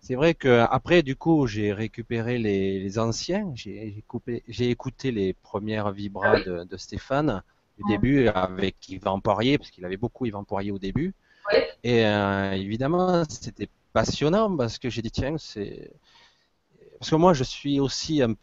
C'est 0.00 0.16
vrai 0.16 0.34
que 0.34 0.66
après, 0.70 1.02
du 1.02 1.16
coup, 1.16 1.46
j'ai 1.46 1.72
récupéré 1.72 2.38
les, 2.38 2.80
les 2.80 2.98
anciens. 2.98 3.52
J'ai 3.54 3.92
j'ai 3.94 4.04
coupé- 4.08 4.44
j'ai 4.48 4.70
écouté 4.70 5.12
les 5.12 5.34
premières 5.34 5.92
vibras 5.92 6.38
de, 6.40 6.64
de 6.64 6.76
Stéphane 6.76 7.42
du 7.78 7.84
début 7.84 8.28
avec 8.28 8.88
Yvan 8.90 9.20
Poirier, 9.20 9.58
parce 9.58 9.70
qu'il 9.70 9.84
avait 9.86 9.96
beaucoup 9.98 10.26
Yvan 10.26 10.44
Poirier 10.44 10.72
au 10.72 10.78
début. 10.80 11.14
Et 11.84 12.04
euh, 12.06 12.52
évidemment, 12.52 13.24
c'était 13.28 13.68
passionnant 13.92 14.56
parce 14.56 14.78
que 14.78 14.90
j'ai 14.90 15.02
dit, 15.02 15.10
tiens, 15.12 15.36
c'est. 15.38 15.92
Parce 16.98 17.10
que 17.10 17.16
moi, 17.16 17.34
je 17.34 17.44
suis 17.44 17.80
aussi. 17.80 18.22
un- 18.22 18.34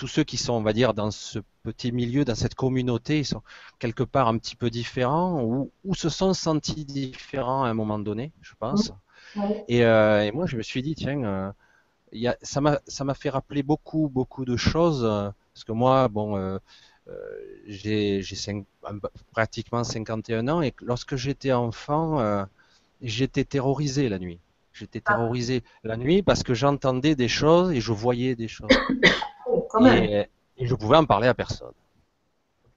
Tous 0.00 0.06
ceux 0.06 0.24
qui 0.24 0.38
sont, 0.38 0.54
on 0.54 0.62
va 0.62 0.72
dire, 0.72 0.94
dans 0.94 1.10
ce 1.10 1.40
petit 1.62 1.92
milieu, 1.92 2.24
dans 2.24 2.34
cette 2.34 2.54
communauté, 2.54 3.18
ils 3.18 3.26
sont 3.26 3.42
quelque 3.78 4.02
part 4.02 4.28
un 4.28 4.38
petit 4.38 4.56
peu 4.56 4.70
différents 4.70 5.42
ou, 5.42 5.70
ou 5.84 5.94
se 5.94 6.08
sont 6.08 6.32
sentis 6.32 6.86
différents 6.86 7.64
à 7.64 7.68
un 7.68 7.74
moment 7.74 7.98
donné, 7.98 8.32
je 8.40 8.54
pense. 8.58 8.94
Ouais. 9.36 9.62
Et, 9.68 9.84
euh, 9.84 10.24
et 10.24 10.32
moi, 10.32 10.46
je 10.46 10.56
me 10.56 10.62
suis 10.62 10.80
dit, 10.80 10.94
tiens, 10.94 11.22
euh, 11.22 11.52
il 12.12 12.22
y 12.22 12.28
a, 12.28 12.38
ça 12.40 12.62
m'a, 12.62 13.14
fait 13.14 13.28
rappeler 13.28 13.62
beaucoup, 13.62 14.08
beaucoup 14.08 14.46
de 14.46 14.56
choses. 14.56 15.04
euh, 15.04 15.28
parce 15.52 15.64
que 15.64 15.72
moi, 15.72 16.08
bon, 16.08 16.38
euh, 16.38 16.56
j'ai, 17.66 18.22
pratiquement 19.32 19.84
51 19.84 20.48
ans 20.48 20.62
et 20.62 20.72
lorsque 20.80 21.16
j'étais 21.16 21.52
enfant, 21.52 22.46
j'étais 23.02 23.44
terrorisé 23.44 24.08
la 24.08 24.18
nuit. 24.18 24.40
J'étais 24.72 25.02
terrorisé 25.02 25.62
la 25.84 25.98
nuit 25.98 26.22
parce 26.22 26.42
que 26.42 26.54
j'entendais 26.54 27.14
des 27.16 27.28
choses 27.28 27.70
et 27.72 27.82
je 27.82 27.92
voyais 27.92 28.34
des 28.34 28.48
choses. 28.48 28.70
Quand 29.72 29.80
même. 29.80 30.04
Et, 30.04 30.28
et 30.58 30.66
je 30.66 30.74
pouvais 30.74 30.96
en 30.96 31.04
parler 31.04 31.28
à 31.28 31.34
personne. 31.34 31.72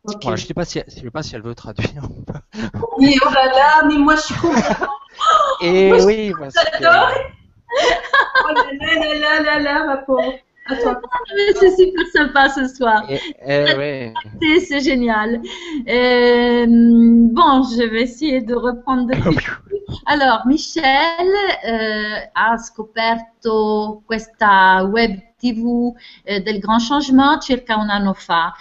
Ok. 0.06 0.22
Voilà, 0.24 0.36
je 0.36 0.46
sais 0.46 0.54
pas 0.54 0.66
si, 0.66 0.82
je 0.88 1.00
sais 1.02 1.10
pas 1.12 1.24
si 1.24 1.36
elle 1.36 1.42
veut 1.44 1.56
traduire. 1.56 2.04
Oui, 2.98 3.18
oh 3.26 3.30
là 3.34 3.46
là, 3.48 3.86
mais 3.88 3.98
moi 3.98 4.16
je 4.16 4.22
suis 4.22 4.36
complètement. 4.36 4.88
Et 5.62 5.88
Moi, 5.90 6.00
je- 6.00 6.06
oui, 6.06 6.34
parce 6.38 6.54
que- 6.56 6.62
J'adore. 6.82 7.10
Oh 8.46 8.54
là 8.54 8.64
là 8.80 9.14
là 9.20 9.40
là 9.42 9.60
là 9.60 9.86
ma 9.86 9.98
pauvre. 9.98 10.34
À 10.68 10.76
toi. 10.78 11.02
Mais 11.36 11.54
c'est 11.60 11.76
super 11.76 12.06
sympa 12.14 12.50
ce 12.50 12.68
soir. 12.68 13.04
Et- 13.10 13.20
eh 13.46 13.76
ouais. 13.78 14.14
C'est- 14.68 14.80
génial. 14.82 15.42
Euh, 15.88 16.66
bon, 16.68 17.64
je 17.64 17.84
vais 17.90 18.04
essayer 18.04 18.42
de 18.42 18.56
reprendre 18.56 19.08
depuis. 19.08 19.38
Allora, 20.06 20.42
Michelle 20.46 21.36
eh, 21.64 22.30
ha 22.34 22.58
scoperto 22.58 24.04
questa 24.10 24.84
web 24.86 25.20
TV 25.44 25.94
eh, 26.24 26.42
del 26.42 26.60
Grand 26.60 26.82
Changement 26.82 27.42
circa 27.42 27.76
un 27.76 27.90
anno 27.90 28.14
fa. 28.14 28.54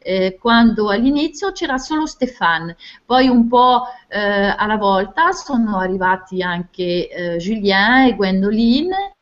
eh, 0.00 0.38
quando 0.40 0.88
all'inizio 0.90 1.52
c'era 1.52 1.76
solo 1.76 2.06
Stéphane, 2.06 2.76
poi 3.04 3.28
un 3.28 3.48
po' 3.48 3.82
eh, 4.08 4.18
alla 4.56 4.76
volta 4.76 5.32
sono 5.32 5.78
arrivati 5.78 6.40
anche 6.40 7.08
eh, 7.08 7.36
Julien 7.36 8.06
e 8.06 8.14
Gwendoline 8.14 9.16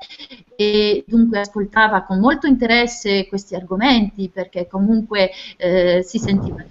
e 0.55 1.05
dunque 1.07 1.41
ascoltava 1.41 2.03
con 2.03 2.21
molto 2.21 2.47
interesse 2.47 3.27
questi 3.27 3.55
argomenti 3.55 4.29
perché 4.29 4.69
comunque 4.69 5.31
eh, 5.57 6.03
si 6.05 6.19
sentiva 6.19 6.65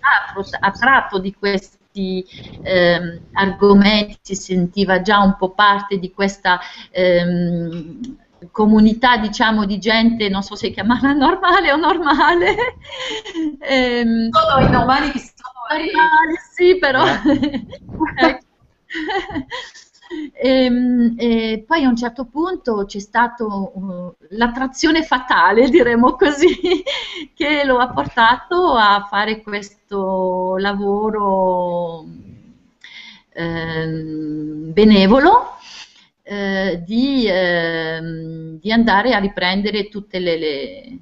attratto 0.60 1.20
di 1.20 1.34
questi 1.34 2.26
ehm, 2.62 3.20
argomenti, 3.34 4.18
si 4.22 4.36
sentiva 4.36 5.02
già 5.02 5.20
un 5.20 5.36
po' 5.38 5.52
parte 5.52 5.98
di 5.98 6.12
questa 6.14 6.60
ehm, 6.92 8.18
comunità 8.52 9.18
diciamo 9.18 9.66
di 9.66 9.78
gente, 9.80 10.30
non 10.30 10.42
so 10.44 10.56
se 10.56 10.72
chiamarla 10.72 11.14
normale 11.14 11.72
o 11.72 11.76
normale. 11.78 12.56
Ehm, 13.60 14.30
Sono 14.32 14.66
i 14.66 14.70
normali 14.70 15.12
che 15.12 15.20
sono. 15.20 15.66
normale, 15.70 16.34
sì, 16.54 16.78
però. 16.78 17.04
Ecco. 18.18 18.44
Ehm, 20.34 21.16
E, 21.18 21.64
poi 21.68 21.84
a 21.84 21.90
un 21.90 21.96
certo 21.96 22.26
punto 22.26 22.86
c'è 22.86 23.00
stata 23.00 23.46
l'attrazione 24.30 25.04
fatale, 25.04 25.70
diremmo 25.70 26.14
così, 26.16 26.84
che 27.34 27.64
lo 27.66 27.78
ha 27.80 27.90
portato 27.90 28.74
a 28.76 29.08
fare 29.10 29.42
questo 29.42 30.58
lavoro 30.58 32.06
ehm, 33.34 34.72
benevolo 34.74 35.55
eh, 36.28 36.82
di, 36.84 37.28
ehm, 37.28 38.58
di 38.60 38.72
andare 38.72 39.14
a 39.14 39.20
riprendere 39.20 39.90
tutte 39.90 40.18
le, 40.18 40.38
le- 40.38 41.00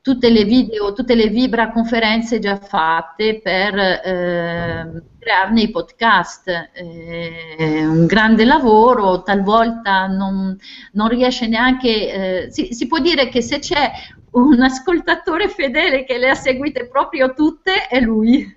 tutte 0.00 0.30
le 0.30 0.44
video, 0.44 0.92
tutte 0.92 1.16
le 1.16 1.26
Vibra 1.26 1.72
conferenze 1.72 2.38
già 2.38 2.56
fatte 2.56 3.40
per 3.42 3.76
ehm, 3.76 5.02
crearne 5.18 5.62
i 5.62 5.70
podcast. 5.72 6.48
È 6.48 7.84
un 7.84 8.06
grande 8.06 8.44
lavoro, 8.44 9.24
talvolta 9.24 10.06
non, 10.06 10.56
non 10.92 11.08
riesce 11.08 11.48
neanche, 11.48 12.44
eh, 12.44 12.50
si, 12.52 12.72
si 12.72 12.86
può 12.86 13.00
dire 13.00 13.28
che 13.28 13.42
se 13.42 13.58
c'è 13.58 13.90
un 14.30 14.62
ascoltatore 14.62 15.48
fedele 15.48 16.04
che 16.04 16.18
le 16.18 16.28
ha 16.28 16.34
seguite 16.34 16.86
proprio 16.86 17.34
tutte 17.34 17.88
è 17.88 17.98
lui. 17.98 18.46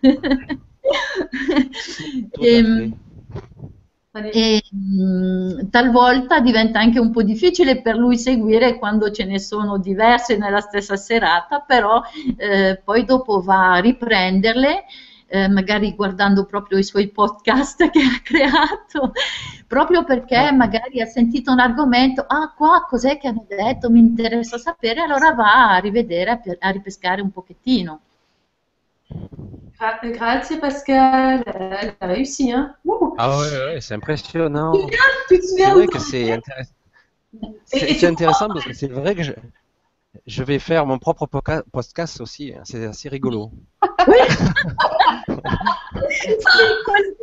Tout 2.32 2.98
e 4.12 4.64
mh, 4.72 5.70
talvolta 5.70 6.40
diventa 6.40 6.80
anche 6.80 7.00
un 7.00 7.12
po' 7.12 7.22
difficile 7.22 7.82
per 7.82 7.96
lui 7.96 8.18
seguire 8.18 8.78
quando 8.80 9.12
ce 9.12 9.24
ne 9.26 9.40
sono 9.40 9.78
diverse 9.78 10.36
nella 10.38 10.62
stessa 10.62 10.96
serata, 10.96 11.60
però 11.60 12.02
eh, 12.38 12.82
poi 12.84 13.06
dopo 13.06 13.40
va 13.42 13.74
a 13.74 13.80
riprenderle, 13.80 14.86
eh, 15.28 15.48
magari 15.48 15.94
guardando 15.94 16.46
proprio 16.46 16.80
i 16.80 16.84
suoi 16.84 17.08
podcast 17.10 17.88
che 17.92 18.00
ha 18.00 18.20
creato, 18.24 19.12
proprio 19.68 20.04
perché 20.04 20.52
magari 20.52 21.02
ha 21.02 21.06
sentito 21.06 21.52
un 21.52 21.60
argomento, 21.60 22.26
ah 22.28 22.52
qua 22.56 22.86
cos'è 22.90 23.18
che 23.20 23.28
hanno 23.28 23.46
detto, 23.48 23.92
mi 23.92 24.00
interessa 24.00 24.58
sapere, 24.58 25.02
allora 25.02 25.34
va 25.34 25.76
a 25.76 25.78
rivedere, 25.78 26.32
a, 26.32 26.42
a 26.60 26.70
ripescare 26.72 27.22
un 27.22 27.32
pochettino. 27.32 28.02
Gra- 29.80 30.00
Grazie 30.04 30.58
Pascal. 30.58 31.44
Elle 31.46 31.96
a 32.00 32.08
réussi, 32.08 32.52
hein. 32.52 32.76
Ouh. 32.86 33.16
Ah 33.18 33.38
ouais, 33.40 33.46
ouais, 33.74 33.82
c'est 33.82 33.94
impressionnant. 33.94 34.74
Tu 35.30 35.40
te 35.40 35.42
C'est 35.42 35.48
souviens 35.48 35.74
vrai 35.74 35.86
où 35.86 35.90
que 35.90 36.00
c'est 36.00 36.32
intéressant. 36.34 36.72
C'est 37.66 38.04
intéressant 38.08 38.48
parce 38.48 38.66
que 38.66 38.74
c'est 38.74 38.88
vrai 38.92 39.16
que 39.16 39.24
je, 39.24 39.32
je 40.26 40.44
vais 40.44 40.60
faire 40.60 40.86
mon 40.86 40.98
propre 40.98 41.28
podcast 41.72 42.20
aussi. 42.22 42.54
hein. 42.56 42.62
C'est 42.64 42.86
assez 42.86 43.10
rigolo. 43.10 43.52
Questo 44.06 44.44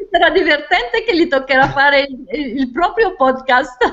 sarà 0.11 0.31
divertente 0.31 1.03
che 1.05 1.17
gli 1.17 1.27
toccherà 1.29 1.69
fare 1.71 2.07
il, 2.09 2.59
il 2.59 2.71
proprio 2.73 3.15
podcast. 3.17 3.77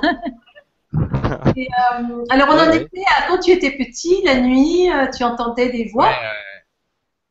Et, 1.56 1.68
euh, 1.68 2.24
alors 2.30 2.50
on 2.50 2.60
en 2.60 2.72
était 2.72 3.04
à 3.18 3.28
quand 3.28 3.40
tu 3.40 3.50
étais 3.52 3.72
petit, 3.72 4.22
la 4.24 4.40
nuit, 4.40 4.92
euh, 4.92 5.08
tu 5.10 5.24
entendais 5.24 5.70
des 5.70 5.90
voix? 5.92 6.06
Ouais, 6.08 6.14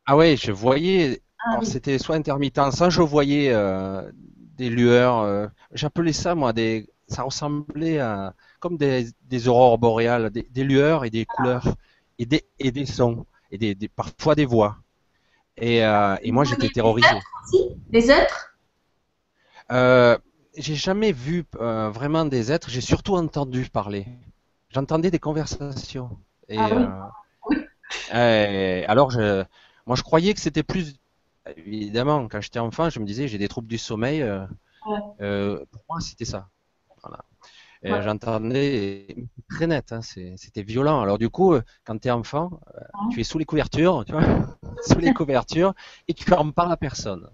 Ah 0.06 0.16
ouais, 0.16 0.36
je 0.36 0.52
voyais. 0.52 1.22
Ah 1.44 1.50
Alors 1.50 1.64
oui. 1.64 1.66
c'était 1.66 1.98
soit 1.98 2.16
intermittent, 2.16 2.58
soit 2.72 2.90
je 2.90 3.02
voyais 3.02 3.50
euh, 3.52 4.10
des 4.56 4.70
lueurs. 4.70 5.18
euh, 5.20 5.46
J'appelais 5.72 6.12
ça 6.12 6.34
moi 6.34 6.52
des. 6.52 6.88
Ça 7.08 7.22
ressemblait 7.24 7.98
à 7.98 8.34
comme 8.60 8.76
des, 8.76 9.06
des 9.24 9.48
aurores 9.48 9.78
boréales, 9.78 10.30
des, 10.30 10.44
des 10.50 10.64
lueurs 10.64 11.04
et 11.04 11.10
des 11.10 11.26
couleurs 11.26 11.74
et 12.18 12.26
des 12.26 12.44
et 12.58 12.70
des 12.70 12.86
sons 12.86 13.26
et 13.50 13.58
des, 13.58 13.74
des- 13.74 13.88
parfois 13.88 14.34
des 14.34 14.46
voix. 14.46 14.78
Et, 15.58 15.84
euh, 15.84 16.16
et 16.22 16.32
moi 16.32 16.44
j'étais 16.44 16.70
terrorisé. 16.70 17.24
les 17.90 18.10
êtres? 18.10 18.56
J'ai 20.56 20.74
jamais 20.74 21.12
vu 21.12 21.44
vraiment 21.54 22.24
des 22.26 22.52
êtres, 22.52 22.68
j'ai 22.70 22.80
surtout 22.82 23.14
entendu 23.16 23.68
parler. 23.70 24.06
J'entendais 24.70 25.10
des 25.10 25.18
conversations. 25.18 26.18
Et, 26.48 26.58
Ah 26.62 26.70
oui. 26.74 26.86
alors, 28.86 29.10
je, 29.10 29.44
moi, 29.86 29.96
je 29.96 30.02
croyais 30.02 30.34
que 30.34 30.40
c'était 30.40 30.62
plus. 30.62 30.94
Évidemment, 31.56 32.28
quand 32.28 32.40
j'étais 32.40 32.60
enfant, 32.60 32.88
je 32.90 33.00
me 33.00 33.04
disais, 33.04 33.26
j'ai 33.28 33.38
des 33.38 33.48
troubles 33.48 33.68
du 33.68 33.78
sommeil. 33.78 34.22
euh, 34.22 34.46
Ouais. 34.86 34.98
euh, 35.20 35.64
pour 35.70 35.82
moi, 35.88 36.00
c'était 36.00 36.24
ça. 36.24 36.48
Voilà. 37.02 37.20
Ouais. 37.84 38.02
J'entendais 38.02 39.16
très 39.50 39.66
net, 39.66 39.92
hein, 39.92 40.02
c'est- 40.02 40.34
c'était 40.36 40.62
violent. 40.62 41.00
Alors, 41.02 41.18
du 41.18 41.28
coup, 41.30 41.54
euh, 41.54 41.62
quand 41.84 41.98
tu 42.00 42.08
es 42.08 42.10
enfant, 42.12 42.60
Ouais. 42.74 42.82
tu 43.12 43.20
es 43.20 43.24
sous 43.24 43.38
les 43.38 43.44
couvertures, 43.44 44.04
tu 44.04 44.12
vois, 44.12 44.22
sous 44.86 44.98
les 44.98 45.12
couvertures, 45.12 45.72
et 46.08 46.14
tu 46.14 46.32
en 46.32 46.50
parles 46.52 46.72
à 46.72 46.76
personne. 46.76 47.28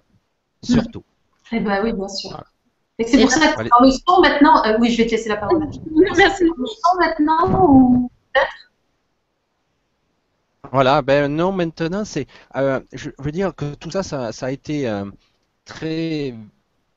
Surtout. 0.62 1.04
Eh 1.52 1.60
ben 1.60 1.82
oui, 1.82 1.92
bien 1.94 2.08
sûr. 2.08 2.28
Voilà. 2.30 2.44
Et 2.98 3.04
c'est 3.04 3.20
pour 3.22 3.30
ça 3.30 3.40
que 3.54 3.68
dans 3.70 3.80
le 3.86 3.90
son 3.90 4.20
maintenant. 4.20 4.62
euh, 4.66 4.76
oui, 4.80 4.90
je 4.90 4.98
vais 4.98 5.06
te 5.06 5.12
laisser 5.12 5.30
la 5.30 5.36
parole. 5.38 5.60
Merci. 6.18 6.44
Dans 6.44 6.54
le 6.58 6.66
son 6.66 6.98
maintenant 6.98 7.64
ou 7.74 8.10
Voilà, 10.72 11.02
ben 11.02 11.28
non, 11.34 11.52
maintenant, 11.52 12.04
c'est. 12.04 12.26
euh, 12.56 12.80
je 12.92 13.10
veux 13.18 13.32
dire 13.32 13.54
que 13.54 13.74
tout 13.74 13.90
ça, 13.90 14.02
ça, 14.02 14.32
ça 14.32 14.46
a 14.46 14.50
été 14.50 14.88
euh, 14.88 15.04
très, 15.64 16.34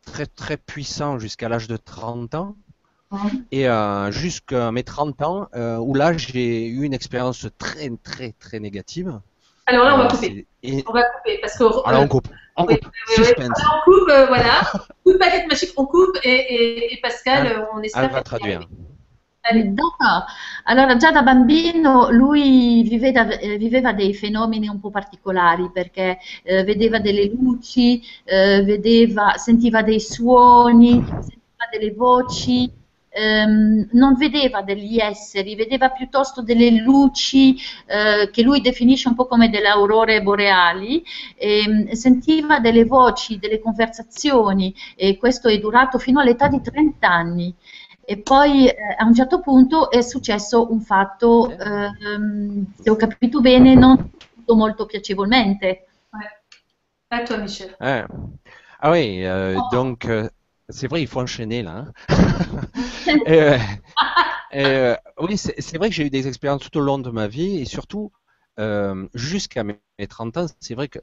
très, 0.06 0.26
très 0.26 0.58
puissant 0.58 1.20
jusqu'à 1.20 1.50
l'âge 1.50 1.68
de 1.68 1.78
30 1.78 2.36
ans. 2.36 2.56
Et 3.52 3.68
euh, 3.68 4.10
jusqu'à 4.12 4.72
mes 4.72 4.84
30 4.84 5.22
ans, 5.22 5.48
où 5.80 5.94
là, 5.94 6.16
j'ai 6.16 6.66
eu 6.68 6.84
une 6.84 6.94
expérience 6.94 7.46
très, 7.58 7.90
très, 8.04 8.34
très 8.40 8.60
négative. 8.60 9.20
Alors 9.66 9.86
là, 9.86 9.96
on 9.96 9.98
va 10.00 10.08
couper. 10.08 10.48
et- 10.64 10.84
On 10.88 10.94
va 10.94 11.04
couper 11.04 11.38
parce 11.42 11.58
que. 11.58 11.64
Alors, 11.88 12.02
on 12.04 12.08
coupe. 12.08 12.28
On 12.58 12.66
coupe. 12.66 12.72
oui, 12.84 12.90
oui. 13.10 13.16
Suspense. 13.26 13.62
On 13.66 13.92
coupe, 13.92 14.08
voilà. 14.28 14.62
Coup 15.06 15.14
de 15.14 15.18
baguette 15.18 15.48
magique, 15.48 15.72
on 15.78 15.86
coupe 15.86 16.18
et, 16.24 16.30
et, 16.30 16.94
et 16.94 17.02
Pascal, 17.02 17.48
euh, 17.48 17.66
on 17.74 17.82
espère. 17.82 18.04
Elle 18.04 18.12
va 18.12 18.24
traduire. 18.24 18.68
D'accordo. 19.44 20.26
Allora, 20.66 20.96
già 20.98 21.12
da 21.12 21.24
bambino 21.24 22.12
lui 22.12 22.84
viveva, 22.84 23.28
eh, 23.40 23.58
viveva 23.58 23.92
dei 23.92 24.14
fenomeni 24.14 24.68
un 24.68 24.80
po' 24.80 24.92
particolari 24.92 25.72
perché 25.72 26.20
eh, 26.44 26.64
vedeva 26.64 27.00
delle 27.00 27.26
luci, 27.28 28.02
eh, 28.24 28.62
vedeva, 28.64 29.38
sentiva 29.38 29.82
dei 29.82 30.00
suoni, 30.00 31.04
sentiva 31.04 31.68
delle 31.72 31.92
voci, 31.92 32.72
ehm, 33.10 33.90
non 33.94 34.14
vedeva 34.16 34.62
degli 34.62 34.98
esseri, 35.00 35.56
vedeva 35.56 35.90
piuttosto 35.90 36.44
delle 36.44 36.70
luci 36.72 37.56
eh, 37.88 38.30
che 38.32 38.44
lui 38.44 38.62
definisce 38.62 39.08
un 39.08 39.16
po' 39.16 39.26
come 39.26 39.50
delle 39.50 39.68
aurore 39.68 40.22
boreali, 40.22 41.04
e, 41.36 41.90
sentiva 41.96 42.60
delle 42.60 42.86
voci, 42.86 43.40
delle 43.40 43.60
conversazioni 43.60 44.74
e 44.96 45.18
questo 45.18 45.50
è 45.50 45.58
durato 45.60 45.98
fino 45.98 46.20
all'età 46.20 46.48
di 46.48 46.62
30 46.62 47.10
anni. 47.10 47.54
E 48.12 48.18
poi 48.18 48.68
eh, 48.68 48.76
a 48.98 49.06
un 49.06 49.14
certo 49.14 49.40
punto 49.40 49.90
è 49.90 50.02
successo 50.02 50.70
un 50.70 50.82
fatto, 50.82 51.50
ehm, 51.50 52.66
se 52.78 52.90
ho 52.90 52.98
capito 52.98 53.40
bene, 53.40 53.74
non 53.74 54.10
molto 54.48 54.86
piacevolmente. 54.86 55.86
À 57.10 57.24
toi, 57.24 57.38
Michel. 57.38 57.74
Ouais. 57.80 58.04
Ah 58.82 58.92
oui, 58.92 59.24
euh, 59.24 59.58
donc 59.72 60.08
euh, 60.08 60.28
c'est 60.68 60.88
vrai, 60.88 61.02
il 61.02 61.08
faut 61.08 61.22
enchaîner 61.22 61.64
là. 61.64 61.86
hein. 61.86 61.94
Et, 63.26 63.42
euh, 63.42 63.58
et, 64.52 64.66
euh, 64.66 64.96
oui, 65.22 65.38
c'est 65.38 65.78
vrai 65.78 65.88
que 65.88 65.96
j'ai 65.96 66.06
eu 66.08 66.10
des 66.10 66.28
expériences 66.28 66.70
tout 66.70 66.78
au 66.80 66.82
long 66.82 67.00
de 67.00 67.12
ma 67.12 67.28
vie 67.28 67.60
et 67.62 67.66
surtout 67.66 68.12
euh, 68.60 69.08
jusqu'à 69.14 69.64
mes 69.64 69.80
mes 70.00 70.08
30 70.08 70.36
ans, 70.36 70.48
c'est 70.60 70.76
vrai 70.76 70.90
que 70.90 71.00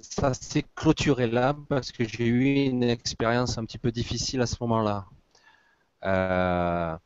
ça 0.00 0.34
s'est 0.34 0.64
clôturé 0.74 1.28
là 1.28 1.54
parce 1.68 1.92
que 1.92 2.02
j'ai 2.02 2.26
eu 2.26 2.64
une 2.66 2.82
expérience 2.82 3.58
un 3.58 3.64
petit 3.64 3.78
peu 3.78 3.92
difficile 3.92 4.40
à 4.40 4.46
ce 4.46 4.56
moment-là. 4.62 5.06
Euh, 6.04 6.96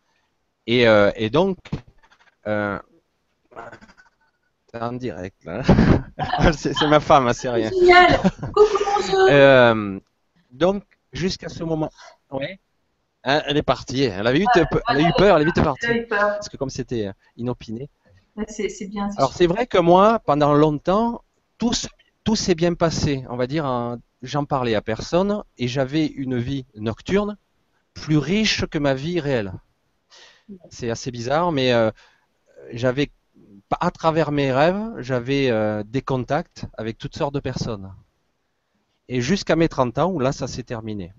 et, 0.67 0.87
euh, 0.87 1.11
et, 1.17 1.31
donc, 1.31 1.59
euh, 2.47 2.79
en 4.75 4.93
direct 4.93 5.45
là. 5.45 5.63
c'est 6.53 6.81
ma 6.87 7.01
femme, 7.01 7.27
hein, 7.27 7.33
c'est 7.33 7.49
rien. 7.49 7.71
Génial. 7.71 8.21
Euh, 9.29 10.01
donc, 10.51 10.85
jusqu'à 11.13 11.49
ce 11.49 11.65
moment, 11.65 11.91
ouais. 12.31 12.61
Hein, 13.25 13.43
elle 13.47 13.57
est 13.57 13.63
partie. 13.63 14.05
Elle 14.05 14.27
avait 14.27 14.41
eu, 14.41 14.47
elle 14.55 14.97
a 14.97 15.01
eu 15.01 15.13
peur. 15.17 15.37
Elle 15.37 15.43
est 15.43 15.47
vite 15.47 15.63
partie. 15.63 16.03
Parce 16.09 16.49
que 16.49 16.57
comme 16.57 16.71
c'était 16.71 17.11
inopiné. 17.37 17.89
C'est 18.49 18.87
bien. 18.89 19.11
Alors 19.17 19.33
c'est 19.33 19.47
vrai 19.47 19.67
que 19.67 19.79
moi, 19.79 20.19
pendant 20.21 20.55
longtemps, 20.55 21.23
tout, 21.59 21.73
tout 22.25 22.37
s'est 22.37 22.55
bien 22.55 22.75
passé. 22.75 23.25
On 23.29 23.37
va 23.37 23.47
dire, 23.47 23.99
j'en 24.23 24.45
parlais 24.45 24.75
à 24.75 24.83
personne 24.83 25.43
et 25.59 25.69
j'avais 25.69 26.07
une 26.07 26.39
vie 26.39 26.65
nocturne 26.75 27.37
plus 27.95 28.19
riche 28.19 28.67
que 28.67 28.79
ma 28.79 28.95
vie 28.95 29.21
réelle. 29.21 29.53
C'est 30.71 30.91
assez 30.91 31.11
bizarre, 31.11 31.53
mais 31.53 31.73
euh, 31.73 31.91
j'avais, 32.73 33.11
à 33.81 33.91
travers 33.91 34.33
mes 34.33 34.53
rêves, 34.53 34.95
j'avais 34.99 35.51
euh, 35.51 35.83
des 35.85 36.03
contacts 36.03 36.67
avec 36.77 36.99
toutes 36.99 37.17
sortes 37.17 37.35
de 37.35 37.41
personnes. 37.41 37.95
Et 39.09 39.21
jusqu'à 39.21 39.57
mes 39.57 39.69
30 39.69 39.99
ans, 39.99 40.11
où 40.11 40.19
là, 40.19 40.33
ça 40.33 40.47
s'est 40.47 40.63
terminé. 40.63 41.13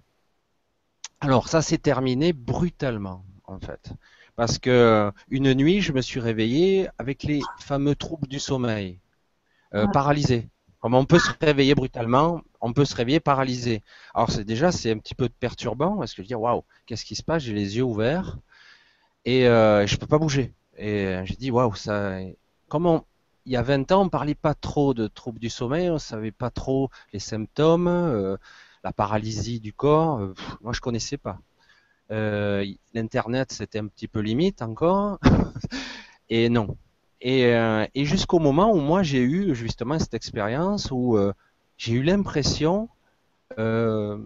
Alors, 1.19 1.47
ça 1.47 1.61
s'est 1.61 1.77
terminé 1.77 2.33
brutalement, 2.33 3.23
en 3.45 3.59
fait. 3.59 3.93
Parce 4.35 4.57
que 4.57 5.11
une 5.29 5.53
nuit, 5.53 5.81
je 5.81 5.93
me 5.93 6.01
suis 6.01 6.19
réveillé 6.19 6.89
avec 6.97 7.23
les 7.23 7.41
fameux 7.59 7.95
troubles 7.95 8.27
du 8.27 8.39
sommeil, 8.39 8.99
euh, 9.75 9.87
paralysé. 9.87 10.49
Comme 10.79 10.95
on 10.95 11.05
peut 11.05 11.19
se 11.19 11.31
réveiller 11.39 11.75
brutalement, 11.75 12.41
on 12.63 12.73
peut 12.73 12.85
se 12.85 12.95
réveiller 12.95 13.19
paralysé. 13.19 13.83
Alors 14.15 14.31
c'est 14.31 14.45
déjà 14.45 14.71
c'est 14.71 14.91
un 14.91 14.97
petit 14.97 15.15
peu 15.15 15.29
perturbant 15.29 15.97
parce 15.97 16.13
que 16.13 16.23
je 16.23 16.27
dis 16.27 16.35
waouh, 16.35 16.63
qu'est-ce 16.85 17.05
qui 17.05 17.15
se 17.15 17.23
passe? 17.23 17.43
J'ai 17.43 17.53
les 17.53 17.77
yeux 17.77 17.83
ouverts 17.83 18.37
et 19.25 19.47
euh, 19.47 19.85
je 19.87 19.97
peux 19.97 20.07
pas 20.07 20.17
bouger. 20.17 20.53
Et 20.77 21.17
j'ai 21.25 21.35
dit 21.35 21.51
waouh, 21.51 21.75
ça. 21.75 22.17
Comment 22.69 23.05
il 23.45 23.51
y 23.53 23.57
a 23.57 23.61
20 23.61 23.91
ans, 23.91 24.03
on 24.03 24.09
parlait 24.09 24.35
pas 24.35 24.53
trop 24.53 24.93
de 24.93 25.07
troubles 25.07 25.39
du 25.39 25.49
sommeil, 25.49 25.89
on 25.89 25.99
savait 25.99 26.31
pas 26.31 26.49
trop 26.49 26.89
les 27.11 27.19
symptômes, 27.19 27.87
euh, 27.87 28.37
la 28.83 28.93
paralysie 28.93 29.59
du 29.59 29.73
corps. 29.73 30.19
Euh, 30.19 30.33
moi, 30.61 30.73
je 30.73 30.79
connaissais 30.81 31.17
pas. 31.17 31.39
Euh, 32.11 32.65
L'internet, 32.93 33.51
c'était 33.51 33.79
un 33.79 33.87
petit 33.87 34.07
peu 34.07 34.19
limite 34.19 34.61
encore. 34.61 35.19
et 36.29 36.49
non. 36.49 36.77
Et, 37.21 37.45
euh, 37.45 37.85
jusqu'au 37.95 38.39
moment 38.39 38.73
où 38.73 38.79
moi 38.79 39.01
j'ai 39.03 39.21
eu 39.21 39.55
justement 39.55 39.97
cette 39.97 40.13
expérience 40.13 40.91
où 40.91 41.17
euh, 41.17 41.33
j'ai 41.77 41.93
eu 41.93 42.03
l'impression 42.03 42.89
euh, 43.59 44.17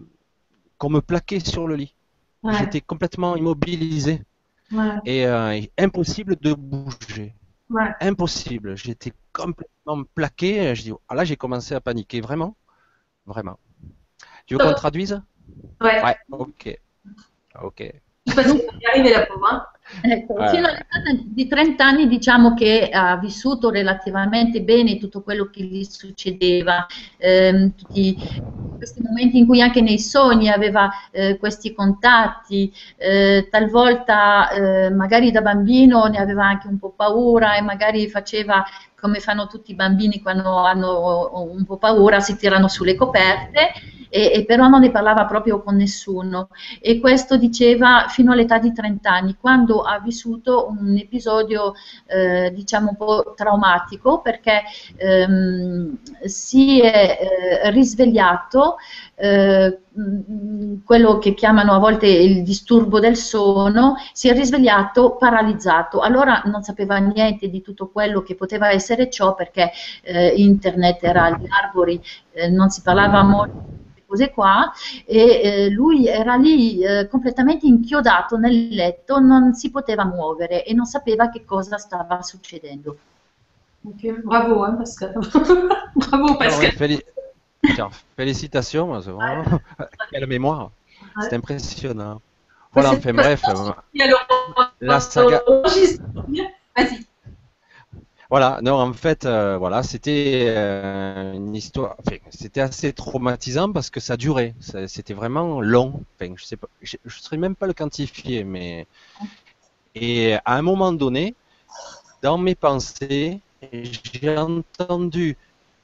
qu'on 0.78 0.90
me 0.90 1.00
plaquait 1.00 1.40
sur 1.40 1.66
le 1.66 1.76
lit. 1.76 1.94
Ouais. 2.42 2.54
J'étais 2.54 2.80
complètement 2.80 3.36
immobilisé 3.36 4.22
ouais. 4.72 4.98
et, 5.04 5.22
et, 5.22 5.72
impossible 5.78 6.36
de 6.36 6.54
bouger. 6.54 7.34
Ouais. 7.70 7.90
Impossible. 8.00 8.76
J'étais 8.76 9.12
complètement 9.32 10.04
plaqué. 10.14 10.74
Je 10.74 10.82
dis, 10.82 10.92
ah 11.08 11.14
là 11.14 11.24
j'ai 11.24 11.36
commencé 11.36 11.74
à 11.74 11.80
paniquer 11.80 12.20
vraiment, 12.20 12.56
vraiment. 13.26 13.58
Tu 14.46 14.54
veux 14.54 14.58
qu'on 14.58 14.72
traduise? 14.74 15.20
Ouais. 15.80 16.02
Ouais. 16.02 16.16
Ok. 16.30 16.78
Ok. 17.62 17.92
Arrivi 18.36 19.10
la 19.10 19.26
prova. 19.26 19.72
Ecco, 20.02 20.34
fino 20.48 20.66
all'età 20.66 21.00
di 21.24 21.46
30 21.46 21.84
anni 21.84 22.08
diciamo 22.08 22.54
che 22.54 22.90
ha 22.92 23.16
vissuto 23.16 23.70
relativamente 23.70 24.60
bene 24.60 24.98
tutto 24.98 25.22
quello 25.22 25.46
che 25.46 25.62
gli 25.62 25.82
succedeva, 25.82 26.86
ehm, 27.16 27.74
tutti 27.74 28.16
questi 28.76 29.02
momenti 29.02 29.38
in 29.38 29.46
cui 29.46 29.60
anche 29.60 29.80
nei 29.80 29.98
sogni 29.98 30.50
aveva 30.50 30.90
eh, 31.10 31.36
questi 31.38 31.72
contatti, 31.72 32.72
eh, 32.96 33.48
talvolta 33.50 34.50
eh, 34.50 34.90
magari 34.90 35.30
da 35.30 35.40
bambino 35.40 36.04
ne 36.04 36.18
aveva 36.18 36.46
anche 36.46 36.68
un 36.68 36.78
po' 36.78 36.92
paura 36.94 37.56
e 37.56 37.62
magari 37.62 38.08
faceva 38.08 38.64
come 39.00 39.20
fanno 39.20 39.46
tutti 39.46 39.70
i 39.70 39.74
bambini 39.74 40.20
quando 40.20 40.56
hanno 40.56 41.50
un 41.52 41.64
po' 41.64 41.78
paura, 41.78 42.20
si 42.20 42.36
tirano 42.36 42.68
sulle 42.68 42.94
coperte 42.94 43.72
e, 44.10 44.32
e, 44.32 44.44
però 44.44 44.68
non 44.68 44.80
ne 44.80 44.90
parlava 44.90 45.24
proprio 45.26 45.62
con 45.62 45.76
nessuno. 45.76 46.48
E 46.80 46.98
questo 47.00 47.36
diceva 47.36 48.06
fino 48.08 48.32
all'età 48.32 48.58
di 48.58 48.72
30 48.72 49.10
anni 49.10 49.36
quando 49.38 49.82
ha 49.82 49.98
vissuto 50.00 50.68
un 50.68 50.96
episodio 50.96 51.74
eh, 52.06 52.50
diciamo 52.52 52.90
un 52.90 52.96
po' 52.96 53.34
traumatico 53.36 54.20
perché 54.20 54.62
ehm, 54.96 55.98
si 56.24 56.80
è 56.80 57.18
eh, 57.62 57.70
risvegliato 57.70 58.76
eh, 59.18 59.78
quello 60.84 61.18
che 61.18 61.34
chiamano 61.34 61.72
a 61.72 61.78
volte 61.78 62.06
il 62.06 62.42
disturbo 62.44 63.00
del 63.00 63.16
sonno, 63.16 63.96
si 64.12 64.28
è 64.28 64.32
risvegliato 64.32 65.16
paralizzato. 65.16 66.00
Allora 66.00 66.42
non 66.44 66.62
sapeva 66.62 66.96
niente 66.98 67.48
di 67.48 67.60
tutto 67.60 67.88
quello 67.88 68.22
che 68.22 68.36
poteva 68.36 68.70
essere 68.70 69.10
ciò 69.10 69.34
perché 69.34 69.72
eh, 70.02 70.28
internet 70.36 71.02
era 71.02 71.24
agli 71.24 71.46
arbori, 71.48 72.00
eh, 72.32 72.48
non 72.48 72.70
si 72.70 72.80
parlava 72.82 73.22
molto 73.22 73.76
cose 74.06 74.30
qua 74.30 74.72
e 75.04 75.18
eh, 75.18 75.68
lui 75.68 76.06
era 76.06 76.34
lì 76.36 76.80
eh, 76.80 77.08
completamente 77.08 77.66
inchiodato 77.66 78.38
nel 78.38 78.68
letto, 78.68 79.18
non 79.18 79.52
si 79.52 79.70
poteva 79.70 80.06
muovere 80.06 80.64
e 80.64 80.72
non 80.72 80.86
sapeva 80.86 81.28
che 81.28 81.44
cosa 81.44 81.76
stava 81.76 82.22
succedendo. 82.22 82.96
Okay. 83.82 84.20
Bravo 84.22 84.64
hein, 84.64 84.76
Pascal. 84.76 85.12
Bravo 85.92 86.36
Pascal. 86.36 86.72
Féli 86.72 87.04
Tiens, 87.74 87.90
félicitations, 88.16 89.00
c'est 89.00 89.10
vraiment 89.10 89.44
quelle 90.12 90.26
mémoire. 90.26 90.70
Ouais. 91.16 91.26
C'est 91.28 91.34
impressionnant. 91.34 92.20
Voilà, 92.72 92.90
enfin 92.92 93.12
bref. 93.12 93.42
La 94.80 95.00
saga. 95.00 95.42
Vas-y. 96.76 97.06
Voilà, 98.30 98.58
non, 98.62 98.74
en 98.74 98.92
fait, 98.92 99.24
euh, 99.24 99.56
voilà, 99.56 99.82
c'était 99.82 100.44
euh, 100.48 101.32
une 101.32 101.56
histoire. 101.56 101.96
Enfin, 101.98 102.16
c'était 102.28 102.60
assez 102.60 102.92
traumatisant 102.92 103.72
parce 103.72 103.88
que 103.88 104.00
ça 104.00 104.18
durait. 104.18 104.54
C'était 104.86 105.14
vraiment 105.14 105.62
long. 105.62 106.02
Enfin, 106.14 106.34
je 106.36 106.44
sais 106.44 106.56
pas, 106.56 106.68
je, 106.82 106.98
ne 107.02 107.10
saurais 107.10 107.38
même 107.38 107.56
pas 107.56 107.66
le 107.66 107.72
quantifier, 107.72 108.44
mais 108.44 108.86
et 109.94 110.34
à 110.34 110.56
un 110.56 110.62
moment 110.62 110.92
donné, 110.92 111.34
dans 112.22 112.36
mes 112.36 112.54
pensées, 112.54 113.40
j'ai 113.72 114.36
entendu 114.36 115.38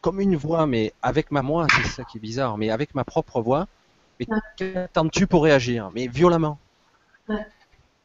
comme 0.04 0.20
une 0.20 0.36
voix, 0.36 0.66
mais 0.66 0.92
avec 1.00 1.30
ma 1.30 1.40
voix, 1.40 1.66
c'est 1.74 1.88
ça 1.88 2.04
qui 2.04 2.18
est 2.18 2.20
bizarre, 2.20 2.58
mais 2.58 2.68
avec 2.68 2.94
ma 2.94 3.04
propre 3.04 3.40
voix. 3.40 3.66
Mais 4.20 4.26
qu'attends-tu 4.58 5.26
pour 5.26 5.44
réagir? 5.44 5.90
Mais 5.94 6.08
violemment. 6.08 6.58
Ouais. 7.26 7.46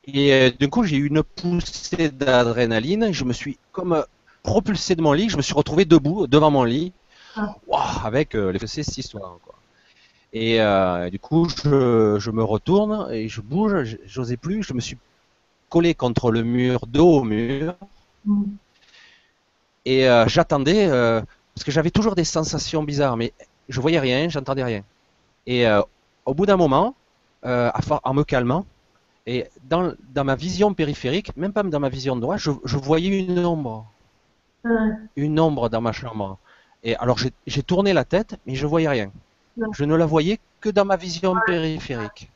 Et 0.06 0.32
euh, 0.32 0.50
du 0.58 0.70
coup, 0.70 0.84
j'ai 0.84 0.96
eu 0.96 1.08
une 1.08 1.24
poussée 1.24 2.08
d'adrénaline. 2.10 3.12
Je 3.12 3.26
me 3.26 3.34
suis 3.34 3.58
comme 3.74 4.06
propulsé 4.44 4.96
de 4.96 5.02
mon 5.02 5.12
lit, 5.12 5.28
je 5.28 5.36
me 5.36 5.42
suis 5.42 5.54
retrouvé 5.54 5.84
debout 5.84 6.26
devant 6.26 6.52
mon 6.52 6.64
lit, 6.64 6.94
wow, 7.68 7.78
avec 8.06 8.34
euh, 8.34 8.54
les 8.54 8.66
cette 8.66 8.98
histoire. 8.98 9.38
Quoi. 9.44 9.56
Et 10.32 10.62
euh, 10.62 11.10
du 11.10 11.20
coup, 11.20 11.50
je, 11.50 12.16
je, 12.18 12.32
me 12.32 12.44
retourne 12.44 13.12
et 13.12 13.28
je 13.28 13.42
bouge, 13.42 13.98
j'osais 14.06 14.38
plus, 14.38 14.64
je 14.64 14.74
me 14.74 14.80
suis 14.80 14.98
collé 15.68 15.94
contre 15.96 16.32
le 16.32 16.44
mur, 16.44 16.86
dos 16.88 17.20
au 17.20 17.24
mur, 17.24 17.76
mm. 18.26 18.44
et 19.84 20.08
euh, 20.08 20.28
j'attendais, 20.28 20.88
euh, 20.88 21.22
parce 21.60 21.66
que 21.66 21.72
j'avais 21.72 21.92
toujours 21.92 22.16
des 22.16 22.24
sensations 22.24 22.84
bizarres, 22.84 23.18
mais 23.18 23.34
je 23.68 23.82
voyais 23.82 24.00
rien, 24.00 24.30
j'entendais 24.30 24.64
rien. 24.64 24.82
Et 25.46 25.68
euh, 25.68 25.82
au 26.26 26.34
bout 26.34 26.46
d'un 26.46 26.56
moment, 26.56 26.96
euh, 27.46 27.70
en 28.06 28.14
me 28.14 28.24
calmant, 28.24 28.66
et 29.28 29.46
dans, 29.66 29.92
dans, 30.14 30.24
ma 30.24 30.36
vision 30.36 30.74
périphérique, 30.74 31.36
même 31.36 31.52
pas 31.52 31.64
dans 31.64 31.82
ma 31.82 31.90
vision 31.90 32.16
de 32.16 32.22
droite, 32.22 32.40
je, 32.40 32.52
je 32.64 32.78
voyais 32.78 33.10
une 33.10 33.46
ombre 33.46 33.86
une 35.18 35.38
ombre 35.38 35.68
dans 35.68 35.82
ma 35.82 35.92
chambre. 35.92 36.38
Et 36.82 36.96
alors 36.96 37.20
j'ai 37.46 37.64
tourné 37.64 37.92
la 37.92 38.06
tête, 38.06 38.38
mais 38.46 38.56
je 38.56 38.66
voyais 38.66 38.88
rien. 38.88 39.12
Je 39.74 39.84
ne 39.84 39.96
la 39.96 40.06
voyais 40.06 40.40
que 40.62 40.70
dans 40.70 40.86
ma 40.86 40.96
vision 40.96 41.36
périphérique. 41.46 42.32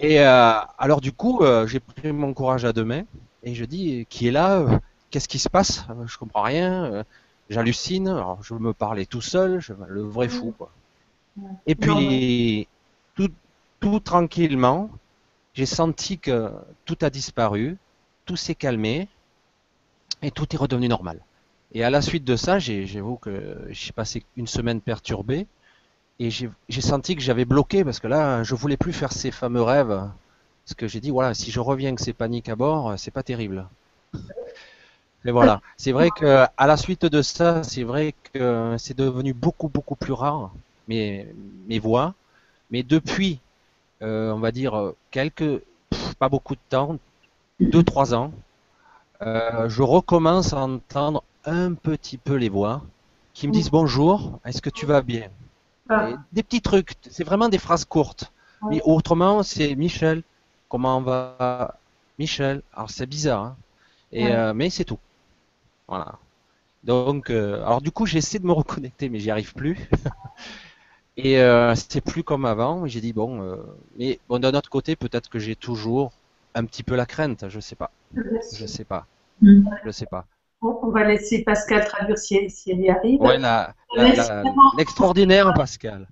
Et 0.00 0.18
euh, 0.18 0.54
alors 0.78 1.00
du 1.00 1.12
coup, 1.12 1.42
euh, 1.42 1.68
j'ai 1.68 1.78
pris 1.78 2.10
mon 2.10 2.34
courage 2.34 2.64
à 2.64 2.72
deux 2.72 2.84
mains 2.84 3.04
et 3.44 3.54
je 3.54 3.64
dis 3.64 4.04
qui 4.08 4.26
est 4.26 4.32
là? 4.32 4.80
Qu'est-ce 5.12 5.28
qui 5.28 5.38
se 5.38 5.48
passe? 5.48 5.86
Je 6.06 6.18
comprends 6.18 6.42
rien. 6.42 7.04
J'hallucine. 7.50 8.08
Alors 8.08 8.42
je 8.42 8.54
me 8.54 8.72
parlais 8.72 9.06
tout 9.06 9.20
seul, 9.20 9.60
je, 9.60 9.72
le 9.88 10.02
vrai 10.02 10.28
fou 10.28 10.54
quoi. 10.56 10.70
Et 11.66 11.74
puis 11.74 12.68
tout, 13.14 13.30
tout 13.80 14.00
tranquillement, 14.00 14.90
j'ai 15.54 15.66
senti 15.66 16.18
que 16.18 16.50
tout 16.84 16.98
a 17.00 17.10
disparu, 17.10 17.76
tout 18.24 18.36
s'est 18.36 18.54
calmé 18.54 19.08
et 20.22 20.30
tout 20.30 20.46
est 20.54 20.58
redevenu 20.58 20.88
normal. 20.88 21.20
Et 21.72 21.82
à 21.82 21.90
la 21.90 22.02
suite 22.02 22.24
de 22.24 22.36
ça, 22.36 22.58
j'avoue 22.58 23.16
que 23.16 23.66
j'ai 23.70 23.92
passé 23.92 24.24
une 24.36 24.46
semaine 24.46 24.80
perturbée 24.80 25.46
et 26.20 26.30
j'ai 26.30 26.80
senti 26.80 27.16
que 27.16 27.22
j'avais 27.22 27.44
bloqué 27.44 27.84
parce 27.84 27.98
que 27.98 28.06
là, 28.06 28.44
je 28.44 28.54
voulais 28.54 28.76
plus 28.76 28.92
faire 28.92 29.12
ces 29.12 29.32
fameux 29.32 29.62
rêves. 29.62 30.08
Parce 30.64 30.74
que 30.76 30.86
j'ai 30.88 31.00
dit, 31.00 31.10
voilà, 31.10 31.34
si 31.34 31.50
je 31.50 31.60
reviens 31.60 31.94
que 31.94 32.00
c'est 32.00 32.12
panique 32.12 32.48
à 32.48 32.56
bord, 32.56 32.94
c'est 32.96 33.10
pas 33.10 33.24
terrible. 33.24 33.68
Mais 35.24 35.32
voilà, 35.32 35.60
c'est 35.76 35.92
vrai 35.92 36.10
que 36.10 36.44
à 36.56 36.66
la 36.66 36.76
suite 36.76 37.06
de 37.06 37.22
ça, 37.22 37.62
c'est 37.62 37.82
vrai 37.82 38.14
que 38.32 38.76
c'est 38.78 38.96
devenu 38.96 39.32
beaucoup 39.32 39.68
beaucoup 39.68 39.96
plus 39.96 40.12
rare 40.12 40.52
mes 40.88 41.26
mes 41.68 41.78
voix. 41.78 42.14
Mais 42.70 42.82
depuis, 42.82 43.40
euh, 44.02 44.32
on 44.32 44.40
va 44.40 44.50
dire 44.52 44.92
quelques, 45.10 45.62
pff, 45.90 46.14
pas 46.16 46.28
beaucoup 46.28 46.54
de 46.54 46.60
temps, 46.68 46.98
deux 47.60 47.82
trois 47.82 48.14
ans, 48.14 48.32
euh, 49.22 49.68
je 49.68 49.82
recommence 49.82 50.52
à 50.52 50.60
entendre 50.60 51.22
un 51.44 51.74
petit 51.74 52.18
peu 52.18 52.34
les 52.34 52.48
voix 52.48 52.82
qui 53.32 53.46
me 53.48 53.52
disent 53.52 53.70
bonjour, 53.70 54.38
est-ce 54.44 54.60
que 54.62 54.70
tu 54.70 54.86
vas 54.86 55.02
bien? 55.02 55.28
Ah. 55.88 56.10
Et 56.10 56.14
des 56.32 56.42
petits 56.42 56.60
trucs, 56.62 56.94
c'est 57.10 57.24
vraiment 57.24 57.48
des 57.48 57.58
phrases 57.58 57.84
courtes. 57.84 58.32
Mais 58.70 58.80
autrement, 58.84 59.42
c'est 59.42 59.74
Michel, 59.74 60.22
comment 60.68 61.00
va? 61.02 61.76
Michel? 62.18 62.62
Alors 62.74 62.90
c'est 62.90 63.06
bizarre, 63.06 63.42
hein. 63.44 63.56
Et, 64.12 64.28
euh, 64.28 64.54
mais 64.54 64.70
c'est 64.70 64.84
tout. 64.84 64.98
Voilà. 65.88 66.18
Donc, 66.82 67.30
euh, 67.30 67.56
alors 67.64 67.80
du 67.80 67.90
coup, 67.90 68.06
j'essaie 68.06 68.38
de 68.38 68.46
me 68.46 68.52
reconnecter, 68.52 69.08
mais 69.08 69.18
j'y 69.18 69.30
arrive 69.30 69.54
plus. 69.54 69.78
Et 71.16 71.38
euh, 71.38 71.74
c'est 71.76 72.00
plus 72.00 72.24
comme 72.24 72.44
avant. 72.44 72.86
J'ai 72.86 73.00
dit 73.00 73.12
bon, 73.12 73.40
euh, 73.42 73.56
mais 73.98 74.18
bon, 74.28 74.38
d'un 74.40 74.52
autre 74.52 74.68
côté, 74.68 74.96
peut-être 74.96 75.30
que 75.30 75.38
j'ai 75.38 75.54
toujours 75.56 76.12
un 76.54 76.64
petit 76.64 76.82
peu 76.82 76.96
la 76.96 77.06
crainte. 77.06 77.44
Je 77.48 77.60
sais 77.60 77.76
pas. 77.76 77.90
Je 78.14 78.66
sais 78.66 78.84
pas. 78.84 79.06
Mm. 79.40 79.68
Je 79.84 79.90
sais 79.90 80.06
pas. 80.06 80.24
Bon, 80.60 80.78
on 80.82 80.88
va 80.90 81.04
laisser 81.04 81.42
Pascal 81.44 81.84
traduire 81.86 82.18
si 82.18 82.36
elle, 82.36 82.50
si 82.50 82.70
elle 82.72 82.80
y 82.80 82.88
arrive. 82.90 83.20
Ouais, 83.20 83.38
l'extraordinaire 84.76 85.52
Pascal. 85.54 86.08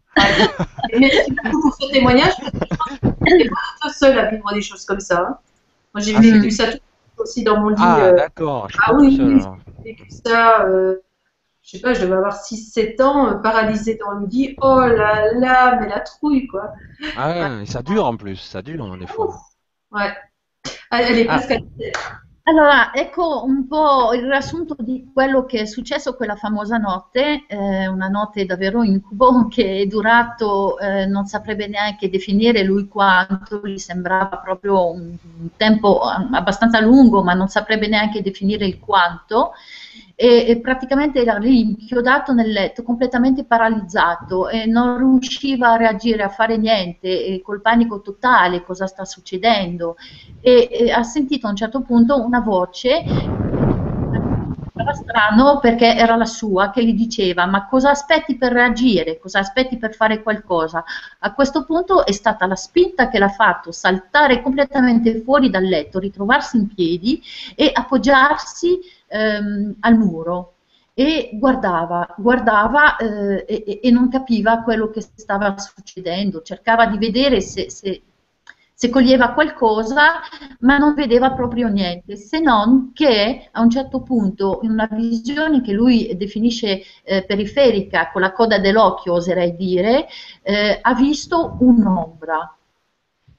Et 0.92 0.98
merci 1.00 1.32
beaucoup 1.32 1.60
pour 1.62 1.74
ce 1.74 1.90
témoignage. 1.90 2.34
je 2.42 2.48
pense 2.50 2.98
que 2.98 3.48
pas 3.82 3.92
seul 3.92 4.18
à 4.18 4.30
vivre 4.30 4.52
des 4.52 4.62
choses 4.62 4.84
comme 4.84 5.00
ça. 5.00 5.20
hein. 5.20 5.38
Moi, 5.94 6.02
j'ai 6.02 6.14
Ah, 6.16 6.20
vécu 6.20 6.50
ça 6.50 6.70
tout- 6.72 6.78
aussi 7.22 7.42
dans 7.42 7.58
mon 7.60 7.70
lit. 7.70 7.76
Ah, 7.78 8.00
euh, 8.00 8.16
d'accord. 8.16 8.68
Ah 8.86 8.94
oui, 8.94 9.16
j'ai 9.16 9.90
vécu 9.90 10.06
ça, 10.24 10.64
euh, 10.64 10.96
je 11.62 11.70
sais 11.70 11.80
pas, 11.80 11.94
je 11.94 12.02
devais 12.02 12.16
avoir 12.16 12.36
6-7 12.36 13.00
ans, 13.00 13.28
euh, 13.28 13.34
paralysée 13.34 13.96
dans 13.96 14.12
le 14.12 14.26
lit. 14.26 14.56
Oh 14.60 14.80
là 14.80 15.32
là, 15.34 15.78
mais 15.80 15.88
la 15.88 16.00
trouille, 16.00 16.46
quoi. 16.46 16.72
Ah, 17.16 17.30
ouais, 17.30 17.62
et 17.62 17.66
ça 17.66 17.82
dure 17.82 18.04
en 18.04 18.16
plus. 18.16 18.36
Ça 18.36 18.62
dure 18.62 18.96
des 18.96 19.06
fois. 19.06 19.34
Ouais. 19.90 20.12
Ah, 20.90 21.02
Elle 21.02 21.18
est 21.18 21.26
Ah. 21.28 21.40
Allora, 22.44 22.92
ecco 22.92 23.44
un 23.44 23.68
po' 23.68 24.12
il 24.14 24.22
riassunto 24.26 24.74
di 24.80 25.08
quello 25.12 25.44
che 25.44 25.60
è 25.60 25.64
successo 25.64 26.16
quella 26.16 26.34
famosa 26.34 26.76
notte, 26.76 27.44
eh, 27.46 27.86
una 27.86 28.08
notte 28.08 28.44
davvero 28.44 28.82
incubo 28.82 29.46
che 29.48 29.82
è 29.82 29.86
durato, 29.86 30.76
eh, 30.80 31.06
non 31.06 31.26
saprebbe 31.26 31.68
neanche 31.68 32.10
definire 32.10 32.64
lui 32.64 32.88
quanto, 32.88 33.60
gli 33.64 33.78
sembrava 33.78 34.38
proprio 34.38 34.90
un, 34.90 35.14
un 35.40 35.48
tempo 35.56 36.00
abbastanza 36.00 36.80
lungo, 36.80 37.22
ma 37.22 37.32
non 37.34 37.46
saprebbe 37.46 37.86
neanche 37.86 38.22
definire 38.22 38.66
il 38.66 38.80
quanto. 38.80 39.52
E, 40.14 40.44
e 40.48 40.60
praticamente 40.60 41.20
era 41.20 41.38
lì 41.38 41.60
inchiodato 41.60 42.32
nel 42.32 42.50
letto, 42.50 42.82
completamente 42.82 43.44
paralizzato 43.44 44.48
e 44.48 44.66
non 44.66 44.98
riusciva 44.98 45.72
a 45.72 45.76
reagire, 45.76 46.22
a 46.22 46.28
fare 46.28 46.56
niente, 46.56 47.40
col 47.42 47.60
panico 47.60 48.00
totale, 48.00 48.62
cosa 48.62 48.86
sta 48.86 49.04
succedendo? 49.04 49.96
E, 50.40 50.68
e 50.70 50.90
ha 50.90 51.02
sentito 51.02 51.46
a 51.46 51.50
un 51.50 51.56
certo 51.56 51.80
punto 51.80 52.22
una 52.22 52.40
voce 52.40 53.04
era 54.74 54.92
strano 54.92 55.58
perché 55.60 55.94
era 55.94 56.16
la 56.16 56.24
sua 56.24 56.70
che 56.70 56.84
gli 56.84 56.94
diceva 56.94 57.46
ma 57.46 57.66
cosa 57.66 57.90
aspetti 57.90 58.36
per 58.36 58.52
reagire, 58.52 59.18
cosa 59.18 59.38
aspetti 59.38 59.78
per 59.78 59.94
fare 59.94 60.22
qualcosa. 60.22 60.84
A 61.20 61.32
questo 61.32 61.64
punto 61.64 62.04
è 62.04 62.12
stata 62.12 62.46
la 62.46 62.56
spinta 62.56 63.08
che 63.08 63.18
l'ha 63.18 63.28
fatto 63.28 63.72
saltare 63.72 64.42
completamente 64.42 65.20
fuori 65.20 65.50
dal 65.50 65.64
letto, 65.64 65.98
ritrovarsi 65.98 66.56
in 66.56 66.74
piedi 66.74 67.22
e 67.54 67.70
appoggiarsi 67.72 68.78
ehm, 69.12 69.76
al 69.80 69.98
muro 69.98 70.54
e 70.94 71.30
guardava, 71.34 72.14
guardava 72.18 72.96
eh, 72.96 73.44
e, 73.46 73.80
e 73.82 73.90
non 73.90 74.08
capiva 74.08 74.62
quello 74.62 74.90
che 74.90 75.00
stava 75.00 75.56
succedendo, 75.58 76.42
cercava 76.42 76.86
di 76.86 76.98
vedere 76.98 77.40
se, 77.40 77.70
se 77.70 78.02
se 78.82 78.90
coglieva 78.90 79.32
qualcosa, 79.32 80.22
ma 80.60 80.76
non 80.76 80.94
vedeva 80.94 81.30
proprio 81.30 81.68
niente, 81.68 82.16
se 82.16 82.40
non 82.40 82.90
che 82.92 83.48
a 83.52 83.60
un 83.60 83.70
certo 83.70 84.00
punto, 84.00 84.58
in 84.62 84.70
una 84.72 84.88
visione 84.90 85.60
che 85.60 85.72
lui 85.72 86.16
definisce 86.16 86.82
eh, 87.04 87.24
periferica, 87.24 88.10
con 88.10 88.22
la 88.22 88.32
coda 88.32 88.58
dell'occhio, 88.58 89.12
oserei 89.12 89.54
dire, 89.54 90.08
eh, 90.42 90.80
ha 90.82 90.94
visto 90.94 91.58
un'ombra 91.60 92.56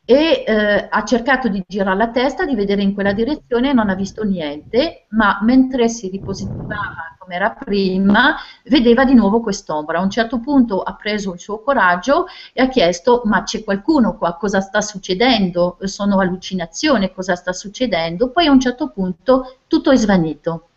e 0.05 0.43
eh, 0.45 0.87
ha 0.89 1.03
cercato 1.05 1.47
di 1.47 1.63
girare 1.65 1.97
la 1.97 2.09
testa, 2.09 2.45
di 2.45 2.55
vedere 2.55 2.81
in 2.81 2.93
quella 2.93 3.13
direzione 3.13 3.69
e 3.69 3.73
non 3.73 3.89
ha 3.89 3.95
visto 3.95 4.23
niente, 4.23 5.05
ma 5.09 5.39
mentre 5.41 5.87
si 5.87 6.09
ripositivava 6.09 7.15
come 7.17 7.35
era 7.35 7.51
prima, 7.51 8.35
vedeva 8.65 9.05
di 9.05 9.13
nuovo 9.13 9.39
quest'ombra. 9.39 9.99
A 9.99 10.01
un 10.01 10.09
certo 10.09 10.39
punto 10.39 10.81
ha 10.81 10.93
preso 10.95 11.33
il 11.33 11.39
suo 11.39 11.61
coraggio 11.61 12.25
e 12.51 12.61
ha 12.61 12.67
chiesto: 12.67 13.21
Ma 13.25 13.43
c'è 13.43 13.63
qualcuno 13.63 14.17
qua? 14.17 14.35
Cosa 14.35 14.59
sta 14.59 14.81
succedendo? 14.81 15.77
Sono 15.83 16.19
allucinazioni? 16.19 17.13
Cosa 17.13 17.35
sta 17.35 17.53
succedendo? 17.53 18.29
Poi 18.29 18.47
a 18.47 18.51
un 18.51 18.59
certo 18.59 18.89
punto 18.89 19.57
tutto 19.67 19.91
è 19.91 19.95
svanito. 19.95 20.67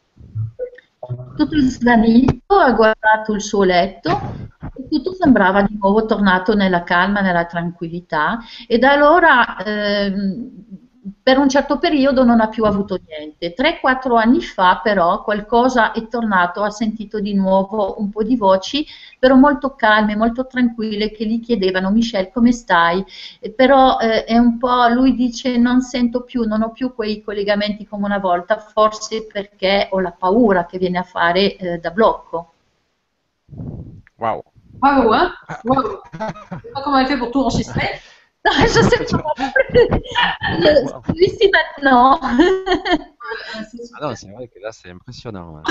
Tutto 1.36 1.56
è 1.56 1.60
svanito, 1.60 2.54
ha 2.54 2.72
guardato 2.72 3.32
il 3.32 3.40
suo 3.40 3.62
letto 3.62 4.45
e 4.76 4.88
tutto 4.88 5.12
sembrava 5.14 5.62
di 5.62 5.76
nuovo 5.78 6.04
tornato 6.06 6.54
nella 6.54 6.82
calma, 6.82 7.20
nella 7.20 7.44
tranquillità 7.46 8.38
e 8.66 8.78
da 8.78 8.92
allora 8.92 9.56
ehm, 9.64 10.50
per 11.22 11.38
un 11.38 11.48
certo 11.48 11.78
periodo 11.78 12.24
non 12.24 12.40
ha 12.40 12.48
più 12.48 12.64
avuto 12.64 12.98
niente. 13.06 13.52
3-4 13.54 14.16
anni 14.16 14.40
fa 14.40 14.80
però 14.82 15.22
qualcosa 15.22 15.92
è 15.92 16.06
tornato, 16.08 16.62
ha 16.62 16.70
sentito 16.70 17.20
di 17.20 17.34
nuovo 17.34 18.00
un 18.00 18.10
po' 18.10 18.22
di 18.22 18.36
voci, 18.36 18.84
però 19.18 19.34
molto 19.36 19.74
calme, 19.74 20.16
molto 20.16 20.46
tranquille, 20.46 21.10
che 21.12 21.26
gli 21.26 21.40
chiedevano 21.40 21.90
Michelle 21.90 22.30
come 22.32 22.52
stai? 22.52 23.04
E 23.40 23.50
però 23.50 23.98
eh, 23.98 24.24
è 24.24 24.36
un 24.38 24.58
po', 24.58 24.86
lui 24.88 25.14
dice 25.14 25.56
non 25.56 25.80
sento 25.80 26.22
più, 26.22 26.42
non 26.44 26.62
ho 26.62 26.70
più 26.70 26.94
quei 26.94 27.22
collegamenti 27.22 27.86
come 27.86 28.04
una 28.04 28.18
volta, 28.18 28.58
forse 28.58 29.26
perché 29.26 29.88
ho 29.90 30.00
la 30.00 30.12
paura 30.12 30.66
che 30.66 30.78
viene 30.78 30.98
a 30.98 31.02
fare 31.02 31.56
eh, 31.56 31.78
da 31.78 31.90
blocco. 31.90 32.52
Waouh. 34.18 34.42
Waouh, 34.82 35.12
hein 35.12 35.32
Waouh. 35.64 35.98
Je 36.12 36.18
sais 36.18 36.72
pas 36.74 36.82
comment 36.82 36.98
elle 36.98 37.06
fait 37.06 37.18
pour 37.18 37.30
tout 37.30 37.40
enregistrer. 37.40 37.88
Non, 38.44 38.52
je 38.60 38.66
sais 38.68 39.04
pas. 39.16 39.34
Je- 40.40 41.24
Ici 41.24 41.50
maintenant. 41.52 42.20
Ah 42.22 44.08
non, 44.08 44.14
c'est 44.14 44.30
vrai 44.30 44.46
que 44.48 44.60
là, 44.60 44.70
c'est 44.72 44.90
impressionnant. 44.90 45.54
ouais. 45.56 45.62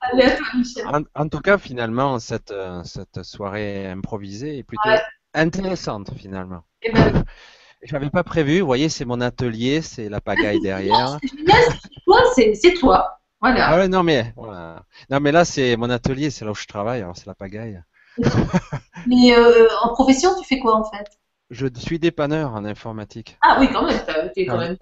Allez, 0.00 0.22
à 0.24 0.30
toi, 0.36 0.46
Michel. 0.56 0.86
En, 0.86 1.02
en 1.14 1.28
tout 1.28 1.40
cas, 1.40 1.58
finalement, 1.58 2.18
cette, 2.18 2.50
euh, 2.50 2.82
cette 2.84 3.22
soirée 3.22 3.86
improvisée 3.86 4.58
est 4.58 4.62
plutôt 4.62 4.88
Ouais. 4.88 5.00
intéressante, 5.34 6.10
finalement. 6.16 6.62
Eh 6.82 6.92
ben, 6.92 7.24
Je 7.82 7.92
n'avais 7.92 8.10
pas 8.10 8.24
prévu. 8.24 8.60
Vous 8.60 8.66
voyez, 8.66 8.88
c'est 8.88 9.04
mon 9.04 9.20
atelier, 9.20 9.82
c'est 9.82 10.08
la 10.08 10.20
pagaille 10.20 10.60
derrière. 10.62 11.18
c'est 11.20 12.04
toi, 12.04 12.18
c'est 12.34 12.54
c'est 12.54 12.72
toi. 12.74 13.18
Voilà. 13.40 13.68
Ah 13.68 13.76
ouais, 13.76 13.88
non, 13.88 14.02
mais, 14.02 14.32
voilà. 14.36 14.84
non, 15.10 15.20
mais 15.20 15.32
là, 15.32 15.44
c'est 15.44 15.76
mon 15.76 15.90
atelier, 15.90 16.30
c'est 16.30 16.44
là 16.44 16.50
où 16.52 16.54
je 16.54 16.66
travaille, 16.66 17.02
alors 17.02 17.16
c'est 17.16 17.26
la 17.26 17.34
pagaille. 17.34 17.82
Mais 19.06 19.36
euh, 19.36 19.68
en 19.82 19.92
profession, 19.92 20.30
tu 20.40 20.46
fais 20.46 20.58
quoi 20.58 20.74
en 20.76 20.84
fait? 20.84 21.06
Je 21.50 21.66
suis 21.76 21.98
dépanneur 21.98 22.54
en 22.54 22.64
informatique. 22.64 23.38
Ah 23.42 23.58
oui, 23.60 23.68
quand 23.72 23.84
même, 23.86 24.00
t'as- 24.06 24.28
t'es 24.30 24.46
quand 24.46 24.58
Ah, 24.58 24.68
même. 24.68 24.76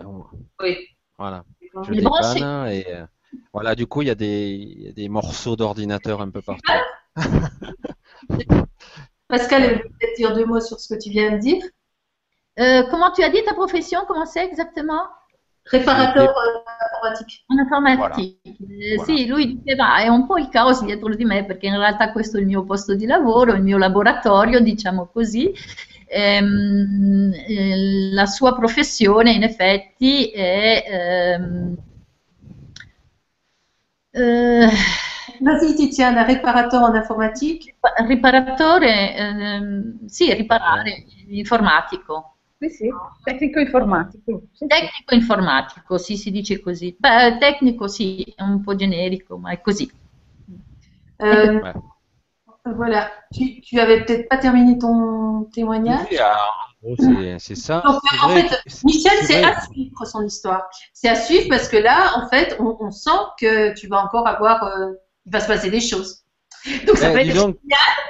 Oui. 0.63 0.77
Voilà. 1.19 1.45
Je 1.83 1.95
branchés. 2.01 2.41
dépanne 2.41 2.69
et 2.69 2.87
euh, 2.89 3.05
voilà, 3.53 3.75
du 3.75 3.87
coup, 3.87 4.03
il 4.03 4.09
y, 4.09 4.11
a 4.11 4.15
des- 4.15 4.51
il 4.51 4.83
y 4.85 4.89
a 4.89 4.93
des 4.93 5.09
morceaux 5.09 5.57
d'ordinateur 5.57 6.21
un 6.23 6.31
peu 6.31 6.41
partout. 6.41 6.73
Pascal, 9.29 9.83
peut-être 9.83 10.17
dire 10.17 10.35
deux 10.35 10.47
mots 10.47 10.61
sur 10.61 10.79
ce 10.81 10.95
que 10.95 10.99
tu 11.01 11.11
viens 11.11 11.33
de 11.33 11.39
dire. 11.39 11.63
Euh, 12.61 12.85
comment 12.91 13.11
tu 13.11 13.23
as 13.23 13.31
dit 13.31 13.43
ta 13.45 13.55
profession? 13.55 14.01
Comment 14.07 14.27
c'est 14.27 14.45
exactement? 14.45 15.03
Réparateur 15.65 16.29
euh, 16.29 16.63
informatique. 16.95 17.45
In 17.49 17.59
informatica. 17.59 18.33
Eh, 18.45 18.97
Voilà. 18.97 19.05
Sì, 19.05 19.27
lui 19.27 19.61
diceva 19.63 19.97
è 19.99 20.09
un 20.09 20.27
po' 20.27 20.37
il 20.37 20.49
caos 20.49 20.85
dietro 20.85 21.15
di 21.15 21.25
me 21.25 21.45
perché 21.45 21.67
in 21.67 21.77
realtà 21.79 22.13
questo 22.13 22.37
è 22.37 22.41
il 22.41 22.47
mio 22.47 22.65
posto 22.65 22.95
di 22.95 23.07
lavoro, 23.07 23.53
il 23.55 23.63
mio 23.63 23.79
laboratorio, 23.79 24.61
diciamo 24.61 25.09
così. 25.13 25.53
Ehm, 26.07 27.33
eh, 27.49 28.11
la 28.13 28.27
sua 28.27 28.55
professione 28.55 29.33
in 29.33 29.43
effetti 29.43 30.31
è 30.31 30.85
ehm, 30.87 31.77
eh, 34.13 34.69
Vas-y, 35.41 35.75
Titiane, 35.75 36.25
réparateur 36.25 36.83
en 36.89 36.97
informatique. 36.97 37.75
riparatore, 38.07 39.15
ehm, 39.17 40.07
sì, 40.07 40.33
riparare, 40.33 41.05
informatico. 41.29 42.34
Sì, 42.69 42.77
sì, 42.77 42.89
tecnico 43.23 43.61
informatico. 43.61 44.43
Sì, 44.53 44.59
sì. 44.59 44.67
Tecnico 44.67 45.15
informatico, 45.15 45.99
sì, 45.99 46.17
si 46.17 46.31
dice 46.31 46.61
così. 46.61 46.95
Beh, 46.99 47.37
tecnico 47.39 47.89
sì, 47.89 48.23
è 48.35 48.43
un 48.43 48.63
po' 48.63 48.75
generico, 48.75 49.37
ma 49.37 49.51
è 49.51 49.61
così. 49.61 49.91
Euh, 51.21 51.61
Ouais. 51.61 51.73
Voilà. 52.65 53.11
Tu, 53.35 53.61
tu 53.61 53.79
avais 53.79 54.01
peut-être 54.05 54.27
pas 54.29 54.39
terminé 54.39 54.79
ton 54.79 55.45
témoignage? 55.53 56.07
Oui, 56.11 56.17
alors, 56.17 56.75
gros, 56.83 56.97
c'est 56.99 57.39
c'est 57.39 57.55
ça. 57.55 57.83
Donc, 57.85 58.01
en 58.23 58.29
vrai 58.29 58.49
fait, 58.49 58.63
Michel, 58.85 59.13
c'est 59.25 59.45
à 59.45 59.61
suivre 59.61 60.07
son 60.07 60.23
histoire. 60.25 60.67
C'est 60.95 61.09
à 61.09 61.15
suivre 61.15 61.47
parce 61.51 61.69
que 61.69 61.77
là, 61.77 62.13
en 62.17 62.27
fait, 62.29 62.57
on, 62.59 62.77
on 62.81 62.91
sent 62.91 63.11
que 63.39 63.75
tu 63.75 63.87
vas 63.87 64.03
encore 64.03 64.27
avoir, 64.27 64.65
euh, 64.65 64.93
il 65.27 65.33
va 65.33 65.41
se 65.41 65.47
passer 65.47 65.71
des 65.71 65.81
choses. 65.81 66.23
Donc 66.87 66.97
ça 66.97 67.11
Eh, 67.11 67.15
va 67.15 67.21
être 67.21 67.35
donc, 67.35 67.57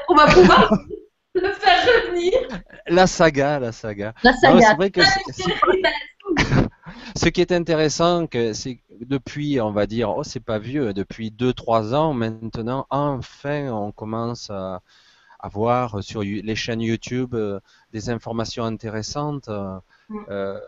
on 0.09 0.15
va 0.15 0.27
pouvoir 0.29 0.71
le 1.35 1.53
faire 1.53 1.85
revenir. 1.87 2.33
la 2.87 3.07
saga, 3.07 3.59
la 3.59 3.73
saga. 3.73 4.15
La 4.23 4.33
saga. 4.35 4.69
c'est 4.69 4.75
vrai 4.77 4.91
que 4.91 5.01
ce 7.17 7.29
qui 7.29 7.41
est 7.41 7.53
intéressant, 7.53 8.27
que 8.27 8.53
c'est 8.53 8.77
que 8.77 8.83
depuis, 9.05 9.61
on 9.61 9.73
va 9.73 9.87
dire, 9.87 10.11
oh, 10.11 10.25
c'est 10.25 10.41
pas 10.45 10.59
vieux, 10.59 10.93
depuis 10.95 11.31
2-3 11.31 11.95
ans 11.95 12.13
maintenant, 12.15 12.87
enfin, 12.91 13.69
on 13.71 13.93
commence 13.93 14.51
à, 14.51 14.81
à 15.41 15.49
voir 15.49 16.03
sur 16.03 16.23
les 16.23 16.57
chaînes 16.57 16.81
YouTube 16.81 17.35
euh, 17.35 17.61
des 17.93 18.11
informations 18.11 18.65
intéressantes. 18.65 19.49
euh, 19.49 19.79
Mm. 20.11 20.19
euh, 20.29 20.61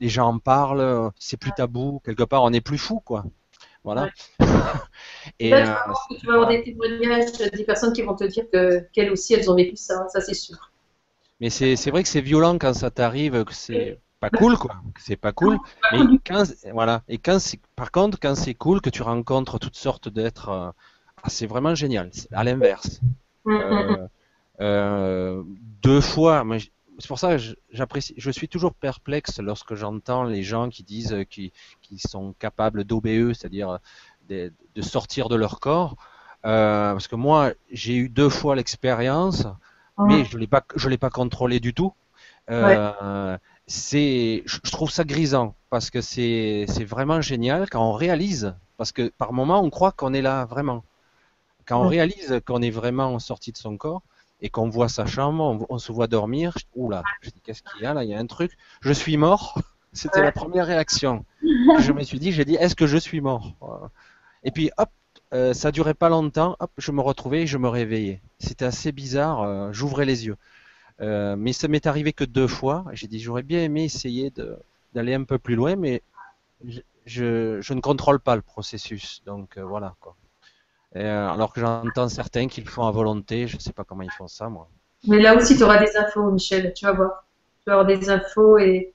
les 0.00 0.08
gens 0.08 0.26
en 0.26 0.38
parlent, 0.40 1.12
c'est 1.16 1.36
plus 1.36 1.52
tabou, 1.52 2.00
quelque 2.04 2.24
part, 2.24 2.42
on 2.42 2.50
n'est 2.50 2.60
plus 2.60 2.78
fou, 2.78 2.98
quoi. 2.98 3.24
Voilà. 3.84 4.08
Et 5.38 5.50
Là, 5.50 5.84
tu 5.84 6.14
euh, 6.14 6.18
tu 6.20 6.26
vas 6.26 6.34
avoir 6.34 6.48
des 6.48 6.62
témoignages 6.62 7.32
des 7.32 7.64
personnes 7.64 7.92
qui 7.92 8.02
vont 8.02 8.14
te 8.14 8.24
dire 8.24 8.44
que 8.52 8.80
qu'elles 8.92 9.10
aussi, 9.10 9.34
elles 9.34 9.50
ont 9.50 9.56
vécu 9.56 9.76
ça, 9.76 10.06
ça 10.08 10.20
c'est 10.20 10.34
sûr. 10.34 10.70
Mais 11.40 11.50
c'est 11.50 11.90
vrai 11.90 12.04
que 12.04 12.08
c'est 12.08 12.20
violent 12.20 12.56
quand 12.58 12.72
ça 12.72 12.90
t'arrive, 12.90 13.44
que 13.44 13.52
c'est 13.52 13.98
pas 14.20 14.30
cool, 14.30 14.56
quoi. 14.56 14.76
C'est 15.00 15.16
pas 15.16 15.32
cool. 15.32 15.58
Mais 15.92 15.98
quand, 16.24 16.44
voilà. 16.72 17.02
Et 17.08 17.18
quand 17.18 17.38
par 17.74 17.90
contre, 17.90 18.20
quand 18.20 18.36
c'est 18.36 18.54
cool, 18.54 18.80
que 18.80 18.90
tu 18.90 19.02
rencontres 19.02 19.58
toutes 19.58 19.74
sortes 19.74 20.08
d'êtres, 20.08 20.48
euh, 20.48 20.70
ah, 21.20 21.28
c'est 21.28 21.46
vraiment 21.46 21.74
génial. 21.74 22.10
À 22.30 22.44
l'inverse. 22.44 23.00
Mm, 23.44 23.52
mm, 23.52 23.56
mm. 23.56 23.96
Euh, 23.96 24.06
euh, 24.60 25.42
deux 25.82 26.00
fois, 26.00 26.44
c'est 26.98 27.08
pour 27.08 27.18
ça 27.18 27.30
que 27.32 27.38
je- 27.38 27.54
j'apprécie. 27.72 28.14
Je 28.16 28.30
suis 28.30 28.48
toujours 28.48 28.74
perplexe 28.74 29.38
lorsque 29.40 29.74
j'entends 29.74 30.24
les 30.24 30.42
gens 30.42 30.68
qui 30.68 30.82
disent 30.84 31.12
euh, 31.12 31.24
qu'ils 31.24 31.52
sont 31.98 32.34
capables 32.38 32.84
d'OBE, 32.84 33.32
c'est-à-dire 33.34 33.70
euh, 33.70 33.78
de, 34.28 34.52
de 34.74 34.82
sortir 34.82 35.28
de 35.28 35.36
leur 35.36 35.60
corps. 35.60 35.96
Euh, 36.44 36.92
parce 36.92 37.08
que 37.08 37.16
moi, 37.16 37.52
j'ai 37.70 37.94
eu 37.96 38.08
deux 38.08 38.28
fois 38.28 38.56
l'expérience, 38.56 39.46
mais 40.04 40.24
je 40.24 40.38
l'ai 40.38 40.46
pas, 40.48 40.62
pas 40.98 41.10
contrôlé 41.10 41.60
du 41.60 41.74
tout. 41.74 41.92
Euh, 42.50 43.38
C'est, 43.68 44.42
je 44.46 44.70
trouve 44.72 44.90
ça 44.90 45.04
grisant 45.04 45.54
parce 45.70 45.90
que 45.90 46.00
c'est, 46.00 46.66
c'est 46.68 46.84
vraiment 46.84 47.20
génial 47.22 47.70
quand 47.70 47.82
on 47.88 47.92
réalise, 47.92 48.54
parce 48.76 48.92
que 48.92 49.08
par 49.18 49.32
moment 49.32 49.60
on 49.62 49.70
croit 49.70 49.92
qu'on 49.92 50.14
est 50.14 50.22
là 50.22 50.44
vraiment. 50.46 50.84
Quand 51.66 51.80
on 51.82 51.86
réalise 51.86 52.40
qu'on 52.46 52.62
est 52.62 52.70
vraiment 52.70 53.18
sorti 53.18 53.52
de 53.52 53.56
son 53.58 53.76
corps 53.76 54.02
et 54.42 54.50
qu'on 54.50 54.68
voit 54.68 54.88
sa 54.90 55.06
chambre, 55.06 55.42
on, 55.42 55.66
on 55.74 55.78
se 55.78 55.92
voit 55.92 56.08
dormir, 56.08 56.56
oula, 56.74 57.02
je 57.22 57.30
dis 57.30 57.40
qu'est-ce 57.42 57.62
qu'il 57.62 57.82
y 57.82 57.86
a 57.86 57.94
là, 57.94 58.04
il 58.04 58.10
y 58.10 58.14
a 58.14 58.18
un 58.18 58.26
truc, 58.26 58.52
je 58.82 58.92
suis 58.92 59.16
mort. 59.16 59.58
C'était 59.94 60.18
Ouais. 60.20 60.24
la 60.24 60.32
première 60.32 60.66
réaction. 60.66 61.24
je 61.42 61.92
me 61.92 62.02
suis 62.02 62.18
dit, 62.18 62.32
j'ai 62.32 62.44
dit, 62.44 62.54
est-ce 62.56 62.74
que 62.74 62.86
je 62.86 62.96
suis 62.98 63.20
mort? 63.20 63.54
Et 64.44 64.50
puis 64.50 64.70
hop, 64.78 64.88
euh, 65.34 65.54
ça 65.54 65.70
durait 65.70 65.94
pas 65.94 66.08
longtemps, 66.08 66.56
hop, 66.60 66.70
je 66.78 66.92
me 66.92 67.00
retrouvais 67.00 67.42
et 67.42 67.46
je 67.46 67.56
me 67.58 67.68
réveillais. 67.68 68.20
C'était 68.38 68.64
assez 68.64 68.90
bizarre, 68.92 69.42
euh, 69.42 69.72
j'ouvrais 69.72 70.04
les 70.06 70.26
yeux. 70.26 70.36
Euh, 71.00 71.36
mais 71.36 71.52
ça 71.52 71.68
m'est 71.68 71.86
arrivé 71.86 72.12
que 72.12 72.24
deux 72.24 72.46
fois. 72.46 72.84
J'ai 72.92 73.06
dit, 73.06 73.20
j'aurais 73.20 73.42
bien 73.42 73.60
aimé 73.62 73.84
essayer 73.84 74.32
d'aller 74.94 75.14
un 75.14 75.24
peu 75.24 75.38
plus 75.38 75.54
loin, 75.56 75.76
mais 75.76 76.02
je, 76.66 76.80
je, 77.06 77.60
je 77.60 77.74
ne 77.74 77.80
contrôle 77.80 78.18
pas 78.20 78.36
le 78.36 78.42
processus. 78.42 79.22
Donc 79.26 79.56
euh, 79.58 79.64
voilà 79.64 79.94
quoi. 80.00 80.14
Euh, 80.96 81.28
alors 81.28 81.52
que 81.52 81.60
j'entends 81.60 82.08
certains 82.08 82.48
qui 82.48 82.60
le 82.60 82.68
font 82.68 82.86
à 82.86 82.90
volonté, 82.90 83.46
je 83.46 83.56
ne 83.56 83.60
sais 83.60 83.72
pas 83.72 83.84
comment 83.84 84.02
ils 84.02 84.10
font 84.10 84.28
ça 84.28 84.48
moi. 84.48 84.68
Mais 85.08 85.20
là 85.20 85.36
aussi, 85.36 85.56
tu 85.56 85.62
auras 85.64 85.78
des 85.78 85.96
infos, 85.96 86.30
Michel, 86.30 86.72
tu 86.74 86.84
vas 86.84 86.92
voir. 86.92 87.24
Tu 87.64 87.70
vas 87.70 87.80
avoir 87.80 87.86
des 87.86 88.10
infos 88.10 88.58
et, 88.58 88.94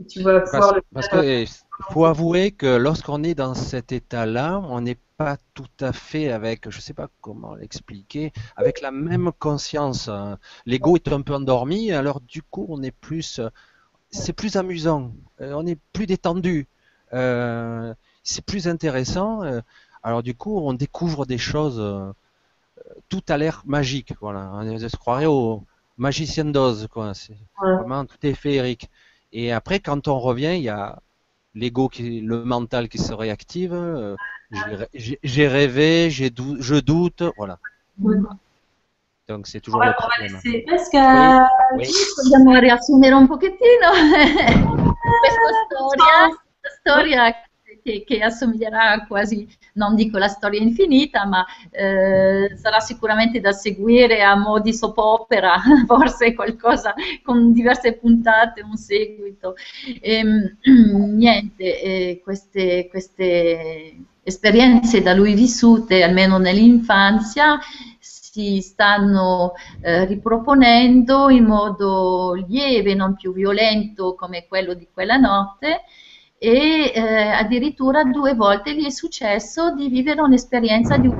et 0.00 0.06
tu 0.06 0.22
vas 0.22 0.40
pouvoir 0.40 0.72
Parce, 0.72 0.74
le 0.74 0.82
parce 0.92 1.08
que 1.08 1.44
faut 1.90 2.04
avouer 2.06 2.52
que 2.52 2.76
lorsqu'on 2.76 3.22
est 3.22 3.34
dans 3.34 3.54
cet 3.54 3.92
état-là, 3.92 4.60
on 4.68 4.80
n'est 4.80 4.98
pas 5.16 5.36
tout 5.54 5.66
à 5.80 5.92
fait 5.92 6.30
avec, 6.30 6.70
je 6.70 6.80
sais 6.80 6.94
pas 6.94 7.08
comment 7.20 7.54
l'expliquer, 7.54 8.32
avec 8.56 8.80
la 8.80 8.90
même 8.90 9.30
conscience. 9.38 10.08
hein. 10.08 10.38
L'ego 10.66 10.96
est 10.96 11.08
un 11.08 11.22
peu 11.22 11.34
endormi, 11.34 11.92
alors 11.92 12.20
du 12.20 12.42
coup, 12.42 12.66
on 12.68 12.82
est 12.82 12.90
plus, 12.92 13.40
c'est 14.10 14.32
plus 14.32 14.56
amusant, 14.56 15.12
euh, 15.40 15.52
on 15.54 15.66
est 15.66 15.78
plus 15.92 16.06
détendu, 16.06 16.68
euh, 17.12 17.94
c'est 18.22 18.44
plus 18.44 18.68
intéressant. 18.68 19.42
Alors 20.08 20.22
du 20.22 20.34
coup, 20.34 20.54
on 20.68 20.72
découvre 20.84 21.22
des 21.26 21.38
choses, 21.50 21.78
euh, 21.80 22.10
tout 23.10 23.22
a 23.28 23.36
l'air 23.36 23.56
magique, 23.66 24.12
voilà. 24.20 24.42
On 24.54 24.78
se 24.78 24.96
croirait 24.96 25.26
au 25.26 25.62
magicien 26.06 26.46
d'Oz, 26.54 26.88
quoi. 26.94 27.12
C'est 27.20 27.36
Ouais. 27.62 27.74
vraiment 27.76 28.04
tout 28.10 28.20
est 28.22 28.34
féerique. 28.44 28.86
Et 29.32 29.52
après, 29.52 29.78
quand 29.80 30.02
on 30.08 30.18
revient, 30.18 30.54
il 30.56 30.62
y 30.62 30.68
a 30.70 30.98
l'ego, 31.54 31.88
qui, 31.94 32.20
le 32.32 32.44
mental 32.44 32.88
qui 32.88 32.98
se 32.98 33.12
réactive. 33.24 33.74
euh, 33.74 34.16
j'ai 34.50 34.74
rê- 34.80 34.88
j'ai- 34.94 35.18
J'ai 35.32 35.46
rêvé, 35.58 36.08
j'ai 36.16 36.30
dou- 36.30 36.56
je 36.68 36.76
doute, 36.90 37.22
voilà. 37.36 37.56
Ouais. 38.00 38.16
Donc 39.28 39.46
c'est 39.46 39.60
toujours 39.60 39.80
va, 39.80 39.88
le 39.88 39.94
problème. 40.02 40.32
laisser 40.42 40.64
Pascal. 40.70 41.46
Oui. 41.76 41.86
Vogliamo 42.16 42.58
riassumere 42.66 43.12
un 43.20 43.26
pochettino 43.26 43.88
questa 45.22 45.50
storia, 45.66 46.16
storia 46.80 47.34
che, 47.88 48.04
che 48.06 48.22
assomiglierà 48.22 49.06
quasi, 49.06 49.48
non 49.74 49.94
dico 49.94 50.18
la 50.18 50.28
storia 50.28 50.60
infinita, 50.60 51.24
ma 51.24 51.44
eh, 51.70 52.54
sarà 52.56 52.80
sicuramente 52.80 53.40
da 53.40 53.52
seguire 53.52 54.22
a 54.22 54.36
mo' 54.36 54.60
di 54.60 54.74
soap 54.74 54.98
opera, 54.98 55.56
forse 55.86 56.34
qualcosa 56.34 56.94
con 57.22 57.52
diverse 57.52 57.94
puntate, 57.94 58.62
un 58.62 58.76
seguito. 58.76 59.54
Ehm, 60.00 60.58
niente, 61.16 61.80
eh, 61.80 62.20
queste, 62.22 62.88
queste 62.90 63.96
esperienze 64.22 65.00
da 65.00 65.14
lui 65.14 65.32
vissute, 65.34 66.02
almeno 66.02 66.36
nell'infanzia, 66.36 67.58
si 67.98 68.60
stanno 68.60 69.54
eh, 69.80 70.04
riproponendo 70.04 71.30
in 71.30 71.44
modo 71.44 72.34
lieve, 72.46 72.94
non 72.94 73.16
più 73.16 73.32
violento 73.32 74.14
come 74.14 74.46
quello 74.46 74.74
di 74.74 74.86
quella 74.92 75.16
notte 75.16 75.84
e 76.38 76.92
eh, 76.94 77.00
addirittura 77.30 78.04
due 78.04 78.34
volte 78.34 78.74
gli 78.74 78.84
è 78.86 78.90
successo 78.90 79.74
di 79.74 79.88
vivere 79.88 80.20
un'esperienza 80.20 80.96
di 80.98 81.06
un. 81.08 81.14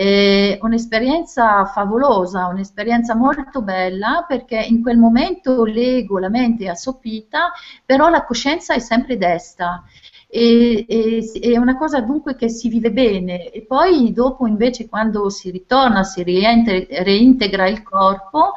Eh, 0.00 0.58
un'esperienza 0.62 1.64
favolosa, 1.66 2.46
un'esperienza 2.46 3.16
molto 3.16 3.62
bella 3.62 4.24
perché 4.28 4.56
in 4.60 4.80
quel 4.80 4.96
momento 4.96 5.64
l'ego, 5.64 6.20
la 6.20 6.28
mente 6.28 6.64
è 6.66 6.68
assopita, 6.68 7.50
però 7.84 8.08
la 8.08 8.24
coscienza 8.24 8.74
è 8.74 8.78
sempre 8.78 9.16
desta 9.16 9.82
e, 10.28 10.84
e- 10.88 11.30
è 11.40 11.56
una 11.56 11.76
cosa 11.76 12.00
dunque 12.00 12.36
che 12.36 12.48
si 12.48 12.68
vive 12.68 12.92
bene 12.92 13.50
e 13.50 13.62
poi 13.62 14.12
dopo 14.12 14.46
invece 14.46 14.88
quando 14.88 15.28
si 15.30 15.50
ritorna, 15.50 16.04
si 16.04 16.22
reintegra 16.22 17.66
il 17.66 17.82
corpo, 17.82 18.52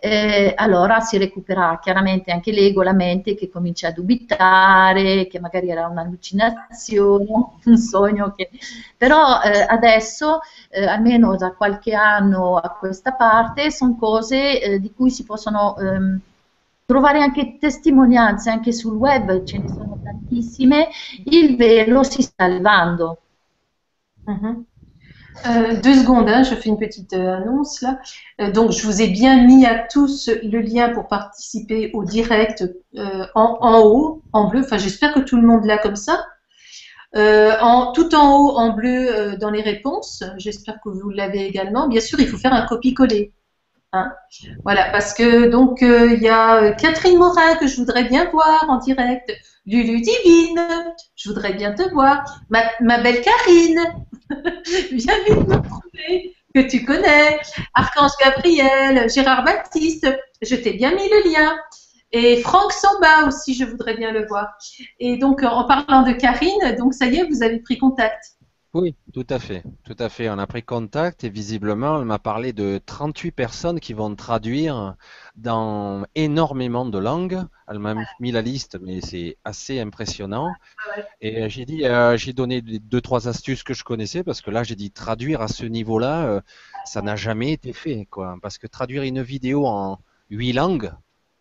eh, 0.00 0.52
allora 0.56 1.00
si 1.00 1.16
recupera 1.18 1.78
chiaramente 1.80 2.30
anche 2.32 2.52
l'ego, 2.52 2.82
la 2.82 2.92
mente 2.92 3.34
che 3.34 3.48
comincia 3.48 3.88
a 3.88 3.92
dubitare, 3.92 5.26
che 5.28 5.40
magari 5.40 5.70
era 5.70 5.86
un'allucinazione, 5.86 7.26
un 7.64 7.76
sogno, 7.76 8.32
che... 8.36 8.50
però 8.96 9.40
eh, 9.42 9.64
adesso, 9.68 10.40
eh, 10.70 10.84
almeno 10.86 11.36
da 11.36 11.52
qualche 11.52 11.94
anno 11.94 12.56
a 12.56 12.70
questa 12.70 13.12
parte, 13.12 13.70
sono 13.70 13.96
cose 13.96 14.60
eh, 14.60 14.80
di 14.80 14.92
cui 14.92 15.10
si 15.10 15.24
possono 15.24 15.76
ehm, 15.78 16.20
trovare 16.86 17.20
anche 17.22 17.56
testimonianze, 17.58 18.50
anche 18.50 18.72
sul 18.72 18.94
web 18.96 19.44
ce 19.44 19.58
ne 19.58 19.68
sono 19.68 19.98
tantissime, 20.02 20.88
il 21.26 21.56
velo 21.56 22.02
si 22.02 22.22
sta 22.22 22.46
levando. 22.46 23.18
Mhm. 24.26 24.64
Euh, 25.46 25.80
deux 25.80 25.94
secondes, 25.94 26.28
hein, 26.28 26.42
je 26.42 26.54
fais 26.54 26.68
une 26.68 26.78
petite 26.78 27.12
euh, 27.12 27.36
annonce 27.36 27.82
là. 27.82 27.98
Euh, 28.40 28.50
donc, 28.50 28.70
je 28.70 28.86
vous 28.86 29.02
ai 29.02 29.08
bien 29.08 29.44
mis 29.44 29.66
à 29.66 29.78
tous 29.78 30.30
le 30.42 30.60
lien 30.60 30.90
pour 30.90 31.08
participer 31.08 31.90
au 31.92 32.04
direct 32.04 32.64
en, 33.34 33.58
en 33.60 33.80
haut, 33.82 34.22
en 34.32 34.48
bleu. 34.48 34.60
Enfin, 34.64 34.78
j'espère 34.78 35.12
que 35.12 35.20
tout 35.20 35.36
le 35.36 35.46
monde 35.46 35.64
l'a 35.64 35.78
comme 35.78 35.96
ça. 35.96 36.24
En, 37.16 37.92
tout 37.92 38.12
en 38.14 38.36
haut, 38.36 38.56
en 38.56 38.70
bleu, 38.70 39.36
dans 39.36 39.50
les 39.50 39.62
réponses. 39.62 40.24
J'espère 40.36 40.80
que 40.82 40.88
vous 40.88 41.10
l'avez 41.10 41.46
également. 41.46 41.86
Bien 41.88 42.00
sûr, 42.00 42.18
il 42.18 42.26
faut 42.26 42.38
faire 42.38 42.52
un 42.52 42.66
copier-coller. 42.66 43.32
Hein. 43.92 44.12
Voilà, 44.64 44.90
parce 44.90 45.14
que 45.14 45.48
donc 45.48 45.78
il 45.80 46.20
y 46.20 46.28
a 46.28 46.72
Catherine 46.72 47.16
Morin 47.16 47.54
que 47.60 47.68
je 47.68 47.76
voudrais 47.76 48.04
bien 48.04 48.28
voir 48.30 48.66
en 48.68 48.78
direct. 48.78 49.32
Lulu 49.66 50.00
Divine, 50.00 50.60
je 51.16 51.28
voudrais 51.28 51.54
bien 51.54 51.72
te 51.72 51.88
voir. 51.90 52.24
Ma, 52.50 52.64
ma 52.80 52.98
belle 52.98 53.22
Karine, 53.22 53.80
viens 54.92 55.18
vite 55.24 55.48
me 55.48 55.62
trouver, 55.62 56.34
que 56.54 56.60
tu 56.60 56.84
connais. 56.84 57.38
Archange 57.74 58.12
Gabriel, 58.22 59.10
Gérard 59.10 59.44
Baptiste, 59.44 60.08
je 60.42 60.54
t'ai 60.56 60.74
bien 60.74 60.94
mis 60.94 61.08
le 61.08 61.32
lien. 61.32 61.56
Et 62.12 62.40
Franck 62.42 62.72
Samba 62.72 63.26
aussi, 63.26 63.54
je 63.54 63.64
voudrais 63.64 63.96
bien 63.96 64.12
le 64.12 64.26
voir. 64.26 64.46
Et 65.00 65.16
donc, 65.16 65.42
en 65.42 65.64
parlant 65.64 66.02
de 66.02 66.12
Karine, 66.12 66.76
donc 66.78 66.94
ça 66.94 67.06
y 67.06 67.16
est, 67.16 67.24
vous 67.24 67.42
avez 67.42 67.58
pris 67.58 67.76
contact. 67.76 68.33
Oui, 68.74 68.96
tout 69.12 69.26
à 69.30 69.38
fait, 69.38 69.62
tout 69.84 69.94
à 70.00 70.08
fait. 70.08 70.28
On 70.30 70.38
a 70.38 70.48
pris 70.48 70.64
contact 70.64 71.22
et 71.22 71.28
visiblement, 71.30 71.98
elle 72.00 72.06
m'a 72.06 72.18
parlé 72.18 72.52
de 72.52 72.80
38 72.84 73.30
personnes 73.30 73.78
qui 73.78 73.92
vont 73.92 74.14
traduire 74.16 74.96
dans 75.36 76.04
énormément 76.16 76.84
de 76.84 76.98
langues. 76.98 77.40
Elle 77.68 77.78
m'a 77.78 77.94
mis 78.18 78.32
la 78.32 78.42
liste, 78.42 78.76
mais 78.82 79.00
c'est 79.00 79.36
assez 79.44 79.78
impressionnant. 79.78 80.48
Ouais. 80.96 81.04
Et 81.20 81.42
euh, 81.44 81.48
j'ai 81.48 81.66
dit, 81.66 81.84
euh, 81.86 82.16
j'ai 82.16 82.32
donné 82.32 82.62
deux, 82.62 83.00
trois 83.00 83.28
astuces 83.28 83.62
que 83.62 83.74
je 83.74 83.84
connaissais 83.84 84.24
parce 84.24 84.40
que 84.40 84.50
là, 84.50 84.64
j'ai 84.64 84.76
dit 84.76 84.90
traduire 84.90 85.40
à 85.40 85.48
ce 85.48 85.64
niveau-là, 85.64 86.26
euh, 86.26 86.40
ça 86.84 87.02
n'a 87.02 87.16
jamais 87.16 87.52
été 87.52 87.72
fait, 87.72 88.06
quoi. 88.10 88.36
Parce 88.42 88.58
que 88.58 88.66
traduire 88.66 89.04
une 89.04 89.22
vidéo 89.22 89.66
en 89.66 90.00
huit 90.30 90.52
langues 90.52 90.92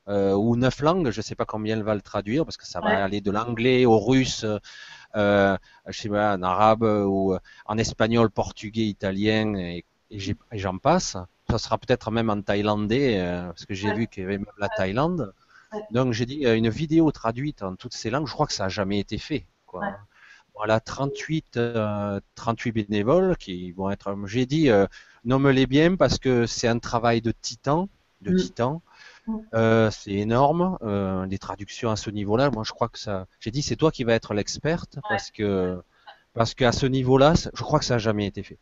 euh, 0.09 0.33
ou 0.33 0.55
neuf 0.55 0.81
langues, 0.81 1.11
je 1.11 1.21
sais 1.21 1.35
pas 1.35 1.45
combien 1.45 1.77
elle 1.77 1.83
va 1.83 1.95
le 1.95 2.01
traduire 2.01 2.45
parce 2.45 2.57
que 2.57 2.67
ça 2.67 2.81
va 2.81 2.89
Ouais. 2.89 2.95
aller 2.95 3.21
de 3.21 3.31
l'anglais 3.31 3.85
au 3.85 3.99
russe, 3.99 4.45
euh, 5.15 5.57
je 5.87 5.99
sais 5.99 6.09
pas, 6.09 6.35
en 6.35 6.41
arabe 6.43 6.83
ou 6.83 7.33
euh, 7.33 7.39
en 7.65 7.77
espagnol, 7.77 8.29
portugais, 8.29 8.85
italien 8.85 9.55
et, 9.55 9.85
j'en 10.51 10.77
passe. 10.77 11.17
Ça 11.49 11.57
sera 11.57 11.77
peut-être 11.77 12.11
même 12.11 12.29
en 12.29 12.41
thaïlandais 12.41 13.19
euh, 13.19 13.47
parce 13.47 13.65
que 13.65 13.73
j'ai 13.73 13.89
Ouais. 13.89 13.95
vu 13.95 14.07
qu'il 14.07 14.23
y 14.23 14.25
avait 14.25 14.37
même 14.37 14.45
la 14.59 14.69
Thaïlande. 14.69 15.33
Ouais. 15.73 15.81
Donc 15.91 16.13
j'ai 16.13 16.25
dit 16.25 16.45
euh, 16.45 16.55
une 16.55 16.69
vidéo 16.69 17.11
traduite 17.11 17.63
en 17.63 17.75
toutes 17.75 17.93
ces 17.93 18.09
langues, 18.11 18.27
je 18.27 18.33
crois 18.33 18.45
que 18.47 18.53
ça 18.53 18.65
a 18.65 18.69
jamais 18.69 18.99
été 18.99 19.17
fait. 19.17 19.45
Quoi. 19.65 19.81
Ouais. 19.81 19.93
Voilà, 20.55 20.79
38, 20.79 21.57
euh, 21.57 22.19
38 22.35 22.71
bénévoles 22.71 23.35
qui 23.37 23.71
vont 23.71 23.89
être. 23.89 24.15
J'ai 24.27 24.45
dit, 24.45 24.69
nomme-les 25.25 25.65
bien 25.65 25.95
parce 25.95 26.19
que 26.19 26.45
c'est 26.45 26.67
un 26.67 26.77
travail 26.79 27.21
de 27.21 27.31
titan, 27.31 27.89
de 28.21 28.31
Mm. 28.31 28.37
titan. 28.37 28.81
Euh, 29.53 29.89
c'est 29.91 30.11
énorme, 30.11 30.77
euh, 30.83 31.25
les 31.25 31.37
traductions 31.37 31.89
à 31.89 31.95
ce 31.95 32.09
niveau-là. 32.09 32.51
Moi, 32.51 32.63
je 32.65 32.71
crois 32.71 32.89
que 32.89 32.99
ça. 32.99 33.25
J'ai 33.39 33.51
dit, 33.51 33.61
c'est 33.61 33.75
toi 33.77 33.91
qui 33.91 34.03
vas 34.03 34.13
être 34.13 34.33
l'experte 34.33 34.99
parce 35.09 35.31
que 35.31 35.81
parce 36.33 36.53
qu'à 36.55 36.71
ce 36.71 36.85
niveau-là, 36.87 37.33
je 37.35 37.61
crois 37.63 37.79
que 37.79 37.85
ça 37.85 37.95
a 37.95 37.97
jamais 37.99 38.25
été 38.25 38.41
fait. 38.43 38.57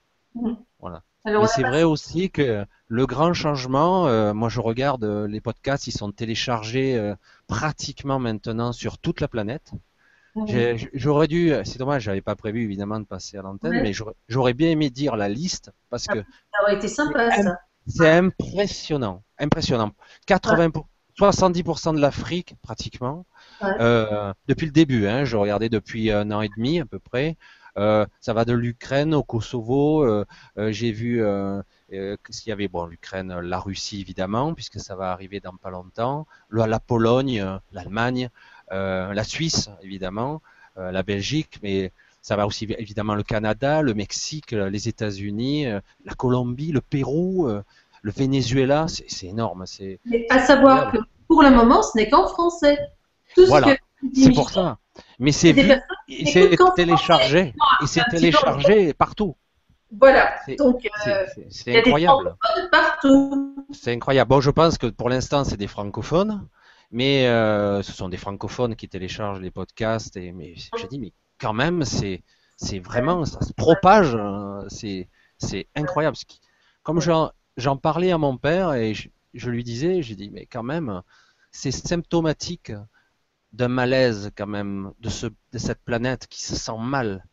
Alors, 0.83 1.01
Mais 1.25 1.35
on 1.35 1.43
a 1.43 1.47
c'est 1.47 1.61
vrai 1.63 1.83
aussi 1.83 2.29
que 2.31 2.65
le 2.87 3.05
grand 3.05 3.33
changement, 3.33 4.07
euh, 4.07 4.33
moi 4.33 4.49
je 4.49 4.59
regarde 4.59 5.03
euh, 5.03 5.27
les 5.27 5.39
podcasts, 5.41 5.87
ils 5.87 5.91
sont 5.91 6.11
téléchargés 6.11 6.97
euh, 6.97 7.15
pratiquement 7.47 8.19
maintenant 8.19 8.71
sur 8.73 8.97
toute 8.97 9.21
la 9.21 9.27
planète. 9.27 9.71
J'ai- 10.47 10.89
J'aurais 10.93 11.27
dû, 11.27 11.53
c'est 11.65 11.77
dommage, 11.77 12.03
j'avais 12.03 12.21
pas 12.21 12.35
prévu 12.35 12.63
évidemment 12.63 12.99
de 12.99 13.05
passer 13.05 13.37
à 13.37 13.41
l'antenne, 13.41 13.71
Ouais. 13.73 13.81
mais 13.81 13.93
j'aurais- 13.93 14.15
j'aurais 14.29 14.53
bien 14.53 14.69
aimé 14.69 14.89
dire 14.89 15.15
la 15.17 15.27
liste 15.29 15.71
parce 15.89 16.07
que 16.07 16.19
Ça 16.19 16.63
aurait 16.63 16.75
été 16.75 16.87
sympa, 16.87 17.29
ça. 17.31 17.59
c'est 17.87 18.09
impressionnant, 18.09 19.23
impressionnant. 19.41 19.91
80, 20.27 20.69
pour- 20.71 20.87
70% 21.17 21.93
de 21.93 21.99
l'Afrique 21.99 22.55
pratiquement. 22.61 23.25
Ouais. 23.61 23.69
Euh, 23.81 24.33
depuis 24.47 24.65
le 24.65 24.71
début, 24.71 25.07
hein, 25.07 25.25
je 25.25 25.35
regardais 25.35 25.67
depuis 25.69 26.09
un 26.11 26.31
an 26.31 26.41
et 26.41 26.49
demi 26.55 26.79
à 26.79 26.85
peu 26.85 26.99
près. 26.99 27.35
Euh, 27.77 28.05
ça 28.21 28.33
va 28.33 28.43
de 28.45 28.53
l'Ukraine 28.53 29.13
au 29.13 29.23
Kosovo. 29.23 30.03
euh, 30.03 30.25
J'ai 30.69 30.91
vu 30.91 31.21
qu'il 31.89 32.47
y 32.47 32.51
avait. 32.51 32.67
Bon, 32.69 32.85
l'Ukraine, 32.85 33.39
la 33.39 33.59
Russie 33.59 33.99
évidemment, 34.01 34.53
puisque 34.53 34.79
ça 34.79 34.95
va 34.95 35.11
arriver 35.11 35.39
dans 35.41 35.55
pas 35.55 35.69
longtemps. 35.69 36.27
La 36.49 36.79
Pologne, 36.79 37.45
l'Allemagne, 37.73 38.29
la 38.71 39.23
Suisse 39.23 39.69
évidemment, 39.83 40.41
la 40.77 41.03
Belgique, 41.03 41.59
mais 41.61 41.91
ça 42.21 42.35
va 42.35 42.45
aussi 42.45 42.65
évidemment 42.77 43.15
le 43.15 43.23
Canada, 43.23 43.81
le 43.81 43.93
Mexique, 43.93 44.51
les 44.51 44.87
États-Unis, 44.87 45.65
la 46.05 46.13
Colombie, 46.17 46.71
le 46.71 46.81
Pérou, 46.81 47.49
le 48.01 48.11
Venezuela. 48.11 48.85
C'est 48.87 49.27
énorme. 49.27 49.65
C'est 49.65 49.99
Mais 50.05 50.25
à 50.29 50.39
savoir 50.39 50.91
que 50.91 50.97
pour 51.27 51.43
le 51.43 51.51
moment, 51.51 51.81
ce 51.83 51.97
n'est 51.97 52.09
qu'en 52.09 52.27
français. 52.27 52.77
Tout 53.35 53.45
Voilà. 53.47 53.75
ce 54.03 54.07
c'est 54.13 54.33
pour 54.33 54.49
ça. 54.49 54.77
Mais 55.19 55.31
c'est 55.31 55.53
vu, 55.53 55.67
personnes 55.67 55.81
et 56.09 56.25
c'est 56.25 56.57
téléchargé, 56.75 57.53
et 57.81 57.87
c'est 57.87 58.03
téléchargé 58.09 58.93
partout. 58.93 59.35
Voilà. 59.99 60.33
C'est- 60.45 60.55
Donc, 60.55 60.85
euh, 61.07 61.25
C'est- 61.49 61.71
des 61.71 61.77
incroyable. 61.79 62.35
partout. 62.71 63.55
C'est 63.71 63.93
incroyable. 63.93 64.29
Bon, 64.29 64.41
je 64.41 64.49
pense 64.51 64.77
que 64.77 64.87
pour 64.87 65.09
l'instant, 65.09 65.43
c'est 65.43 65.57
des 65.57 65.67
francophones, 65.67 66.47
mais 66.91 67.27
euh, 67.27 67.81
ce 67.83 67.91
sont 67.91 68.09
des 68.09 68.17
francophones 68.17 68.75
qui 68.75 68.89
téléchargent 68.89 69.39
les 69.39 69.51
podcasts. 69.51 70.17
Et, 70.17 70.31
mais 70.31 70.55
j'ai 70.55 70.87
dit, 70.87 70.99
mais 70.99 71.13
quand 71.39 71.53
même, 71.53 71.83
c'est 71.85 72.23
c'est 72.57 72.79
vraiment, 72.79 73.23
ça 73.25 73.41
se 73.41 73.53
propage. 73.53 74.15
hein, 74.15 74.63
C'est 74.67 75.07
c'est 75.37 75.67
incroyable. 75.75 76.17
Comme 76.83 76.99
j'en 77.01 77.31
j'en 77.61 77.77
parlais 77.77 78.11
à 78.11 78.17
mon 78.17 78.37
père 78.37 78.73
et 78.73 78.93
je, 78.93 79.09
je 79.33 79.49
lui 79.49 79.63
disais, 79.63 80.01
j'ai 80.01 80.15
dit, 80.15 80.29
mais 80.31 80.45
quand 80.45 80.63
même, 80.63 81.01
c'est 81.51 81.71
symptomatique 81.71 82.73
d'un 83.53 83.67
malaise 83.69 84.31
quand 84.35 84.47
même 84.47 84.91
de, 84.99 85.09
ce, 85.09 85.27
de 85.27 85.57
cette 85.57 85.81
planète 85.83 86.27
qui 86.27 86.41
se 86.43 86.55
sent 86.55 86.77
mal 86.79 87.23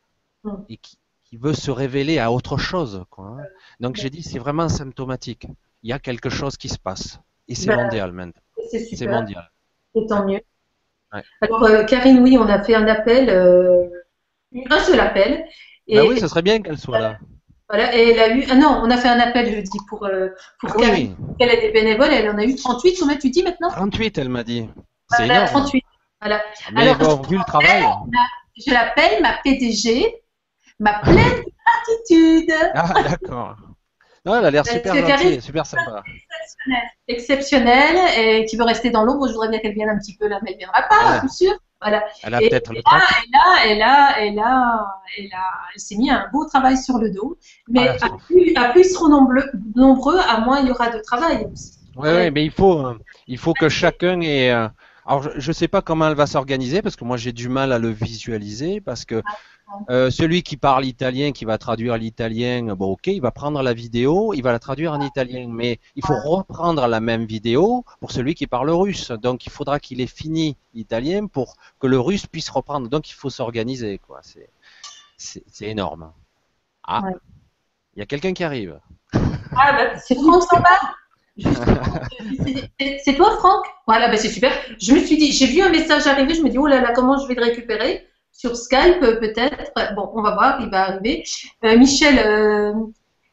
Mm. 0.44 0.50
et 0.68 0.76
qui, 0.76 0.98
qui 1.24 1.36
veut 1.36 1.52
se 1.54 1.70
révéler 1.70 2.18
à 2.18 2.30
autre 2.30 2.56
chose. 2.58 3.04
Quoi, 3.10 3.26
hein. 3.26 3.44
Donc 3.80 3.96
j'ai 3.96 4.10
dit, 4.10 4.22
c'est 4.22 4.38
vraiment 4.38 4.68
symptomatique. 4.68 5.46
Il 5.82 5.90
y 5.90 5.92
a 5.92 5.98
quelque 5.98 6.30
chose 6.30 6.56
qui 6.56 6.68
se 6.68 6.78
passe. 6.78 7.18
Et 7.48 7.54
c'est 7.54 7.66
Ben, 7.66 7.76
mondial 7.82 8.12
maintenant. 8.12 8.40
C'est 8.70 9.06
mondial. 9.06 9.50
Et 9.94 10.06
tant 10.06 10.24
mieux. 10.26 10.40
Ouais. 11.12 11.22
Alors, 11.40 11.64
euh, 11.64 11.84
Karine, 11.84 12.20
oui, 12.20 12.36
on 12.38 12.46
a 12.46 12.62
fait 12.62 12.74
un 12.74 12.86
appel, 12.86 13.30
euh, 13.30 13.88
un 14.70 14.78
seul 14.80 15.00
appel. 15.00 15.44
Et 15.86 15.96
Bah 15.96 16.04
oui, 16.06 16.20
ce 16.20 16.28
serait 16.28 16.42
bien 16.42 16.60
qu'elle 16.60 16.78
soit 16.78 17.00
là. 17.00 17.18
Voilà, 17.68 17.94
et 17.96 18.10
elle 18.10 18.18
a 18.20 18.28
eu. 18.34 18.44
Ah 18.50 18.54
non, 18.54 18.80
on 18.82 18.90
a 18.90 18.96
fait 18.96 19.08
un 19.08 19.20
appel, 19.20 19.54
je 19.54 19.60
dis, 19.60 19.78
pour, 19.88 20.04
euh, 20.06 20.28
pour 20.60 20.70
Ah 20.70 20.74
oui, 20.76 20.82
Karine. 20.86 21.16
oui. 21.18 21.34
Elle 21.40 21.50
est 21.50 21.60
des 21.60 21.70
bénévoles, 21.70 22.12
elle 22.12 22.30
en 22.30 22.38
a 22.38 22.44
eu 22.44 22.54
38, 22.56 22.96
combien 22.98 23.16
tu 23.16 23.30
dis 23.30 23.42
maintenant? 23.42 23.70
38, 23.70 24.18
elle 24.18 24.28
m'a 24.28 24.42
dit. 24.44 24.68
C'est 25.10 25.18
Voilà, 25.26 25.34
énorme. 25.34 25.48
38. 25.48 25.84
Voilà. 26.20 26.42
Mais 26.72 26.82
Alors, 26.88 26.96
bon, 26.96 27.22
vu 27.28 27.36
le 27.38 27.44
travail. 27.44 27.84
Je 28.56 28.72
l'appelle 28.72 29.22
ma 29.22 29.34
PDG, 29.44 30.22
ma 30.80 30.98
pleine 31.00 31.16
gratitude. 31.64 32.52
Ah, 32.74 32.92
d'accord. 33.02 33.56
Non, 34.24 34.34
elle 34.38 34.46
a 34.46 34.50
l'air 34.50 34.66
super 34.66 34.94
gentille, 34.94 35.40
super 35.40 35.64
sympa. 35.64 36.02
Exceptionnelle 37.06 37.96
et 38.18 38.44
qui 38.46 38.56
veut 38.56 38.64
rester 38.64 38.90
dans 38.90 39.04
l'ombre. 39.04 39.26
Je 39.28 39.32
voudrais 39.32 39.48
bien 39.48 39.58
qu'elle 39.60 39.74
vienne 39.74 39.88
un 39.88 39.98
petit 39.98 40.16
peu 40.16 40.26
là, 40.28 40.38
mais 40.42 40.50
elle 40.50 40.56
ne 40.56 40.58
viendra 40.60 40.82
pas, 40.82 41.00
Voilà. 41.02 41.20
bien 41.20 41.28
sûr. 41.28 41.52
Voilà. 41.80 42.04
Elle 42.24 42.34
a 42.34 42.42
Et- 42.42 42.48
peut-être 42.48 42.72
le 42.72 42.80
là, 42.84 43.00
elle 43.68 43.82
a, 43.82 44.20
elle 44.20 44.38
a, 44.40 45.00
elle 45.16 45.32
a, 45.32 45.50
elle 45.74 45.80
s'est 45.80 45.96
mis 45.96 46.10
un 46.10 46.26
beau 46.32 46.44
travail 46.44 46.76
sur 46.76 46.98
le 46.98 47.10
dos. 47.10 47.38
Mais 47.68 47.88
Ah, 48.00 48.06
à, 48.06 48.10
plus, 48.26 48.52
à 48.56 48.68
plus 48.70 48.92
seront 48.92 49.08
nombreux, 49.76 50.18
à 50.18 50.40
moins 50.40 50.60
il 50.60 50.68
y 50.68 50.70
aura 50.70 50.90
de 50.90 50.98
travail 51.00 51.46
aussi. 51.52 51.74
Oui, 51.96 52.08
oui, 52.16 52.30
mais 52.30 52.44
il 52.44 52.50
faut, 52.50 52.86
euh, 52.86 52.98
il 53.26 53.38
faut 53.38 53.54
que 53.54 53.68
chacun 53.68 54.20
ait. 54.20 54.50
euh, 54.52 54.68
Alors, 55.06 55.22
je 55.36 55.48
ne 55.48 55.52
sais 55.52 55.68
pas 55.68 55.82
comment 55.82 56.08
elle 56.08 56.14
va 56.16 56.26
s'organiser 56.26 56.82
parce 56.82 56.96
que 56.96 57.04
moi 57.04 57.16
j'ai 57.16 57.32
du 57.32 57.48
mal 57.48 57.72
à 57.72 57.78
le 57.78 57.88
visualiser 57.88 58.80
parce 58.80 59.04
que 59.04 59.22
euh, 59.90 60.10
celui 60.10 60.42
qui 60.42 60.56
parle 60.56 60.84
italien, 60.84 61.32
qui 61.32 61.44
va 61.44 61.58
traduire 61.58 61.96
l'italien, 61.96 62.74
bon, 62.74 62.92
ok, 62.92 63.06
il 63.08 63.20
va 63.20 63.30
prendre 63.30 63.62
la 63.62 63.72
vidéo, 63.74 64.32
il 64.34 64.42
va 64.42 64.52
la 64.52 64.58
traduire 64.58 64.92
en 64.92 65.00
italien, 65.00 65.46
mais 65.48 65.78
il 65.96 66.04
faut 66.04 66.16
reprendre 66.18 66.86
la 66.86 67.00
même 67.00 67.24
vidéo 67.26 67.84
pour 68.00 68.10
celui 68.12 68.34
qui 68.34 68.46
parle 68.46 68.70
russe. 68.70 69.10
Donc, 69.10 69.46
il 69.46 69.50
faudra 69.50 69.78
qu'il 69.80 70.00
ait 70.00 70.06
fini 70.06 70.56
l'italien 70.74 71.26
pour 71.26 71.56
que 71.80 71.86
le 71.86 71.98
russe 72.00 72.26
puisse 72.26 72.48
reprendre. 72.50 72.88
Donc, 72.88 73.10
il 73.10 73.14
faut 73.14 73.30
s'organiser, 73.30 73.98
quoi. 73.98 74.20
C'est, 74.22 74.48
c'est, 75.16 75.42
c'est 75.50 75.66
énorme. 75.66 76.12
Ah, 76.84 77.02
Ouais. 77.02 77.12
il 77.96 78.00
y 78.00 78.02
a 78.02 78.06
quelqu'un 78.06 78.32
qui 78.32 78.44
arrive. 78.44 78.78
Ah, 79.12 79.72
bah, 79.72 79.96
c'est 79.98 80.14
Franck 80.14 80.42
Samba. 80.44 80.78
C'est- 82.78 82.98
C'est 83.04 83.14
toi, 83.14 83.36
Franck? 83.38 83.64
Voilà, 83.86 84.08
bah, 84.08 84.16
c'est 84.16 84.28
super. 84.28 84.52
Je 84.80 84.92
me 84.94 85.04
suis 85.04 85.16
dit, 85.16 85.32
j'ai 85.32 85.46
vu 85.46 85.62
un 85.62 85.68
message 85.70 86.06
arriver, 86.06 86.34
je 86.34 86.42
me 86.42 86.48
dis, 86.50 86.58
oh 86.58 86.66
là 86.66 86.80
là, 86.80 86.92
comment 86.92 87.18
je 87.18 87.26
vais 87.28 87.34
le 87.34 87.42
récupérer? 87.42 88.07
Sur 88.38 88.56
Skype, 88.56 89.00
peut-être. 89.00 89.72
Bon, 89.96 90.12
on 90.14 90.22
va 90.22 90.30
voir, 90.34 90.60
il 90.60 90.70
va 90.70 90.82
arriver. 90.90 91.24
Euh, 91.64 91.76
Michel, 91.76 92.20
euh, 92.24 92.72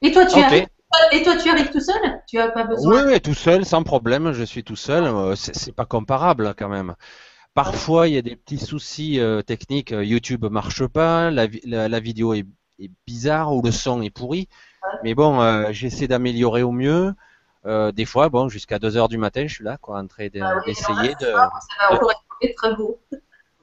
et 0.02 0.12
toi, 0.12 0.26
tu 0.26 0.40
arrives 0.40 0.66
Et 1.12 1.22
toi, 1.22 1.36
tu 1.38 1.48
arrives 1.48 1.70
tout 1.70 1.80
seul? 1.80 2.02
Tu 2.28 2.38
n'as 2.38 2.48
pas 2.50 2.64
besoin? 2.64 3.06
Oui, 3.06 3.14
oui, 3.14 3.22
tout 3.22 3.36
seul, 3.36 3.66
sans 3.66 3.84
problème, 3.84 4.32
je 4.34 4.44
suis 4.44 4.64
tout 4.64 4.76
seul. 4.76 5.04
Euh, 5.04 5.36
C'est 5.36 5.76
pas 5.76 5.86
comparable 5.86 6.56
quand 6.58 6.70
même. 6.70 6.96
Parfois, 7.54 8.08
il 8.08 8.16
y 8.16 8.18
a 8.18 8.24
des 8.24 8.36
petits 8.36 8.58
soucis 8.58 9.20
euh, 9.20 9.44
techniques. 9.44 9.92
YouTube 9.92 10.46
marche 10.46 10.88
pas, 10.88 11.30
la, 11.30 11.46
vi- 11.46 11.62
la, 11.66 11.88
la 11.88 12.00
vidéo 12.00 12.34
est, 12.34 12.48
est 12.80 12.90
bizarre 13.06 13.54
ou 13.56 13.62
le 13.62 13.70
son 13.72 14.02
est 14.02 14.10
pourri. 14.10 14.50
Mais 15.04 15.14
bon, 15.14 15.40
euh, 15.40 15.68
j'essaie 15.72 16.08
d'améliorer 16.08 16.64
au 16.64 16.72
mieux. 16.72 17.14
Euh, 17.68 17.92
des 17.92 18.06
fois, 18.06 18.30
bon, 18.30 18.50
jusqu'à 18.50 18.80
2 18.80 18.98
heures 18.98 19.08
du 19.10 19.20
matin, 19.20 19.46
je 19.46 19.54
suis 19.54 19.64
là, 19.64 19.78
quoi, 19.78 20.00
en 20.00 20.08
train 20.08 20.30
de- 20.30 20.42
Ah 20.42 20.56
oui, 20.58 20.64
d'essayer 20.66 21.10
de. 21.22 21.26
Ça 21.28 21.34
va 21.34 21.96
encore 21.96 22.12
être 22.42 22.56
très 22.56 22.76
beau. 22.76 23.00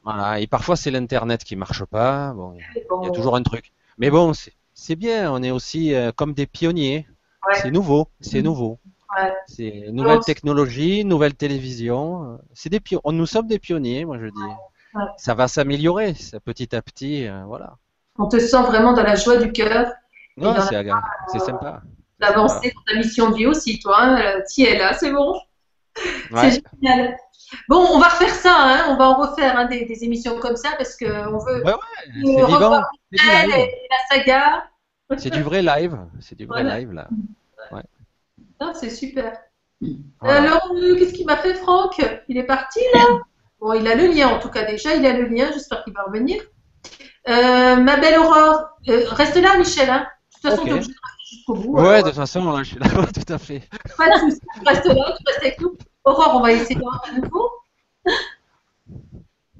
Voilà. 0.05 0.41
Et 0.41 0.47
parfois, 0.47 0.77
c'est 0.77 0.91
l'internet 0.91 1.45
qui 1.45 1.57
marche 1.57 1.85
pas. 1.85 2.33
Bon, 2.35 2.55
il 2.55 2.61
y 3.05 3.07
a 3.09 3.11
toujours 3.11 3.37
un 3.37 3.43
truc. 3.43 3.73
Mais 3.99 4.11
bon, 4.11 4.33
c'est 4.74 4.97
bien. 4.97 5.33
On 5.33 5.43
est 5.43 5.51
aussi 5.51 5.95
euh, 5.95 6.11
comme 6.12 6.33
des 6.35 6.47
pionniers. 6.47 7.07
Ouais. 7.47 7.55
C'est 7.61 7.70
nouveau. 7.70 8.09
C'est 8.20 8.39
Mhm. 8.39 8.45
nouveau. 8.45 8.79
Ouais. 9.16 9.33
C'est 9.47 9.85
nouvelle 9.93 10.20
technologie, 10.20 11.05
nouvelle 11.05 11.35
télévision. 11.35 12.24
euh, 12.24 12.37
C'est 12.55 12.70
des 12.70 12.81
pio- 12.81 13.01
Nous 13.05 13.27
sommes 13.27 13.47
des 13.47 13.59
pionniers, 13.59 14.05
moi 14.05 14.19
je 14.19 14.27
dis. 14.27 14.51
Ouais. 14.95 15.03
Ça 15.19 15.35
va 15.35 15.49
s'améliorer, 15.49 16.15
petit 16.45 16.74
à 16.74 16.83
petit. 16.83 17.27
euh, 17.27 17.45
voilà. 17.47 17.77
On 18.19 18.29
te 18.29 18.39
sent 18.39 18.62
vraiment 18.62 18.93
dans 18.93 19.03
la 19.03 19.15
joie 19.16 19.37
du 19.39 19.53
cœur 19.53 19.93
dans 20.37 20.61
c'est 20.62 20.77
aga- 20.77 21.03
c'est 21.29 21.39
sympa. 21.41 21.83
d'avancer 22.20 22.73
dans 22.74 22.83
ta 22.93 22.99
mission 22.99 23.31
de 23.31 23.37
vie 23.37 23.47
aussi, 23.47 23.79
toi. 23.81 23.97
Hein. 24.03 24.41
Tu 24.53 24.62
es 24.62 24.79
là, 24.79 24.93
c'est 24.95 25.12
bon. 25.12 25.35
C'est 25.95 26.62
génial. 26.81 27.16
Bon, 27.69 27.87
on 27.93 27.99
va 27.99 28.09
refaire 28.09 28.35
ça, 28.35 28.55
hein, 28.57 28.87
on 28.91 28.97
va 28.97 29.09
en 29.11 29.15
refaire 29.20 29.59
hein, 29.59 29.66
des, 29.66 29.85
des 29.85 30.05
émissions 30.05 30.39
comme 30.39 30.57
ça 30.57 30.70
parce 30.79 30.97
qu'on 30.97 31.39
veut 31.39 31.62
Ouais, 31.65 31.73
ouais, 31.73 31.79
c'est 32.07 32.20
vivant. 32.23 32.47
revoir 32.47 32.91
et 33.12 33.89
la 33.91 34.16
saga. 34.16 34.65
C'est 35.19 35.31
du 35.31 35.43
vrai 35.43 35.61
live. 35.62 35.99
C'est 36.20 36.37
du 36.37 36.47
vrai 36.47 36.62
Voilà. 36.62 36.79
live, 36.79 36.93
là. 36.93 37.09
Ah, 38.61 38.73
c'est 38.74 38.91
super. 38.91 39.33
Voilà. 40.20 40.41
Alors, 40.43 40.73
euh, 40.77 40.97
qu'est-ce 40.97 41.12
qu'il 41.12 41.27
m'a 41.27 41.37
fait, 41.37 41.55
Franck? 41.55 42.01
Il 42.29 42.39
est 42.39 42.45
parti, 42.45 42.81
là? 42.95 43.05
Bon, 43.61 43.73
il 43.74 43.87
a 43.89 43.95
le 43.97 44.07
lien, 44.07 44.29
en 44.29 44.39
tout 44.39 44.49
cas, 44.51 44.65
déjà, 44.65 44.95
il 44.95 45.05
a 45.05 45.12
le 45.12 45.27
lien. 45.27 45.51
J'espère 45.53 45.83
qu'il 45.85 45.93
va 45.93 46.05
revenir. 46.05 46.41
Euh, 47.29 47.77
ma 47.77 47.97
belle 47.97 48.19
Aurore, 48.20 48.65
euh, 48.89 49.05
reste 49.11 49.37
là, 49.37 49.59
Michel. 49.59 49.91
Hein. 49.91 50.07
De 50.45 50.49
toute 50.49 50.51
façon, 50.51 50.62
Ok. 50.62 50.69
t'es 50.69 50.73
obligé 50.74 50.89
de 50.89 50.95
rester 50.95 51.37
jusqu'au 51.37 51.55
bout. 51.55 51.79
Ouais, 51.81 52.03
de 52.03 52.09
toute 52.09 52.16
façon, 52.16 52.51
là, 52.53 52.62
je 52.62 52.69
suis 52.70 52.79
là, 52.79 52.87
ouais, 53.01 53.07
tout 53.27 53.33
à 53.33 53.39
fait. 53.39 53.62
Pas 53.97 54.09
de 54.09 54.19
soucis. 54.20 54.41
Tu 54.41 54.69
restes 54.69 54.85
là, 54.87 54.95
tu 54.95 55.24
restes 55.27 55.39
avec 55.41 55.61
nous. 55.61 55.77
Aurore, 56.05 56.37
on 56.37 56.41
va 56.41 56.53
essayer 56.53 56.81
à 56.81 57.12
nouveau. 57.20 57.51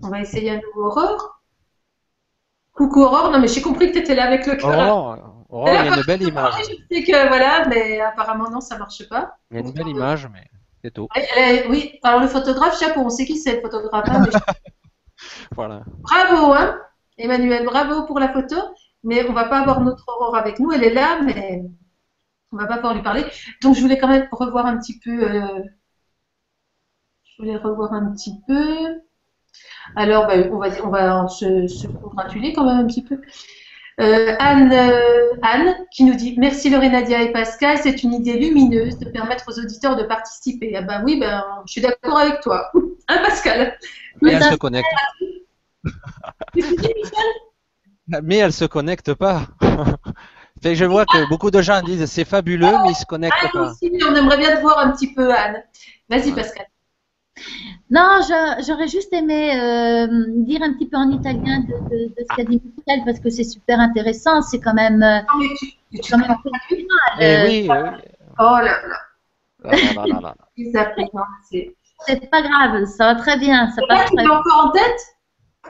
On 0.03 0.09
va 0.09 0.21
essayer 0.21 0.51
à 0.51 0.57
nouveau 0.57 0.87
Aurore. 0.87 1.41
Coucou 2.73 3.03
Aurore, 3.03 3.31
non 3.31 3.39
mais 3.39 3.49
j'ai 3.49 3.63
compris 3.63 3.89
que 3.89 3.93
tu 3.93 3.99
étais 4.01 4.15
là 4.15 4.25
avec 4.27 4.47
le 4.47 4.57
cœur. 4.57 4.71
Aurore, 4.71 5.19
Aurore, 5.51 5.69
il 5.69 5.75
y 5.87 5.89
a 5.89 5.97
une 5.97 6.03
belle 6.03 6.23
image. 6.23 6.55
Je 6.61 6.65
sais 6.97 7.05
que 7.05 7.29
voilà, 7.29 7.67
mais 7.69 8.01
apparemment 8.01 8.51
non, 8.51 8.61
ça 8.61 8.79
marche 8.79 9.09
pas. 9.09 9.37
Il 9.51 9.59
y 9.59 9.61
a 9.61 9.63
une 9.63 9.73
belle 9.73 9.89
image, 9.89 10.29
mais 10.33 10.49
c'est 10.83 10.91
tout. 10.91 11.07
Oui, 11.69 11.99
alors 12.03 12.21
le 12.21 12.29
photographe, 12.29 12.79
chapeau, 12.81 13.01
on 13.01 13.11
sait 13.11 13.27
qui 13.27 13.37
c'est 13.37 13.57
le 13.57 13.61
photographe. 13.61 14.09
hein, 14.09 14.25
mais 14.27 14.33
Voilà. 15.55 15.83
bravo, 16.01 16.53
hein, 16.55 16.81
Emmanuel, 17.19 17.65
bravo 17.65 18.05
pour 18.07 18.19
la 18.19 18.33
photo. 18.33 18.57
Mais 19.05 19.29
on 19.29 19.33
va 19.33 19.45
pas 19.47 19.61
avoir 19.61 19.81
notre 19.81 20.05
Aurore 20.09 20.37
avec 20.37 20.59
nous, 20.61 20.73
elle 20.73 20.85
est 20.85 20.95
là, 20.95 21.21
mais 21.23 21.65
on 22.53 22.57
va 22.57 22.67
pas 22.67 22.77
pouvoir 22.77 22.95
lui 22.95 23.03
parler. 23.03 23.25
Donc 23.61 23.75
je 23.77 23.81
voulais 23.81 23.99
quand 23.99 24.09
même 24.09 24.29
revoir 24.33 24.67
un 24.67 24.79
petit 24.79 24.99
peu. 24.99 25.11
euh, 25.23 25.61
voulais 27.43 27.57
revoir 27.57 27.93
un 27.93 28.13
petit 28.13 28.35
peu. 28.47 29.01
Alors, 29.97 30.27
ben, 30.27 30.49
on 30.53 30.59
va, 30.59 30.69
on 30.85 30.91
va 30.91 31.29
se, 31.29 31.67
se 31.67 31.87
congratuler 31.89 32.53
quand 32.53 32.65
même 32.65 32.85
un 32.85 32.87
petit 32.87 33.03
peu. 33.03 33.21
Euh, 34.01 34.35
Anne, 34.39 34.73
euh, 34.73 35.35
Anne, 35.43 35.75
qui 35.91 36.05
nous 36.05 36.15
dit 36.15 36.35
Merci 36.39 36.71
Lorenadia 36.71 37.23
et 37.23 37.33
Pascal, 37.33 37.79
c'est 37.79 38.03
une 38.03 38.15
idée 38.15 38.39
lumineuse 38.39 38.99
de 38.99 39.11
permettre 39.11 39.45
aux 39.49 39.59
auditeurs 39.59 39.97
de 39.97 40.05
participer. 40.05 40.75
Ah 40.77 40.83
ben 40.83 41.03
oui, 41.05 41.21
ben, 41.21 41.45
je 41.67 41.73
suis 41.73 41.81
d'accord 41.83 42.19
avec 42.19 42.41
toi. 42.41 42.71
Hein, 43.09 43.19
Pascal? 43.27 43.77
Mais 44.23 44.35
elle 44.35 44.45
se 44.45 44.55
connecte. 44.55 44.87
Mais 48.23 48.37
elle 48.37 48.53
se 48.53 48.65
connecte 48.65 49.13
pas. 49.15 49.49
fait 50.63 50.71
que 50.71 50.75
je 50.77 50.85
vois 50.85 51.05
que 51.05 51.29
beaucoup 51.29 51.51
de 51.51 51.61
gens 51.61 51.83
disent 51.83 52.07
c'est 52.07 52.25
fabuleux, 52.25 52.71
mais 52.85 52.93
ils 52.93 52.95
se 52.95 53.05
connectent 53.05 53.35
Ah, 53.43 53.49
nous 53.53 53.61
pas. 53.61 53.71
aussi, 53.73 53.91
on 54.09 54.15
aimerait 54.15 54.39
bien 54.39 54.55
te 54.55 54.61
voir 54.61 54.79
un 54.79 54.93
petit 54.93 55.13
peu, 55.13 55.35
Anne. 55.35 55.65
Vas-y, 56.09 56.31
Pascal. 56.31 56.67
Non, 57.91 58.21
j'aurais 58.67 58.89
juste 58.89 59.13
aimé 59.13 59.53
euh, 59.61 60.07
dire 60.45 60.63
un 60.63 60.73
petit 60.73 60.87
peu 60.87 60.97
en 60.97 61.11
italien 61.11 61.61
de, 61.61 61.75
de- 61.91 62.09
de 62.09 62.25
ce 62.29 62.35
qu'a 62.35 62.45
dit 62.45 62.61
Michel 62.65 63.05
parce 63.05 63.21
que 63.21 63.29
c'est 63.31 63.45
super 63.45 63.79
intéressant. 63.81 64.41
C'est 64.43 64.61
quand 64.61 64.75
même, 64.75 65.03
euh, 65.03 65.21
Non, 65.21 65.39
mais 65.41 65.49
tu, 65.59 66.01
tu 66.01 66.11
quand 66.11 66.19
même. 66.19 66.37
Eh 67.21 67.25
Euh, 67.25 67.45
oui, 67.49 67.69
oui. 67.71 67.79
Oh 68.39 68.59
là 68.63 68.63
là, 68.63 70.35
c'est. 72.07 72.29
Pas 72.31 72.43
grave, 72.43 72.85
ça 72.87 73.07
va 73.07 73.15
très 73.15 73.39
bien, 73.39 73.71
ça 73.71 73.83
passe 73.89 74.09
tu 74.11 74.17
très 74.17 74.27
encore 74.27 74.65
en 74.67 74.71
tête? 74.71 75.01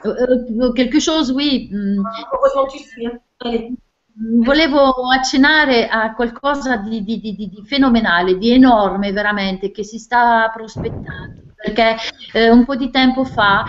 Euh, 0.05 0.37
euh, 0.61 0.73
quelque 0.73 0.99
chose, 0.99 1.31
oui. 1.31 1.69
Mm, 1.71 2.03
Heureusement 2.33 2.65
que 2.65 2.77
tu 2.77 2.83
suis. 2.83 3.05
hein. 3.07 3.19
Allez. 3.41 3.71
Volevo 4.15 4.93
accennare 5.11 5.87
a 5.89 6.13
qualcosa 6.13 6.77
di- 6.77 7.03
di- 7.03 7.19
di- 7.19 7.35
di 7.35 7.63
fenomenale, 7.65 8.37
di 8.37 8.51
enorme 8.51 9.11
veramente, 9.11 9.71
che 9.71 9.83
si 9.83 9.97
sta 9.97 10.51
prospettando, 10.53 11.41
perché 11.63 11.95
eh, 12.33 12.49
un 12.49 12.65
po' 12.65 12.75
di 12.75 12.89
tempo 12.89 13.23
fa 13.23 13.63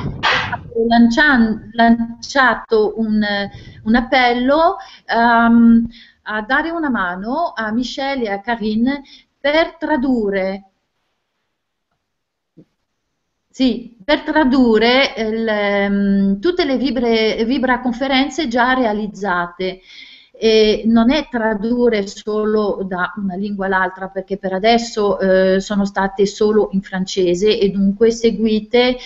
lancian- 0.88 1.70
lanciato 1.74 2.94
un, 2.96 3.24
un 3.84 3.94
appello 3.94 4.78
ehm, 5.06 5.86
a 6.22 6.42
dare 6.42 6.70
una 6.70 6.90
mano 6.90 7.52
a 7.54 7.70
Michelle 7.70 8.24
e 8.24 8.30
a 8.30 8.40
Karine 8.40 9.02
per 9.38 9.76
tradurre 9.76 10.70
sì, 13.48 13.96
per 14.04 14.22
tradurre 14.22 15.14
il, 15.16 15.46
ehm, 15.48 16.40
tutte 16.40 16.64
le 16.64 16.76
vibre, 16.76 17.44
vibraconferenze 17.44 18.48
già 18.48 18.72
realizzate. 18.74 19.80
E 20.36 20.82
non 20.86 21.12
è 21.12 21.28
tradurre 21.30 22.06
solo 22.06 22.84
da 22.86 23.12
una 23.16 23.36
lingua 23.36 23.66
all'altra, 23.66 24.08
perché 24.08 24.36
per 24.36 24.52
adesso 24.52 25.18
eh, 25.18 25.60
sono 25.60 25.84
state 25.84 26.26
solo 26.26 26.68
in 26.72 26.82
francese 26.82 27.58
e 27.58 27.70
dunque 27.70 28.10
seguite 28.10 28.96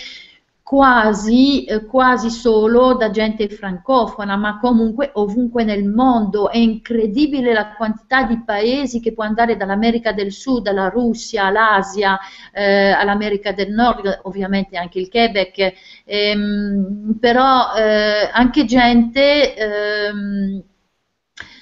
quasi, 0.69 1.63
eh, 1.65 1.85
quasi 1.85 2.29
solo 2.29 2.93
da 2.93 3.09
gente 3.09 3.49
francofona, 3.49 4.35
ma 4.35 4.59
comunque 4.59 5.09
ovunque 5.13 5.63
nel 5.63 5.83
mondo. 5.83 6.51
È 6.51 6.57
incredibile 6.57 7.53
la 7.53 7.73
quantità 7.73 8.21
di 8.21 8.43
paesi 8.45 8.99
che 8.99 9.13
può 9.13 9.23
andare 9.23 9.57
dall'America 9.57 10.11
del 10.11 10.31
Sud 10.31 10.67
alla 10.67 10.89
Russia, 10.89 11.45
all'Asia, 11.45 12.19
eh, 12.53 12.91
all'America 12.91 13.51
del 13.51 13.71
Nord, 13.71 14.19
ovviamente 14.25 14.77
anche 14.77 14.99
il 14.99 15.09
Quebec, 15.09 15.73
ehm, 16.05 17.17
però 17.19 17.73
eh, 17.75 18.29
anche 18.31 18.65
gente 18.65 19.55
ehm, 19.55 20.63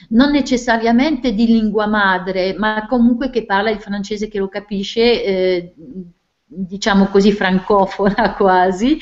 non 0.10 0.32
necessariamente 0.32 1.34
di 1.34 1.46
lingua 1.46 1.88
madre, 1.88 2.54
ma 2.58 2.86
comunque 2.88 3.30
che 3.30 3.46
parla 3.46 3.70
il 3.70 3.80
francese 3.80 4.28
che 4.28 4.40
lo 4.40 4.48
capisce, 4.48 5.24
eh, 5.24 5.74
diciamo 6.46 7.08
così 7.08 7.32
francofona 7.32 8.34
quasi, 8.38 8.98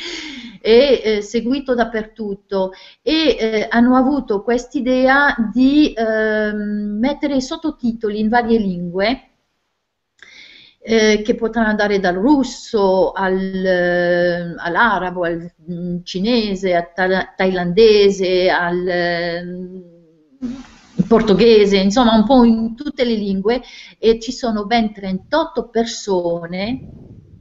e 0.62 1.02
eh, 1.04 1.22
seguito 1.22 1.76
dappertutto 1.76 2.72
e 3.04 3.38
eh, 3.40 3.68
hanno 3.70 3.96
avuto 3.96 4.42
quest'idea 4.42 5.36
di 5.54 5.94
ehm, 5.96 6.98
mettere 7.00 7.40
sottotitoli 7.40 8.20
in 8.20 8.30
varie 8.30 8.58
lingue 8.58 9.30
eh, 10.80 11.22
che 11.24 11.36
potranno 11.36 11.68
andare 11.68 12.00
dal 12.00 12.16
russo 12.16 13.12
al, 13.12 13.38
eh, 13.38 14.56
all'arabo, 14.58 15.26
al 15.26 15.52
mm, 15.72 15.98
cinese, 16.02 16.74
al 16.74 16.92
thailandese, 17.36 18.50
al 18.50 19.94
ehm, 20.96 21.08
portoghese, 21.08 21.78
insomma 21.78 22.16
un 22.16 22.26
po' 22.26 22.44
in 22.44 22.76
tutte 22.76 23.04
le 23.04 23.16
lingue 23.16 23.62
e 24.00 24.20
ci 24.20 24.32
sono 24.32 24.66
ben 24.66 24.94
38 24.94 25.70
persone, 25.70 26.90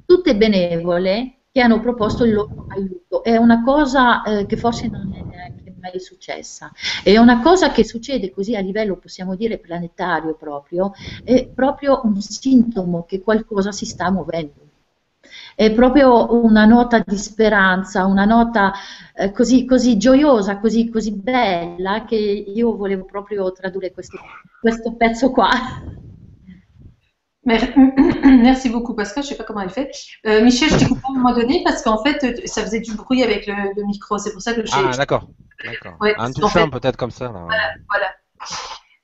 tutte 0.07 0.37
benevole, 0.37 1.39
che 1.51 1.61
hanno 1.61 1.81
proposto 1.81 2.25
il 2.25 2.33
loro 2.33 2.67
aiuto. 2.69 3.23
È 3.23 3.37
una 3.37 3.63
cosa 3.63 4.23
eh, 4.25 4.47
che 4.47 4.57
forse 4.57 4.89
non 4.89 5.13
è 5.15 5.23
neanche 5.23 5.75
mai 5.81 6.01
successa. 6.01 6.73
È 7.03 7.17
una 7.17 7.41
cosa 7.41 7.71
che 7.71 7.85
succede 7.85 8.31
così 8.31 8.57
a 8.57 8.61
livello, 8.61 8.97
possiamo 8.97 9.37
dire, 9.37 9.59
planetario 9.59 10.35
proprio, 10.35 10.93
è 11.23 11.47
proprio 11.47 12.01
un 12.05 12.21
sintomo 12.21 13.05
che 13.05 13.21
qualcosa 13.21 13.71
si 13.71 13.85
sta 13.87 14.11
muovendo. 14.11 14.74
È 15.57 15.73
proprio 15.73 16.35
una 16.45 16.65
nota 16.65 17.03
di 17.05 17.17
speranza, 17.17 18.07
una 18.07 18.25
nota 18.25 18.73
eh, 19.15 19.31
così, 19.33 19.65
così 19.65 19.97
gioiosa, 19.97 20.59
così, 20.59 20.89
così 20.91 21.13
bella 21.13 22.05
che 22.05 22.17
io 22.17 22.77
volevo 22.77 23.05
proprio 23.05 23.53
tradurre 23.53 23.93
questo, 23.93 24.19
questo 24.61 24.95
pezzo 24.97 25.31
qua. 25.31 25.51
Mer- 27.47 27.75
Merci 28.25 28.71
beaucoup, 28.71 28.95
Pascal. 28.95 29.23
Je 29.23 29.29
sais 29.29 29.37
pas 29.37 29.45
comment 29.45 29.61
elle 29.63 29.71
fait. 29.71 29.91
Euh, 30.27 30.43
Michel, 30.43 30.71
je 30.71 30.77
t'ai 30.79 30.87
coupé 30.87 31.03
à 31.05 31.11
un 31.11 31.15
moment 31.19 31.35
donné 31.35 31.63
parce 31.63 31.83
qu'en 31.83 32.03
fait, 32.03 32.47
ça 32.47 32.63
faisait 32.63 32.81
du 32.81 32.95
bruit 32.95 33.23
avec 33.23 33.47
le, 33.47 33.55
le 33.77 33.85
micro. 33.85 34.19
C'est 34.19 34.33
pour 34.33 34.41
ça 34.41 34.55
que 34.55 34.65
j'ai. 34.65 34.73
Ah, 34.75 34.97
d'accord. 34.97 35.29
Ouais, 36.01 36.15
en 36.19 36.31
touchant 36.33 36.49
fait- 36.49 36.71
peut-être 36.71 36.97
comme 36.97 37.11
ça. 37.11 37.27
Là. 37.27 37.47
Voilà. 37.89 38.07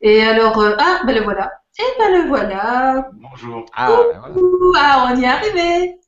Et 0.01 0.23
alors, 0.23 0.59
euh, 0.59 0.75
ah, 0.79 1.03
ben 1.07 1.15
le 1.15 1.23
voilà. 1.23 1.53
Et 1.79 1.99
ben 1.99 2.23
le 2.23 2.29
voilà. 2.29 3.09
Bonjour. 3.13 3.67
Ah, 3.75 3.91
ben 4.11 4.19
voilà. 4.21 4.35
Ah, 4.79 5.11
on 5.13 5.21
y 5.21 5.25
est 5.25 5.27
arrivé. 5.29 6.01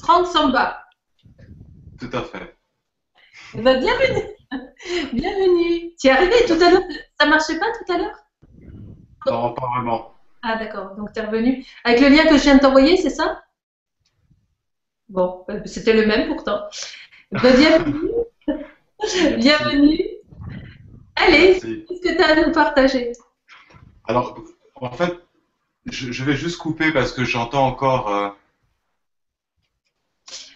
Franck 0.00 0.26
Samba. 0.26 0.84
Tout 1.98 2.10
à 2.12 2.22
fait. 2.22 2.56
Eh 3.54 3.62
ben, 3.62 3.80
bienvenue. 3.80 4.22
bienvenue. 5.12 5.92
Tu 6.00 6.06
es 6.06 6.10
arrivé 6.10 6.36
tout 6.46 6.54
à 6.54 6.70
l'heure. 6.70 6.82
Ça 7.20 7.26
marchait 7.26 7.58
pas 7.58 7.66
tout 7.72 7.92
à 7.92 7.98
l'heure? 7.98 8.16
Non, 9.26 9.54
pas 9.54 9.66
vraiment. 9.74 10.14
Ah, 10.42 10.56
d'accord. 10.56 10.94
Donc, 10.96 11.12
tu 11.12 11.20
es 11.20 11.24
revenu. 11.24 11.64
Avec 11.84 12.00
le 12.00 12.08
lien 12.08 12.24
que 12.26 12.36
je 12.36 12.42
viens 12.42 12.56
de 12.56 12.60
t'envoyer, 12.60 12.96
c'est 12.96 13.10
ça? 13.10 13.42
Bon, 15.08 15.44
euh, 15.50 15.60
c'était 15.64 15.94
le 15.94 16.06
même 16.06 16.28
pourtant. 16.28 16.62
Ben, 17.32 17.56
bienvenue. 17.56 18.10
bienvenue. 19.38 20.00
Allez, 21.16 21.58
qu'est-ce 21.60 22.00
que 22.02 22.16
tu 22.16 22.22
as 22.22 22.28
à 22.28 22.46
nous 22.46 22.52
partager? 22.52 23.12
Alors, 24.06 24.38
en 24.76 24.92
fait, 24.92 25.18
je, 25.86 26.12
je 26.12 26.24
vais 26.24 26.36
juste 26.36 26.58
couper 26.58 26.92
parce 26.92 27.12
que 27.12 27.24
j'entends 27.24 27.66
encore. 27.66 28.14
euh, 28.14 28.30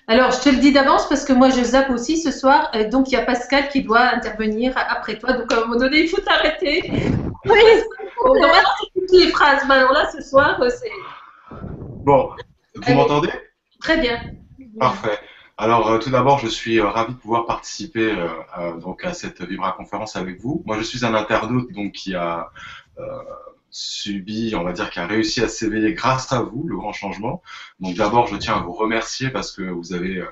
Alors, 0.08 0.32
je 0.32 0.40
te 0.40 0.48
le 0.48 0.56
dis 0.56 0.72
d'avance 0.72 1.08
parce 1.08 1.24
que 1.24 1.32
moi, 1.32 1.50
je 1.50 1.62
zappe 1.62 1.90
aussi 1.90 2.18
ce 2.20 2.30
soir. 2.32 2.70
euh, 2.74 2.88
donc, 2.88 3.08
il 3.08 3.12
y 3.14 3.16
a 3.16 3.22
Pascal 3.24 3.68
qui 3.68 3.82
doit 3.82 4.00
intervenir 4.00 4.74
après 4.76 5.18
toi. 5.18 5.32
Donc, 5.32 5.52
à 5.52 5.58
un 5.58 5.60
moment 5.60 5.76
donné, 5.76 6.00
il 6.00 6.08
faut 6.08 6.20
t'arrêter. 6.20 6.90
Oui, 7.46 7.60
On 8.24 8.34
lancer 8.34 8.86
toutes 8.94 9.12
les 9.12 9.28
phrases. 9.28 9.62
Mais 9.68 9.74
alors 9.74 9.92
là, 9.92 10.10
ce 10.10 10.20
soir, 10.20 10.60
euh, 10.60 10.70
c'est 10.70 10.90
Bon, 12.04 12.30
vous 12.74 12.82
Allez. 12.84 12.94
m'entendez? 12.94 13.30
Très 13.80 13.98
bien. 13.98 14.20
Parfait. 14.78 15.18
Alors, 15.56 15.88
euh, 15.90 15.98
tout 15.98 16.10
d'abord, 16.10 16.38
je 16.40 16.48
suis 16.48 16.80
euh, 16.80 16.88
ravi 16.88 17.12
de 17.14 17.18
pouvoir 17.18 17.46
participer 17.46 18.10
euh, 18.12 18.26
à, 18.52 18.72
donc 18.72 19.04
à 19.04 19.14
cette 19.14 19.40
Vibra 19.42 19.72
conférence 19.72 20.16
avec 20.16 20.40
vous. 20.40 20.62
Moi, 20.66 20.76
je 20.78 20.82
suis 20.82 21.04
un 21.04 21.14
internaute 21.14 21.72
donc 21.72 21.92
qui 21.92 22.14
a 22.14 22.50
euh, 22.98 23.02
subi, 23.72 24.54
on 24.54 24.62
va 24.62 24.72
dire, 24.72 24.90
qui 24.90 25.00
a 25.00 25.06
réussi 25.06 25.40
à 25.42 25.48
s'éveiller 25.48 25.94
grâce 25.94 26.32
à 26.32 26.42
vous, 26.42 26.64
le 26.68 26.76
grand 26.76 26.92
changement. 26.92 27.42
Donc, 27.80 27.96
d'abord, 27.96 28.28
je 28.28 28.36
tiens 28.36 28.56
à 28.56 28.60
vous 28.60 28.72
remercier 28.72 29.30
parce 29.30 29.50
que 29.50 29.62
vous 29.62 29.92
avez 29.94 30.18
euh, 30.18 30.26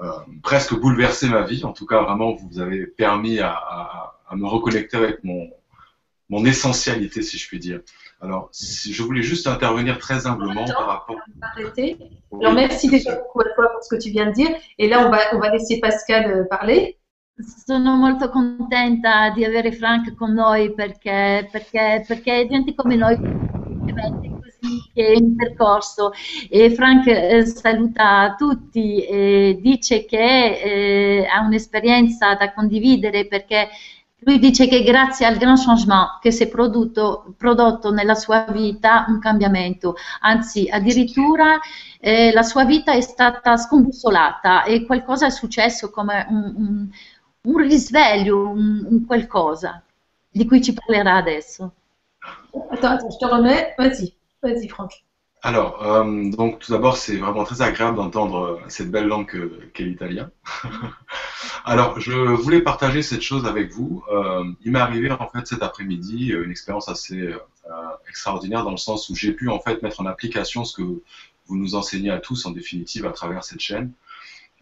euh, 0.00 0.10
presque 0.42 0.74
bouleversé 0.74 1.28
ma 1.28 1.42
vie. 1.42 1.64
En 1.64 1.72
tout 1.72 1.84
cas, 1.86 2.00
vraiment, 2.02 2.32
vous 2.34 2.60
avez 2.60 2.86
permis 2.86 3.40
à, 3.40 3.50
à- 3.52 4.20
à 4.30 4.36
me 4.36 4.46
reconnecter 4.46 4.96
avec 4.96 5.22
mon 5.24 5.50
mon 6.30 6.46
essentialité, 6.46 7.20
si 7.20 7.36
je 7.36 7.46
puis 7.46 7.58
dire. 7.58 7.80
Alors, 8.22 8.48
si 8.50 8.94
je 8.94 9.02
voulais 9.02 9.22
juste 9.22 9.46
intervenir 9.46 9.98
très 9.98 10.26
humblement 10.26 10.64
par 10.64 10.86
rapport. 10.86 11.16
Arrêtez. 11.42 11.98
Alors 12.40 12.54
merci 12.54 12.88
déjà 12.88 13.14
beaucoup 13.14 13.42
à 13.42 13.44
toi 13.54 13.68
pour 13.72 13.84
ce 13.84 13.94
que 13.94 14.00
tu 14.00 14.08
viens 14.10 14.26
de 14.28 14.32
dire. 14.32 14.48
Et 14.78 14.88
là, 14.88 15.06
on 15.06 15.10
va, 15.10 15.18
on 15.34 15.38
va 15.38 15.50
laisser 15.50 15.80
Pascal 15.80 16.30
euh, 16.30 16.44
parler. 16.48 16.96
Sono 17.36 17.96
molto 17.96 18.28
contenta 18.30 19.30
di 19.30 19.44
avere 19.44 19.72
Frank 19.72 20.14
con 20.14 20.32
noi 20.32 20.72
perché, 20.72 21.48
perché, 21.50 22.04
perché 22.06 22.46
gente 22.48 22.74
come 22.74 22.94
noi, 22.96 23.16
così, 23.18 24.90
che 24.92 25.06
è 25.06 25.16
in 25.16 25.34
percorso. 25.36 26.12
E 26.48 26.70
Frank 26.74 27.06
eh, 27.06 27.44
saluta 27.46 28.34
tutti 28.38 29.04
e 29.04 29.58
dice 29.60 30.04
che 30.04 31.20
eh, 31.22 31.26
ha 31.26 31.40
un'esperienza 31.40 32.34
da 32.34 32.52
condividere 32.52 33.26
perché 33.26 33.68
lui 34.26 34.38
dice 34.38 34.66
che 34.68 34.82
grazie 34.82 35.26
al 35.26 35.36
grand 35.36 35.62
changement 35.62 36.18
che 36.20 36.30
si 36.30 36.44
è 36.44 36.48
prodotto, 36.48 37.34
prodotto 37.36 37.90
nella 37.92 38.14
sua 38.14 38.46
vita 38.50 39.04
un 39.08 39.18
cambiamento, 39.18 39.96
anzi 40.20 40.66
addirittura 40.70 41.58
eh, 42.00 42.32
la 42.32 42.42
sua 42.42 42.64
vita 42.64 42.92
è 42.92 43.02
stata 43.02 43.56
scombussolata 43.58 44.64
e 44.64 44.86
qualcosa 44.86 45.26
è 45.26 45.30
successo 45.30 45.90
come 45.90 46.26
un, 46.30 46.54
un- 46.56 46.88
un 47.46 47.56
risveglio, 47.62 48.48
un, 48.52 48.86
un 48.90 49.04
qualcosa 49.06 49.82
di 50.30 50.44
cui 50.46 50.62
ci 50.62 50.72
parlerà 50.72 51.16
adesso. 51.16 51.72
Attends, 52.70 52.90
attends, 52.96 53.10
je 53.10 53.18
te 53.18 53.26
remets. 53.26 53.74
Vas-y, 53.78 54.14
vas-y, 54.42 54.68
Franck. 54.68 55.02
Alors, 55.42 55.82
euh, 55.84 56.30
donc 56.30 56.58
tout 56.60 56.72
d'abord, 56.72 56.96
c'est 56.96 57.16
vraiment 57.16 57.44
très 57.44 57.60
agréable 57.60 57.96
d'entendre 57.98 58.38
euh, 58.38 58.60
cette 58.68 58.90
belle 58.90 59.06
langue 59.06 59.26
que- 59.26 59.60
qu'est 59.74 59.84
l'italien. 59.84 60.30
Alors, 61.66 62.00
je 62.00 62.12
voulais 62.12 62.62
partager 62.62 63.02
cette 63.02 63.20
chose 63.20 63.46
avec 63.46 63.70
vous. 63.70 64.02
Euh, 64.10 64.44
il 64.64 64.72
m'est 64.72 64.78
arrivé 64.78 65.10
en 65.10 65.28
fait 65.28 65.46
cet 65.46 65.62
après-midi 65.62 66.28
une 66.32 66.50
expérience 66.50 66.88
assez 66.88 67.20
euh, 67.20 67.38
extraordinaire 68.08 68.64
dans 68.64 68.70
le 68.70 68.76
sens 68.78 69.08
où 69.10 69.14
j'ai 69.14 69.32
pu 69.32 69.50
en 69.50 69.60
fait 69.60 69.82
mettre 69.82 70.00
en 70.00 70.06
application 70.06 70.64
ce 70.64 70.76
que 70.76 70.82
vous 70.82 71.56
nous 71.56 71.74
enseignez 71.74 72.10
à 72.10 72.18
tous 72.20 72.46
en 72.46 72.50
définitive 72.50 73.04
à 73.06 73.10
travers 73.12 73.44
cette 73.44 73.60
chaîne. 73.60 73.92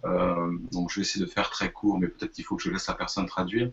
Euh, 0.05 0.59
donc, 0.73 0.91
je 0.91 0.97
vais 0.97 1.03
essayer 1.03 1.25
de 1.25 1.31
faire 1.31 1.51
très 1.51 1.71
court, 1.73 1.99
mais 1.99 2.09
peut-être 2.09 2.33
qu'il 2.33 2.45
faut 2.45 2.57
que 2.57 2.63
je 2.63 2.71
laisse 2.71 2.89
la 2.89 2.95
personne 2.95 3.27
traduire. 3.27 3.71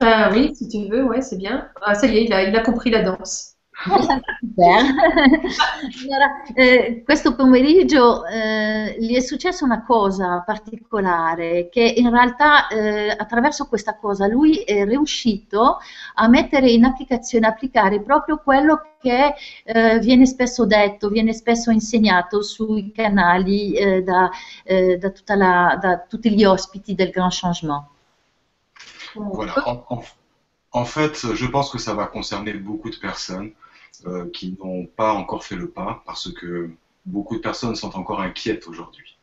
Ah 0.00 0.30
oui, 0.32 0.54
si 0.54 0.68
tu 0.68 0.88
veux, 0.88 1.04
ouais, 1.04 1.22
c'est 1.22 1.36
bien. 1.36 1.70
Ah, 1.82 1.94
ça 1.94 2.06
y 2.06 2.18
est, 2.18 2.24
il 2.24 2.32
a 2.32 2.60
compris 2.62 2.90
la 2.90 3.02
danse. 3.02 3.53
Allora, 6.02 6.42
eh, 6.54 7.02
questo 7.04 7.34
pomeriggio 7.34 8.24
eh, 8.26 8.96
gli 9.00 9.14
è 9.16 9.20
successa 9.20 9.64
una 9.64 9.82
cosa 9.84 10.42
particolare 10.46 11.68
che 11.70 11.82
in 11.82 12.08
realtà 12.10 12.68
eh, 12.68 13.10
attraverso 13.10 13.66
questa 13.66 13.96
cosa 13.96 14.26
lui 14.26 14.58
è 14.58 14.84
riuscito 14.84 15.78
a 16.14 16.28
mettere 16.28 16.70
in 16.70 16.84
applicazione, 16.84 17.46
applicare 17.46 18.00
proprio 18.00 18.38
quello 18.38 18.80
che 19.00 19.34
eh, 19.64 19.98
viene 19.98 20.26
spesso 20.26 20.64
detto, 20.66 21.08
viene 21.08 21.32
spesso 21.32 21.70
insegnato 21.70 22.42
sui 22.42 22.92
canali 22.92 23.72
eh, 23.74 24.02
da, 24.02 24.30
eh, 24.64 24.98
da 24.98 25.34
la- 25.36 25.78
da 25.80 25.98
tutti 26.08 26.30
gli 26.32 26.44
ospiti 26.44 26.94
del 26.94 27.10
Grand 27.10 27.32
Changement. 27.32 27.84
Voilà. 29.14 29.52
En, 29.66 29.84
en- 29.90 30.02
en 30.72 30.84
fait, 30.84 31.14
je 31.34 31.46
pense 31.46 31.70
que 31.70 31.78
ça 31.78 31.94
va 31.94 32.06
concerner 32.06 32.52
beaucoup 32.54 32.90
de 32.90 32.96
personnes 32.98 33.52
euh, 34.06 34.30
qui 34.32 34.56
n'ont 34.60 34.86
pas 34.86 35.12
encore 35.14 35.44
fait 35.44 35.56
le 35.56 35.68
pas 35.70 36.02
parce 36.06 36.32
que 36.32 36.70
beaucoup 37.06 37.36
de 37.36 37.40
personnes 37.40 37.74
sont 37.76 37.96
encore 37.96 38.20
inquiètes 38.20 38.66
aujourd'hui. 38.68 39.16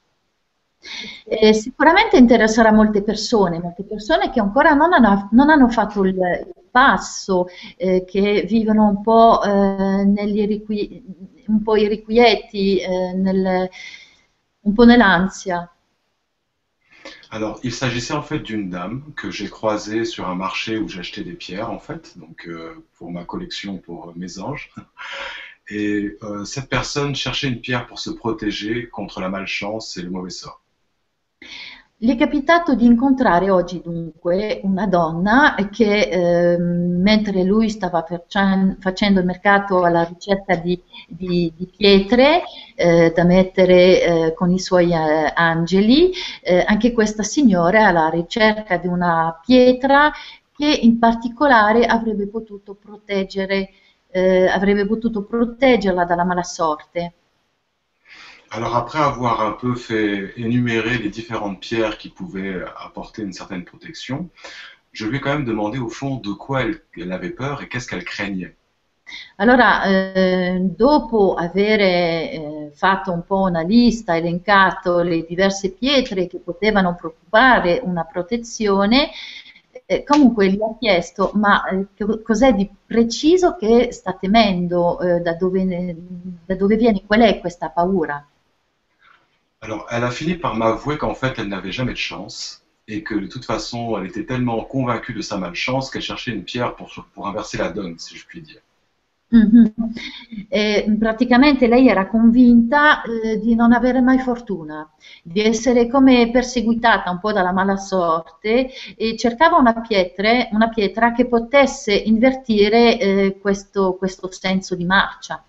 Eh, 1.26 1.54
sicuramente 1.54 2.18
interesserà 2.18 2.72
molte 2.72 3.04
persone, 3.04 3.60
molte 3.60 3.84
persone 3.84 4.32
che 4.32 4.40
ancora 4.40 4.74
non 4.74 4.94
hanno, 4.94 5.30
non 5.32 5.50
hanno 5.50 5.70
fatto 5.70 6.04
il, 6.04 6.18
passo, 6.72 7.48
eh, 7.78 8.04
che 8.06 8.46
vivono 8.48 8.88
un 8.88 9.02
po', 9.02 9.44
eh, 9.44 10.04
negli 10.06 10.40
irrequi- 10.40 11.04
un 11.48 11.62
po' 11.64 11.76
irrequieti, 11.76 12.80
eh, 12.80 13.14
nel- 13.14 13.70
un 14.62 14.74
po' 14.74 14.86
nell'ansia. 14.86 15.70
Alors, 17.30 17.60
il 17.64 17.72
s'agissait 17.72 18.14
en 18.14 18.22
fait 18.22 18.40
d'une 18.40 18.70
dame 18.70 19.04
que 19.16 19.32
j'ai 19.32 19.50
croisée 19.50 20.04
sur 20.04 20.28
un 20.28 20.36
marché 20.36 20.78
où 20.78 20.90
j'achetais 20.90 21.24
des 21.24 21.34
pierres 21.34 21.72
en 21.72 21.80
fait, 21.80 22.18
donc 22.18 22.48
euh, 22.48 22.86
pour 22.98 23.12
ma 23.12 23.24
collection 23.24 23.78
pour 23.78 24.10
euh, 24.10 24.14
mes 24.16 24.40
anges. 24.40 24.72
Et 25.70 26.18
euh, 26.24 26.44
cette 26.44 26.68
personne 26.68 27.16
cherchait 27.16 27.48
une 27.48 27.62
pierre 27.62 27.88
pour 27.88 28.00
se 28.00 28.10
protéger 28.10 28.90
contre 28.90 29.22
la 29.22 29.30
malchance 29.30 29.96
et 29.96 30.02
le 30.02 30.10
mauvais 30.10 30.30
sort. 30.30 30.62
Gli 32.04 32.10
è 32.12 32.16
capitato 32.18 32.74
di 32.74 32.86
incontrare 32.86 33.52
oggi 33.52 33.80
dunque 33.84 34.60
una 34.64 34.88
donna 34.88 35.54
che 35.72 36.10
ehm, 36.10 37.00
mentre 37.00 37.44
lui 37.44 37.70
stava 37.70 38.02
facen- 38.04 38.78
facendo 38.80 39.20
il 39.20 39.26
mercato 39.28 39.84
alla 39.84 40.04
ricerca 40.04 40.56
di, 40.56 40.82
di- 41.08 41.54
di 41.56 41.68
pietre 41.78 42.42
eh, 42.76 43.12
da 43.16 43.24
mettere 43.24 44.02
eh, 44.30 44.34
con 44.34 44.52
i 44.52 44.58
suoi 44.60 44.92
eh, 44.92 45.32
angeli, 45.36 46.12
eh, 46.42 46.64
anche 46.68 46.92
questa 46.92 47.22
signora 47.22 47.86
alla 47.88 48.10
ricerca 48.10 48.78
di 48.78 48.88
una 48.88 49.40
pietra 49.46 50.12
che 50.56 50.66
in 50.68 50.98
particolare 50.98 51.86
avrebbe 51.86 52.28
potuto 52.28 52.74
eh, 54.10 54.48
avrebbe 54.48 54.88
potuto 54.88 55.24
proteggerla 55.24 56.04
dalla 56.06 56.24
mala 56.24 56.44
sorte. 56.44 57.14
Alors 58.54 58.76
après 58.76 59.00
avoir 59.00 59.40
un 59.40 59.54
peu 59.54 59.76
fait 59.76 60.34
énumérer 60.36 60.98
les 60.98 61.10
différentes 61.10 61.62
pierres 61.62 61.98
qui 61.98 62.10
pouvaient 62.10 62.62
apporter 62.84 63.22
une 63.22 63.32
certaine 63.32 63.64
protection, 63.64 64.30
je 64.92 65.06
lui 65.06 65.18
ai 65.18 65.22
quand 65.22 65.34
même 65.34 65.46
demandé 65.46 65.80
au 65.80 65.88
fond 65.88 66.18
de 66.18 66.34
quoi 66.34 66.64
elle, 66.64 67.12
avait 67.14 67.30
peur 67.30 67.64
et 67.64 67.70
qu'est-ce 67.70 67.88
qu'elle 67.88 68.04
craignait. 68.04 68.58
Allora, 69.38 69.86
eh, 69.86 70.58
dopo 70.60 71.34
avere 71.36 72.32
eh, 72.32 72.72
fatto 72.74 73.14
un 73.14 73.24
po' 73.26 73.44
una 73.44 73.62
lista, 73.62 74.18
elencato 74.18 75.00
le 75.00 75.26
diverse 75.26 75.72
pietre 75.72 76.28
che 76.28 76.40
potevano 76.40 76.94
preoccupare 76.96 77.80
una 77.82 78.04
protezione, 78.04 79.12
eh, 79.86 80.04
comunque 80.04 80.50
gli 80.50 80.58
ho 80.60 80.78
chiesto, 80.78 81.32
ma 81.36 81.64
eh, 81.70 82.22
cos'è 82.22 82.54
di 82.54 82.70
preciso 82.86 83.56
che 83.56 83.94
sta 83.94 84.12
temendo, 84.12 85.00
eh, 85.00 85.22
da 85.22 85.36
dove, 85.36 85.96
da 86.46 86.56
dove 86.56 86.76
viene, 86.76 87.04
qual 87.06 87.22
è 87.22 87.40
questa 87.40 87.70
paura? 87.70 88.26
Alors 89.64 89.86
elle 89.92 90.04
a 90.04 90.10
fini 90.10 90.34
par 90.36 90.56
m'avouer 90.56 90.98
qu'en 90.98 91.14
fait 91.14 91.38
elle 91.38 91.48
n'avait 91.48 91.72
jamais 91.72 91.94
de 91.94 91.98
chance 91.98 92.64
et 92.88 93.04
que 93.04 93.14
de 93.14 93.28
toute 93.28 93.46
façon 93.46 93.96
elle 93.96 94.08
était 94.08 94.26
tellement 94.26 94.64
convaincue 94.64 95.14
de 95.14 95.22
sa 95.22 95.38
malchance 95.38 95.92
qu'elle 95.92 96.02
cherchait 96.02 96.32
une 96.32 96.44
pierre 96.44 96.76
pour, 96.76 97.28
inverser 97.28 97.60
la 97.60 97.70
donne, 97.70 98.00
si 98.00 98.18
je 98.18 98.26
puis 98.26 98.42
dire. 98.42 98.62
Mhm. 99.30 99.72
E 100.50 100.96
praticamente 101.00 101.68
lei 101.68 101.88
era 101.88 102.08
convinta 102.08 103.04
eh, 103.04 103.40
di 103.40 103.56
non 103.56 103.72
avere 103.72 104.02
mai 104.02 104.20
fortuna, 104.20 104.92
di 105.24 105.40
essere 105.42 105.88
come 105.88 106.30
perseguitata 106.32 107.10
un 107.10 107.20
po' 107.20 107.32
dalla 107.32 107.54
mala 107.54 107.78
sorte 107.78 108.72
e 108.98 109.16
cercava 109.16 109.58
una 109.58 109.80
pietre- 109.80 110.50
una 110.52 110.68
pietra 110.70 111.14
che 111.14 111.28
potesse 111.28 111.94
invertire 111.94 113.00
eh, 113.00 113.38
questo, 113.40 113.96
questo 113.96 114.30
senso 114.32 114.76
di 114.76 114.86
marcia. 114.86 115.42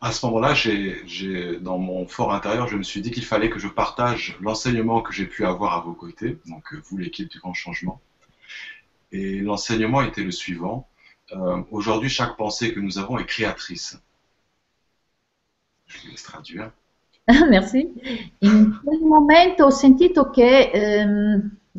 À 0.00 0.12
ce 0.12 0.24
moment-là, 0.26 0.54
j'ai, 0.54 1.58
dans 1.60 1.78
mon 1.78 2.06
fort 2.06 2.32
intérieur, 2.32 2.68
je 2.68 2.76
me 2.76 2.84
suis 2.84 3.00
dit 3.00 3.10
qu'il 3.10 3.24
fallait 3.24 3.50
que 3.50 3.58
je 3.58 3.66
partage 3.66 4.36
l'enseignement 4.40 5.02
que 5.02 5.12
j'ai 5.12 5.26
pu 5.26 5.44
avoir 5.44 5.74
à 5.74 5.80
vos 5.80 5.92
côtés, 5.92 6.38
donc 6.46 6.72
euh, 6.72 6.80
vous 6.84 6.98
l'équipe 6.98 7.28
du 7.28 7.40
Grand 7.40 7.54
Changement. 7.54 8.00
Et 9.10 9.40
l'enseignement 9.40 10.02
était 10.02 10.22
le 10.22 10.30
suivant. 10.30 10.88
Euh, 11.32 11.62
aujourd'hui, 11.72 12.08
chaque 12.08 12.36
pensée 12.36 12.72
que 12.72 12.80
nous 12.80 12.98
avons 12.98 13.18
est 13.18 13.26
créatrice. 13.26 14.00
Je 15.86 15.98
vous 15.98 16.08
laisse 16.10 16.22
traduire. 16.22 16.70
Merci. 17.50 17.90
In 18.42 18.80
quel 18.84 19.00
momento 19.00 19.66
ho 19.66 19.70
sentito 19.70 20.30
che 20.30 20.70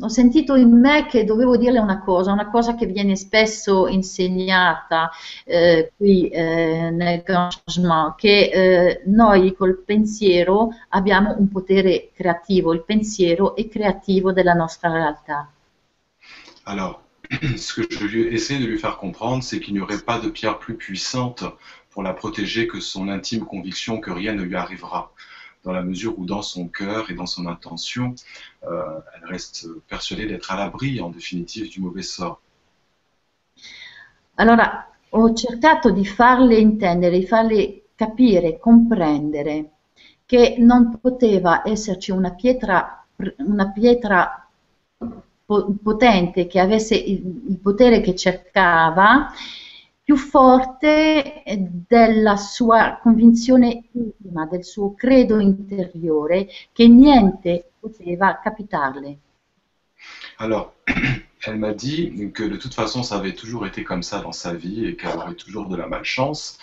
ho 0.00 0.08
sentito 0.08 0.54
in 0.54 0.70
me 0.70 1.06
che 1.06 1.24
dovevo 1.24 1.56
dirle 1.56 1.78
una 1.78 2.00
cosa, 2.02 2.32
una 2.32 2.48
cosa 2.50 2.74
che 2.74 2.86
viene 2.86 3.16
spesso 3.16 3.86
insegnata 3.86 5.10
eh, 5.44 5.92
qui 5.96 6.28
eh, 6.28 6.90
nel 6.90 7.22
Grand 7.22 7.52
Changement, 7.52 8.14
che 8.16 8.50
eh, 8.52 9.02
noi 9.06 9.54
col 9.54 9.82
pensiero 9.84 10.70
abbiamo 10.90 11.34
un 11.38 11.48
potere 11.48 12.10
creativo, 12.14 12.72
il 12.72 12.84
pensiero 12.84 13.54
è 13.54 13.68
creativo 13.68 14.32
della 14.32 14.54
nostra 14.54 14.90
realtà. 14.90 15.50
Alors, 16.64 17.00
ce 17.56 17.74
que 17.74 17.86
je 17.88 18.06
lui 18.06 18.28
ai 18.28 18.34
essayé 18.34 18.60
de 18.60 18.66
lui 18.66 18.78
faire 18.78 18.96
comprendre, 18.96 19.42
c'est 19.42 19.60
qu'il 19.60 19.74
n'y 19.74 19.80
aurait 19.80 20.02
pas 20.04 20.18
de 20.18 20.28
pierre 20.30 20.58
plus 20.58 20.74
puissante 20.74 21.44
pour 21.90 22.02
la 22.02 22.12
protéger 22.12 22.66
que 22.66 22.80
son 22.80 23.08
intime 23.08 23.44
conviction 23.44 24.00
que 24.00 24.10
rien 24.10 24.34
ne 24.34 24.42
lui 24.42 24.56
arrivera. 24.56 25.12
Dans 25.64 25.72
la 25.72 25.82
mesure 25.82 26.18
où 26.18 26.24
dans 26.24 26.42
son 26.42 26.68
cœur 26.68 27.10
et 27.10 27.14
dans 27.14 27.26
son 27.26 27.46
intention, 27.46 28.14
euh, 28.64 28.98
elle 29.14 29.26
reste 29.28 29.66
persuadée 29.88 30.26
d'être 30.26 30.50
à 30.50 30.56
l'abri 30.56 31.00
en 31.00 31.10
définitive 31.10 31.68
du 31.70 31.80
mauvais 31.80 32.02
sort. 32.02 32.40
Allora, 34.36 34.88
ho 35.10 35.34
cercato 35.34 35.90
di 35.90 36.06
farle 36.06 36.56
intendere, 36.56 37.18
di 37.18 37.26
farle 37.26 37.82
capire, 37.94 38.58
comprendere 38.58 39.70
che 40.24 40.56
non 40.58 40.98
poteva 41.00 41.62
esserci 41.66 42.10
una 42.10 42.32
pietra, 42.32 43.04
una 43.38 43.70
pietra 43.70 44.48
potente 45.82 46.46
che 46.46 46.60
avesse 46.60 46.94
il, 46.94 47.42
il 47.48 47.58
potere 47.58 48.00
che 48.00 48.14
cercava 48.14 49.32
più 50.10 50.16
forte 50.16 51.44
della 51.86 52.36
sua 52.36 52.98
convinzione 53.00 53.90
intima, 53.92 54.44
del 54.44 54.64
suo 54.64 54.92
credo 54.94 55.38
interiore, 55.38 56.48
che 56.72 56.88
niente 56.88 57.70
poteva 57.78 58.40
capitarle. 58.42 59.18
Alors, 60.38 60.72
elle 61.46 61.58
m'a 61.58 61.72
dit 61.74 62.32
que 62.34 62.42
de 62.42 62.56
toute 62.56 62.74
façon, 62.74 63.04
ça 63.04 63.18
avait 63.18 63.34
toujours 63.36 63.66
été 63.68 63.84
comme 63.84 64.02
ça 64.02 64.18
dans 64.18 64.32
sa 64.32 64.52
vie 64.52 64.84
et 64.84 64.96
qu'elle 64.96 65.16
aurait 65.16 65.34
toujours 65.34 65.68
de 65.68 65.76
la 65.76 65.86
malchance. 65.86 66.58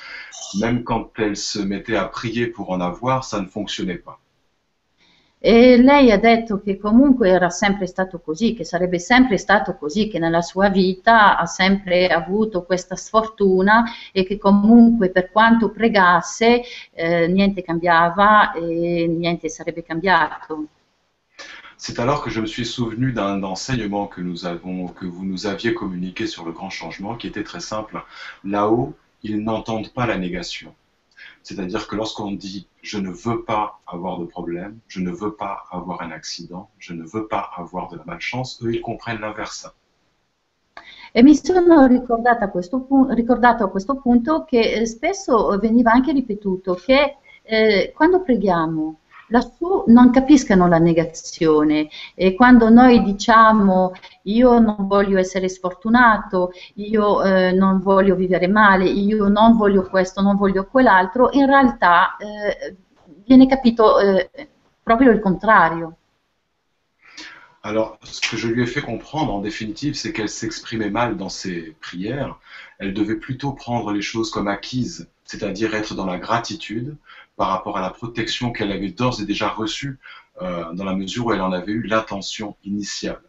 Même 0.60 0.84
quand 0.84 1.18
elle 1.18 1.38
se 1.38 1.60
mettait 1.60 1.96
à 1.96 2.04
prier 2.04 2.48
pour 2.48 2.72
en 2.72 2.82
avoir, 2.82 3.24
ça 3.24 3.40
ne 3.40 3.48
fonctionnait 3.48 3.96
pas. 3.96 4.20
E 5.40 5.78
lei 5.78 6.12
ha 6.12 6.18
detto 6.18 6.60
che 6.60 6.78
comunque 6.78 7.30
era 7.30 7.52
sempre 7.52 7.86
stato 7.86 8.20
così, 8.20 8.56
che 8.56 8.64
sarebbe 8.64 8.98
sempre 8.98 9.38
stato 9.38 9.78
così, 9.78 10.08
che 10.08 10.18
nella 10.18 10.42
sua 10.42 10.70
vita 10.70 11.38
ha 11.38 11.46
sempre 11.46 12.08
avuto 12.08 12.64
questa 12.64 12.96
sfortuna 12.96 13.84
e 14.12 14.26
che 14.26 14.40
comunque 14.40 15.12
per 15.12 15.32
quanto 15.32 15.70
pregasse 15.70 16.64
eh, 16.92 17.28
niente 17.28 17.62
cambiava 17.62 18.52
e 18.54 19.06
niente 19.08 19.48
sarebbe 19.50 19.84
cambiato. 19.84 20.68
C'est 21.80 22.00
alors 22.00 22.24
que 22.24 22.32
je 22.32 22.42
me 22.42 22.48
suis 22.48 22.66
souvenu 22.66 23.12
d'un 23.12 23.44
enseignement 23.44 24.08
que, 24.08 24.20
nous 24.20 24.48
avons, 24.48 24.88
que 24.88 25.06
vous 25.06 25.24
nous 25.24 25.46
aviez 25.46 25.76
communiqué 25.76 26.26
sur 26.26 26.44
le 26.44 26.52
grand 26.52 26.72
changement, 26.72 27.16
qui 27.16 27.28
était 27.28 27.44
très 27.44 27.60
simple. 27.60 28.04
Là-haut, 28.44 28.96
ils 29.22 29.44
n'entendent 29.44 29.94
pas 29.94 30.08
la 30.08 30.18
négation. 30.18 30.74
C'est-à-dire 31.48 31.88
que 31.88 31.96
lorsqu'on 31.96 32.34
dit 32.34 32.68
je 32.82 32.98
ne 32.98 33.10
veux 33.10 33.46
pas 33.46 33.80
avoir 33.86 34.20
de 34.20 34.26
problème, 34.26 34.80
je 34.88 35.00
ne 35.00 35.12
veux 35.12 35.34
pas 35.34 35.64
avoir 35.72 36.02
un 36.02 36.12
accident, 36.12 36.70
je 36.78 36.92
ne 36.92 37.06
veux 37.06 37.26
pas 37.26 37.52
avoir 37.56 37.88
de 37.88 37.96
la 37.96 38.04
malchance, 38.04 38.62
eux 38.62 38.74
ils 38.74 38.82
comprennent 38.82 39.22
l'inverse. 39.22 39.66
E 41.14 41.24
mi 41.24 41.34
sono 41.36 41.88
ricordata 41.88 42.46
a 42.46 42.50
questo, 42.50 42.86
ricordato 43.12 43.64
a 43.64 43.70
questo 43.70 43.96
punto 43.96 44.44
che 44.44 44.86
spesso 44.86 45.58
veniva 45.58 45.94
anche 45.94 46.12
ripetuto 46.12 46.74
che 46.74 47.16
eh, 47.44 47.94
quando 47.96 48.22
preghiamo 48.22 49.00
lassù 49.28 49.84
non 49.88 50.12
capiscano 50.12 50.68
la 50.68 50.78
negazione 50.78 51.90
e 52.16 52.34
quando 52.36 52.70
noi 52.70 53.04
diciamo 53.04 53.94
io 54.24 54.60
non 54.60 54.88
voglio 54.88 55.18
essere 55.18 55.50
sfortunato, 55.50 56.52
io 56.76 57.24
eh, 57.24 57.52
non 57.52 57.82
voglio 57.82 58.16
vivere 58.16 58.48
male, 58.48 58.86
io 58.86 59.28
non 59.28 59.58
voglio 59.58 59.84
questo, 59.84 60.22
non 60.22 60.36
voglio 60.36 60.66
quell'altro, 60.66 61.30
in 61.32 61.46
realtà 61.46 62.18
eh, 62.18 62.76
viene 63.26 63.48
capito 63.48 64.00
eh, 64.00 64.30
proprio 64.84 65.12
il 65.12 65.20
contrario. 65.20 65.98
Alors, 67.64 67.98
ce 68.02 68.22
que 68.22 68.38
je 68.38 68.48
lui 68.48 68.64
ai 68.64 68.66
fait 68.66 68.82
comprendre, 68.82 69.34
en 69.34 69.42
définitive, 69.42 69.96
c'est 69.96 70.14
qu'elle 70.14 70.30
s'exprimait 70.30 70.90
mal 70.90 71.18
dans 71.18 71.28
ses 71.28 71.76
prières. 71.82 72.40
Elle 72.80 72.94
devait 72.94 73.18
plutôt 73.18 73.52
prendre 73.52 73.92
les 73.92 74.02
choses 74.02 74.32
comme 74.32 74.48
acquises, 74.48 75.10
c'est-à-dire 75.26 75.76
être 75.76 75.94
dans 75.94 76.06
la 76.06 76.18
gratitude, 76.18 76.96
par 77.38 77.50
rapport 77.50 77.78
à 77.78 77.82
la 77.82 77.92
protection 77.92 78.52
qu'elle 78.52 78.72
avait 78.72 78.90
d'ores 78.90 79.22
et 79.22 79.26
déjà 79.26 79.48
reçue 79.48 80.00
euh, 80.42 80.74
dans 80.74 80.84
la 80.84 80.96
mesure 80.96 81.28
où 81.28 81.34
elle 81.34 81.42
en 81.42 81.54
avait 81.54 81.72
eu 81.72 81.84
l'intention 81.84 82.56
initiale. 82.66 83.22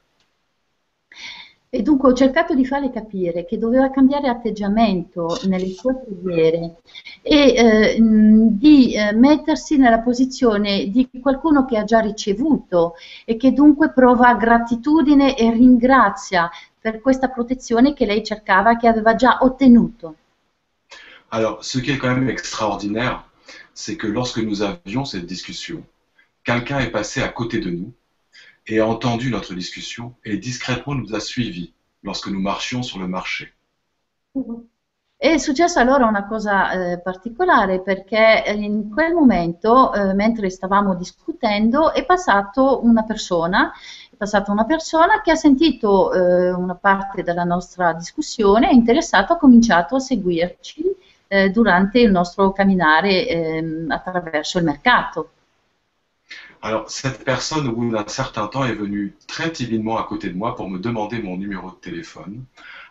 E 1.71 1.83
dunque 1.83 2.09
ho 2.09 2.15
cercato 2.15 2.55
di 2.55 2.65
farle 2.65 2.91
capire 2.91 3.45
che 3.45 3.59
doveva 3.59 3.91
cambiare 3.91 4.29
atteggiamento 4.29 5.39
nelle 5.45 5.69
sue 5.69 5.97
preghiere 5.97 6.77
e 7.21 7.37
eh, 7.37 7.97
di 8.01 8.95
eh, 8.95 9.13
mettersi 9.13 9.77
nella 9.77 9.99
posizione 9.99 10.89
di 10.89 11.11
qualcuno 11.21 11.67
che 11.67 11.77
ha 11.77 11.85
già 11.85 11.99
ricevuto 11.99 12.95
e 13.27 13.37
che 13.37 13.53
dunque 13.53 13.93
prova 13.93 14.35
gratitudine 14.35 15.37
e 15.37 15.51
ringrazia 15.51 16.49
per 16.81 17.03
questa 17.03 17.29
protezione 17.29 17.93
che 17.93 18.07
lei 18.07 18.25
cercava 18.25 18.79
che 18.79 18.89
aveva 18.89 19.15
già 19.15 19.41
ottenuto. 19.43 20.15
Alors, 21.31 21.63
ce 21.63 21.83
qui 21.83 21.91
est 21.91 21.99
quand 21.99 22.17
même 22.17 22.31
extraordinaire, 22.31 23.28
c'est 23.75 23.97
que 23.97 24.07
lorsque 24.07 24.39
nous 24.39 24.63
avions 24.63 25.05
cette 25.05 25.27
discussion, 25.27 25.85
quelqu'un 26.45 26.79
est 26.81 26.91
passé 26.91 27.23
à 27.23 27.29
côté 27.29 27.59
de 27.61 27.71
nous 27.71 27.93
et 28.67 28.81
a 28.81 28.87
entendu 28.87 29.31
notre 29.31 29.55
discussion 29.55 30.15
et 30.25 30.37
discrètement 30.37 30.95
nous 30.95 31.15
a 31.15 31.21
suivis 31.21 31.73
lorsque 32.03 32.29
nous 32.29 32.41
marchions 32.41 32.83
sur 32.83 32.99
le 32.99 33.09
marché. 33.09 33.53
È 35.21 35.37
successa 35.37 35.81
allora 35.81 36.07
una 36.07 36.27
cosa 36.29 36.71
eh, 36.71 37.01
particolare 37.01 37.81
perché 37.81 38.45
in 38.55 38.89
quel 38.89 39.15
momento, 39.15 39.93
eh, 39.93 40.15
mentre 40.15 40.49
stavamo 40.49 40.95
discutendo, 40.95 41.93
è 41.93 42.07
passato 42.07 42.85
una 42.85 43.03
persona, 43.03 43.73
è 44.13 44.15
passata 44.17 44.53
una 44.53 44.65
persona 44.65 45.21
che 45.21 45.33
ha 45.33 45.35
sentito 45.35 46.13
eh, 46.13 46.53
una 46.53 46.77
parte 46.77 47.25
della 47.25 47.43
nostra 47.43 47.95
discussione, 47.95 48.69
è 48.69 48.73
interessato, 48.73 49.33
ha 49.33 49.39
cominciato 49.39 49.97
a 49.97 50.01
seguirci 50.01 50.85
eh, 51.29 51.51
durante 51.51 52.01
il 52.01 52.11
nostro 52.11 52.53
camminare 52.53 53.29
eh, 53.29 53.87
attraverso 53.89 54.59
il 54.59 54.65
mercato. 54.65 55.31
Alors, 56.61 56.91
cette 56.91 57.25
personne, 57.25 57.69
au 57.69 57.73
bout 57.73 57.91
d'un 57.91 58.07
certain 58.09 58.49
temps, 58.49 58.65
est 58.65 58.75
venue 58.75 59.15
très 59.29 59.53
timidement 59.53 59.99
à 59.99 60.05
côté 60.05 60.29
de 60.29 60.37
moi 60.37 60.57
pour 60.57 60.69
me 60.69 60.79
demander 60.79 61.23
mon 61.23 61.37
numéro 61.37 61.71
de 61.71 61.77
téléphone, 61.77 62.45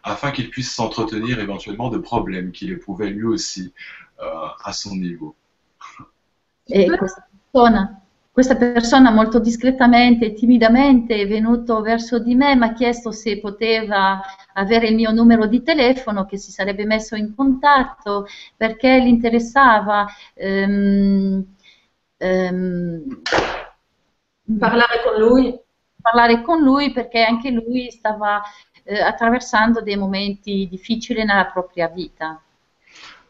afin 0.03 0.31
qu'il 0.31 0.49
puisse 0.49 0.73
s'entretenir 0.73 1.39
éventuellement 1.39 1.89
de 1.89 1.97
problèmes 1.97 2.51
qu'il 2.51 2.71
éprouvait 2.71 3.09
lui 3.09 3.25
aussi 3.25 3.73
euh, 4.21 4.47
à 4.63 4.71
son 4.71 4.95
niveau. 4.95 5.35
Et 6.67 6.87
questa 6.87 7.27
persona 7.51 8.01
Questa 8.37 8.55
persona 8.55 9.09
molto 9.09 9.39
discretamente 9.39 10.25
e 10.25 10.33
timidamente 10.33 11.15
è 11.15 11.27
venuto 11.27 11.81
verso 11.81 12.19
di 12.19 12.35
me, 12.35 12.55
mi 12.55 12.65
ha 12.65 12.73
chiesto 12.73 13.11
se 13.11 13.39
poteva 13.39 14.21
avere 14.53 14.89
il 14.89 14.93
mio 14.93 15.09
numero 15.09 15.47
di 15.47 15.63
telefono, 15.63 16.27
che 16.27 16.37
si 16.37 16.51
sarebbe 16.51 16.85
messo 16.85 17.15
in 17.15 17.33
contatto 17.33 18.27
perché 18.55 19.01
gli 19.01 19.07
interessava 19.07 20.05
ehm, 20.35 21.43
ehm, 22.17 23.21
parlare 24.59 25.01
con 25.03 25.19
lui. 25.19 25.59
Parlare 25.99 26.43
con 26.43 26.61
lui 26.61 26.91
perché 26.91 27.23
anche 27.23 27.49
lui 27.49 27.89
stava 27.89 28.43
eh, 28.83 29.01
attraversando 29.01 29.81
dei 29.81 29.97
momenti 29.97 30.67
difficili 30.69 31.23
nella 31.23 31.45
propria 31.45 31.87
vita. 31.87 32.39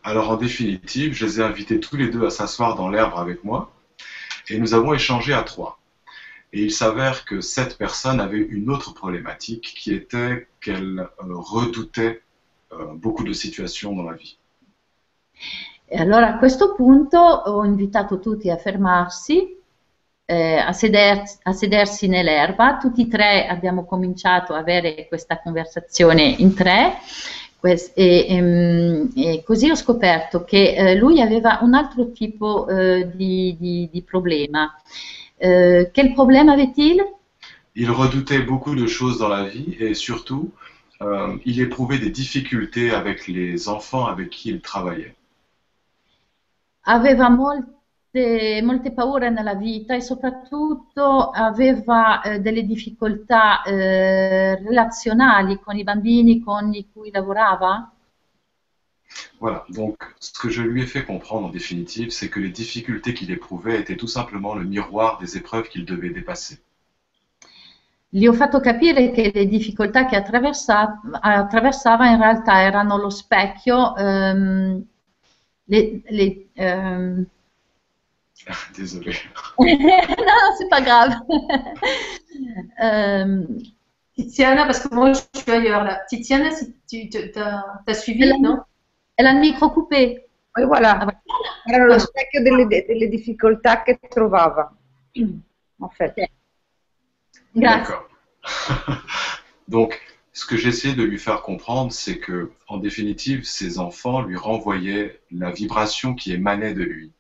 Alors 0.01 0.29
en 0.29 0.35
définitive, 0.35 1.13
je 1.13 1.23
les 1.23 1.39
ai 1.39 1.43
invités 1.45 1.79
tous 1.79 1.95
les 1.95 2.09
deux 2.09 2.25
à 2.25 2.29
s'asseoir 2.29 2.75
dans 2.75 2.89
l'herbe 2.89 3.17
avec 3.17 3.45
moi. 3.45 3.71
Et 4.49 4.60
nous 4.60 4.74
avons 4.74 4.94
échangé 4.94 5.34
à 5.34 5.44
trois. 5.44 5.80
Et 6.53 6.61
il 6.61 6.72
s'avère 6.72 7.26
que 7.26 7.41
cette 7.41 7.78
personne 7.78 8.19
avait 8.19 8.40
une 8.40 8.69
autre 8.69 8.94
problématique 8.94 9.76
qui 9.78 9.94
était 9.94 10.48
qu'elle 10.61 10.99
euh, 10.99 11.36
redoutait 11.36 12.22
euh, 12.72 12.94
beaucoup 12.94 13.24
de 13.24 13.34
situations 13.34 13.95
dans 13.95 14.03
la 14.03 14.14
vie. 14.14 14.38
E 15.90 15.98
allora 15.98 16.28
a 16.28 16.38
questo 16.38 16.74
punto 16.74 17.19
ho 17.19 17.64
invitato 17.64 18.19
tutti 18.19 18.49
a 18.49 18.57
fermarsi, 18.57 19.56
eh, 20.26 20.57
a, 20.57 20.74
sedersi, 20.74 21.38
a 21.44 21.53
sedersi 21.53 22.07
nell'erba. 22.07 22.78
Tutti 22.78 23.03
e 23.03 23.07
tre 23.07 23.48
abbiamo 23.48 23.86
cominciato 23.86 24.53
a 24.53 24.57
avere 24.57 25.07
questa 25.07 25.40
conversazione 25.40 26.24
in 26.24 26.53
tre. 26.53 26.98
E, 27.68 29.10
e, 29.15 29.44
così 29.45 29.69
ho 29.69 29.76
scoperto 29.76 30.44
che 30.44 30.73
eh, 30.76 30.95
lui 30.95 31.22
aveva 31.22 31.60
un 31.61 31.73
altro 31.73 32.11
tipo 32.11 32.68
eh, 32.68 33.11
di, 33.14 33.56
di, 33.60 33.89
di, 33.91 34.02
problema. 34.02 34.73
Quel 35.39 36.14
problème 36.14 36.49
avait-il 36.49 36.99
Il 37.76 37.91
redoutait 37.91 38.41
beaucoup 38.41 38.73
de 38.73 38.88
choses 38.88 39.19
dans 39.19 39.27
la 39.27 39.44
vie 39.44 39.76
et 39.80 39.94
surtout, 39.94 40.52
euh, 41.02 41.38
il 41.45 41.61
éprouvait 41.61 41.99
des 41.99 42.10
difficultés 42.10 42.91
avec 42.91 43.27
les 43.27 43.69
enfants 43.69 44.07
avec 44.07 44.31
qui 44.31 44.49
il 44.49 44.61
travaillait. 44.61 45.15
Aveva 46.85 47.30
molti 47.30 47.77
molte, 48.18 48.61
molte 48.64 48.91
paure 48.91 49.30
nella 49.30 49.53
vita 49.53 49.94
e 49.95 50.02
soprattutto 50.02 51.30
aveva 51.30 52.22
eh, 52.22 52.39
delle 52.39 52.64
difficoltà 52.64 53.61
eh, 53.64 54.56
relazionali 54.56 55.60
con 55.60 55.77
i 55.77 55.84
bambini 55.84 56.41
con 56.41 56.72
cui 56.91 57.11
lavorava. 57.11 57.91
Voilà, 59.39 59.64
donc 59.69 60.15
ce 60.19 60.31
que 60.34 60.49
je 60.49 60.61
lui 60.61 60.81
ai 60.81 60.85
fait 60.85 61.06
comprendre 61.06 61.48
en 61.48 61.49
définitive, 61.49 62.10
c'est 62.10 62.30
que 62.30 62.41
les 62.41 62.49
difficultés 62.49 63.14
qu'il 63.14 63.31
éprouvait 63.31 63.80
étaient 63.80 63.95
tout 63.95 64.07
simplement 64.07 64.53
le 64.53 64.65
miroir 64.65 65.18
des 65.18 65.38
épreuves 65.38 65.69
qu'il 65.69 65.85
devait 65.85 66.10
dépasser. 66.10 66.60
Gli 68.10 68.26
ho 68.26 68.34
fatto 68.34 68.60
capire 68.60 69.11
che 69.11 69.31
le 69.34 69.45
difficoltà 69.48 70.06
che 70.06 70.15
attraversava 70.15 72.10
in 72.10 72.18
realtà 72.18 72.61
erano 72.61 72.98
lo 72.98 73.10
specchio, 73.10 73.95
ehm, 73.95 74.85
le, 75.65 76.02
le, 76.06 76.48
ehm, 76.53 77.26
Désolé. 78.77 79.14
non, 79.59 80.55
c'est 80.57 80.69
pas 80.69 80.81
grave. 80.81 81.14
Euh, 82.84 83.43
Tiziana, 84.14 84.65
parce 84.65 84.80
que 84.80 84.93
moi 84.93 85.11
je 85.14 85.22
suis 85.39 85.51
ailleurs 85.51 85.84
là. 85.84 86.01
Tiziana, 86.07 86.51
si 86.51 86.76
tu 86.88 87.09
as, 87.39 87.93
suivi, 87.95 88.23
Elle 88.23 88.34
a- 88.34 88.38
non? 88.38 88.61
elle 89.15 89.26
a 89.27 89.31
il 89.31 89.39
micro 89.39 89.72
coupé. 89.72 90.27
E 90.55 90.65
voilà, 90.65 90.99
Ah, 90.99 91.72
era 91.72 91.85
lo 91.85 91.97
specchio 91.97 92.43
delle, 92.43 92.68
delle 92.68 93.07
difficoltà 93.09 93.81
che 93.84 93.97
trovava. 94.09 94.72
En 95.80 95.89
fait. 95.89 96.14
Grazie. 97.53 97.93
D'accord. 97.93 98.07
Donc, 99.68 99.99
ce 100.34 100.45
que 100.45 100.57
j'essayais 100.57 100.95
de 100.95 101.03
lui 101.03 101.19
faire 101.19 101.41
comprendre, 101.41 101.91
c'est 101.91 102.19
que, 102.19 102.51
en 102.68 102.77
définitive, 102.77 103.43
ses 103.45 103.80
enfants 103.80 104.22
lui 104.22 104.35
renvoyaient 104.35 105.22
la 105.31 105.51
vibration 105.51 106.14
qui 106.15 106.34
émanait 106.34 106.73
de 106.73 106.84
lui. 106.84 107.11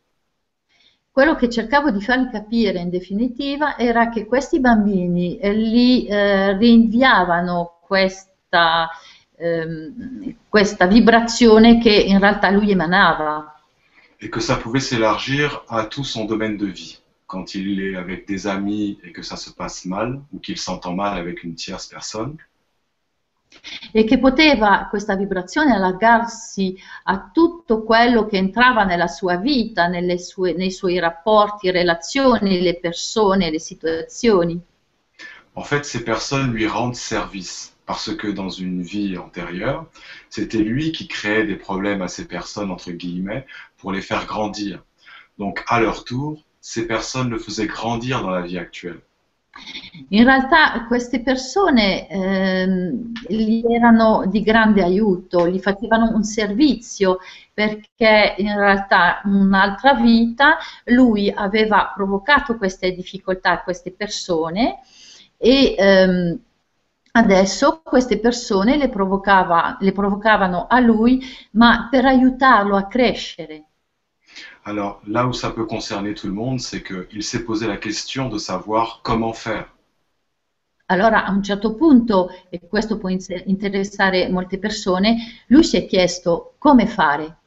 Quello 1.17 1.33
che 1.33 1.49
cercavo 1.49 1.89
di 1.89 1.99
fargli 1.99 2.29
capire 2.29 2.77
in 2.77 2.91
definitiva 2.91 3.75
era 3.75 4.07
che 4.09 4.27
questi 4.27 4.59
bambini 4.59 5.39
eh, 5.39 5.57
gli 5.57 6.05
eh, 6.07 6.55
rinviavano 6.55 7.79
questa, 7.81 8.87
ehm, 9.35 10.35
questa 10.47 10.85
vibrazione 10.85 11.79
che 11.79 11.89
in 11.89 12.19
realtà 12.19 12.51
lui 12.51 12.69
emanava. 12.69 13.51
Et 14.21 14.29
que 14.29 14.39
ça 14.39 14.57
pouvait 14.57 14.79
s'élargir 14.79 15.63
à 15.69 15.85
tout 15.85 16.03
son 16.03 16.25
domaine 16.25 16.55
de 16.55 16.67
vie. 16.67 16.99
Quand 17.25 17.55
il 17.55 17.81
est 17.81 17.95
avec 17.95 18.27
des 18.27 18.45
amis 18.45 18.99
et 19.03 19.11
que 19.11 19.23
ça 19.23 19.37
se 19.37 19.49
passe 19.49 19.85
mal, 19.85 20.21
ou 20.31 20.37
qu'il 20.37 20.59
s'entend 20.59 20.93
mal 20.93 21.17
avec 21.17 21.43
une 21.43 21.55
tierce 21.55 21.87
personne, 21.87 22.37
e 23.91 24.03
che 24.03 24.19
poteva 24.19 24.87
questa 24.89 25.15
vibrazione 25.15 25.73
allargarsi 25.73 26.77
a 27.03 27.29
tutto 27.31 27.83
quello 27.83 28.25
che 28.25 28.37
entrava 28.37 28.83
nella 28.83 29.07
sua 29.07 29.37
vita, 29.37 29.89
sue- 30.17 30.53
nei 30.53 30.71
suoi 30.71 30.99
rapporti, 30.99 31.71
relazioni, 31.71 32.61
le 32.61 32.79
persone, 32.79 33.49
le 33.49 33.59
situazioni. 33.59 34.59
En 35.53 35.63
fait, 35.63 35.85
ces 35.85 36.03
personnes 36.03 36.51
lui 36.51 36.67
rendent 36.67 36.95
service 36.95 37.75
parce 37.87 38.13
que 38.15 38.27
dans 38.27 38.49
une 38.49 38.83
vie 38.83 39.17
antérieure, 39.17 39.87
c'était 40.29 40.59
lui 40.59 40.91
qui 40.91 41.07
créait 41.07 41.45
des 41.45 41.55
problèmes 41.55 42.01
à 42.01 42.09
ces 42.09 42.27
personnes, 42.27 42.69
entre 42.69 42.91
guillemets, 42.91 43.45
pour 43.77 43.91
les 43.91 44.01
faire 44.01 44.25
grandir. 44.27 44.83
Donc, 45.39 45.63
à 45.67 45.79
leur 45.79 46.03
tour, 46.03 46.43
ces 46.61 46.85
personnes 46.85 47.29
le 47.29 47.39
faisaient 47.39 47.65
grandir 47.65 48.21
dans 48.21 48.29
la 48.29 48.41
vie 48.41 48.57
actuelle. 48.57 48.99
In 50.09 50.23
realtà 50.23 50.85
queste 50.87 51.21
persone 51.21 52.07
ehm, 52.07 53.11
gli 53.27 53.63
erano 53.67 54.25
di 54.27 54.41
grande 54.41 54.83
aiuto, 54.83 55.47
gli 55.47 55.59
facevano 55.59 56.11
un 56.15 56.23
servizio 56.23 57.17
perché 57.53 58.35
in 58.37 58.55
realtà 58.57 59.21
un'altra 59.25 59.93
vita 59.95 60.57
lui 60.85 61.31
aveva 61.31 61.91
provocato 61.93 62.57
queste 62.57 62.91
difficoltà 62.93 63.51
a 63.51 63.63
queste 63.63 63.91
persone 63.91 64.79
e 65.37 65.75
ehm, 65.77 66.39
adesso 67.11 67.81
queste 67.83 68.19
persone 68.19 68.77
le, 68.77 68.89
provocava- 68.89 69.77
le 69.79 69.91
provocavano 69.91 70.67
a 70.67 70.79
lui 70.79 71.21
ma 71.51 71.87
per 71.89 72.05
aiutarlo 72.05 72.75
a 72.75 72.87
crescere. 72.87 73.66
Alors, 74.67 75.01
là 75.07 75.25
où 75.25 75.31
ça 75.31 75.51
peut 75.51 75.65
concerner 75.65 76.13
tout 76.13 76.27
le 76.27 76.33
monde, 76.33 76.59
c'est 76.59 76.83
qu'il 76.83 77.23
s'est 77.23 77.45
posé 77.45 77.67
la 77.67 77.77
question 77.77 78.27
de 78.27 78.37
savoir 78.37 78.99
comment 79.01 79.31
faire. 79.31 79.73
Allora 80.89 81.25
a 81.25 81.31
un 81.31 81.41
certo 81.41 81.73
punto, 81.75 82.29
e 82.49 82.59
questo 82.67 82.97
può 82.97 83.07
interessare 83.09 84.27
molte 84.29 84.57
persone, 84.57 85.43
lui 85.47 85.63
si 85.63 85.77
è 85.77 85.85
chiesto 85.85 86.55
come 86.57 86.85
fare. 86.85 87.37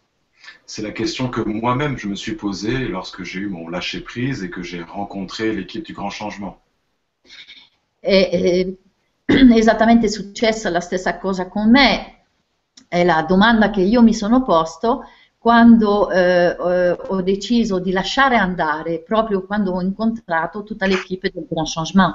C'est 0.64 0.82
la 0.82 0.92
question 0.92 1.28
que 1.28 1.42
moi-même 1.42 1.98
je 1.98 2.09
me 2.09 2.14
suis 2.14 2.36
posée 2.36 2.88
lorsque 2.88 3.22
j'ai 3.22 3.40
eu 3.40 3.48
mon 3.48 3.68
lâcher-prise 3.68 4.42
et 4.42 4.48
que 4.48 4.62
j'ai 4.62 4.82
rencontré 4.82 5.52
l'équipe 5.52 5.84
du 5.84 5.92
Grand 5.92 6.10
Changement. 6.10 6.59
E, 8.01 8.78
esattamente 9.26 10.06
è 10.06 10.10
successa 10.10 10.70
la 10.70 10.80
stessa 10.80 11.18
cosa 11.18 11.48
con 11.48 11.70
me. 11.70 12.24
È 12.88 13.05
la 13.05 13.22
domanda 13.28 13.68
che 13.68 13.82
io 13.82 14.01
mi 14.01 14.14
sono 14.14 14.42
posto 14.42 15.05
quando 15.40 16.10
eh, 16.10 16.54
ho 17.08 17.22
deciso 17.22 17.78
di 17.80 17.92
lasciare 17.92 18.36
andare, 18.36 18.98
proprio 18.98 19.46
quando 19.46 19.72
ho 19.72 19.80
incontrato 19.80 20.62
tutta 20.64 20.84
l'equipe 20.84 21.30
del 21.32 21.46
Grand 21.48 21.66
Changement. 21.66 22.14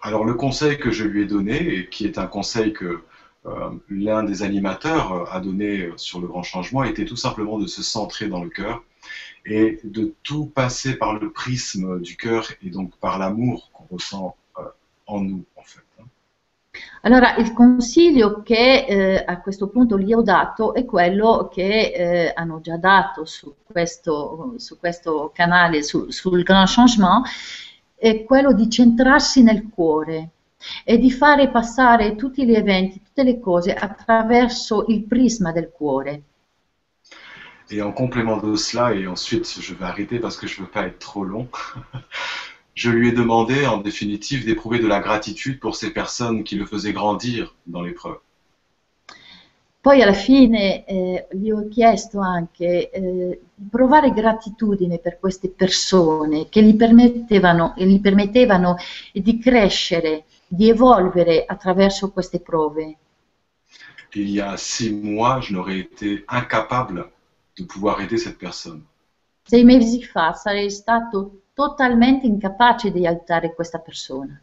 Alors 0.00 0.24
le 0.24 0.34
conseil 0.34 0.76
que 0.76 0.90
je 0.90 1.04
lui 1.04 1.22
ai 1.22 1.26
donné, 1.26 1.56
et 1.74 1.88
qui 1.88 2.04
est 2.04 2.18
un 2.18 2.26
conseil 2.26 2.72
que 2.72 3.04
euh, 3.46 3.70
l'un 3.88 4.24
des 4.24 4.42
animateurs 4.42 5.12
euh, 5.12 5.24
a 5.30 5.38
donné 5.38 5.82
euh, 5.82 5.92
sur 5.96 6.20
le 6.20 6.26
grand 6.26 6.42
changement, 6.42 6.82
était 6.82 7.04
tout 7.04 7.16
simplement 7.16 7.58
de 7.58 7.66
se 7.66 7.82
centrer 7.82 8.26
dans 8.28 8.42
le 8.42 8.50
cœur 8.50 8.82
et 9.46 9.78
de 9.84 10.14
tout 10.22 10.46
passer 10.46 10.96
par 10.96 11.18
le 11.18 11.30
prisme 11.30 12.00
du 12.00 12.16
cœur 12.16 12.48
et 12.62 12.70
donc 12.70 12.96
par 12.96 13.18
l'amour 13.18 13.70
qu'on 13.72 13.94
ressent 13.94 14.36
en 15.06 15.20
nous 15.20 15.44
en 15.56 15.62
fait. 15.62 15.84
Allora, 17.04 17.36
il 17.36 17.52
consiglio 17.52 18.40
che 18.42 18.86
eh, 18.86 19.24
a 19.26 19.38
questo 19.42 19.68
punto 19.68 19.98
gli 19.98 20.14
ho 20.14 20.22
dato 20.22 20.72
è 20.72 20.86
quello 20.86 21.50
che 21.52 21.92
eh, 21.92 22.32
hanno 22.34 22.62
già 22.62 22.78
dato 22.78 23.26
su 23.26 23.56
questo, 23.62 24.54
su 24.56 24.78
questo 24.78 25.30
canale, 25.34 25.82
su- 25.82 26.10
sul 26.10 26.42
Grand 26.42 26.66
Changement, 26.66 27.26
è 27.94 28.24
quello 28.24 28.54
di 28.54 28.70
centrarsi 28.70 29.42
nel 29.42 29.68
cuore 29.68 30.30
e 30.82 30.96
di 30.96 31.10
fare 31.10 31.50
passare 31.50 32.16
tutti 32.16 32.46
gli 32.46 32.54
eventi, 32.54 33.02
tutte 33.02 33.22
le 33.22 33.38
cose 33.38 33.74
attraverso 33.74 34.86
il 34.88 35.04
prisma 35.04 35.52
del 35.52 35.70
cuore. 35.70 36.22
Et 37.70 37.82
en 37.82 37.92
complément 37.92 38.42
de 38.42 38.56
cela, 38.56 38.94
et 38.94 39.06
ensuite 39.06 39.44
je 39.60 39.74
vais 39.74 39.84
arrêter 39.84 40.18
parce 40.20 40.38
que 40.38 40.46
je 40.46 40.60
ne 40.60 40.66
veux 40.66 40.70
pas 40.70 40.86
être 40.86 40.98
trop 40.98 41.24
long, 41.24 41.48
je 42.74 42.90
lui 42.90 43.08
ai 43.08 43.12
demandé 43.12 43.66
en 43.66 43.78
définitive 43.78 44.44
d'éprouver 44.44 44.80
de 44.80 44.86
la 44.86 45.00
gratitude 45.00 45.60
pour 45.60 45.76
ces 45.76 45.92
personnes 45.92 46.44
qui 46.44 46.56
le 46.56 46.66
faisaient 46.66 46.92
grandir 46.92 47.54
dans 47.66 47.82
l'épreuve. 47.82 48.18
Poi 49.80 50.00
alla 50.02 50.14
fine 50.14 50.86
eh, 50.86 51.26
gli 51.32 51.50
ho 51.50 51.68
chiesto 51.68 52.18
anche 52.18 52.90
eh, 52.90 53.40
di 53.54 53.68
provare 53.68 54.12
gratitudine 54.12 54.98
per 54.98 55.18
queste 55.20 55.50
persone 55.50 56.48
che 56.48 56.62
gli 56.62 56.74
permettevano, 56.74 57.74
e 57.76 57.84
gli 57.84 58.00
permettevano 58.00 58.76
di 59.12 59.38
crescere, 59.38 60.24
di 60.48 60.70
evolvere 60.70 61.44
attraverso 61.44 62.10
queste 62.12 62.40
prove. 62.40 62.96
Il 64.14 64.30
y 64.30 64.40
a 64.40 64.56
six 64.56 64.90
mois, 64.90 65.40
je 65.40 65.52
n'aurais 65.52 65.80
été 65.80 66.24
incapable 66.28 67.10
de 67.58 67.64
pouvoir 67.64 68.00
aider 68.00 68.16
cette 68.16 68.38
personne. 68.38 68.86
Sei 69.42 69.64
mesi 69.64 70.02
fa 70.02 70.32
sarei 70.32 70.70
stato 70.70 71.42
totalmente 71.54 72.26
incapace 72.26 72.90
di 72.90 73.06
aiutare 73.06 73.54
questa 73.54 73.78
persona. 73.78 74.40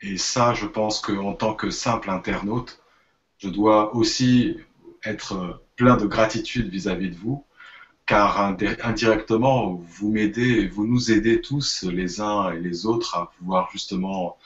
Et 0.00 0.18
ça, 0.18 0.52
je 0.52 0.66
pense 0.66 1.00
qu'en 1.00 1.34
tant 1.34 1.54
que 1.54 1.70
simple 1.70 2.10
internaute, 2.10 2.78
je 3.38 3.48
dois 3.48 3.94
aussi 3.94 4.58
être 5.04 5.62
plein 5.76 5.96
de 5.96 6.06
gratitude 6.06 6.68
vis-à-vis 6.68 7.10
de 7.10 7.16
vous, 7.16 7.44
car 8.06 8.40
indi- 8.40 8.76
indirectement, 8.82 9.74
vous 9.74 10.10
m'aidez, 10.10 10.66
vous 10.66 10.86
nous 10.86 11.10
aidez 11.10 11.40
tous 11.40 11.84
les 11.84 12.20
uns 12.20 12.52
et 12.52 12.60
les 12.60 12.84
autres 12.84 13.16
à 13.16 13.30
pouvoir 13.38 13.70
justement 13.70 14.36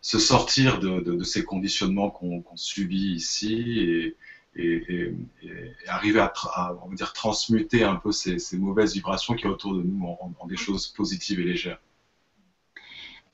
se 0.00 0.18
sortir 0.18 0.78
de, 0.80 1.22
ces 1.24 1.44
conditionnements 1.44 2.10
qu'on 2.10 2.44
subit 2.56 3.14
ici 3.14 4.14
et- 4.56 4.84
et- 4.94 5.14
et 5.42 5.88
arriver 5.88 6.20
à, 6.20 6.32
à, 6.54 6.74
on 6.84 6.88
va 6.88 6.94
dire, 6.94 7.12
transmuter 7.12 7.84
un 7.84 7.96
peu 7.96 8.12
ces, 8.12 8.38
ces 8.38 8.58
mauvaises 8.58 8.94
vibrations 8.94 9.34
qui 9.34 9.44
est 9.46 9.48
autour 9.48 9.74
de 9.74 9.82
nous 9.82 10.04
en- 10.06 10.34
en 10.38 10.46
des 10.46 10.56
choses 10.56 10.86
positives 10.88 11.40
et 11.40 11.44
légères. 11.44 11.80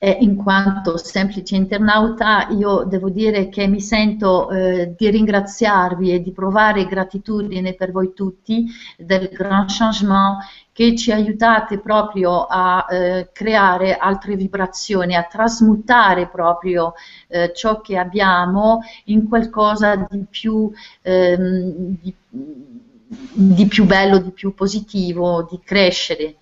E 0.03 0.17
in 0.21 0.35
quanto 0.35 0.97
semplice 0.97 1.55
internauta, 1.55 2.47
io 2.49 2.85
devo 2.85 3.11
dire 3.11 3.49
che 3.49 3.67
mi 3.67 3.79
sento 3.79 4.49
eh, 4.49 4.95
di 4.97 5.11
ringraziarvi 5.11 6.11
e 6.11 6.21
di 6.23 6.31
provare 6.31 6.87
gratitudine 6.87 7.75
per 7.75 7.91
voi 7.91 8.11
tutti 8.15 8.65
del 8.97 9.29
Grand 9.31 9.69
Changement 9.69 10.39
che 10.71 10.95
ci 10.95 11.11
aiutate 11.11 11.77
proprio 11.77 12.47
a 12.49 12.87
eh, 12.89 13.29
creare 13.31 13.95
altre 13.95 14.35
vibrazioni, 14.35 15.13
a 15.13 15.21
trasmutare 15.21 16.27
proprio 16.27 16.93
eh, 17.27 17.51
ciò 17.53 17.79
che 17.79 17.99
abbiamo 17.99 18.79
in 19.05 19.27
qualcosa 19.27 20.07
di 20.09 20.25
più, 20.27 20.71
ehm, 21.03 21.97
di, 22.01 22.15
di 22.27 23.67
più 23.67 23.85
bello, 23.85 24.17
di 24.17 24.31
più 24.31 24.55
positivo, 24.55 25.47
di 25.47 25.59
crescere. 25.63 26.37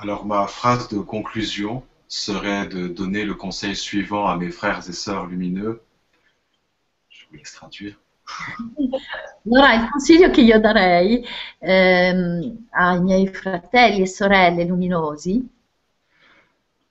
Alors 0.00 0.24
ma 0.24 0.44
phrase 0.44 0.88
de 0.88 1.04
conclusion 1.04 1.82
serait 2.08 2.66
de 2.66 2.88
donner 2.88 3.24
le 3.24 3.34
conseil 3.34 3.76
suivant 3.76 4.26
à 4.26 4.36
mes 4.36 4.50
frères 4.50 4.88
et 4.88 4.92
sœurs 4.92 5.26
lumineux. 5.26 5.82
Je 7.10 7.24
vous 7.26 7.36
laisse 7.36 7.52
traduire. 7.52 7.98
Allora, 9.46 9.74
il 9.74 9.88
consiglio 9.90 10.30
che 10.30 10.42
io 10.42 10.60
darei 10.60 11.24
ehm, 11.58 12.66
ai 12.70 13.00
miei 13.00 13.26
fratelli 13.28 14.02
e 14.02 14.06
sorelle 14.06 14.64
luminosi 14.64 15.48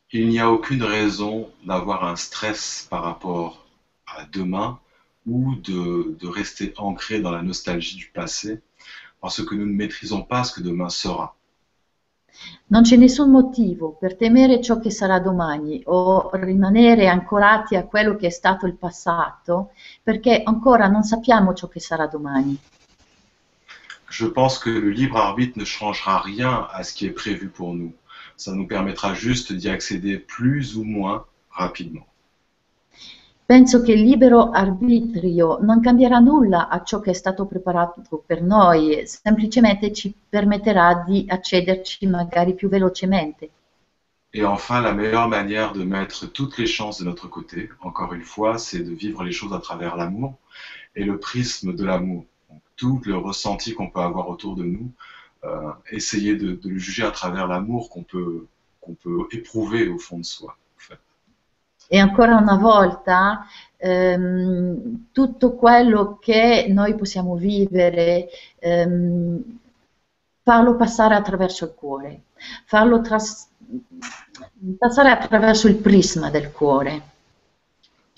Il 0.09 0.27
n'y 0.29 0.39
a 0.39 0.49
aucune 0.49 0.83
raison 0.83 1.51
d'avoir 1.63 2.03
un 2.05 2.15
stress 2.15 2.87
par 2.89 3.03
rapport 3.03 3.67
à 4.07 4.25
demain 4.25 4.79
ou 5.27 5.55
de, 5.55 6.15
de 6.19 6.27
rester 6.27 6.73
ancré 6.77 7.19
dans 7.19 7.31
la 7.31 7.43
nostalgie 7.43 7.97
du 7.97 8.07
passé 8.07 8.63
parce 9.21 9.43
que 9.45 9.53
nous 9.53 9.67
ne 9.67 9.73
maîtrisons 9.73 10.23
pas 10.23 10.43
ce 10.43 10.53
que 10.53 10.61
demain 10.61 10.89
sera. 10.89 11.36
Non 12.67 12.83
c'è 12.83 12.97
nessun 12.97 13.31
motivo 13.31 13.95
per 13.97 14.15
temere 14.15 14.61
ciò 14.61 14.79
che 14.79 14.89
sarà 14.89 15.19
domani 15.19 15.81
o 15.85 16.29
rimanere 16.33 17.07
ancorati 17.07 17.75
a 17.75 17.85
quello 17.85 18.15
che 18.15 18.27
è 18.27 18.29
stato 18.29 18.65
il 18.65 18.75
passato, 18.75 19.71
perché 20.03 20.43
ancora 20.43 20.87
non 20.87 21.03
sappiamo 21.03 21.53
ciò 21.53 21.67
che 21.67 21.79
sarà 21.79 22.07
domani. 22.07 22.57
Je 24.09 24.31
pense 24.31 24.59
que 24.59 24.69
le 24.69 24.91
libre 24.91 25.19
arbitre 25.19 25.59
ne 25.59 25.65
changera 25.65 26.21
rien 26.21 26.67
à 26.71 26.83
ce 26.83 26.93
qui 26.93 27.05
est 27.05 27.13
prévu 27.13 27.49
pour 27.49 27.73
nous. 27.73 27.93
Ça 28.35 28.53
nous 28.53 28.67
permettra 28.67 29.13
juste 29.13 29.53
d'y 29.53 29.69
accéder 29.69 30.17
plus 30.17 30.75
ou 30.77 30.83
moins 30.83 31.25
rapidement. 31.49 32.05
Penso 33.47 33.81
che 33.81 33.93
il 33.93 34.01
libero 34.01 34.49
arbitrio 34.49 35.59
non 35.61 35.79
cambierà 35.79 36.19
nulla 36.19 36.67
a 36.67 36.83
ciò 36.83 36.99
che 36.99 37.11
è 37.11 37.13
stato 37.13 37.45
preparato 37.45 38.21
per 38.25 38.41
noi, 38.41 39.07
semplicemente 39.07 39.93
ci 39.93 40.13
permetterà 40.27 41.05
di 41.07 41.25
accederci 41.29 42.07
magari 42.07 42.55
più 42.55 42.67
velocemente. 42.67 43.49
Et 44.33 44.43
enfin, 44.43 44.81
la 44.81 44.91
meilleure 44.91 45.29
manière 45.29 45.71
de 45.71 45.85
mettre 45.85 46.29
toutes 46.29 46.57
les 46.57 46.67
chances 46.67 46.99
de 46.99 47.05
notre 47.05 47.29
côté, 47.29 47.69
encore 47.79 48.13
une 48.13 48.25
fois, 48.25 48.57
c'est 48.57 48.83
de 48.83 48.93
vivre 48.93 49.23
les 49.23 49.31
choses 49.31 49.53
à 49.53 49.59
travers 49.59 49.95
l'amour 49.95 50.37
et 50.93 51.05
le 51.05 51.17
prisme 51.17 51.73
de 51.73 51.85
l'amour. 51.85 52.25
Tout 52.75 52.99
le 53.05 53.15
ressenti 53.15 53.73
qu'on 53.73 53.89
peut 53.89 54.01
avoir 54.01 54.27
autour 54.27 54.57
de 54.57 54.65
nous, 54.65 54.91
euh, 55.45 55.71
essayer 55.89 56.35
de, 56.35 56.59
le 56.61 56.77
juger 56.77 57.05
à 57.05 57.11
travers 57.11 57.47
l'amour 57.47 57.89
qu'on 57.89 58.03
peut 58.03 58.45
éprouver 59.31 59.87
au 59.87 59.97
fond 59.97 60.19
de 60.19 60.25
soi. 60.25 60.57
E 61.89 61.97
ancora 61.99 62.35
una 62.37 62.57
volta, 62.57 63.45
ehm, 63.77 65.07
tutto 65.11 65.55
quello 65.55 66.17
che 66.19 66.65
noi 66.69 66.95
possiamo 66.95 67.35
vivere, 67.35 68.27
ehm, 68.59 69.59
farlo 70.43 70.75
passare 70.75 71.15
attraverso 71.15 71.65
il 71.65 71.73
cuore, 71.73 72.21
farlo 72.65 73.01
tras- 73.01 73.49
passare 74.77 75.09
attraverso 75.11 75.67
il 75.67 75.75
prisma 75.75 76.29
del 76.29 76.51
cuore. 76.51 77.01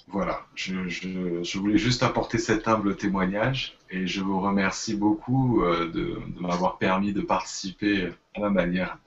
Voilà, 0.08 0.44
je, 0.56 0.88
je- 0.90 1.44
je 1.44 1.60
voulais 1.60 1.78
juste 1.78 2.02
apporter 2.04 2.40
cet 2.40 2.68
humble 2.68 2.96
témoignage 2.96 3.78
et 3.92 4.08
je 4.08 4.22
vous 4.22 4.40
remercie 4.42 4.96
beaucoup 4.96 5.62
euh, 5.62 5.86
de, 5.92 6.20
de 6.36 6.40
m'avoir 6.42 6.78
permis 6.80 7.14
de 7.14 7.22
participer 7.22 8.12
à 8.36 8.40
ma 8.40 8.50
manière 8.50 8.98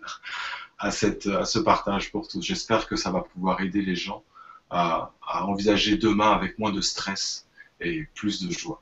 à, 0.78 0.90
cette, 0.92 1.26
à 1.26 1.44
ce 1.44 1.58
partage 1.58 2.12
pour 2.12 2.28
tous. 2.28 2.40
J'espère 2.42 2.86
que 2.86 2.94
ça 2.94 3.10
va 3.10 3.20
pouvoir 3.22 3.60
aider 3.62 3.82
les 3.82 3.96
gens 3.96 4.22
à, 4.72 5.12
à 5.20 5.46
envisager 5.46 5.96
demain 5.96 6.32
avec 6.32 6.58
moins 6.58 6.72
de 6.72 6.80
stress 6.80 7.46
et 7.80 8.08
plus 8.14 8.44
de 8.44 8.50
joie. 8.50 8.80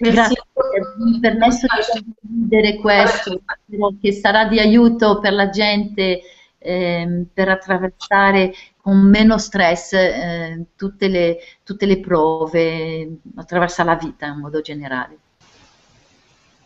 Merci. 0.00 0.34
Avermi 0.54 1.20
permesso 1.20 1.66
di 1.66 2.14
condividere 2.20 2.76
questo, 2.78 3.42
spero 3.44 3.94
che 4.00 4.12
sarà 4.12 4.46
di 4.46 4.58
aiuto 4.58 5.18
per 5.20 5.32
la 5.32 5.50
gente 5.50 6.22
ehm, 6.58 7.26
per 7.32 7.48
attraversare 7.48 8.54
con 8.80 8.96
meno 8.98 9.38
stress 9.38 9.92
eh, 9.92 10.64
tutte, 10.76 11.08
le, 11.08 11.38
tutte 11.62 11.86
le 11.86 12.00
prove, 12.00 13.18
attraversa 13.36 13.84
la 13.84 13.96
vita 13.96 14.26
in 14.26 14.38
modo 14.38 14.60
generale. 14.60 15.18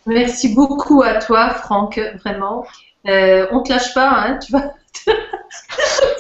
Merci 0.05 0.55
beaucoup 0.55 1.03
à 1.03 1.19
toi, 1.19 1.51
Franck, 1.51 1.99
vraiment. 2.23 2.65
Euh, 3.07 3.49
on 3.51 3.63
te 3.63 3.73
lâche 3.73 3.93
pas, 3.93 4.09
hein, 4.09 4.39
tu 4.39 4.53
vas, 4.53 4.73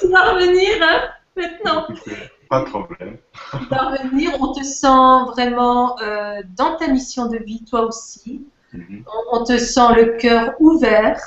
tu 0.00 0.08
vas 0.08 0.32
revenir 0.32 0.82
hein, 0.82 1.15
maintenant. 1.36 1.86
Pas 2.48 2.60
de 2.60 2.64
problème. 2.66 3.18
Vas 3.70 3.90
revenir. 3.90 4.32
On 4.40 4.52
te 4.52 4.62
sent 4.62 5.30
vraiment 5.32 6.00
euh, 6.00 6.42
dans 6.56 6.76
ta 6.76 6.88
mission 6.88 7.26
de 7.26 7.38
vie, 7.38 7.64
toi 7.64 7.86
aussi. 7.86 8.46
Mhm. 8.72 9.04
On, 9.06 9.40
on 9.40 9.44
te 9.44 9.58
sent 9.58 9.94
le 9.96 10.16
cœur 10.16 10.54
ouvert 10.60 11.20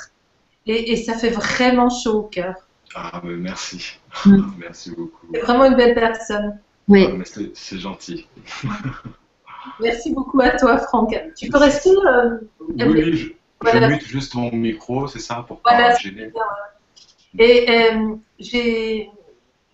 et, 0.66 0.92
et 0.92 0.96
ça 0.96 1.14
fait 1.14 1.30
vraiment 1.30 1.90
chaud 1.90 2.20
au 2.20 2.22
cœur. 2.22 2.54
Ah, 2.94 3.20
mais 3.24 3.36
merci. 3.36 3.98
Mm. 4.26 4.42
Merci 4.58 4.90
beaucoup. 4.90 5.26
C'est 5.32 5.40
vraiment 5.40 5.64
une 5.64 5.76
belle 5.76 5.94
personne. 5.94 6.58
Oui, 6.88 7.06
Ah, 7.08 7.14
mais 7.16 7.24
c'est 7.54 7.78
gentil. 7.78 8.26
Merci 9.80 10.12
beaucoup 10.12 10.40
à 10.40 10.50
toi, 10.50 10.78
Franck. 10.78 11.14
Tu 11.36 11.48
peux 11.48 11.58
rester 11.58 11.90
euh, 11.90 12.38
Oui, 12.60 12.74
oui, 12.78 13.36
je, 13.62 13.78
mute 13.86 14.06
juste 14.06 14.34
mon 14.34 14.50
micro, 14.50 15.06
c'est 15.06 15.18
ça, 15.18 15.44
pour 15.46 15.60
pas 15.60 15.74
Voilà, 15.74 15.94
gêner. 15.96 16.32
Et 17.38 17.66
euh, 17.70 18.16
j'ai 18.38 19.10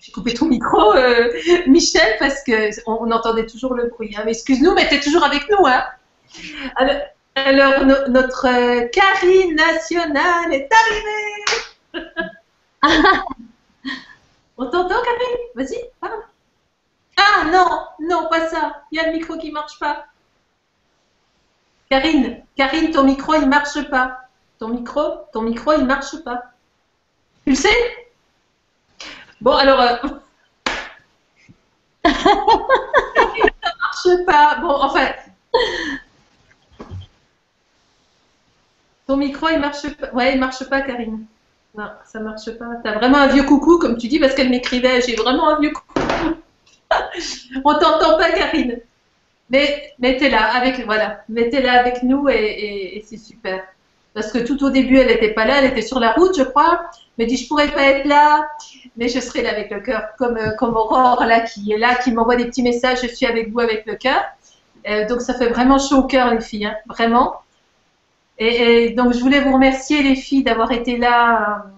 j'ai 0.07 0.12
coupé 0.12 0.35
ton 0.35 0.47
micro, 0.47 0.93
euh, 0.95 1.33
Michel, 1.66 2.16
parce 2.20 2.45
que 2.45 2.70
on, 2.89 3.11
entendait 3.11 3.47
toujours 3.47 3.74
le 3.74 3.89
bruit. 3.89 4.15
hein. 4.16 4.23
Mais 4.24 4.33
excuse-nous, 4.33 4.73
mais 4.73 4.89
tu 4.89 4.95
es 4.95 5.01
toujours 5.01 5.24
avec 5.24 5.51
nous. 5.51 5.66
Hein. 5.66 5.85
Alors, 6.77 7.01
alors, 7.35 7.85
no- 7.85 8.09
notre 8.09 8.47
euh, 8.47 8.87
Karine 8.93 9.57
nationale 9.57 10.53
est 10.53 10.69
arrivée. 10.73 12.05
on 14.57 14.66
t'entend, 14.66 15.03
Karine 15.03 15.39
Vas-y. 15.57 15.91
Ah 17.16 17.45
non, 17.51 17.81
non, 18.01 18.28
pas 18.28 18.49
ça. 18.49 18.85
Il 18.93 18.99
y 18.99 19.01
a 19.01 19.07
le 19.09 19.12
micro 19.12 19.37
qui 19.39 19.51
marche 19.51 19.78
pas. 19.81 20.07
Karine, 21.91 22.45
Karine, 22.57 22.93
ton 22.93 23.03
micro, 23.03 23.35
il 23.35 23.49
marche 23.49 23.83
pas. 23.91 24.19
Ton 24.61 24.69
micro, 24.69 25.03
ton 25.33 25.43
micro, 25.43 25.73
il 25.73 25.85
marche 25.85 26.23
pas. 26.24 26.45
Tu 27.45 27.51
le 27.51 27.57
sais? 27.57 28.06
Bon, 29.41 29.53
alors. 29.53 29.81
euh, 29.81 29.97
Ça 33.63 33.71
marche 33.81 34.25
pas. 34.27 34.57
Bon, 34.61 34.71
enfin. 34.83 35.09
Ton 39.07 39.17
micro, 39.17 39.49
il 39.49 39.59
marche 39.61 39.89
pas. 39.97 40.11
Ouais, 40.13 40.35
il 40.35 40.41
marche 40.41 40.65
pas, 40.69 40.81
Karine. 40.83 41.27
Non, 41.77 41.91
ça 42.05 42.21
marche 42.21 42.51
pas. 42.59 42.67
T'as 42.83 42.95
vraiment 42.99 43.19
un 43.19 43.27
vieux 43.29 43.45
coucou, 43.45 43.79
comme 43.79 43.97
tu 43.99 44.09
dis, 44.09 44.19
parce 44.19 44.35
qu'elle 44.35 44.51
m'écrivait. 44.51 45.01
J'ai 45.03 45.15
vraiment 45.17 45.49
un 45.49 45.61
vieux 45.61 45.73
coucou. 45.73 46.01
On 47.65 47.75
t'entend 47.75 48.17
pas, 48.19 48.33
Karine. 48.33 48.81
Mais, 49.51 49.95
là, 50.01 50.55
avec, 50.57 50.85
voilà. 50.87 51.23
Là 51.29 51.81
avec 51.81 52.03
nous 52.03 52.29
et 52.29 53.05
c'est 53.07 53.19
super. 53.19 53.65
Parce 54.16 54.32
que 54.32 54.38
tout 54.38 54.64
au 54.64 54.70
début, 54.70 54.97
elle 54.97 55.09
n'était 55.09 55.34
pas 55.34 55.44
là, 55.44 55.59
elle 55.59 55.66
était 55.66 55.82
sur 55.82 56.01
la 56.01 56.12
route, 56.12 56.34
je 56.38 56.43
crois. 56.43 56.86
Me 57.18 57.26
dit, 57.26 57.36
je 57.36 57.47
pourrais 57.47 57.70
pas 57.70 57.82
être 57.82 58.06
là, 58.06 58.48
mais 58.97 59.10
je 59.10 59.20
serai 59.20 59.43
là 59.43 59.51
avec 59.51 59.70
le 59.70 59.80
cœur. 59.80 60.05
Comme, 60.16 60.38
euh, 60.38 60.52
comme 60.52 60.74
Aurore, 60.74 61.22
là, 61.26 61.40
qui 61.40 61.70
est 61.70 61.76
là, 61.76 61.97
qui 61.97 62.12
m'envoie 62.12 62.36
des 62.36 62.47
petits 62.47 62.62
messages, 62.62 63.02
je 63.02 63.09
suis 63.09 63.26
avec 63.26 63.52
vous 63.52 63.60
avec 63.60 63.84
le 63.84 63.94
cœur. 63.94 64.22
Euh, 64.88 65.06
donc, 65.06 65.20
ça 65.20 65.34
fait 65.34 65.48
vraiment 65.48 65.78
chaud 65.78 65.98
au 65.98 66.02
cœur, 66.05 66.32
les 66.32 66.40
filles, 66.40 66.64
hein, 66.64 66.76
vraiment. 66.88 67.43
Et, 68.38 68.93
donc, 68.93 69.12
je 69.12 69.20
voulais 69.20 69.43
vous 69.43 69.52
remercier, 69.52 70.02
les 70.02 70.16
filles, 70.16 70.44
d'avoir 70.44 70.72
été 70.72 70.97
là 70.97 71.66
euh, 71.66 71.68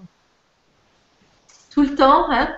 tout 1.73 1.83
le 1.83 1.97
temps, 1.97 2.31
hein, 2.31 2.55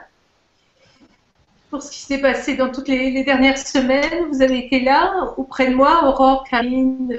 pour 1.71 1.83
ce 1.83 1.91
qui 1.91 2.01
s'est 2.01 2.21
passé 2.21 2.55
dans 2.55 2.71
toutes 2.71 2.89
les, 2.89 3.11
les 3.13 3.25
dernières 3.25 3.57
semaines. 3.57 4.27
Vous 4.31 4.43
avez 4.43 4.59
été 4.59 4.81
là, 4.81 5.33
auprès 5.39 5.71
de 5.71 5.75
moi, 5.75 6.05
Aurore, 6.05 6.45
Karine, 6.45 7.17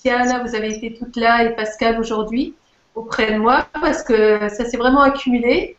Tiana, 0.00 0.42
vous 0.44 0.54
avez 0.54 0.74
été 0.74 0.94
toutes 0.94 1.16
là, 1.16 1.44
et 1.44 1.56
Pascal 1.56 1.98
aujourd'hui, 1.98 2.54
auprès 2.94 3.32
de 3.32 3.38
moi, 3.38 3.66
parce 3.80 4.02
que 4.02 4.48
ça 4.48 4.64
s'est 4.64 4.76
vraiment 4.76 5.02
accumulé. 5.02 5.76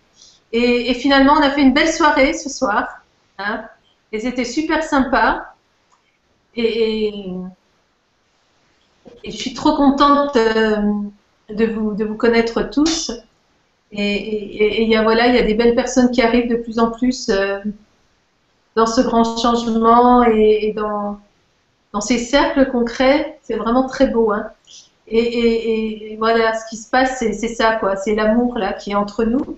Et, 0.52 0.94
finalement, 0.96 1.34
on 1.34 1.42
a 1.42 1.52
fait 1.52 1.62
une 1.62 1.74
belle 1.74 1.92
soirée 1.92 2.34
ce 2.34 2.50
soir. 2.50 2.88
Hein, 3.38 3.64
et 4.12 4.20
c'était 4.20 4.46
super 4.46 4.84
sympa. 4.84 5.54
Et, 6.56 7.10
et- 9.24 9.32
je 9.32 9.38
suis 9.38 9.54
trop 9.54 9.76
contente 9.76 10.36
euh, 10.36 10.76
de, 11.50 11.66
vous, 11.66 11.94
de 11.94 12.04
vous 12.06 12.16
connaître 12.16 12.64
tous. 12.64 13.12
Et, 13.92 14.84
il 14.84 14.90
y 14.90 14.96
a, 14.96 15.04
voilà, 15.04 15.28
il 15.28 15.36
y 15.36 15.40
a 15.40 15.44
des 15.44 15.54
belles 15.54 15.76
personnes 15.76 16.12
qui 16.12 16.22
arrivent 16.22 16.50
de 16.50 16.58
plus 16.58 16.80
en 16.80 16.92
plus 16.92 17.30
euh, 17.30 17.60
dans 18.76 18.86
ce 18.86 19.02
grand 19.02 19.38
changement 19.38 20.24
et 20.24 20.74
dans, 20.76 21.20
dans 21.94 22.02
ces 22.02 22.18
cercles 22.18 22.70
concrets. 22.72 23.40
C'est 23.44 23.56
vraiment 23.56 23.88
très 23.88 24.08
beau. 24.08 24.32
Hein. 24.32 24.48
Et, 25.08 26.16
voilà, 26.20 26.54
ce 26.54 26.70
qui 26.70 26.78
se 26.78 26.90
passe, 26.90 27.18
c'est 27.20 27.34
ça, 27.34 27.76
quoi. 27.78 27.96
C'est 27.96 28.16
l'amour 28.16 28.58
là 28.58 28.74
qui 28.74 28.92
est 28.92 28.96
entre 28.96 29.24
nous. 29.24 29.58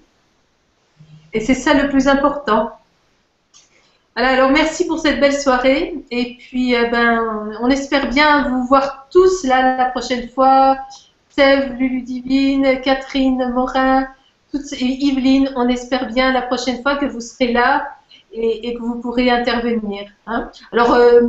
Et 1.34 1.40
c'est 1.42 1.54
ça 1.54 1.74
le 1.74 1.90
plus 1.90 2.08
important. 2.08 2.72
Voilà, 4.16 4.34
alors 4.34 4.52
merci 4.52 4.86
pour 4.88 5.00
cette 5.00 5.20
belle 5.20 5.36
soirée. 5.36 5.96
Et 6.12 6.38
puis, 6.38 6.76
euh, 6.76 6.90
ben, 6.90 7.52
on 7.62 7.70
espère 7.70 8.10
bien 8.10 8.50
vous 8.50 8.66
voir 8.66 9.08
tous 9.12 9.44
là 9.44 9.78
la 9.78 9.86
prochaine 9.86 10.30
fois. 10.30 10.78
Sèvres, 11.30 11.74
Lulu 11.76 12.02
Divine, 12.02 12.82
Catherine 12.82 13.52
Morin, 13.54 14.08
toutes, 14.52 14.74
et 14.74 14.86
Yveline. 14.86 15.52
On 15.56 15.70
espère 15.70 16.08
bien 16.08 16.34
la 16.34 16.42
prochaine 16.42 16.82
fois 16.82 16.98
que 16.98 17.06
vous 17.06 17.22
serez 17.22 17.54
là 17.54 17.88
et, 18.34 18.68
et 18.68 18.76
que 18.76 18.82
vous 18.82 19.00
pourrez 19.00 19.30
intervenir. 19.30 20.10
hein. 20.28 20.52
Alors, 20.74 20.94
euh, 20.94 21.22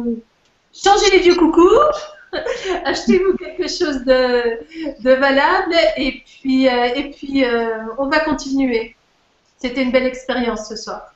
changez 0.72 1.10
les 1.10 1.18
vieux 1.20 1.36
coucous. 1.36 1.78
Achetez-vous 2.84 3.36
quelque 3.36 3.68
chose 3.68 4.04
de, 4.04 5.14
valable 5.14 5.74
et 5.96 6.22
puis, 6.24 6.68
euh, 6.68 6.94
et 6.94 7.10
puis 7.10 7.44
euh, 7.44 7.84
on 7.98 8.08
va 8.08 8.20
continuer. 8.20 8.96
C'était 9.58 9.82
une 9.82 9.92
belle 9.92 10.06
expérience 10.06 10.68
ce 10.68 10.76
soir. 10.76 11.14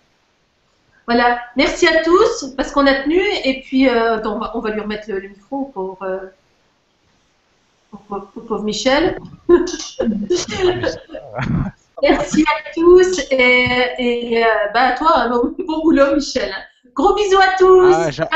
Voilà, 1.06 1.40
merci 1.56 1.86
à 1.86 2.02
tous 2.02 2.52
parce 2.56 2.72
qu'on 2.72 2.86
a 2.86 3.02
tenu 3.02 3.20
et 3.44 3.62
puis 3.62 3.88
euh, 3.88 4.20
on, 4.24 4.60
va, 4.60 4.70
lui 4.70 4.80
remettre 4.80 5.08
le, 5.10 5.20
micro 5.28 5.66
pour. 5.72 6.04
Pauvre, 8.08 8.62
Michel. 8.62 9.18
Merci 12.02 12.42
à 12.42 12.72
tous 12.74 13.20
et, 13.30 13.66
et 13.98 14.44
bah, 14.74 14.80
à 14.80 14.92
toi, 14.92 15.28
bon, 15.28 15.54
bon 15.66 15.80
boulot, 15.82 16.16
Michel. 16.16 16.52
Gros 16.96 17.14
bisous 17.14 17.38
à 17.38 17.56
tous. 17.58 17.92
Ah, 17.94 18.10
j'a- 18.10 18.28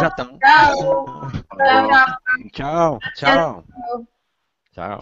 J'attends. 0.00 0.38
Ciao. 0.44 1.06
Revoir. 1.52 2.18
Ciao. 2.52 2.98
Ciao. 3.14 3.62
Ciao. 4.74 5.00